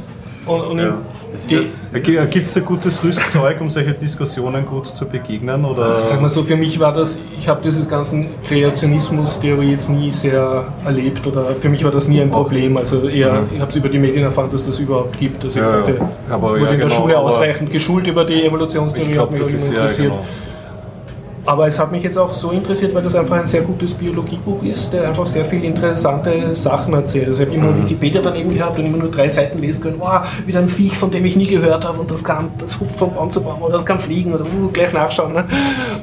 und, 0.45 0.61
und 0.61 0.79
Ja. 0.79 0.97
Gibt 1.33 2.35
es 2.35 2.57
ein 2.57 2.65
gutes 2.65 3.03
Rüstzeug, 3.03 3.59
um 3.61 3.69
solche 3.69 3.93
Diskussionen 3.93 4.65
gut 4.65 4.87
zu 4.87 5.05
begegnen? 5.07 5.65
Oder? 5.65 5.99
Sag 5.99 6.21
mal 6.21 6.29
so, 6.29 6.43
für 6.43 6.55
mich 6.55 6.79
war 6.79 6.93
das, 6.93 7.17
ich 7.39 7.47
habe 7.47 7.61
diese 7.63 7.85
ganzen 7.85 8.27
Kreationismus-Theorie 8.47 9.71
jetzt 9.71 9.89
nie 9.89 10.11
sehr 10.11 10.65
erlebt 10.85 11.25
oder 11.25 11.55
für 11.55 11.69
mich 11.69 11.83
war 11.83 11.91
das 11.91 12.07
nie 12.07 12.21
ein 12.21 12.29
Problem. 12.31 12.77
Also 12.77 13.07
eher, 13.07 13.43
ich 13.53 13.59
habe 13.59 13.69
es 13.69 13.75
über 13.75 13.89
die 13.89 13.99
Medien 13.99 14.23
erfahren, 14.23 14.49
dass 14.51 14.65
das 14.65 14.79
überhaupt 14.79 15.17
gibt. 15.19 15.43
Also 15.43 15.59
ich 15.59 15.65
Ja, 15.65 15.71
ja. 15.71 15.77
hatte, 15.81 16.01
Aber 16.29 16.51
wurde 16.51 16.65
ja, 16.65 16.69
in 16.71 16.79
der 16.79 16.87
genau, 16.87 17.01
Schule 17.01 17.17
ausreichend 17.19 17.71
geschult 17.71 18.07
über 18.07 18.25
die 18.25 18.33
ich 18.33 18.45
Evolutionstheorie, 18.45 19.07
hat 19.09 19.13
glaube, 19.13 19.33
mich 19.33 19.41
das 19.41 19.51
ist 19.53 19.71
ja 19.71 19.81
interessiert. 19.81 20.09
genau. 20.11 20.25
Aber 21.45 21.67
es 21.67 21.77
hat 21.77 21.91
mich 21.91 22.03
jetzt 22.03 22.17
auch 22.17 22.31
so 22.31 22.51
interessiert, 22.51 22.95
weil 22.95 23.01
das 23.03 23.15
einfach 23.15 23.35
ein 23.37 23.47
sehr 23.47 23.61
gutes 23.61 23.93
Biologiebuch 23.93 24.63
ist, 24.63 24.93
der 24.93 25.09
einfach 25.09 25.27
sehr 25.27 25.43
viele 25.43 25.65
interessante 25.65 26.55
Sachen 26.55 26.93
erzählt. 26.93 27.27
Also 27.27 27.43
ich 27.43 27.49
habe 27.49 27.57
immer 27.57 27.71
Mhm. 27.71 27.83
Wikipedia 27.83 28.21
daneben 28.23 28.53
gehabt 28.53 28.79
und 28.79 28.85
immer 28.85 28.97
nur 28.97 29.11
drei 29.11 29.27
Seiten 29.27 29.59
lesen 29.59 29.81
können. 29.83 29.99
Wow, 29.99 30.21
wieder 30.45 30.59
ein 30.59 30.69
Viech, 30.69 30.97
von 30.97 31.11
dem 31.11 31.25
ich 31.25 31.35
nie 31.35 31.47
gehört 31.47 31.85
habe 31.85 31.99
und 31.99 32.09
das 32.09 32.23
kann, 32.23 32.47
das 32.59 32.79
hupft 32.79 32.95
von 32.95 33.13
Baum 33.13 33.29
zu 33.29 33.41
Baum 33.41 33.61
oder 33.61 33.73
das 33.73 33.85
kann 33.85 33.99
fliegen 33.99 34.33
oder 34.33 34.45
uh, 34.45 34.69
gleich 34.71 34.93
nachschauen. 34.93 35.33
Ne? 35.33 35.43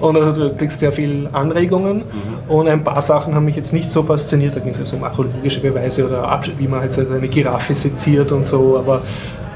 Und 0.01 0.17
also 0.17 0.33
du 0.33 0.55
kriegst 0.55 0.79
sehr 0.81 0.93
viel 0.93 1.29
Anregungen 1.33 1.99
Mhm. 1.99 2.51
und 2.53 2.69
ein 2.69 2.85
paar 2.85 3.01
Sachen 3.01 3.35
haben 3.35 3.47
mich 3.47 3.57
jetzt 3.57 3.73
nicht 3.73 3.91
so 3.91 4.03
fasziniert. 4.03 4.55
Da 4.57 4.61
ging 4.61 4.73
es 4.73 4.79
ja 4.79 4.85
so 4.85 4.97
um 4.97 5.05
archäologische 5.05 5.61
Beweise 5.61 6.07
oder 6.07 6.41
wie 6.59 6.69
man 6.69 6.81
halt 6.81 6.93
so 6.93 7.01
eine 7.01 7.29
Giraffe 7.29 7.75
seziert 7.75 8.31
und 8.33 8.45
so. 8.45 8.77
Aber 8.79 9.01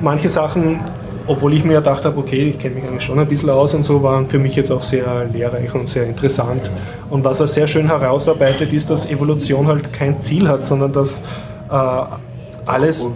manche 0.00 0.28
Sachen 0.30 0.80
obwohl 1.26 1.54
ich 1.54 1.64
mir 1.64 1.78
gedacht 1.78 2.04
habe, 2.04 2.18
okay, 2.18 2.48
ich 2.48 2.58
kenne 2.58 2.76
mich 2.76 2.84
eigentlich 2.84 3.02
schon 3.02 3.18
ein 3.18 3.26
bisschen 3.26 3.50
aus 3.50 3.74
und 3.74 3.82
so, 3.82 4.02
waren 4.02 4.28
für 4.28 4.38
mich 4.38 4.56
jetzt 4.56 4.70
auch 4.70 4.82
sehr 4.82 5.24
lehrreich 5.32 5.74
und 5.74 5.88
sehr 5.88 6.04
interessant. 6.04 6.70
Und 7.10 7.24
was 7.24 7.40
er 7.40 7.46
sehr 7.46 7.66
schön 7.66 7.86
herausarbeitet, 7.86 8.72
ist, 8.72 8.90
dass 8.90 9.10
Evolution 9.10 9.66
halt 9.66 9.92
kein 9.92 10.18
Ziel 10.18 10.48
hat, 10.48 10.64
sondern 10.64 10.92
dass 10.92 11.22
äh, 11.70 12.04
alles. 12.66 13.04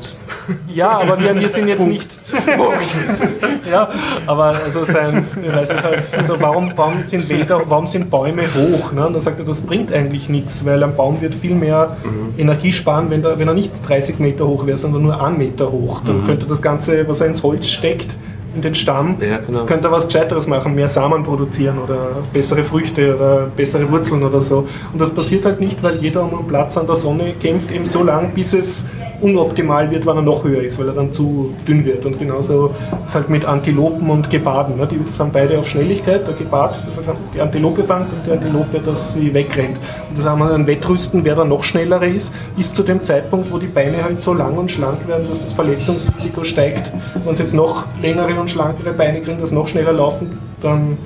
Ja, 0.72 1.00
aber 1.00 1.20
wir, 1.20 1.38
wir 1.38 1.48
sind 1.50 1.68
jetzt 1.68 1.86
nicht. 1.86 2.20
ja, 3.70 3.88
aber 4.26 4.54
also 4.64 4.84
sein 4.84 5.26
Beweis 5.34 5.70
ist 5.70 5.82
halt, 5.82 6.02
also 6.16 6.40
warum, 6.40 6.72
warum 6.74 7.02
sind 7.02 7.28
Wälder, 7.28 7.62
warum 7.66 7.86
sind 7.86 8.08
Bäume 8.10 8.42
hoch? 8.42 8.92
Ne? 8.92 9.06
Und 9.06 9.12
dann 9.12 9.20
sagt 9.20 9.38
er, 9.40 9.44
das 9.44 9.60
bringt 9.60 9.92
eigentlich 9.92 10.28
nichts, 10.30 10.64
weil 10.64 10.82
ein 10.82 10.96
Baum 10.96 11.20
wird 11.20 11.34
viel 11.34 11.54
mehr 11.54 11.96
Energie 12.38 12.72
sparen, 12.72 13.10
wenn, 13.10 13.20
der, 13.22 13.38
wenn 13.38 13.48
er 13.48 13.54
nicht 13.54 13.72
30 13.86 14.20
Meter 14.20 14.46
hoch 14.46 14.66
wäre, 14.66 14.78
sondern 14.78 15.02
nur 15.02 15.22
einen 15.22 15.36
Meter 15.36 15.70
hoch. 15.70 16.00
Dann 16.06 16.24
könnte 16.24 16.46
das 16.46 16.62
Ganze, 16.62 17.06
was 17.08 17.20
er 17.20 17.26
ins 17.26 17.42
Holz 17.42 17.68
steckt, 17.68 18.16
in 18.54 18.62
den 18.62 18.74
Stamm, 18.74 19.16
Ja, 19.20 19.38
genau. 19.38 19.66
könnte 19.66 19.88
er 19.88 19.92
was 19.92 20.06
Gescheiteres 20.06 20.46
machen, 20.46 20.74
mehr 20.74 20.88
Samen 20.88 21.22
produzieren 21.22 21.78
oder 21.78 21.98
bessere 22.32 22.62
Früchte 22.64 23.14
oder 23.14 23.48
bessere 23.54 23.90
Wurzeln 23.90 24.22
oder 24.22 24.40
so. 24.40 24.66
Und 24.92 25.00
das 25.00 25.10
passiert 25.10 25.44
halt 25.44 25.60
nicht, 25.60 25.82
weil 25.82 25.96
jeder 25.96 26.22
um 26.22 26.38
einen 26.38 26.48
Platz 26.48 26.76
an 26.76 26.86
der 26.86 26.96
Sonne 26.96 27.34
kämpft 27.40 27.70
eben 27.70 27.84
so 27.86 28.02
lang, 28.02 28.32
bis 28.34 28.54
es 28.54 28.86
unoptimal 29.20 29.90
wird, 29.90 30.06
wann 30.06 30.16
er 30.16 30.22
noch 30.22 30.44
höher 30.44 30.62
ist, 30.62 30.78
weil 30.78 30.88
er 30.88 30.94
dann 30.94 31.12
zu 31.12 31.54
dünn 31.66 31.84
wird. 31.84 32.04
Und 32.06 32.18
genauso 32.18 32.70
ist 33.04 33.14
halt 33.14 33.28
mit 33.28 33.44
Antilopen 33.44 34.08
und 34.10 34.30
Geparden. 34.30 34.76
Ne? 34.76 34.86
Die 34.86 35.00
sind 35.12 35.32
beide 35.32 35.58
auf 35.58 35.68
Schnelligkeit. 35.68 36.26
Der 36.26 36.34
Gepard, 36.34 36.78
also 36.88 37.02
die 37.34 37.40
Antilope 37.40 37.82
fängt 37.82 38.06
und 38.12 38.26
die 38.26 38.30
Antilope, 38.32 38.80
dass 38.80 39.14
sie 39.14 39.32
wegrennt. 39.34 39.78
Und 40.08 40.18
das 40.18 40.24
haben 40.24 40.40
wir 40.40 40.54
ein 40.54 40.66
Wettrüsten, 40.66 41.24
wer 41.24 41.34
dann 41.34 41.48
noch 41.48 41.64
schneller 41.64 42.02
ist, 42.02 42.34
bis 42.56 42.72
zu 42.72 42.82
dem 42.82 43.02
Zeitpunkt, 43.04 43.50
wo 43.52 43.58
die 43.58 43.66
Beine 43.66 44.02
halt 44.02 44.22
so 44.22 44.34
lang 44.34 44.56
und 44.56 44.70
schlank 44.70 45.06
werden, 45.08 45.26
dass 45.28 45.44
das 45.44 45.52
Verletzungsrisiko 45.52 46.44
steigt. 46.44 46.92
Wenn 47.24 47.34
sie 47.34 47.42
jetzt 47.42 47.54
noch 47.54 47.86
längere 48.02 48.38
und 48.40 48.50
schlankere 48.50 48.92
Beine 48.92 49.20
kriegen, 49.20 49.40
das 49.40 49.52
noch 49.52 49.68
schneller 49.68 49.92
laufen, 49.92 50.38
dann 50.60 50.96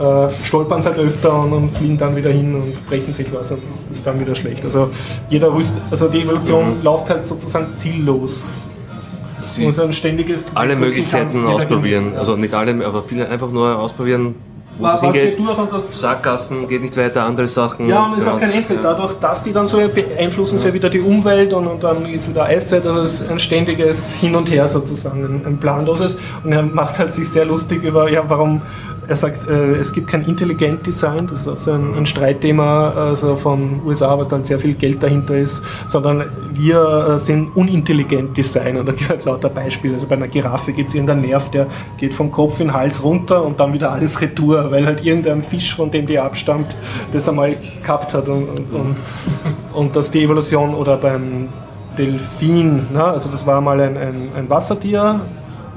äh, 0.00 0.28
stolpern 0.44 0.80
sie 0.82 0.88
halt 0.88 0.98
öfter 0.98 1.38
und, 1.42 1.52
und 1.52 1.76
fliegen 1.76 1.98
dann 1.98 2.16
wieder 2.16 2.30
hin 2.30 2.54
und 2.54 2.86
brechen 2.88 3.12
sich 3.12 3.26
was 3.34 3.52
und 3.52 3.60
ist 3.90 4.06
dann 4.06 4.18
wieder 4.18 4.34
schlecht. 4.34 4.64
Also 4.64 4.88
jeder 5.28 5.52
Rüst, 5.54 5.74
also 5.90 6.08
die 6.08 6.22
Evolution 6.22 6.78
Mhm. 6.78 6.82
läuft 6.82 7.10
halt 7.10 7.26
sozusagen 7.26 7.66
ziellos. 7.76 8.68
Es 9.44 9.58
muss 9.58 9.78
ein 9.78 9.92
ständiges 9.92 10.52
Alle 10.54 10.76
Möglichkeiten 10.76 11.44
ausprobieren. 11.46 12.12
Also 12.16 12.36
nicht 12.36 12.54
alle, 12.54 12.84
aber 12.86 13.02
viele 13.02 13.28
einfach 13.28 13.50
nur 13.50 13.78
ausprobieren, 13.78 14.34
wo 14.78 14.84
Was, 14.84 14.94
es 14.94 15.00
hingeht. 15.00 15.38
Sackgassen 15.90 16.68
geht 16.68 16.82
nicht 16.82 16.96
weiter, 16.96 17.24
andere 17.24 17.46
Sachen. 17.48 17.88
Ja, 17.88 18.06
und 18.06 18.16
es 18.16 18.26
hat 18.26 18.38
kein 18.40 18.50
Genau. 18.52 18.62
Ende. 18.62 18.74
Ja. 18.76 18.82
Dadurch, 18.82 19.14
dass 19.14 19.42
die 19.42 19.52
dann 19.52 19.66
so 19.66 19.78
beeinflussen 19.78 20.58
sie 20.58 20.68
ja 20.68 20.74
wieder 20.74 20.88
die 20.88 21.00
Umwelt 21.00 21.52
und, 21.52 21.66
und 21.66 21.82
dann 21.82 22.06
ist 22.06 22.28
wieder 22.28 22.44
Eiszeit, 22.44 22.86
also 22.86 23.00
es 23.00 23.20
ist 23.20 23.30
ein 23.30 23.38
ständiges 23.40 24.14
Hin 24.14 24.34
und 24.34 24.50
Her 24.50 24.66
sozusagen, 24.68 25.22
ein, 25.24 25.42
ein 25.46 25.58
planloses. 25.58 26.16
Und 26.44 26.52
er 26.52 26.62
macht 26.62 26.98
halt 26.98 27.12
sich 27.12 27.28
sehr 27.28 27.44
lustig 27.44 27.82
über, 27.82 28.10
ja, 28.10 28.22
warum, 28.28 28.62
er 29.10 29.16
sagt, 29.16 29.48
äh, 29.48 29.74
es 29.74 29.92
gibt 29.92 30.06
kein 30.06 30.24
Intelligent 30.24 30.86
Design, 30.86 31.26
das 31.26 31.40
ist 31.40 31.48
auch 31.48 31.58
so 31.58 31.72
ein, 31.72 31.94
ein 31.96 32.06
Streitthema 32.06 32.90
also 32.90 33.34
von 33.34 33.80
USA, 33.84 34.16
was 34.16 34.28
dann 34.28 34.44
sehr 34.44 34.60
viel 34.60 34.74
Geld 34.74 35.02
dahinter 35.02 35.36
ist, 35.36 35.60
sondern 35.88 36.24
wir 36.54 37.14
äh, 37.16 37.18
sind 37.18 37.48
unintelligent 37.56 38.36
Design 38.36 38.76
und 38.78 38.86
da 38.86 38.92
gibt 38.92 39.02
es 39.02 39.10
halt 39.10 39.24
lauter 39.24 39.48
Beispiele. 39.48 39.94
Also 39.94 40.06
bei 40.06 40.14
einer 40.14 40.28
Giraffe 40.28 40.72
gibt 40.72 40.90
es 40.90 40.94
irgendeinen 40.94 41.22
Nerv, 41.22 41.50
der 41.50 41.66
geht 41.98 42.14
vom 42.14 42.30
Kopf 42.30 42.60
in 42.60 42.68
den 42.68 42.74
Hals 42.76 43.02
runter 43.02 43.44
und 43.44 43.58
dann 43.58 43.72
wieder 43.72 43.90
alles 43.90 44.20
retour, 44.20 44.70
weil 44.70 44.86
halt 44.86 45.04
irgendein 45.04 45.42
Fisch, 45.42 45.74
von 45.74 45.90
dem 45.90 46.06
die 46.06 46.18
abstammt, 46.20 46.76
das 47.12 47.28
einmal 47.28 47.56
gehabt 47.82 48.14
hat 48.14 48.28
und, 48.28 48.44
und, 48.48 48.72
und, 48.72 48.96
und 49.74 49.96
dass 49.96 50.12
die 50.12 50.22
Evolution 50.22 50.72
oder 50.72 50.96
beim 50.96 51.48
Delfin, 51.98 52.86
ne, 52.92 53.02
also 53.04 53.28
das 53.28 53.44
war 53.44 53.60
mal 53.60 53.80
ein, 53.80 53.96
ein, 53.96 54.28
ein 54.36 54.48
Wassertier, 54.48 55.20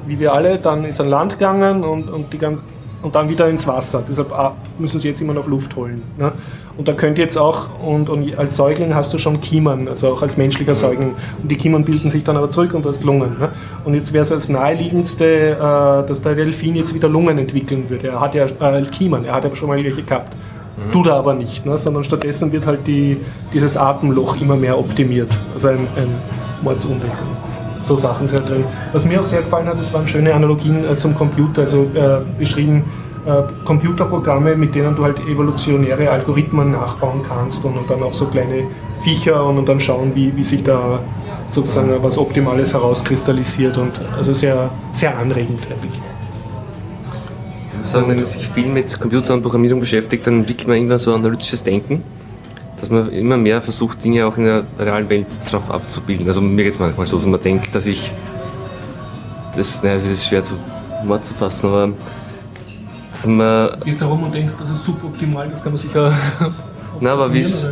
wie 0.05 0.19
wir 0.19 0.33
alle, 0.33 0.59
dann 0.59 0.85
ist 0.85 1.01
an 1.01 1.09
Land 1.09 1.33
gegangen 1.39 1.83
und, 1.83 2.09
und, 2.11 2.31
die, 2.31 2.37
gan- 2.37 2.59
und 3.03 3.13
dann 3.13 3.29
wieder 3.29 3.49
ins 3.49 3.67
Wasser. 3.67 4.03
Deshalb 4.07 4.31
ah, 4.31 4.55
müssen 4.79 4.99
sie 4.99 5.09
jetzt 5.09 5.21
immer 5.21 5.33
noch 5.33 5.45
Luft 5.45 5.75
holen. 5.75 6.01
Ne? 6.17 6.31
Und 6.75 6.87
da 6.87 6.93
könnte 6.93 7.21
jetzt 7.21 7.37
auch, 7.37 7.67
und, 7.83 8.09
und 8.09 8.37
als 8.39 8.55
Säugling 8.55 8.95
hast 8.95 9.13
du 9.13 9.19
schon 9.19 9.39
Kiemen, 9.39 9.87
also 9.87 10.07
auch 10.07 10.21
als 10.23 10.37
menschlicher 10.37 10.73
Säugling. 10.73 11.13
Und 11.41 11.51
die 11.51 11.55
Kiemen 11.55 11.85
bilden 11.85 12.09
sich 12.09 12.23
dann 12.23 12.35
aber 12.35 12.49
zurück 12.49 12.73
und 12.73 12.83
du 12.83 12.89
hast 12.89 13.03
Lungen. 13.03 13.37
Ne? 13.37 13.49
Und 13.85 13.93
jetzt 13.93 14.11
wäre 14.13 14.23
es 14.23 14.31
als 14.31 14.49
naheliegendste, 14.49 15.51
äh, 15.51 16.07
dass 16.07 16.21
der 16.21 16.33
Delfin 16.33 16.75
jetzt 16.75 16.95
wieder 16.95 17.09
Lungen 17.09 17.37
entwickeln 17.37 17.89
würde. 17.89 18.07
Er 18.07 18.19
hat 18.19 18.33
ja 18.33 18.45
äh, 18.45 18.81
Kiemen, 18.85 19.25
er 19.25 19.35
hat 19.35 19.43
ja 19.43 19.55
schon 19.55 19.67
mal 19.67 19.83
welche 19.83 20.01
gehabt. 20.01 20.35
Tut 20.91 21.05
er 21.05 21.15
aber 21.15 21.35
nicht, 21.35 21.65
ne? 21.65 21.77
sondern 21.77 22.03
stattdessen 22.03 22.51
wird 22.51 22.65
halt 22.65 22.87
die, 22.87 23.17
dieses 23.53 23.77
Atemloch 23.77 24.41
immer 24.41 24.55
mehr 24.55 24.77
optimiert. 24.77 25.29
Also 25.53 25.67
ein, 25.69 25.87
ein 25.95 26.09
Mordsunweg. 26.63 27.11
So 27.83 27.97
Sachen 27.97 28.29
sind 28.29 28.47
drin. 28.47 28.63
Was 28.93 29.03
mir 29.03 29.19
auch 29.19 29.25
sehr 29.25 29.41
gefallen 29.41 29.67
hat, 29.67 29.77
das 29.77 29.93
waren 29.93 30.07
schöne 30.07 30.33
Analogien 30.33 30.89
äh, 30.89 30.97
zum 30.97 31.13
Computer, 31.13 31.61
also 31.61 31.85
äh, 31.93 32.21
beschrieben 32.39 32.85
äh, 33.25 33.43
Computerprogramme, 33.65 34.55
mit 34.55 34.73
denen 34.73 34.95
du 34.95 35.03
halt 35.03 35.19
evolutionäre 35.19 36.09
Algorithmen 36.09 36.71
nachbauen 36.71 37.21
kannst 37.27 37.65
und, 37.65 37.77
und 37.77 37.89
dann 37.89 38.01
auch 38.01 38.13
so 38.13 38.27
kleine 38.27 38.63
Viecher 39.03 39.45
und, 39.45 39.57
und 39.57 39.67
dann 39.67 39.81
schauen, 39.81 40.15
wie, 40.15 40.33
wie 40.33 40.43
sich 40.45 40.63
da 40.63 40.99
sozusagen 41.49 41.91
was 42.01 42.17
Optimales 42.17 42.73
herauskristallisiert 42.73 43.77
und 43.77 43.91
also 44.15 44.31
sehr, 44.31 44.69
sehr 44.93 45.17
anregend 45.17 45.67
eigentlich. 45.69 45.99
Ich 47.73 47.79
muss 47.79 47.91
sagen, 47.91 48.07
wenn 48.07 48.15
man 48.15 48.25
sich 48.25 48.47
viel 48.47 48.67
mit 48.67 48.97
Computer 48.97 49.33
und 49.33 49.41
Programmierung 49.41 49.81
beschäftigt, 49.81 50.25
dann 50.25 50.39
entwickelt 50.39 50.69
man 50.69 50.77
irgendwann 50.77 50.99
so 50.99 51.13
analytisches 51.13 51.63
Denken, 51.63 52.01
dass 52.83 52.89
man 52.89 53.09
immer 53.13 53.37
mehr 53.37 53.61
versucht, 53.61 54.03
Dinge 54.03 54.25
auch 54.27 54.35
in 54.35 54.43
der 54.43 54.63
realen 54.77 55.07
Welt 55.07 55.27
drauf 55.49 55.71
abzubilden. 55.71 56.27
Also 56.27 56.41
mir 56.41 56.65
geht 56.65 56.73
es 56.73 56.79
manchmal 56.79 57.07
so, 57.07 57.15
dass 57.15 57.25
man 57.25 57.39
denkt, 57.39 57.73
dass 57.73 57.87
ich, 57.87 58.11
das, 59.55 59.83
naja, 59.83 59.95
es 59.95 60.03
ist 60.03 60.25
schwer 60.25 60.43
zu 60.43 60.55
Wort 61.05 61.23
zu 61.23 61.33
fassen, 61.33 61.67
aber 61.67 61.93
dass 63.09 63.25
man, 63.25 63.69
Gehst 63.85 64.01
da 64.01 64.07
rum 64.07 64.23
und 64.23 64.35
denkst, 64.35 64.55
das 64.59 64.71
ist 64.71 64.83
suboptimal, 64.83 65.47
das 65.47 65.63
kann 65.63 65.71
man 65.71 65.77
sicher. 65.77 66.13
na, 66.99 67.13
aber 67.13 67.33
wie 67.33 67.39
es, 67.39 67.69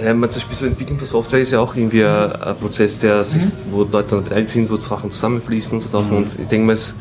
ja, 0.00 0.14
man 0.14 0.30
zum 0.30 0.42
Beispiel 0.42 0.56
so 0.56 0.66
Entwicklung 0.66 0.98
von 0.98 1.06
Software 1.06 1.40
ist 1.40 1.50
ja 1.50 1.58
auch 1.58 1.74
irgendwie 1.74 2.04
ein, 2.04 2.30
ein 2.40 2.54
Prozess, 2.54 3.00
der 3.00 3.24
sich, 3.24 3.42
wo 3.68 3.82
Leute 3.82 4.10
dann 4.10 4.22
beteiligt 4.22 4.50
sind, 4.50 4.70
wo 4.70 4.76
Sachen 4.76 5.10
zusammenfließen 5.10 5.72
und 5.72 5.80
so 5.80 5.88
Sachen. 5.88 6.16
Und 6.18 6.38
ich 6.38 6.46
denke 6.46 6.66
mal, 6.66 6.74
es, 6.74 6.94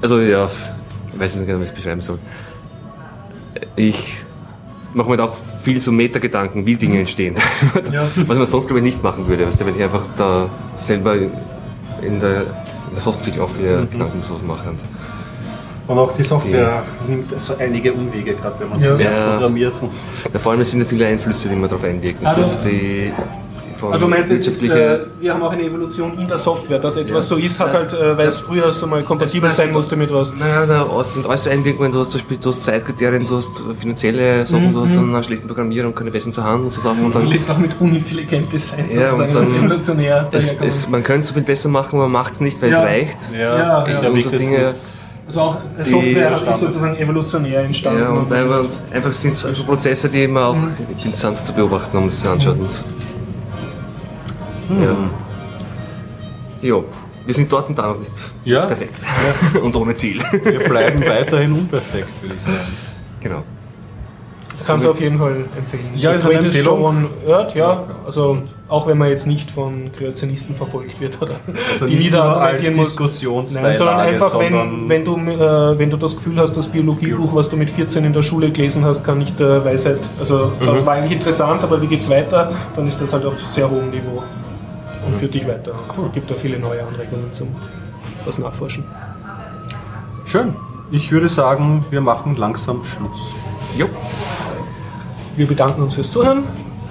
also 0.00 0.20
ja, 0.20 0.48
ich 1.12 1.18
weiß 1.18 1.34
nicht 1.34 1.46
genau, 1.48 1.58
wie 1.58 1.64
ich 1.64 1.70
es 1.70 1.74
beschreiben 1.74 2.02
soll. 2.02 2.20
Ich 3.74 4.23
mache 4.94 5.08
mir 5.10 5.16
da 5.16 5.24
auch 5.24 5.36
viel 5.62 5.80
so 5.80 5.92
Metagedanken, 5.92 6.64
wie 6.66 6.76
Dinge 6.76 7.00
entstehen. 7.00 7.34
Ja. 7.92 8.06
Was 8.26 8.38
man 8.38 8.46
sonst, 8.46 8.66
glaube 8.66 8.78
ich, 8.80 8.84
nicht 8.84 9.02
machen 9.02 9.26
würde, 9.28 9.46
weißt 9.46 9.60
du, 9.60 9.66
wenn 9.66 9.76
ich 9.76 9.82
einfach 9.82 10.06
da 10.16 10.48
selber 10.76 11.14
in 11.16 12.20
der, 12.20 12.42
in 12.42 12.50
der 12.92 13.00
Software 13.00 13.42
auch 13.42 13.50
viele 13.50 13.86
Gedanken 13.86 14.18
über 14.18 14.24
sowas 14.26 14.42
mache. 14.42 14.68
Und 14.70 14.78
Und 15.86 15.98
auch 15.98 16.12
die 16.16 16.22
Software 16.22 16.82
nimmt 17.08 17.38
so 17.38 17.54
einige 17.58 17.92
Umwege, 17.92 18.34
gerade 18.34 18.56
wenn 18.60 18.70
man 18.70 18.80
Ja. 18.80 18.90
so 18.92 18.96
mehr 18.96 19.12
Ja. 19.12 19.30
programmiert. 19.32 19.74
ja, 20.32 20.38
vor 20.38 20.52
allem 20.52 20.60
es 20.62 20.70
sind 20.70 20.80
ja 20.80 20.86
viele 20.86 21.06
Einflüsse, 21.06 21.48
die 21.48 21.56
man 21.56 21.68
darauf 21.68 21.84
einwirken. 21.84 22.20
Es 22.22 22.28
Also- 22.30 22.68
die, 22.68 22.70
die 22.70 23.12
von 23.84 23.94
Ah, 23.94 23.98
du 23.98 24.08
meinst, 24.08 24.30
es 24.30 24.46
ist, 24.46 24.62
äh, 24.62 25.00
wir 25.20 25.32
haben 25.34 25.42
auch 25.42 25.52
eine 25.52 25.62
Evolution 25.62 26.18
in 26.18 26.26
der 26.28 26.38
Software, 26.38 26.78
dass 26.78 26.96
etwas 26.96 27.28
Ja. 27.30 27.36
so 27.36 27.42
ist, 27.42 27.58
hat 27.60 27.72
halt, 27.72 27.92
äh, 27.92 28.16
weil 28.18 28.28
es 28.28 28.38
früher 28.40 28.72
so 28.72 28.86
mal 28.86 29.02
kompatibel 29.02 29.50
sein 29.52 29.72
musste 29.72 29.96
mit 29.96 30.12
was. 30.12 30.34
Naja, 30.34 30.66
da 30.66 31.04
sind 31.04 31.26
äußere 31.26 31.52
Einwirkungen, 31.54 31.92
du 31.92 31.98
hast 32.00 32.10
zum 32.10 32.20
Beispiel 32.20 32.38
du 32.38 32.48
hast 32.48 32.62
Zeitkriterien, 32.64 33.24
du 33.26 33.36
hast 33.36 33.62
finanzielle 33.78 34.46
Sachen, 34.46 34.72
du 34.72 34.82
hast 34.82 34.94
dann 34.96 35.14
einen 35.14 35.22
schlechten 35.24 35.46
Programmierer 35.46 35.86
und 35.86 35.94
keine 35.96 36.10
besseren 36.10 36.32
zu 36.32 36.42
handeln 36.42 36.64
und 36.64 36.70
so 36.72 36.80
Sachen. 36.80 36.98
Und 37.00 37.06
Das 37.14 37.14
dann, 37.22 37.26
lebt 37.30 37.50
auch 37.50 37.58
mit 37.58 37.72
unintelligent 37.80 38.52
Design 38.52 38.86
Ja, 38.88 39.08
sozusagen, 39.08 39.22
und 39.28 39.34
dann- 39.34 39.42
das 39.46 39.50
evolutionär 39.58 40.28
es, 40.32 40.60
es, 40.60 40.88
man 40.88 41.02
könnte 41.02 41.26
so 41.28 41.34
viel 41.34 41.42
besser 41.42 41.68
machen, 41.68 41.96
aber 41.96 42.04
man 42.08 42.12
macht 42.12 42.32
es 42.34 42.40
nicht, 42.40 42.60
weil 42.62 42.70
Ja. 42.70 42.78
es 42.78 42.82
reicht. 42.84 43.16
Ja, 43.32 43.84
ja. 43.86 44.08
Und 44.08 44.22
so 44.22 44.30
Dinge- 44.30 44.72
Also 45.26 45.40
auch 45.40 45.56
Software 45.82 46.32
ist 46.34 46.60
sozusagen 46.60 46.96
evolutionär 46.98 47.60
entstanden. 47.64 48.02
Ja, 48.02 48.10
und 48.10 48.30
einfach, 48.30 48.64
einfach 48.92 49.12
sind 49.14 49.32
es 49.32 49.46
also 49.46 49.64
Prozesse, 49.64 50.10
die 50.10 50.28
man 50.28 50.42
auch 50.42 50.56
interessant 51.02 51.38
zu 51.38 51.50
beobachten, 51.54 51.94
wenn 51.94 52.00
man 52.00 52.10
sich 52.10 52.22
das 52.22 52.30
anschaut. 52.32 52.56
Und, 54.68 54.82
ja. 54.82 54.96
Jo, 56.62 56.84
wir 57.26 57.34
sind 57.34 57.52
dort 57.52 57.68
und 57.68 57.78
da 57.78 57.88
noch 57.88 57.98
nicht 57.98 58.12
Ja. 58.44 58.66
perfekt. 58.66 58.96
und 59.62 59.74
ohne 59.76 59.94
Ziel. 59.94 60.20
Wir 60.44 60.60
bleiben 60.60 61.00
weiterhin 61.06 61.52
unperfekt, 61.52 62.22
würde 62.22 62.34
ich 62.36 62.42
sagen. 62.42 62.58
genau. 63.20 63.42
Kannst 64.66 64.86
du 64.86 64.90
auf 64.90 65.00
jeden 65.00 65.18
Fall 65.18 65.46
empfehlen. 65.58 65.82
Ja, 65.96 66.12
ist 66.12 66.24
eine 66.24 66.34
Greatest 66.34 66.58
Empfehlung. 66.58 67.06
Earth, 67.28 67.56
ja. 67.56 67.82
Also 68.06 68.38
auch 68.68 68.86
wenn 68.86 68.96
man 68.96 69.08
jetzt 69.08 69.26
nicht 69.26 69.50
von 69.50 69.90
Kreationisten 69.90 70.54
verfolgt 70.54 71.00
wird 71.00 71.20
oder 71.20 71.32
Also 71.72 71.86
die 71.86 71.96
als 71.96 72.04
niederargumentieren 72.04 72.76
muss. 72.76 72.86
Diskussionsbeilage, 72.90 73.68
Nein, 73.70 73.76
sondern 73.76 73.98
einfach, 74.00 74.38
wenn, 74.38 74.52
sondern- 74.52 74.88
wenn, 74.88 75.04
du, 75.04 75.16
äh, 75.16 75.78
wenn 75.78 75.90
du 75.90 75.96
das 75.96 76.14
Gefühl 76.14 76.36
hast, 76.38 76.56
das 76.56 76.68
Biologiebuch, 76.68 77.34
was 77.34 77.50
du 77.50 77.56
mit 77.56 77.68
14 77.68 78.04
in 78.04 78.12
der 78.12 78.22
Schule 78.22 78.48
gelesen 78.52 78.84
hast, 78.84 79.02
kann 79.02 79.18
nicht 79.18 79.38
der 79.40 79.64
Weisheit, 79.64 79.98
also 80.20 80.52
Mhm. 80.60 80.66
das 80.66 80.86
war 80.86 80.94
eigentlich 80.94 81.12
interessant, 81.18 81.62
aber 81.64 81.82
wie 81.82 81.88
geht's 81.88 82.08
weiter, 82.08 82.52
dann 82.76 82.86
ist 82.86 83.00
das 83.00 83.12
halt 83.12 83.24
auf 83.26 83.36
sehr 83.40 83.68
hohem 83.68 83.90
Niveau 83.90 84.22
und 85.06 85.14
führt 85.16 85.34
dich 85.34 85.46
weiter. 85.46 85.72
Und 85.96 86.12
gibt 86.12 86.30
da 86.30 86.34
viele 86.34 86.58
neue 86.58 86.82
Anregungen 86.86 87.32
zum 87.32 87.48
was 88.24 88.38
nachforschen. 88.38 88.84
Schön. 90.24 90.54
Ich 90.90 91.10
würde 91.12 91.28
sagen, 91.28 91.84
wir 91.90 92.00
machen 92.00 92.36
langsam 92.36 92.84
Schluss. 92.84 93.34
Jo, 93.76 93.86
Wir 95.36 95.46
bedanken 95.46 95.82
uns 95.82 95.94
fürs 95.94 96.10
Zuhören. 96.10 96.44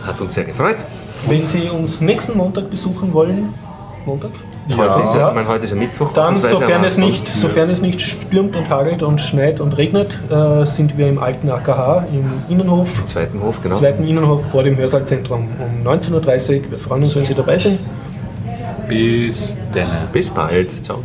hat 0.05 0.19
uns 0.19 0.33
sehr 0.33 0.43
gefreut. 0.43 0.83
Wenn 1.27 1.45
Sie 1.47 1.69
uns 1.69 2.01
nächsten 2.01 2.37
Montag 2.37 2.69
besuchen 2.69 3.13
wollen, 3.13 3.53
Montag? 4.05 4.31
Heute, 4.75 5.03
ist 5.03 5.13
ja, 5.15 5.27
Ja. 5.29 5.33
meine, 5.33 5.47
heute 5.47 5.63
ist 5.65 5.71
ja 5.71 5.77
Mittwoch. 5.77 6.11
Dann, 6.13 6.37
sofern 6.41 6.83
es, 6.83 6.97
nicht, 6.97 7.25
sofern 7.27 7.69
es 7.69 7.81
nicht 7.81 8.01
stürmt 8.01 8.55
und 8.55 8.69
hagelt 8.69 9.03
und 9.03 9.19
schneit 9.21 9.59
und 9.61 9.77
regnet, 9.77 10.19
äh, 10.29 10.65
sind 10.65 10.97
wir 10.97 11.07
im 11.07 11.19
alten 11.19 11.49
AKH 11.49 12.07
im 12.11 12.25
Innenhof, 12.49 12.99
Im 12.99 13.07
zweiten 13.07 13.41
Hof, 13.41 13.61
genau. 13.61 13.75
zweiten 13.75 14.05
Innenhof 14.05 14.49
vor 14.51 14.63
dem 14.63 14.77
Hörsaalzentrum 14.77 15.47
um 15.59 15.87
19.30 15.87 16.13
Uhr. 16.65 16.71
Wir 16.71 16.77
freuen 16.79 17.03
uns, 17.03 17.15
wenn 17.15 17.25
Sie 17.25 17.33
dabei 17.35 17.57
sind. 17.57 17.79
Bis 18.93 19.57
dann. 19.73 20.07
Bis 20.11 20.29
bald. 20.29 20.69
Ciao. 20.83 21.03